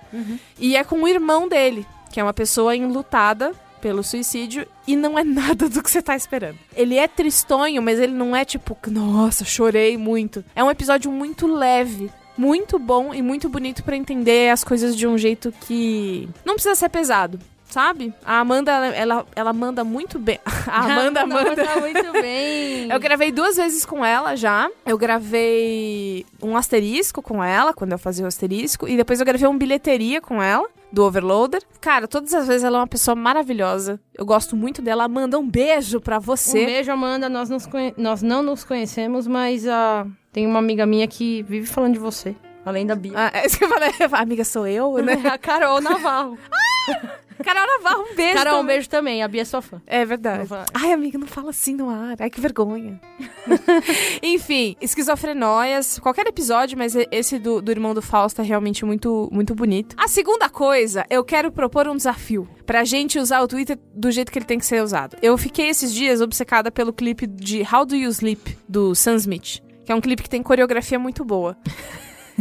E 0.58 0.76
é 0.76 0.84
com 0.84 1.02
o 1.02 1.08
irmão 1.08 1.46
dele, 1.46 1.86
que 2.10 2.18
é 2.18 2.22
uma 2.22 2.34
pessoa 2.34 2.74
enlutada 2.74 3.52
pelo 3.82 4.04
suicídio 4.04 4.64
e 4.86 4.96
não 4.96 5.18
é 5.18 5.24
nada 5.26 5.68
do 5.68 5.82
que 5.82 5.90
você 5.90 6.00
tá 6.00 6.16
esperando. 6.16 6.56
Ele 6.74 6.96
é 6.96 7.08
tristonho, 7.08 7.82
mas 7.82 7.98
ele 7.98 8.12
não 8.12 8.34
é 8.34 8.44
tipo, 8.44 8.78
nossa, 8.86 9.44
chorei 9.44 9.98
muito. 9.98 10.42
É 10.54 10.62
um 10.62 10.70
episódio 10.70 11.10
muito 11.10 11.46
leve, 11.46 12.10
muito 12.38 12.78
bom 12.78 13.12
e 13.12 13.20
muito 13.20 13.48
bonito 13.48 13.82
pra 13.82 13.96
entender 13.96 14.50
as 14.50 14.62
coisas 14.62 14.96
de 14.96 15.06
um 15.06 15.18
jeito 15.18 15.52
que 15.66 16.28
não 16.44 16.54
precisa 16.54 16.76
ser 16.76 16.88
pesado. 16.88 17.38
sabe? 17.66 18.12
A 18.24 18.38
Amanda, 18.38 18.70
ela, 18.70 19.26
ela, 19.34 19.52
manda 19.52 19.82
muito 19.82 20.18
bem. 20.18 20.38
A 20.68 20.84
Amanda 20.84 21.26
manda. 21.26 21.50
manda 21.50 21.80
muito 21.80 22.12
bem. 22.12 22.88
Eu 22.92 23.00
gravei 23.00 23.32
duas 23.32 23.56
vezes 23.56 23.84
com 23.84 24.04
ela 24.04 24.36
já. 24.36 24.70
Eu 24.86 24.96
gravei 24.98 26.24
um 26.42 26.56
asterisco 26.56 27.22
com 27.22 27.42
ela, 27.42 27.72
quando 27.72 27.92
eu 27.92 27.98
fazia 27.98 28.24
o 28.24 28.28
asterisco. 28.28 28.86
E 28.86 28.96
depois 28.96 29.20
eu 29.20 29.26
gravei 29.26 29.48
um 29.48 29.56
bilheteria 29.56 30.20
com 30.20 30.42
ela, 30.42 30.68
do 30.92 31.04
Overloader. 31.04 31.62
Cara, 31.80 32.06
todas 32.06 32.32
as 32.34 32.46
vezes 32.46 32.62
ela 32.64 32.78
é 32.78 32.80
uma 32.80 32.86
pessoa 32.86 33.14
maravilhosa. 33.14 33.98
Eu 34.14 34.24
gosto 34.26 34.54
muito 34.54 34.82
dela. 34.82 35.04
Amanda, 35.04 35.38
um 35.38 35.48
beijo 35.48 36.00
pra 36.00 36.18
você. 36.18 36.62
Um 36.62 36.66
beijo, 36.66 36.92
Amanda. 36.92 37.28
Nós, 37.28 37.48
nos 37.48 37.66
conhe- 37.66 37.94
nós 37.96 38.22
não 38.22 38.42
nos 38.42 38.62
conhecemos, 38.64 39.26
mas 39.26 39.66
ah, 39.66 40.06
tem 40.32 40.46
uma 40.46 40.58
amiga 40.58 40.84
minha 40.86 41.06
que 41.08 41.42
vive 41.44 41.66
falando 41.66 41.94
de 41.94 41.98
você. 41.98 42.34
Além 42.64 42.86
da 42.86 42.94
Bia. 42.94 43.12
Ah, 43.16 43.30
é 43.34 43.46
isso 43.46 43.58
que 43.58 43.64
eu 43.64 43.68
falei. 43.68 43.90
Amiga, 44.12 44.44
sou 44.44 44.66
eu, 44.68 44.96
né? 44.98 45.14
A 45.32 45.36
Carol 45.38 45.80
Navarro. 45.80 46.38
Carol 47.44 47.66
Navarro, 47.66 48.02
um 48.10 48.14
beijo. 48.14 48.34
Carol, 48.34 48.54
um 48.54 48.56
também. 48.58 48.74
beijo 48.74 48.88
também. 48.88 49.22
A 49.22 49.28
Bia 49.28 49.42
é 49.42 49.44
sua 49.44 49.62
fã. 49.62 49.80
É 49.86 50.04
verdade. 50.04 50.48
Ai, 50.74 50.92
amiga, 50.92 51.18
não 51.18 51.26
fala 51.26 51.50
assim 51.50 51.74
no 51.74 51.88
ar. 51.88 52.16
Ai, 52.18 52.30
que 52.30 52.40
vergonha. 52.40 53.00
Enfim, 54.22 54.76
esquizofrenóias. 54.80 55.98
Qualquer 55.98 56.26
episódio, 56.26 56.76
mas 56.76 56.94
esse 57.10 57.38
do, 57.38 57.60
do 57.60 57.70
irmão 57.70 57.94
do 57.94 58.02
Fausto 58.02 58.40
é 58.40 58.44
realmente 58.44 58.84
muito, 58.84 59.28
muito 59.32 59.54
bonito. 59.54 59.96
A 59.98 60.08
segunda 60.08 60.48
coisa, 60.48 61.04
eu 61.10 61.24
quero 61.24 61.50
propor 61.52 61.88
um 61.88 61.96
desafio. 61.96 62.48
Pra 62.66 62.84
gente 62.84 63.18
usar 63.18 63.40
o 63.40 63.48
Twitter 63.48 63.78
do 63.94 64.10
jeito 64.10 64.30
que 64.30 64.38
ele 64.38 64.46
tem 64.46 64.58
que 64.58 64.66
ser 64.66 64.82
usado. 64.82 65.16
Eu 65.20 65.36
fiquei 65.36 65.68
esses 65.68 65.92
dias 65.92 66.20
obcecada 66.20 66.70
pelo 66.70 66.92
clipe 66.92 67.26
de 67.26 67.62
How 67.62 67.84
Do 67.84 67.96
You 67.96 68.10
Sleep, 68.10 68.58
do 68.68 68.94
Sam 68.94 69.16
Smith. 69.16 69.60
Que 69.84 69.90
é 69.92 69.94
um 69.94 70.00
clipe 70.00 70.22
que 70.22 70.30
tem 70.30 70.42
coreografia 70.42 70.98
muito 70.98 71.24
boa. 71.24 71.56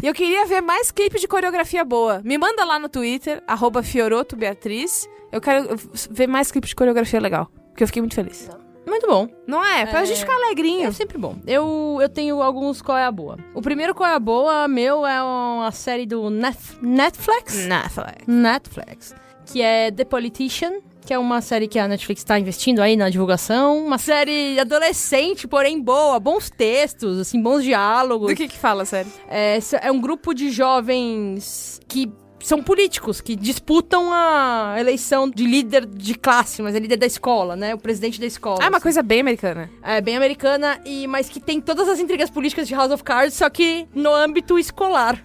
E 0.02 0.08
eu 0.08 0.14
queria 0.14 0.46
ver 0.46 0.62
mais 0.62 0.92
clipe 0.92 1.20
de 1.20 1.28
coreografia 1.28 1.84
boa. 1.86 2.22
Me 2.24 2.38
manda 2.38 2.64
lá 2.66 2.80
no 2.80 2.90
Twitter, 2.90 3.44
arroba 3.48 3.84
Fioroto 3.84 4.36
Beatriz. 4.36 5.08
Eu 5.32 5.40
quero 5.40 5.76
ver 6.10 6.28
mais 6.28 6.52
clipe 6.52 6.68
de 6.68 6.76
coreografia 6.76 7.20
legal. 7.20 7.48
Porque 7.70 7.84
eu 7.84 7.88
fiquei 7.88 8.02
muito 8.02 8.16
feliz. 8.16 8.50
Muito 8.86 9.08
bom. 9.08 9.28
Não 9.48 9.64
é? 9.64 9.86
Pra 9.86 10.02
É. 10.02 10.06
gente 10.06 10.20
ficar 10.22 10.34
alegrinho. 10.34 10.88
É 10.88 10.92
sempre 10.92 11.18
bom. 11.18 11.38
Eu, 11.46 12.00
eu 12.02 12.10
tenho 12.10 12.42
alguns 12.42 12.82
qual 12.82 12.98
é 12.98 13.06
a 13.06 13.12
boa. 13.12 13.38
O 13.54 13.62
primeiro 13.62 13.94
qual 13.94 14.10
é 14.10 14.16
a 14.16 14.20
boa 14.20 14.68
meu 14.68 15.06
é 15.06 15.22
uma 15.22 15.72
série 15.72 16.06
do 16.08 16.30
Net- 16.32 16.58
Netflix. 16.82 17.66
Netflix. 17.68 18.26
Netflix. 18.28 19.16
Que 19.46 19.62
é 19.62 19.92
The 19.92 20.04
Politician. 20.06 20.74
Que 21.06 21.14
é 21.16 21.20
uma 21.20 21.42
série 21.42 21.68
que 21.68 21.80
a 21.80 21.88
Netflix 21.88 22.24
tá 22.24 22.38
investindo 22.40 22.80
aí 22.80 22.96
na 22.96 23.10
divulgação. 23.10 23.86
Uma 23.86 23.98
série 23.98 24.60
adolescente, 24.60 25.48
porém 25.48 25.82
boa. 25.82 26.20
Bons 26.20 26.50
textos, 26.50 27.20
assim, 27.20 27.42
bons 27.42 27.64
diálogos. 27.64 28.30
Do 28.30 28.36
que 28.36 28.48
que 28.48 28.58
fala, 28.58 28.86
sério? 28.86 29.12
É, 29.28 29.58
s- 29.58 29.76
é 29.82 29.92
um 29.92 30.00
grupo 30.00 30.34
de 30.34 30.50
jovens 30.52 31.80
que 31.88 32.12
são 32.44 32.62
políticos, 32.64 33.22
que 33.22 33.36
disputam 33.36 34.12
a 34.12 34.76
eleição 34.80 35.30
de 35.30 35.44
líder 35.46 35.86
de 35.86 36.16
classe, 36.16 36.62
mas 36.62 36.76
é 36.76 36.80
líder 36.80 36.98
da 36.98 37.06
escola, 37.06 37.56
né? 37.56 37.74
O 37.74 37.78
presidente 37.78 38.20
da 38.20 38.26
escola. 38.26 38.60
Ah, 38.62 38.66
é 38.66 38.70
uma 38.70 38.78
assim. 38.78 38.84
coisa 38.84 39.02
bem 39.04 39.22
americana. 39.22 39.70
É 39.84 40.02
bem 40.02 40.16
americana, 40.18 40.80
e 40.86 41.08
mas 41.08 41.30
que 41.30 41.40
tem 41.40 41.60
todas 41.62 41.88
as 41.90 42.00
intrigas 42.00 42.30
políticas 42.30 42.68
de 42.68 42.74
House 42.76 42.92
of 42.92 43.04
Cards, 43.04 43.34
só 43.36 43.50
que 43.50 43.88
no 43.94 44.14
âmbito 44.14 44.58
escolar. 44.60 45.24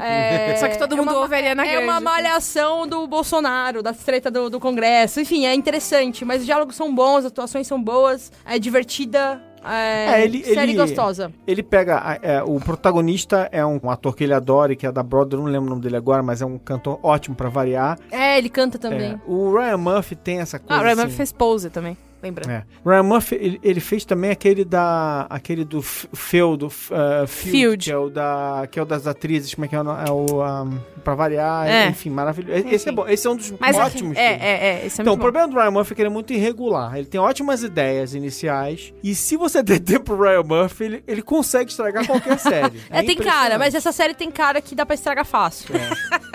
É, 0.00 0.56
Só 0.58 0.68
que 0.68 0.78
todo 0.78 0.94
é 0.94 0.96
mundo 0.96 1.10
uma- 1.10 1.20
ouve 1.20 1.34
Ariana 1.34 1.64
É 1.66 1.78
uma 1.78 1.86
Grande. 2.00 2.04
malhação 2.04 2.86
do 2.86 3.06
Bolsonaro, 3.06 3.82
da 3.82 3.92
treta 3.92 4.30
do, 4.30 4.48
do 4.50 4.58
Congresso. 4.60 5.20
Enfim, 5.20 5.46
é 5.46 5.54
interessante, 5.54 6.24
mas 6.24 6.40
os 6.40 6.46
diálogos 6.46 6.74
são 6.76 6.94
bons, 6.94 7.18
as 7.18 7.26
atuações 7.26 7.66
são 7.66 7.80
boas, 7.82 8.32
é 8.44 8.58
divertida, 8.58 9.40
é, 9.66 10.20
É, 10.20 10.24
ele- 10.24 10.42
série 10.44 10.72
ele- 10.72 10.74
gostosa. 10.80 11.32
Ele 11.46 11.62
pega. 11.62 12.18
é, 12.22 12.42
o 12.42 12.58
protagonista 12.60 13.48
é 13.52 13.64
um, 13.64 13.90
ator 13.90 14.14
que 14.14 14.24
ele 14.24 14.34
adora, 14.34 14.72
e 14.72 14.76
que 14.76 14.86
é 14.86 14.92
da 14.92 15.02
Broadway, 15.02 15.42
não 15.42 15.50
lembro 15.50 15.66
o 15.66 15.70
nome 15.70 15.82
dele 15.82 15.96
agora, 15.96 16.22
mas 16.22 16.42
é 16.42 16.46
um 16.46 16.58
cantor 16.58 16.98
ótimo 17.02 17.34
pra 17.36 17.48
variar. 17.48 17.98
É, 18.10 18.38
ele 18.38 18.48
canta 18.48 18.78
também. 18.78 19.12
É, 19.12 19.18
o 19.26 19.52
Ryan 19.56 19.76
Murphy 19.76 20.16
tem 20.16 20.40
essa 20.40 20.58
coisa. 20.58 20.74
Ah, 20.74 20.78
o 20.80 20.82
Ryan 20.82 20.92
assim, 20.92 21.00
Murphy 21.02 21.16
fez 21.16 21.32
pose 21.32 21.70
também, 21.70 21.96
lembrando. 22.24 22.50
É. 22.50 22.64
Ryan 22.84 23.02
Murphy, 23.04 23.34
ele, 23.36 23.60
ele 23.62 23.80
fez 23.80 24.04
também 24.04 24.30
aquele 24.30 24.64
da. 24.64 25.26
aquele 25.30 25.64
do 25.64 25.80
F- 25.80 26.08
Phil, 26.12 26.56
do 26.56 26.66
uh, 26.66 27.26
Field, 27.26 27.50
Field. 27.50 27.84
Que, 27.84 27.92
é 27.92 27.96
o 27.98 28.08
da, 28.10 28.68
que 28.70 28.78
é 28.78 28.82
o 28.82 28.84
das 28.84 29.06
atrizes, 29.06 29.54
como 29.54 29.64
é 29.66 29.68
que 29.68 29.76
é? 29.76 29.80
o 29.80 29.90
É 29.90 30.10
o. 30.10 30.42
Um, 30.64 30.78
pra 31.04 31.14
variar, 31.14 31.66
É. 31.68 31.88
enfim, 31.88 32.08
maravilhoso. 32.10 32.58
Esse 32.66 32.74
Enfim. 32.76 32.88
é 32.88 32.92
bom. 32.92 33.06
Esse 33.06 33.26
é 33.26 33.30
um 33.30 33.36
dos 33.36 33.52
Mas 33.60 33.76
ótimos. 33.76 34.16
é, 34.16 34.30
filmes. 34.30 34.42
é, 34.42 34.66
é, 34.82 34.86
esse 34.86 35.00
é 35.00 35.02
Então, 35.02 35.12
o 35.14 35.18
problema 35.18 35.46
do 35.48 35.54
Ryan 35.54 35.70
Murphy 35.70 35.92
é 35.92 35.96
que 35.96 36.00
ele 36.02 36.08
é 36.08 36.12
muito 36.12 36.32
irregular. 36.32 36.96
Ele 36.96 37.06
tem 37.06 37.20
ótimas 37.20 37.62
ideias 37.62 38.14
iniciais. 38.14 38.92
E 39.02 39.14
se 39.14 39.36
você 39.36 39.60
der 39.62 39.80
tempo 39.80 40.04
pro 40.16 40.22
Ryan 40.22 40.42
Murphy, 40.42 40.84
ele, 40.84 41.04
ele 41.06 41.20
consegue 41.22 41.70
estragar 41.70 42.06
qualquer 42.06 42.38
série. 42.40 42.80
É, 42.88 43.02
tem 43.02 43.16
cara, 43.16 43.58
mas 43.58 43.74
essa 43.74 43.92
série 43.92 44.14
tem 44.14 44.30
cara 44.30 44.62
que 44.62 44.74
dá 44.74 44.86
pra 44.86 44.94
estragar 44.94 45.26
fácil. 45.26 45.74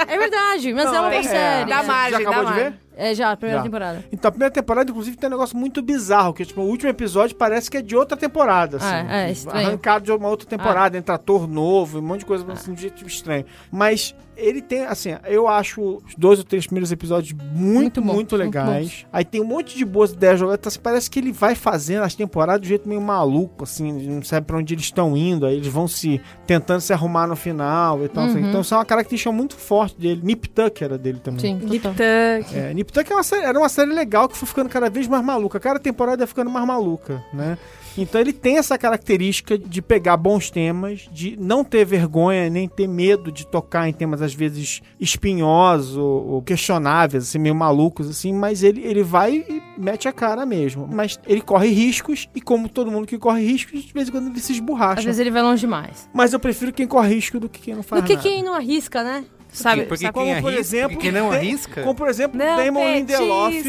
É, 0.08 0.18
verdade, 0.18 0.72
mas 0.74 0.86
Não, 0.86 0.96
é 0.96 1.00
uma 1.00 1.10
boa 1.10 1.20
é- 1.20 1.24
série. 1.24 1.70
Dá 1.70 1.82
Você 1.82 1.88
margem, 1.88 2.12
já 2.24 2.30
acabou 2.30 2.44
dá 2.46 2.52
de 2.52 2.60
ver? 2.60 2.74
É 3.00 3.16
já, 3.16 3.32
a 3.32 3.38
primeira 3.38 3.60
Já. 3.60 3.64
temporada. 3.64 4.04
Então, 4.12 4.28
a 4.28 4.32
primeira 4.32 4.54
temporada, 4.54 4.92
inclusive, 4.92 5.16
tem 5.16 5.28
um 5.28 5.32
negócio 5.32 5.56
muito 5.58 5.82
bizarro, 5.82 6.34
que 6.34 6.46
tipo, 6.46 6.60
o 6.60 6.66
último 6.66 6.90
episódio 6.90 7.34
parece 7.34 7.72
que 7.72 7.78
é 7.78 7.82
de 7.82 7.96
outra 7.96 8.18
temporada, 8.18 8.76
assim. 8.76 8.86
Ah, 9.08 9.22
é, 9.22 9.32
estranho. 9.32 9.68
Arrancado 9.68 10.04
de 10.04 10.12
uma 10.12 10.28
outra 10.28 10.46
temporada, 10.46 10.98
entra 10.98 11.16
ator 11.16 11.48
novo, 11.48 12.00
um 12.00 12.02
monte 12.02 12.20
de 12.20 12.26
coisa 12.26 12.46
assim, 12.52 12.74
de 12.74 12.82
jeito 12.82 13.08
estranho. 13.08 13.46
Mas 13.72 14.14
ele 14.40 14.62
tem, 14.62 14.86
assim, 14.86 15.10
eu 15.26 15.48
acho 15.48 16.02
os 16.06 16.16
dois 16.16 16.40
ou 16.40 16.46
três 16.46 16.66
primeiros 16.66 16.92
episódios 16.92 17.34
muito, 17.34 17.50
Muito 17.54 17.74
muito, 17.80 18.02
bom, 18.02 18.14
muito 18.14 18.36
legais. 18.36 19.06
Aí 19.12 19.24
tem 19.26 19.42
um 19.42 19.46
monte 19.46 19.78
de 19.78 19.86
boas 19.86 20.12
ideias 20.12 20.40
jogadas, 20.40 20.66
assim, 20.68 20.80
parece 20.82 21.10
que 21.10 21.20
ele 21.20 21.32
vai 21.32 21.56
fazendo 21.56 22.04
as 22.04 22.16
temporadas 22.16 22.62
de 22.62 22.68
um 22.68 22.70
jeito 22.70 22.88
meio 22.88 23.02
maluco, 23.02 23.64
assim, 23.64 23.92
não 23.92 24.24
sabe 24.24 24.46
pra 24.48 24.58
onde 24.58 24.74
eles 24.74 24.86
estão 24.86 25.16
indo, 25.16 25.46
aí 25.46 25.56
eles 25.56 25.68
vão 25.68 25.88
se 25.88 26.22
tentando 26.48 26.82
se 26.82 26.94
arrumar 26.94 27.28
no 27.28 27.36
final 27.36 28.04
e 28.04 28.08
tal. 28.10 28.26
assim. 28.26 28.40
Uhum. 28.42 28.50
Então, 28.50 28.62
isso 28.62 28.74
é 28.74 28.78
uma 28.78 28.86
característica 28.86 29.32
muito 29.32 29.56
forte 29.56 29.98
dele. 30.00 30.22
Nip 30.24 30.48
Tuck 30.50 30.82
era 30.84 30.98
dele 30.98 31.20
também. 31.24 31.40
Sim, 31.40 31.56
Nip. 31.66 31.80
Tuck. 31.80 32.00
É, 32.02 32.74
Nip 32.74 32.92
Tuck 32.92 33.12
é 33.12 33.16
uma 33.16 33.24
série- 33.24 33.44
era 33.46 33.58
uma 33.60 33.70
série 33.70 33.92
legal 33.94 34.28
que 34.30 34.38
foi 34.38 34.48
ficando 34.48 34.70
cada 34.70 34.90
vez 34.90 35.08
mais 35.08 35.24
maluca. 35.24 35.60
Cada 35.60 35.80
temporada 35.80 36.24
ia 36.24 36.28
ficando 36.28 36.50
mais 36.50 36.66
maluca, 36.66 37.24
né? 37.34 37.58
Então 37.98 38.20
ele 38.22 38.32
tem 38.34 38.58
essa 38.58 38.78
característica 38.78 39.58
de 39.58 39.82
pegar 39.82 40.16
bons 40.18 40.50
temas, 40.50 41.08
de 41.12 41.36
não 41.40 41.64
ter 41.64 41.86
vergonha 41.86 42.50
nem 42.50 42.68
ter 42.68 42.88
medo 42.88 43.32
de 43.32 43.46
tocar 43.46 43.88
em 43.90 43.94
temas 43.94 44.22
às 44.22 44.34
vezes 44.34 44.82
espinhosos 45.00 45.98
ou, 45.98 46.42
questionáveis, 46.42 47.24
assim, 47.24 47.38
meio 47.40 47.56
malucos, 47.56 48.10
assim, 48.10 48.34
mas 48.34 48.64
ele, 48.64 48.82
ele 48.84 49.04
vai 49.04 49.38
e 49.48 49.62
mete 49.78 50.08
a 50.08 50.12
cara 50.14 50.46
mesmo. 50.46 50.88
Mas 50.92 51.20
ele 51.28 51.42
corre 51.42 51.68
riscos 51.70 52.28
e 52.36 52.42
como 52.42 52.70
todo 52.70 52.92
mundo 52.92 53.06
que 53.08 53.18
corre 53.18 53.44
riscos, 53.46 53.84
de 53.84 53.94
vez 53.94 54.08
em 54.08 54.12
quando 54.12 54.28
ele 54.30 54.40
se 54.40 54.52
Às 54.54 54.58
esborracha. 54.58 55.02
vezes 55.04 55.20
ele 55.20 55.32
vai 55.32 55.42
longe 55.42 55.62
demais. 55.62 56.10
Mas 56.14 56.34
eu 56.34 56.40
prefiro 56.40 56.72
quem 56.74 56.88
corre 56.88 57.14
risco 57.16 57.40
do 57.40 57.50
que 57.50 57.60
quem 57.60 57.76
não 57.76 57.84
faz 57.84 58.02
Do 58.02 58.08
que 58.08 58.16
nada. 58.16 58.28
quem 58.28 58.44
não 58.44 58.54
arrisca, 58.54 59.04
né? 59.04 59.26
Sabe, 59.52 59.86
Porque 59.86 60.06
sabe 60.06 60.14
quem 60.20 60.28
como, 60.28 60.42
por 60.42 60.48
arrisca, 60.54 60.60
exemplo, 60.62 60.98
quem 61.00 61.12
não 61.12 61.30
tem- 61.32 61.40
arrisca... 61.40 61.82
Como, 61.82 61.96
por 61.96 62.08
exemplo, 62.08 62.38
Não 62.38 62.56
Damon 62.56 62.94
Lindelof. 62.94 63.64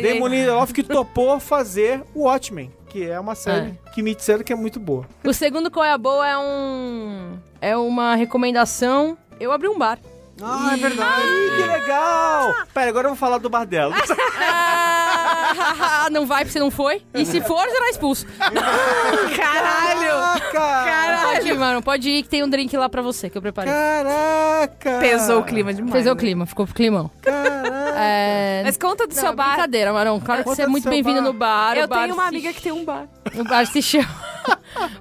Damon 0.00 0.28
Lindelof 0.28 0.72
que 0.72 0.84
topou 0.84 1.40
fazer 1.40 2.02
o 2.14 2.22
Watchmen, 2.26 2.70
que 2.88 3.04
é 3.08 3.18
uma 3.18 3.34
série 3.34 3.78
que 3.92 4.02
me 4.02 4.14
disseram 4.14 4.42
que 4.44 4.52
é 4.52 4.56
muito 4.56 4.80
boa. 4.80 5.04
O 5.24 5.32
segundo 5.32 5.70
qual 5.70 5.84
é 5.84 5.92
a 5.92 5.98
boa 5.98 6.26
é 6.26 6.38
um. 6.38 7.38
É 7.60 7.76
uma 7.76 8.14
recomendação. 8.14 9.16
Eu 9.38 9.52
abri 9.52 9.68
um 9.68 9.78
bar. 9.78 9.98
Ah, 10.42 10.70
é 10.74 10.76
verdade. 10.76 11.22
Ih, 11.26 11.50
que 11.56 11.66
legal! 11.66 12.54
Pera, 12.74 12.90
agora 12.90 13.06
eu 13.06 13.10
vou 13.10 13.16
falar 13.16 13.38
do 13.38 13.48
bar 13.48 13.64
dela. 13.64 13.94
Ah, 15.58 16.08
não 16.10 16.26
vai 16.26 16.40
porque 16.40 16.52
você 16.52 16.58
não 16.58 16.70
foi. 16.70 17.02
E 17.14 17.24
se 17.24 17.40
for, 17.40 17.66
será 17.68 17.88
expulso. 17.88 18.26
Caralho! 18.38 20.42
Caraca! 20.52 21.28
Pode 21.34 21.48
ir, 21.48 21.58
mano. 21.58 21.82
Pode 21.82 22.10
ir 22.10 22.22
que 22.24 22.28
tem 22.28 22.44
um 22.44 22.48
drink 22.48 22.76
lá 22.76 22.88
pra 22.88 23.00
você 23.00 23.30
que 23.30 23.38
eu 23.38 23.42
preparei. 23.42 23.72
Caraca! 23.72 24.98
Pesou 25.00 25.40
o 25.40 25.44
clima 25.44 25.72
demais. 25.72 25.92
Fez 25.92 26.06
o 26.06 26.14
né? 26.14 26.20
clima, 26.20 26.46
ficou 26.46 26.66
climão. 26.66 27.10
Caraca! 27.22 27.94
É... 27.96 28.62
Mas 28.64 28.76
conta 28.76 29.06
do 29.06 29.14
Não, 29.14 29.22
seu 29.22 29.32
bar. 29.34 29.52
brincadeira, 29.52 29.92
Marão. 29.92 30.20
Claro 30.20 30.40
que 30.42 30.44
Conta 30.44 30.56
você 30.56 30.62
é 30.62 30.66
do 30.66 30.70
muito 30.70 30.82
seu 30.82 30.92
bem-vindo 30.92 31.20
bar. 31.22 31.26
no 31.26 31.32
bar. 31.32 31.76
Eu 31.78 31.84
O 31.84 31.88
bar 31.88 32.02
tenho 32.02 32.14
uma 32.14 32.22
se 32.24 32.28
amiga 32.28 32.52
que 32.52 32.62
tem 32.62 32.72
um 32.72 32.84
bar. 32.84 33.06
O 33.34 33.44
bar 33.44 33.66
se 33.66 33.80
chama. 33.82 34.08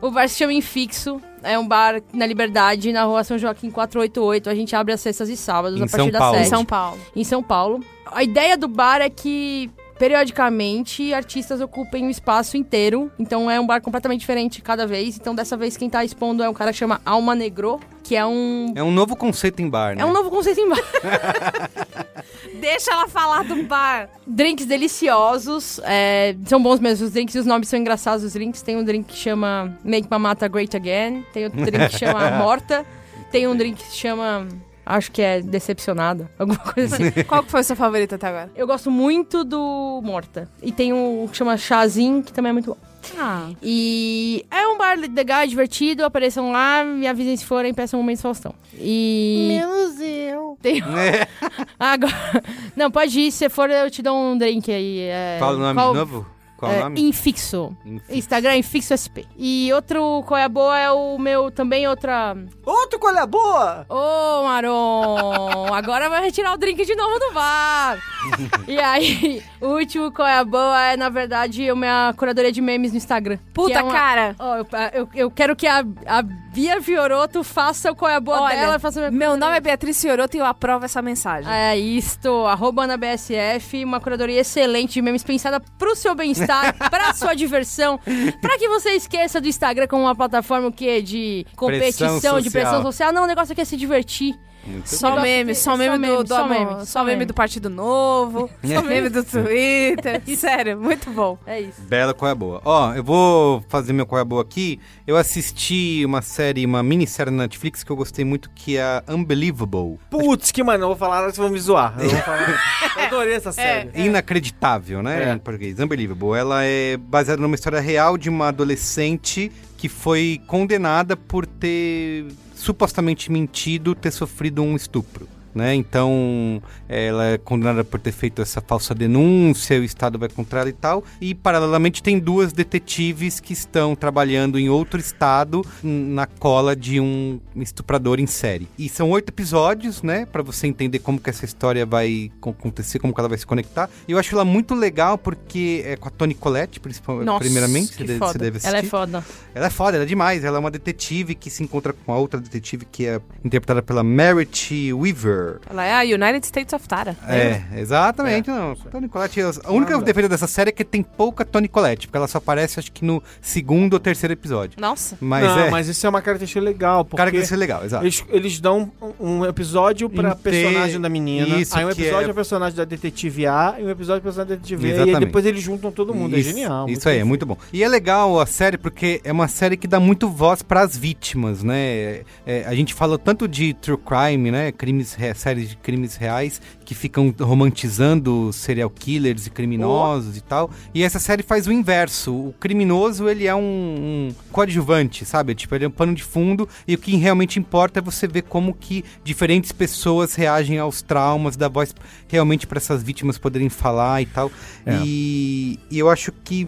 O 0.02 0.12
bar 0.12 0.28
se 0.28 0.38
chama 0.38 0.54
Infixo. 0.54 1.22
É 1.44 1.58
um 1.60 1.68
bar 1.68 2.02
na 2.14 2.26
Liberdade, 2.26 2.92
na 2.92 3.04
rua 3.04 3.24
São 3.24 3.38
Joaquim 3.38 3.70
488. 3.70 4.50
A 4.50 4.56
gente 4.56 4.76
abre 4.76 4.94
às 4.94 5.02
sextas 5.02 5.30
e 5.30 5.38
sábados, 5.38 5.80
Em 5.80 5.84
a 5.84 5.88
partir 5.88 5.98
São 5.98 6.10
das 6.12 6.20
Paulo. 6.20 6.38
Em 6.38 6.40
7. 6.40 6.50
São 6.50 6.66
Paulo. 6.66 7.02
Em 7.16 7.24
São 7.24 7.44
Paulo. 7.44 7.80
A 8.08 8.24
ideia 8.24 8.58
do 8.58 8.68
bar 8.68 9.02
é 9.02 9.10
que. 9.10 9.70
Periodicamente, 9.98 11.14
artistas 11.14 11.62
ocupem 11.62 12.06
o 12.06 12.10
espaço 12.10 12.58
inteiro. 12.58 13.12
Então 13.18 13.50
é 13.50 13.60
um 13.60 13.66
bar 13.66 13.82
completamente 13.82 14.20
diferente 14.20 14.62
cada 14.62 14.86
vez. 14.86 15.16
Então, 15.18 15.34
dessa 15.34 15.56
vez, 15.56 15.78
quem 15.78 15.90
tá 15.90 16.04
expondo 16.04 16.44
é 16.44 16.50
um 16.50 16.54
cara 16.54 16.72
que 16.72 16.78
chama 16.78 17.02
Alma 17.06 17.34
Negro, 17.34 17.80
que 18.04 18.16
é 18.16 18.26
um. 18.26 18.74
É 18.76 18.84
um 18.84 18.92
novo 18.92 19.16
conceito 19.16 19.62
em 19.62 19.70
bar, 19.70 19.96
né? 19.96 20.02
É 20.02 20.06
um 20.06 20.12
novo 20.12 20.30
conceito 20.30 20.60
em 20.60 20.68
bar. 20.70 20.80
Deixa 22.60 22.92
ela 22.92 23.08
falar 23.08 23.44
do 23.44 23.64
bar. 23.64 24.10
drinks 24.28 24.66
deliciosos. 24.66 25.80
é, 25.84 26.36
são 26.46 26.62
bons 26.62 26.80
mesmo 26.80 27.06
os 27.06 27.14
drinks 27.14 27.36
e 27.36 27.40
os 27.40 27.46
nomes 27.46 27.70
são 27.70 27.80
engraçados. 27.80 28.24
Os 28.24 28.34
drinks 28.34 28.62
tem 28.62 28.76
um 28.76 28.84
drink 28.84 29.06
que 29.06 29.18
chama 29.18 29.78
Make 29.84 30.08
Mamata 30.10 30.48
Great 30.48 30.76
Again. 30.76 31.24
Tem 31.32 31.46
outro 31.46 31.64
drink 31.64 31.90
que 31.90 31.98
chama 32.00 32.32
Morta. 32.38 32.86
Tem 33.32 33.48
um 33.48 33.56
drink 33.56 33.82
que 33.82 33.92
se 33.92 33.98
chama. 33.98 34.48
Acho 34.86 35.12
que 35.12 35.22
é 35.22 35.42
Decepcionada. 35.42 36.30
Alguma 36.38 36.60
coisa 36.60 36.96
assim. 36.96 37.24
Qual 37.26 37.44
que 37.44 37.52
foi 37.52 37.62
o 37.62 37.64
seu 37.64 37.76
favorito 37.76 38.16
até 38.16 38.28
agora? 38.28 38.52
Eu 38.56 38.68
gosto 38.68 38.92
muito 38.92 39.44
do 39.44 40.02
Morta. 40.04 40.50
E 40.62 40.72
tem 40.72 40.94
um 40.94 41.28
que 41.28 41.36
chama 41.36 41.58
Chazinho, 41.58 42.22
que 42.22 42.32
também 42.32 42.52
é 42.52 42.54
muito 42.54 42.68
bom. 42.72 42.78
Ah. 43.18 43.50
E 43.62 44.46
é 44.50 44.68
um 44.68 44.78
bar 44.78 44.98
legal, 44.98 45.46
divertido, 45.46 46.04
apareçam 46.04 46.52
lá, 46.52 46.84
me 46.84 47.08
avisem 47.08 47.38
se 47.38 47.46
forem, 47.46 47.74
peçam 47.74 48.00
um 48.00 48.04
momento 48.04 48.22
Faustão. 48.22 48.54
E... 48.80 49.46
Menos 49.48 50.00
eu. 50.00 50.58
Tem... 50.62 50.82
É. 50.82 51.28
Agora... 51.80 52.44
Não, 52.76 52.90
pode 52.90 53.20
ir, 53.20 53.32
se 53.32 53.48
for 53.50 53.70
eu 53.70 53.92
te 53.92 54.02
dou 54.02 54.18
um 54.18 54.38
drink 54.38 54.72
aí. 54.72 55.02
É... 55.02 55.38
Fala 55.40 55.56
o 55.56 55.60
nome 55.60 55.76
Qual- 55.76 55.94
de 55.94 56.00
novo? 56.00 56.35
Qual 56.66 56.74
é, 56.74 56.80
o 56.80 56.84
nome? 56.84 57.02
Infixo. 57.02 57.76
Infixo. 57.86 58.14
Instagram 58.18 58.58
Infixo 58.58 58.98
SP. 58.98 59.26
E 59.38 59.72
outro 59.74 60.24
qual 60.28 60.40
é 60.40 60.44
a 60.44 60.50
boa 60.50 60.78
é 60.80 60.92
o 60.92 61.18
meu 61.18 61.52
também 61.52 61.88
outra. 61.88 62.36
Outro 62.66 63.00
qual 63.00 63.16
é 63.16 63.20
a 63.20 63.26
boa? 63.26 63.86
Ô, 63.90 64.44
Maron! 64.44 65.74
Agora 65.74 66.10
vai 66.10 66.24
retirar 66.24 66.54
o 66.54 66.58
drink 66.58 66.86
de 66.86 66.96
novo 66.96 67.20
do 67.20 67.34
bar. 67.34 67.98
e 68.68 68.80
aí, 68.80 69.44
o 69.62 69.68
último 69.68 70.12
qual 70.12 70.28
é 70.28 70.38
a 70.38 70.44
boa 70.44 70.82
é, 70.82 70.98
na 70.98 71.10
verdade, 71.10 71.70
a 71.70 71.76
minha 71.76 72.14
curadoria 72.18 72.52
de 72.52 72.62
memes 72.62 72.92
no 72.92 72.98
Instagram. 72.98 73.38
Puta, 73.54 73.80
é 73.80 73.84
uma- 73.84 73.92
cara. 73.92 74.36
Ó, 74.40 74.58
eu, 74.58 74.68
eu, 74.94 75.10
eu 75.16 75.32
quero 75.32 75.56
que 75.56 75.68
a, 75.68 75.84
a 76.08 76.22
Bia 76.56 76.82
Fioroto 76.82 77.44
faça 77.44 77.92
o 77.92 77.96
qual 77.96 78.10
é 78.10 78.16
a 78.16 78.20
boa 78.20 78.42
Olha, 78.42 78.56
dela. 78.56 78.80
Faça 78.80 79.12
Meu 79.12 79.36
nome 79.36 79.58
é 79.58 79.60
Beatriz 79.60 80.02
Fioroto 80.02 80.38
e 80.38 80.40
eu 80.40 80.46
aprovo 80.46 80.86
essa 80.86 81.02
mensagem. 81.02 81.52
É 81.52 81.78
isto, 81.78 82.46
arroba 82.46 82.88
na 82.88 82.96
BSF, 82.96 83.84
uma 83.84 84.00
curadoria 84.00 84.40
excelente 84.40 84.94
de 84.94 85.02
memes 85.02 85.24
pensada 85.24 85.60
pro 85.60 85.96
seu 85.96 86.16
bem-estar, 86.16 86.55
pra 86.90 87.14
sua 87.14 87.34
diversão, 87.34 88.00
pra 88.42 88.58
que 88.58 88.68
você 88.68 88.92
esqueça 88.92 89.40
do 89.42 89.48
Instagram 89.48 89.88
como 89.88 90.04
uma 90.04 90.16
plataforma 90.16 90.68
o 90.68 90.72
quê? 90.72 91.02
De 91.02 91.46
competição, 91.56 92.20
Pressão 92.20 92.42
de 92.42 92.50
pressão 92.50 92.72
social. 92.74 92.84
social. 92.92 93.14
Não, 93.14 93.24
o 93.24 93.28
negócio 93.28 93.52
aqui 93.54 93.62
é 93.62 93.66
se 93.66 93.78
divertir. 93.78 94.36
Muito 94.66 94.90
Só 94.90 95.10
Negócio 95.10 95.24
meme, 95.24 95.52
de- 95.54 95.60
só 95.60 95.78
meme 95.78 96.08
do, 96.08 96.24
do 96.24 96.28
só 96.28 96.44
amor, 96.44 96.50
meme, 96.50 96.86
só 96.86 97.04
meme 97.04 97.26
do 97.26 97.34
Partido 97.34 97.70
Novo, 97.70 98.50
só 98.66 98.82
meme 98.82 99.10
do 99.10 99.24
Twitter. 99.24 100.22
Sério, 100.36 100.80
muito 100.80 101.10
bom. 101.12 101.38
É 101.46 101.62
isso. 101.62 101.82
Bela 101.84 102.14
qual 102.14 102.30
é 102.30 102.32
a 102.32 102.36
boa. 102.36 102.62
Ó, 102.66 102.94
eu 102.94 103.04
vou 103.04 103.64
fazer 103.70 103.94
meu 103.94 104.06
qual 104.06 104.20
é 104.20 104.22
a 104.22 104.26
boa 104.26 104.42
aqui. 104.42 104.80
Eu 105.06 105.18
assisti 105.18 106.04
uma 106.06 106.22
série, 106.22 106.66
uma 106.66 106.82
minissérie 106.82 107.32
na 107.32 107.44
Netflix 107.44 107.84
que 107.84 107.92
eu 107.92 107.96
gostei 107.96 108.26
muito, 108.26 108.50
que 108.56 108.78
é 108.78 108.84
a 108.84 109.04
Unbelievable. 109.08 110.00
Putz, 110.10 110.52
que 110.52 110.64
mano, 110.64 110.84
eu 110.84 110.88
vou 110.90 110.98
falar, 110.98 111.22
vocês 111.24 111.38
vão 111.38 111.50
me 111.50 111.60
zoar. 111.60 111.94
Eu, 112.00 112.10
vou 112.10 112.20
falar. 112.22 112.50
eu 112.98 113.04
adorei 113.04 113.34
essa 113.36 113.52
série. 113.52 113.92
Inacreditável, 113.96 115.04
né? 115.04 115.30
É. 115.30 115.34
Em 115.34 115.38
português. 115.38 115.80
Unbelievable. 115.80 116.38
Ela 116.38 116.64
é 116.64 116.98
baseada 116.98 117.42
numa 117.42 117.56
história 117.56 117.80
real 117.80 118.18
de 118.18 118.30
uma 118.30 118.48
adolescente 118.48 119.52
que 119.78 119.88
foi 119.90 120.42
condenada 120.48 121.16
por 121.16 121.46
ter 121.46 122.26
supostamente 122.56 123.32
mentido, 123.32 123.94
ter 123.94 124.12
sofrido 124.12 124.64
um 124.64 124.76
estupro. 124.76 125.28
Né? 125.56 125.74
Então, 125.74 126.62
ela 126.90 127.28
é 127.28 127.38
condenada 127.38 127.82
por 127.86 127.98
ter 127.98 128.12
feito 128.12 128.42
essa 128.42 128.60
falsa 128.60 128.94
denúncia, 128.94 129.80
o 129.80 129.84
Estado 129.86 130.20
vai 130.20 130.28
contra 130.28 130.60
ela 130.60 130.70
e 130.70 130.74
tal. 130.74 131.02
E, 131.22 131.34
paralelamente, 131.34 132.04
tem 132.04 132.20
duas 132.20 132.52
detetives 132.52 133.40
que 133.40 133.54
estão 133.54 133.96
trabalhando 133.96 134.60
em 134.60 134.68
outro 134.68 135.00
estado 135.00 135.66
na 135.82 136.28
cola 136.28 136.76
de 136.76 137.00
um 137.00 137.40
estuprador 137.56 138.20
em 138.20 138.28
série. 138.28 138.68
E 138.78 138.90
são 138.90 139.10
oito 139.12 139.30
episódios, 139.30 140.04
né? 140.04 140.26
Pra 140.26 140.44
você 140.44 140.68
entender 140.68 141.00
como 141.00 141.20
que 141.22 141.30
essa 141.30 141.46
história 141.46 141.86
vai 141.86 142.30
co- 142.42 142.50
acontecer, 142.50 143.00
como 143.00 143.14
que 143.14 143.20
ela 143.22 143.30
vai 143.30 143.38
se 143.38 143.46
conectar. 143.46 143.90
E 144.08 144.12
eu 144.12 144.20
acho 144.20 144.36
ela 144.36 144.44
muito 144.44 144.76
legal 144.76 145.18
porque 145.18 145.84
é 145.86 145.96
com 145.96 146.10
a 146.10 146.12
Toni 146.12 146.34
Collette, 146.34 146.82
principalmente, 146.82 147.28
Nossa, 147.28 147.40
primeiramente. 147.40 147.94
que 147.96 148.06
Você 148.06 148.18
foda. 148.18 148.32
você 148.34 148.38
deve 148.40 148.58
assistir. 148.58 148.76
Ela 148.76 148.86
é 148.86 148.90
foda. 148.90 149.26
Ela 149.54 149.68
é 149.68 149.70
foda, 149.70 149.96
ela 149.98 150.04
é 150.04 150.08
demais. 150.08 150.44
Ela 150.44 150.58
é 150.58 150.60
uma 150.60 150.72
detetive 150.72 151.34
que 151.34 151.50
se 151.50 151.64
encontra 151.64 151.94
com 151.94 152.12
a 152.12 152.18
outra 152.18 152.42
detetive 152.42 152.86
que 152.92 153.06
é 153.08 153.22
interpretada 153.44 153.82
pela 153.82 154.04
Merit 154.04 154.92
Weaver. 154.92 155.45
Ela 155.70 155.86
é 155.86 155.94
a 155.94 156.02
United 156.02 156.46
States 156.46 156.74
of 156.74 156.88
Tara. 156.88 157.16
É, 157.28 157.62
exatamente. 157.76 158.50
Não, 158.50 158.76
Tony 158.76 159.08
Collette. 159.08 159.40
A 159.64 159.72
única 159.72 160.00
defesa 160.02 160.30
dessa 160.30 160.48
série 160.48 160.70
é 160.70 160.72
que 160.74 160.84
tem 160.84 161.02
pouca 161.04 161.44
Tony 161.46 161.68
Collette, 161.68 162.08
porque 162.08 162.18
ela 162.18 162.28
só 162.28 162.38
aparece, 162.38 162.80
acho 162.80 162.92
que 162.92 163.04
no 163.06 163.22
segundo 163.42 163.94
ou 163.94 164.00
terceiro 164.00 164.34
episódio. 164.34 164.80
Nossa. 164.80 165.18
Mas 165.20 165.44
não, 165.44 165.60
é. 165.60 165.70
mas 165.70 165.88
isso 165.88 166.06
é 166.06 166.10
uma 166.10 166.22
característica 166.22 166.60
legal, 166.60 167.04
porque 167.06 167.18
cara 167.18 167.32
que 167.32 167.38
vai 167.38 167.46
ser 167.46 167.56
legal, 167.56 167.84
exato. 167.86 168.04
eles, 168.04 168.24
eles 168.30 168.60
dão 168.60 168.92
um 169.20 169.46
episódio 169.46 170.10
pra 170.10 170.30
Inte- 170.32 170.42
personagem 170.42 171.00
da 171.02 171.10
menina, 171.10 171.58
Isso, 171.60 171.78
aí 171.78 171.86
um 171.86 171.90
que 171.94 172.02
episódio 172.02 172.28
é- 172.28 172.32
é 172.32 172.34
personagem 172.34 172.76
da 172.78 172.86
detetive 172.86 173.46
A 173.48 173.76
e 173.80 173.84
um 173.84 173.90
episódio 173.90 174.20
é 174.20 174.24
personagem 174.24 174.50
da 174.50 174.56
detetive 174.56 174.82
B, 174.82 175.12
e 175.12 175.20
depois 175.20 175.46
eles 175.46 175.62
juntam 175.62 175.92
todo 175.92 176.14
mundo, 176.14 176.38
Isso, 176.38 176.50
é 176.50 176.54
genial. 176.54 176.90
Isso 176.90 177.08
aí, 177.08 177.20
é 177.20 177.24
muito 177.24 177.46
bom. 177.46 177.58
E 177.72 177.84
é 177.84 177.88
legal 177.88 178.40
a 178.40 178.46
série 178.46 178.78
porque 178.78 179.22
é 179.24 179.32
uma 179.32 179.48
série 179.48 179.78
que 179.78 179.88
dá 179.88 180.00
muito 180.00 180.30
voz 180.30 180.62
para 180.62 180.82
as 180.82 180.96
vítimas, 180.98 181.64
né? 181.64 182.22
É, 182.46 182.64
a 182.66 182.74
gente 182.74 182.94
fala 182.94 183.18
tanto 183.18 183.48
de 183.48 183.74
true 183.74 183.98
crime, 183.98 184.50
né? 184.52 184.72
Crimes, 184.72 185.14
re- 185.14 185.34
séries 185.36 185.70
de 185.70 185.78
crimes 185.78 186.16
reais 186.16 186.62
que 186.84 186.96
ficam 186.96 187.34
romantizando 187.40 188.52
serial 188.54 188.90
killers 188.90 189.48
e 189.48 189.50
criminosos 189.50 190.38
e 190.38 190.42
tal. 190.42 190.70
E 190.94 191.04
essa 191.04 191.20
série 191.20 191.44
faz 191.44 191.68
o 191.68 191.72
inverso. 191.72 192.34
O 192.34 192.54
criminoso, 192.60 193.28
ele 193.28 193.48
é 193.48 193.56
um, 193.56 193.60
um 193.62 194.36
coadjuvante, 194.52 195.26
sabe? 195.26 195.56
Tipo, 195.56 195.76
ele 195.76 195.86
é 195.86 195.88
um 195.88 195.92
pano 195.92 196.14
de 196.14 196.24
fundo 196.24 196.68
e 196.88 196.96
o 196.96 196.98
que 196.98 197.16
realmente 197.16 197.60
importa 197.60 198.00
é 198.00 198.02
você 198.02 198.28
ver 198.28 198.44
como 198.44 198.74
que 198.74 199.04
diferentes 199.24 199.72
pessoas 199.72 200.36
reagem 200.36 200.78
aos 200.80 201.02
traumas, 201.02 201.56
dar 201.56 201.70
voz 201.70 201.94
realmente 202.28 202.68
para 202.68 202.78
essas 202.78 203.04
vítimas 203.04 203.38
poderem 203.38 203.70
falar 203.70 204.22
e 204.22 204.26
tal. 204.26 204.52
É. 204.86 205.00
E, 205.04 205.80
e 205.90 206.00
eu 206.00 206.10
acho 206.10 206.32
que 206.32 206.68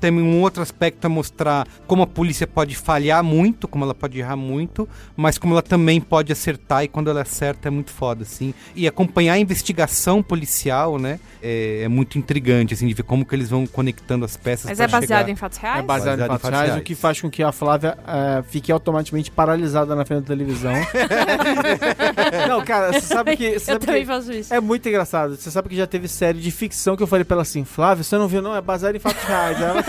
tem 0.00 0.10
um 0.12 0.40
outro 0.40 0.62
aspecto 0.62 1.04
a 1.04 1.08
mostrar 1.08 1.66
como 1.86 2.02
a 2.02 2.06
polícia 2.06 2.46
pode 2.46 2.74
falhar 2.76 3.22
muito, 3.24 3.66
como 3.68 3.84
ela 3.84 3.94
pode 3.94 4.18
errar 4.18 4.36
muito, 4.36 4.88
mas 5.16 5.38
como 5.38 5.54
ela 5.54 5.62
também 5.62 6.00
pode 6.00 6.32
acertar 6.32 6.84
e 6.84 6.88
quando 6.88 7.10
ela 7.10 7.22
acerta 7.22 7.68
é 7.68 7.70
muito 7.70 7.90
foda, 7.90 8.22
assim. 8.22 8.52
E 8.74 8.86
acompanhar 8.86 9.34
a 9.34 9.38
investigação 9.38 10.22
policial, 10.22 10.98
né, 10.98 11.18
é, 11.42 11.82
é 11.82 11.88
muito 11.88 12.18
intrigante, 12.18 12.74
assim, 12.74 12.86
de 12.86 12.94
ver 12.94 13.02
como 13.02 13.24
que 13.24 13.34
eles 13.34 13.50
vão 13.50 13.66
conectando 13.66 14.24
as 14.24 14.36
peças 14.36 14.66
Mas 14.70 14.80
é 14.80 14.86
baseado 14.88 15.20
chegar- 15.20 15.28
em 15.30 15.36
fatos 15.36 15.58
É 15.58 15.62
reais? 15.62 15.84
baseado, 15.84 16.04
Baseado 16.18 16.20
em 16.20 16.24
em 16.24 16.28
fatos 16.28 16.42
fatos 16.42 16.50
reais, 16.58 16.68
reais. 16.70 16.80
o 16.82 16.84
que 16.84 16.94
faz 16.94 17.20
com 17.20 17.30
que 17.30 17.42
a 17.42 17.52
Flávia 17.52 17.98
eh, 18.06 18.42
fique 18.48 18.70
automaticamente 18.72 19.30
paralisada 19.30 19.94
na 19.94 20.04
frente 20.04 20.22
da 20.22 20.26
televisão. 20.28 20.72
não, 22.48 22.64
cara, 22.64 22.92
você 22.92 23.00
sabe 23.00 23.36
que... 23.36 23.50
Você 23.50 23.54
Eu 23.56 23.60
sabe 23.74 23.86
também 23.86 24.00
que 24.02 24.06
faço 24.06 24.32
isso. 24.32 24.52
é 24.52 24.60
muito 24.60 24.88
engraçado. 24.88 25.36
Você 25.36 25.50
sabe 25.50 25.68
que 25.68 25.76
já 25.76 25.86
teve 25.86 26.08
série 26.08 26.38
de 26.40 26.50
ficção 26.50 26.96
que 26.96 27.02
eu 27.02 27.06
falei 27.06 27.24
pra 27.24 27.34
ela 27.36 27.42
assim, 27.42 27.64
Flávia, 27.64 28.02
você 28.04 28.16
não 28.16 28.28
viu 28.28 28.42
não? 28.42 28.54
É 28.54 28.60
baseado 28.60 28.94
em 28.96 28.98
fatos 28.98 29.22
reais. 29.24 29.60
Ela 29.60 29.82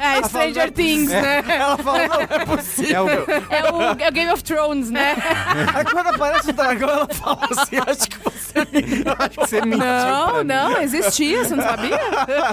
É, 0.00 0.22
Stranger 0.24 0.70
Things, 0.72 1.10
né? 1.10 1.42
ela 1.48 1.76
falou, 1.78 2.00
não, 2.08 2.20
é 2.20 2.46
possível. 2.46 2.96
É 2.96 3.00
o- 3.00 3.30
É 3.50 3.72
o, 3.72 3.82
é 4.04 4.08
o 4.08 4.12
Game 4.12 4.32
of 4.32 4.42
Thrones, 4.42 4.90
né? 4.90 5.16
Aí 5.74 5.84
quando 5.84 6.08
aparece 6.08 6.50
o 6.50 6.52
dragão, 6.52 6.88
ela 6.88 7.08
fala 7.12 7.38
assim, 7.50 7.76
acho 7.86 8.08
que 8.08 8.18
você 8.18 8.60
me 8.72 9.04
acho 9.18 9.30
que 9.30 9.36
você 9.36 9.60
mentiu 9.60 9.78
Não, 9.86 10.28
pra 10.30 10.38
mim. 10.38 10.44
não, 10.44 10.82
existia, 10.82 11.44
você 11.44 11.54
não 11.54 11.64
sabia? 11.64 11.98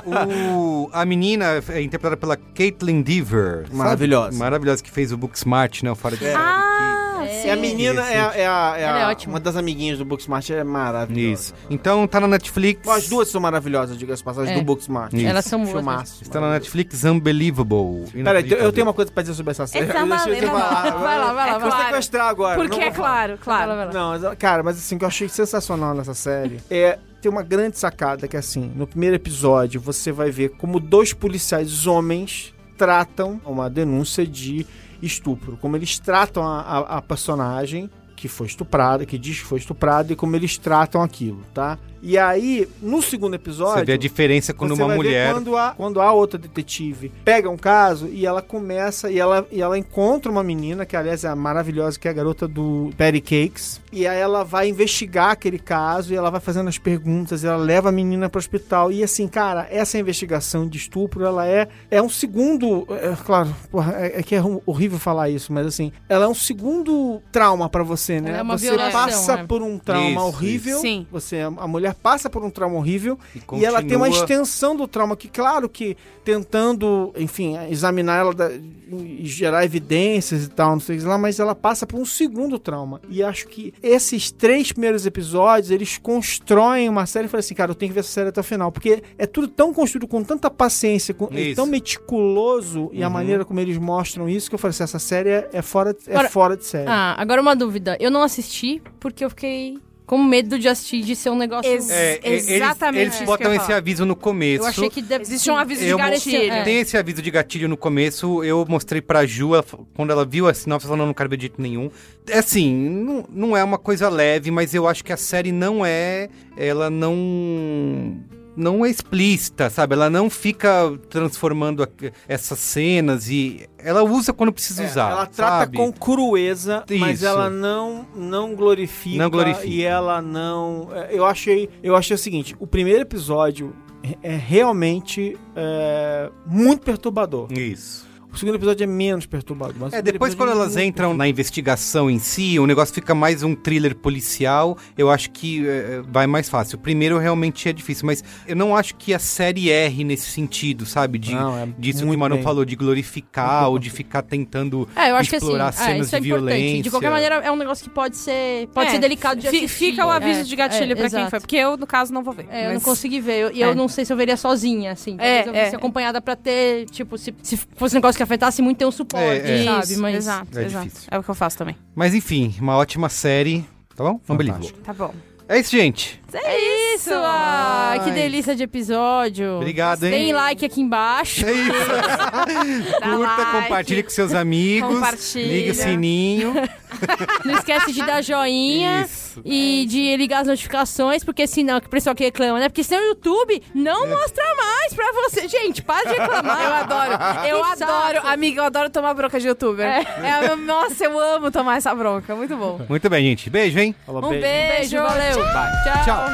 O, 0.05 0.89
a 0.93 1.05
menina 1.05 1.63
é 1.69 1.81
interpretada 1.81 2.17
pela 2.17 2.37
Caitlin 2.37 3.01
Dever. 3.01 3.65
Maravilhosa. 3.71 4.37
Maravilhosa, 4.37 4.83
que 4.83 4.91
fez 4.91 5.11
o 5.11 5.17
Booksmart, 5.17 5.83
né? 5.83 5.91
O 5.91 5.95
Fora 5.95 6.15
de 6.15 6.23
Série, 6.23 6.35
Ah, 6.35 7.06
É 7.27 7.51
a 7.51 7.55
menina, 7.55 8.01
é, 8.01 8.19
a- 8.21 8.33
é, 8.35 8.47
a, 8.47 8.73
é, 8.77 8.81
é 8.81 9.03
a- 9.03 9.09
ótima. 9.09 9.33
uma 9.33 9.39
das 9.39 9.55
amiguinhas 9.55 9.97
do 9.97 10.05
Booksmart, 10.05 10.49
é 10.49 10.63
maravilhosa. 10.63 11.33
Isso. 11.33 11.53
Então 11.69 12.07
tá 12.07 12.19
na 12.19 12.27
Netflix. 12.27 12.81
Bom, 12.83 12.91
As 12.91 13.07
duas 13.07 13.27
são 13.29 13.39
maravilhosas, 13.41 13.97
diga 13.97 14.13
as 14.13 14.21
passagens, 14.21 14.55
É. 14.55 14.59
do 14.59 14.65
Booksmart. 14.65 15.13
Isso. 15.13 15.27
Elas 15.27 15.45
são 15.45 15.59
boas. 15.59 15.71
Filmaço. 15.71 16.23
Está 16.23 16.39
na 16.41 16.51
Netflix 16.51 17.03
Unbelievable. 17.03 18.11
Peraí, 18.23 18.49
eu- 18.51 18.57
eu 18.57 18.71
tenho 18.71 18.85
uma 18.85 18.93
coisa 18.93 19.11
pra 19.11 19.23
dizer 19.23 19.35
sobre 19.35 19.51
essa 19.51 19.67
série. 19.67 19.85
Exatamente. 19.85 20.25
Deixa 20.25 20.45
eu 20.45 20.49
falar. 20.51 20.91
Vai 20.97 21.19
lá, 21.19 21.33
vai 21.33 21.51
lá, 21.51 21.55
É 21.55 21.59
vai 21.59 21.69
Vou 21.69 21.79
sequestrar 21.79 22.27
agora. 22.27 22.55
Porque 22.57 22.79
é 22.79 22.91
claro, 22.91 23.37
claro. 23.41 23.91
Não, 23.93 24.35
cara, 24.35 24.63
mas 24.63 24.77
assim, 24.77 24.95
o 24.95 24.99
que 24.99 25.05
eu 25.05 25.07
achei 25.07 25.29
sensacional 25.29 25.93
nessa 25.93 26.13
série 26.13 26.59
é 26.69 26.97
tem 27.21 27.31
uma 27.31 27.43
grande 27.43 27.77
sacada 27.79 28.27
que 28.27 28.35
é 28.35 28.39
assim, 28.39 28.71
no 28.75 28.85
primeiro 28.85 29.15
episódio 29.15 29.81
você 29.81 30.11
vai 30.11 30.29
ver 30.29 30.49
como 30.49 30.79
dois 30.79 31.13
policiais 31.13 31.87
homens 31.87 32.53
tratam 32.77 33.41
uma 33.43 33.69
denúncia 33.69 34.25
de 34.25 34.65
estupro, 35.01 35.57
como 35.57 35.75
eles 35.75 35.99
tratam 35.99 36.43
a, 36.45 36.61
a- 36.61 36.97
a 36.97 37.01
personagem 37.01 37.89
que 38.15 38.27
foi 38.27 38.47
estuprada, 38.47 39.05
que 39.05 39.17
diz 39.17 39.39
que 39.39 39.45
foi 39.45 39.59
estuprada 39.59 40.11
e 40.11 40.15
como 40.15 40.35
eles 40.35 40.57
tratam 40.57 41.03
aquilo, 41.03 41.43
tá? 41.53 41.77
E 42.01 42.17
aí, 42.17 42.67
no 42.81 43.01
segundo 43.01 43.33
episódio, 43.35 43.79
Você 43.79 43.85
vê 43.85 43.93
a 43.93 43.97
diferença 43.97 44.53
quando 44.53 44.75
você 44.75 44.81
uma 44.81 44.87
vai 44.89 44.97
ver 44.97 45.03
mulher. 45.03 45.33
quando 45.33 45.57
a, 45.57 45.71
quando 45.75 46.01
a 46.01 46.11
outra 46.11 46.37
detetive 46.37 47.11
pega 47.25 47.49
um 47.49 47.57
caso 47.57 48.07
e 48.07 48.25
ela 48.25 48.41
começa 48.41 49.09
e 49.09 49.19
ela, 49.19 49.45
e 49.51 49.61
ela 49.61 49.77
encontra 49.77 50.31
uma 50.31 50.43
menina, 50.43 50.85
que 50.85 50.95
aliás 50.95 51.23
é 51.23 51.27
a 51.27 51.35
maravilhosa, 51.35 51.99
que 51.99 52.07
é 52.07 52.11
a 52.11 52.13
garota 52.13 52.47
do 52.47 52.91
Patty 52.97 53.21
Cakes, 53.21 53.81
e 53.91 54.05
aí 54.07 54.19
ela 54.19 54.43
vai 54.43 54.69
investigar 54.69 55.31
aquele 55.31 55.59
caso 55.59 56.13
e 56.13 56.15
ela 56.15 56.29
vai 56.29 56.39
fazendo 56.39 56.67
as 56.67 56.77
perguntas, 56.77 57.43
e 57.43 57.47
ela 57.47 57.57
leva 57.57 57.89
a 57.89 57.91
menina 57.91 58.29
pro 58.29 58.39
hospital. 58.39 58.91
E 58.91 59.03
assim, 59.03 59.27
cara, 59.27 59.67
essa 59.69 59.97
investigação 59.97 60.67
de 60.67 60.77
estupro, 60.77 61.25
ela 61.25 61.47
é, 61.47 61.67
é 61.89 62.01
um 62.01 62.09
segundo. 62.09 62.85
É, 62.91 63.15
claro, 63.25 63.53
porra, 63.71 63.95
é, 63.97 64.19
é 64.19 64.23
que 64.23 64.35
é 64.35 64.41
horrível 64.65 64.99
falar 64.99 65.29
isso, 65.29 65.51
mas 65.51 65.65
assim, 65.65 65.91
ela 66.07 66.25
é 66.25 66.27
um 66.27 66.35
segundo 66.35 67.21
trauma 67.31 67.69
pra 67.69 67.83
você, 67.83 68.21
né? 68.21 68.29
Ela 68.29 68.37
é 68.39 68.41
uma 68.41 68.57
você 68.57 68.69
violação, 68.69 68.91
passa 69.01 69.35
né? 69.37 69.45
por 69.47 69.61
um 69.61 69.77
trauma 69.79 70.09
Isso, 70.09 70.19
horrível. 70.19 70.73
isso. 70.73 70.81
Sim. 70.81 71.07
Você, 71.11 71.37
a 71.39 71.67
mulher 71.67 71.86
mulher 71.89 71.95
passa 72.01 72.29
por 72.29 72.43
um 72.43 72.49
trauma 72.49 72.75
horrível 72.77 73.17
E 73.35 73.41
e, 73.59 73.65
ela 73.65 73.81
tem 73.83 73.95
uma 73.97 74.09
extensão 74.09 74.75
do 74.75 74.87
trauma 74.87 75.15
que, 75.15 75.27
claro, 75.27 75.67
que 75.69 75.95
tentando, 76.23 77.13
enfim, 77.17 77.55
examinar 77.69 78.19
ela 78.19 78.33
da- 78.33 78.51
e 78.51 79.25
gerar 79.25 79.63
evidências 79.65 80.45
e 80.45 80.49
tal, 80.49 80.71
não 80.71 80.79
sei 80.79 80.97
o 80.97 80.99
que 80.99 81.05
lá, 81.05 81.17
mas 81.17 81.39
ela 81.39 81.55
passa 81.55 81.85
por 81.87 81.99
um 81.99 82.05
segundo 82.05 82.59
trauma. 82.59 83.01
E 83.09 83.23
acho 83.23 83.47
que 83.47 83.73
esses 83.81 84.31
três 84.31 84.71
primeiros 84.71 85.05
episódios, 85.05 85.71
eles 85.71 85.97
constroem 85.97 86.87
uma 86.89 87.05
série 87.05 87.25
e 87.25 87.29
falam 87.29 87.39
assim, 87.39 87.55
cara, 87.55 87.71
eu 87.71 87.75
tenho 87.75 87.89
que 87.89 87.93
ver 87.93 88.01
essa 88.01 88.09
série 88.11 88.29
até 88.29 88.39
o 88.41 88.43
final, 88.43 88.71
porque 88.71 89.01
é 89.17 89.25
tudo 89.25 89.47
tão 89.47 89.73
construído 89.73 90.07
com 90.07 90.23
tanta 90.23 90.49
paciência, 90.49 91.13
com, 91.13 91.27
e 91.31 91.47
Isso. 91.51 91.55
tão 91.55 91.65
meticuloso, 91.65 92.89
e 92.93 93.03
a 93.03 93.09
maneira 93.09 93.43
como 93.45 93.59
eles 93.59 93.77
mostram 93.77 94.27
isso, 94.29 94.49
que 94.49 94.55
eu 94.55 94.59
falei 94.59 94.71
assim, 94.71 94.83
essa 94.83 94.99
série 94.99 95.29
é, 95.29 95.49
é 95.53 95.61
fora, 95.61 95.95
é 96.07 96.11
Agora- 96.11 96.29
fora 96.29 96.57
de 96.57 96.65
série. 96.65 96.87
Ah, 96.89 97.15
agora 97.17 97.41
uma 97.41 97.55
dúvida. 97.55 97.97
Eu 97.99 98.09
não 98.11 98.21
assisti 98.23 98.81
porque 98.99 99.23
eu 99.23 99.29
fiquei 99.29 99.77
com 100.07 100.17
medo 100.23 100.57
de 100.57 100.67
assistir, 100.69 101.01
de 101.01 101.15
ser 101.15 101.29
um 101.29 101.37
negócio... 101.37 101.69
Ex- 101.69 101.89
É, 101.91 102.15
e- 102.15 102.19
eles- 102.27 102.47
Exatamente 102.49 103.01
Eles, 103.07 103.19
eu 103.19 103.25
botam 103.27 103.53
esse 103.53 103.65
falar. 103.65 103.77
aviso 103.77 104.05
no 104.05 104.15
começo. 104.15 104.63
Eu 104.63 104.67
achei 104.67 104.89
que 104.89 105.01
deve... 105.01 105.23
Existe 105.23 105.51
um 105.51 105.57
aviso 105.57 105.81
de 105.81 105.87
Eu- 105.87 105.97
gatilho. 105.97 106.51
É. 106.53 106.63
Tem 106.63 106.79
esse 106.79 106.97
aviso 106.97 107.21
de 107.21 107.29
gatilho 107.29 107.67
no 107.67 107.75
começo, 107.77 108.41
eu 108.43 108.65
mostrei 108.69 109.01
pra 109.01 109.25
Ju, 109.25 109.53
ela 109.53 109.65
quando 109.93 110.09
ela 110.11 110.25
viu 110.25 110.47
a 110.47 110.53
sinopse, 110.53 110.85
ela 110.85 110.91
falou, 110.91 110.97
não, 110.97 111.07
não 111.07 111.13
quero 111.13 111.29
ver 111.29 111.35
de 111.37 111.41
jeito 111.43 111.61
nenhum. 111.61 111.91
É 112.29 112.39
assim, 112.39 112.73
não, 112.73 113.25
não 113.29 113.57
é 113.57 113.63
uma 113.63 113.77
coisa 113.77 114.07
leve, 114.09 114.49
mas 114.49 114.73
eu 114.73 114.87
acho 114.87 115.03
que 115.03 115.11
a 115.11 115.17
série 115.17 115.51
não 115.51 115.85
é, 115.85 116.29
ela 116.55 116.89
não... 116.89 118.15
Não 118.57 118.83
é 118.83 118.89
explícita, 118.89 119.69
sabe? 119.69 119.93
Ela 119.93 120.09
não 120.09 120.29
fica 120.31 120.91
transformando 121.11 121.87
essas 122.27 122.57
cenas 122.57 123.29
e 123.29 123.69
ela 123.77 124.01
usa 124.03 124.33
quando 124.33 124.51
precisa 124.51 124.81
É, 124.83 124.87
usar. 124.87 125.11
ela 125.11 125.25
trata 125.27 125.59
sabe? 125.59 125.77
com 125.77 125.93
crueza, 125.93 126.83
mas 126.99 127.17
Isso. 127.19 127.27
ela 127.27 127.51
não 127.51 128.07
não 128.15 128.55
glorifica, 128.55 129.17
Não 129.23 129.29
glorifica. 129.29 129.67
e 129.67 129.83
ela 129.83 130.21
não. 130.23 130.89
é, 130.91 131.09
Eu 131.15 131.23
achei, 131.23 131.69
eu 131.83 131.95
achei 131.95 132.15
o 132.15 132.17
seguinte: 132.17 132.55
o 132.59 132.65
primeiro 132.65 133.01
episódio 133.01 133.75
é- 134.23 134.33
é 134.33 134.35
realmente 134.35 135.37
é, 135.55 136.31
muito 136.45 136.81
perturbador. 136.81 137.51
Isso. 137.53 138.06
O 138.31 138.37
segundo 138.37 138.55
episódio 138.55 138.83
é 138.83 138.87
menos 138.87 139.25
perturbador. 139.25 139.75
Mas 139.79 139.93
o 139.93 139.95
É, 139.95 140.01
depois 140.01 140.33
episódio 140.33 140.37
quando 140.37 140.49
é 140.59 140.63
elas 140.63 140.77
entram 140.77 141.13
na 141.15 141.27
investigação 141.27 142.09
em 142.09 142.19
si, 142.19 142.59
o 142.59 142.67
negócio 142.67 142.93
fica 142.93 143.15
mais 143.15 143.41
um 143.41 143.55
thriller 143.55 143.95
policial, 143.95 144.77
eu 144.97 145.09
acho 145.09 145.31
que 145.31 145.67
é, 145.67 146.01
vai 146.07 146.27
mais 146.27 146.47
fácil. 146.47 146.77
O 146.77 146.81
primeiro 146.81 147.17
realmente 147.17 147.67
é 147.67 147.73
difícil, 147.73 148.05
mas 148.05 148.23
eu 148.47 148.55
não 148.55 148.75
acho 148.75 148.93
que 148.95 149.13
a 149.13 149.17
série 149.19 149.69
erre 149.69 150.03
nesse 150.03 150.29
sentido, 150.29 150.85
sabe? 150.85 151.17
De, 151.17 151.33
Não, 151.33 151.57
é 151.57 151.67
disso 151.79 151.99
que 151.99 152.05
o 152.05 152.09
bem. 152.35 152.43
falou, 152.43 152.63
de 152.63 152.75
glorificar 152.75 153.69
ou 153.69 153.79
de 153.79 153.89
ficar 153.89 154.21
tentando 154.21 154.87
É, 154.95 155.09
eu 155.11 155.15
acho 155.15 155.29
que 155.29 155.35
explorar 155.37 155.69
assim, 155.69 155.83
é, 155.83 155.85
cenas 155.93 156.13
é 156.13 156.19
de 156.19 156.27
importante. 156.27 156.47
violência. 156.53 156.83
De 156.83 156.89
qualquer 156.91 157.09
maneira, 157.11 157.35
é 157.35 157.51
um 157.51 157.55
negócio 157.55 157.83
que 157.83 157.89
pode 157.89 158.17
ser, 158.17 158.67
pode 158.67 158.89
É, 158.89 158.91
ser 158.91 158.99
delicado 158.99 159.39
de 159.41 159.47
assistir. 159.47 159.67
Fica 159.67 160.05
o 160.05 160.09
aviso 160.11 160.41
É, 160.41 160.43
de 160.43 160.55
gatilho 160.55 160.91
é, 160.91 160.95
pra 160.95 161.09
quem 161.09 161.19
exato. 161.19 161.29
foi. 161.31 161.39
Porque 161.39 161.55
eu, 161.55 161.75
no 161.77 161.87
caso, 161.87 162.13
não 162.13 162.23
vou 162.23 162.33
ver. 162.33 162.45
É, 162.51 162.61
eu 162.63 162.67
não 162.67 162.73
Mas- 162.75 162.83
consegui 162.83 163.19
ver. 163.19 163.37
Eu- 163.39 163.51
E 163.51 163.61
eu, 163.61 163.71
É. 163.71 163.75
não 163.75 163.87
sei 163.87 164.05
se 164.05 164.13
eu 164.13 164.17
veria 164.17 164.37
sozinha, 164.37 164.91
assim. 164.91 165.15
É, 165.19 165.43
Talvez 165.43 165.67
eu 165.69 165.73
é. 165.73 165.75
acompanhada 165.77 166.21
pra 166.21 166.35
ter, 166.35 166.85
tipo, 166.91 167.17
se, 167.17 167.33
se 167.41 167.57
fosse 167.75 167.95
um 167.95 167.97
negócio 167.97 168.17
que 168.17 168.23
afetasse 168.27 168.61
muito, 168.61 168.77
ter 168.77 168.85
um 168.85 168.91
suporte, 168.91 169.25
É, 169.25 169.61
é. 169.61 169.63
sabe? 169.65 169.83
Isso, 169.93 170.01
Mas... 170.01 170.15
exato, 170.15 170.59
é 170.59 170.65
exato. 170.65 170.85
difícil. 170.85 171.07
É 171.09 171.17
o 171.17 171.23
que 171.23 171.29
eu 171.29 171.35
faço 171.35 171.57
também. 171.57 171.75
Mas 171.95 172.13
enfim, 172.13 172.53
uma 172.61 172.75
ótima 172.77 173.09
série, 173.09 173.65
tá 173.95 174.03
bom? 174.03 174.19
Unbelievable. 174.29 174.67
Fantástico. 174.67 174.79
Tá 174.85 174.93
bom. 174.93 175.13
É 175.49 175.57
isso, 175.59 175.71
gente. 175.71 176.21
É 176.33 176.93
isso! 176.95 177.09
Ah, 177.13 177.93
que 178.03 178.09
Ai. 178.09 178.15
delícia 178.15 178.53
de 178.53 178.63
episódio. 178.63 179.55
Obrigado, 179.55 180.03
hein? 180.03 180.11
Tem 180.11 180.33
like 180.33 180.65
aqui 180.65 180.81
embaixo. 180.81 181.45
É 181.45 181.53
isso. 181.53 181.71
Curta, 183.01 183.41
like. 183.41 183.51
compartilhe 183.63 184.03
com 184.03 184.09
seus 184.09 184.33
amigos. 184.33 184.93
Compartilha. 184.93 185.47
Liga 185.47 185.71
o 185.71 185.75
sininho. 185.75 186.53
Não 187.45 187.53
esquece 187.53 187.93
de 187.93 188.05
dar 188.05 188.21
joinha. 188.21 189.03
Isso. 189.03 189.26
E 189.45 189.85
de 189.87 190.15
ligar 190.17 190.41
as 190.41 190.47
notificações, 190.47 191.23
porque 191.23 191.45
senão, 191.47 191.79
que 191.79 191.87
o 191.87 191.89
pessoal 191.89 192.15
que 192.15 192.23
reclama, 192.23 192.59
né? 192.59 192.69
Porque 192.69 192.83
senão 192.83 193.01
o 193.03 193.07
YouTube 193.09 193.61
não 193.75 194.05
É. 194.05 194.07
mostra 194.07 194.43
mais 194.55 194.93
pra 194.93 195.11
você. 195.13 195.47
Gente, 195.47 195.81
para 195.81 196.09
de 196.09 196.19
reclamar. 196.19 196.61
Eu 196.67 196.73
adoro. 196.73 197.47
Eu 197.47 197.63
Que 197.75 197.83
adoro. 197.83 198.27
Amiga, 198.27 198.61
eu 198.61 198.65
adoro 198.65 198.89
tomar 198.89 199.13
bronca 199.13 199.39
de 199.39 199.47
youtuber. 199.47 199.85
É. 199.87 200.55
nossa, 200.55 201.03
eu 201.05 201.19
amo 201.19 201.51
tomar 201.51 201.77
essa 201.77 201.93
bronca. 201.93 202.35
Muito 202.35 202.55
bom. 202.55 202.79
Muito 202.89 203.09
bem, 203.09 203.23
gente. 203.23 203.49
Beijo, 203.49 203.77
hein? 203.79 203.95
Falou, 204.05 204.25
Um 204.25 204.29
beijo. 204.29 204.41
beijo. 204.41 204.97
valeu. 204.97 205.35
Tchau. 205.35 206.03
Tchau. 206.05 206.25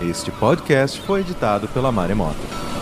Este 0.00 0.30
podcast 0.32 1.00
foi 1.02 1.20
editado 1.20 1.66
pela 1.68 1.90
Maremoto. 1.90 2.73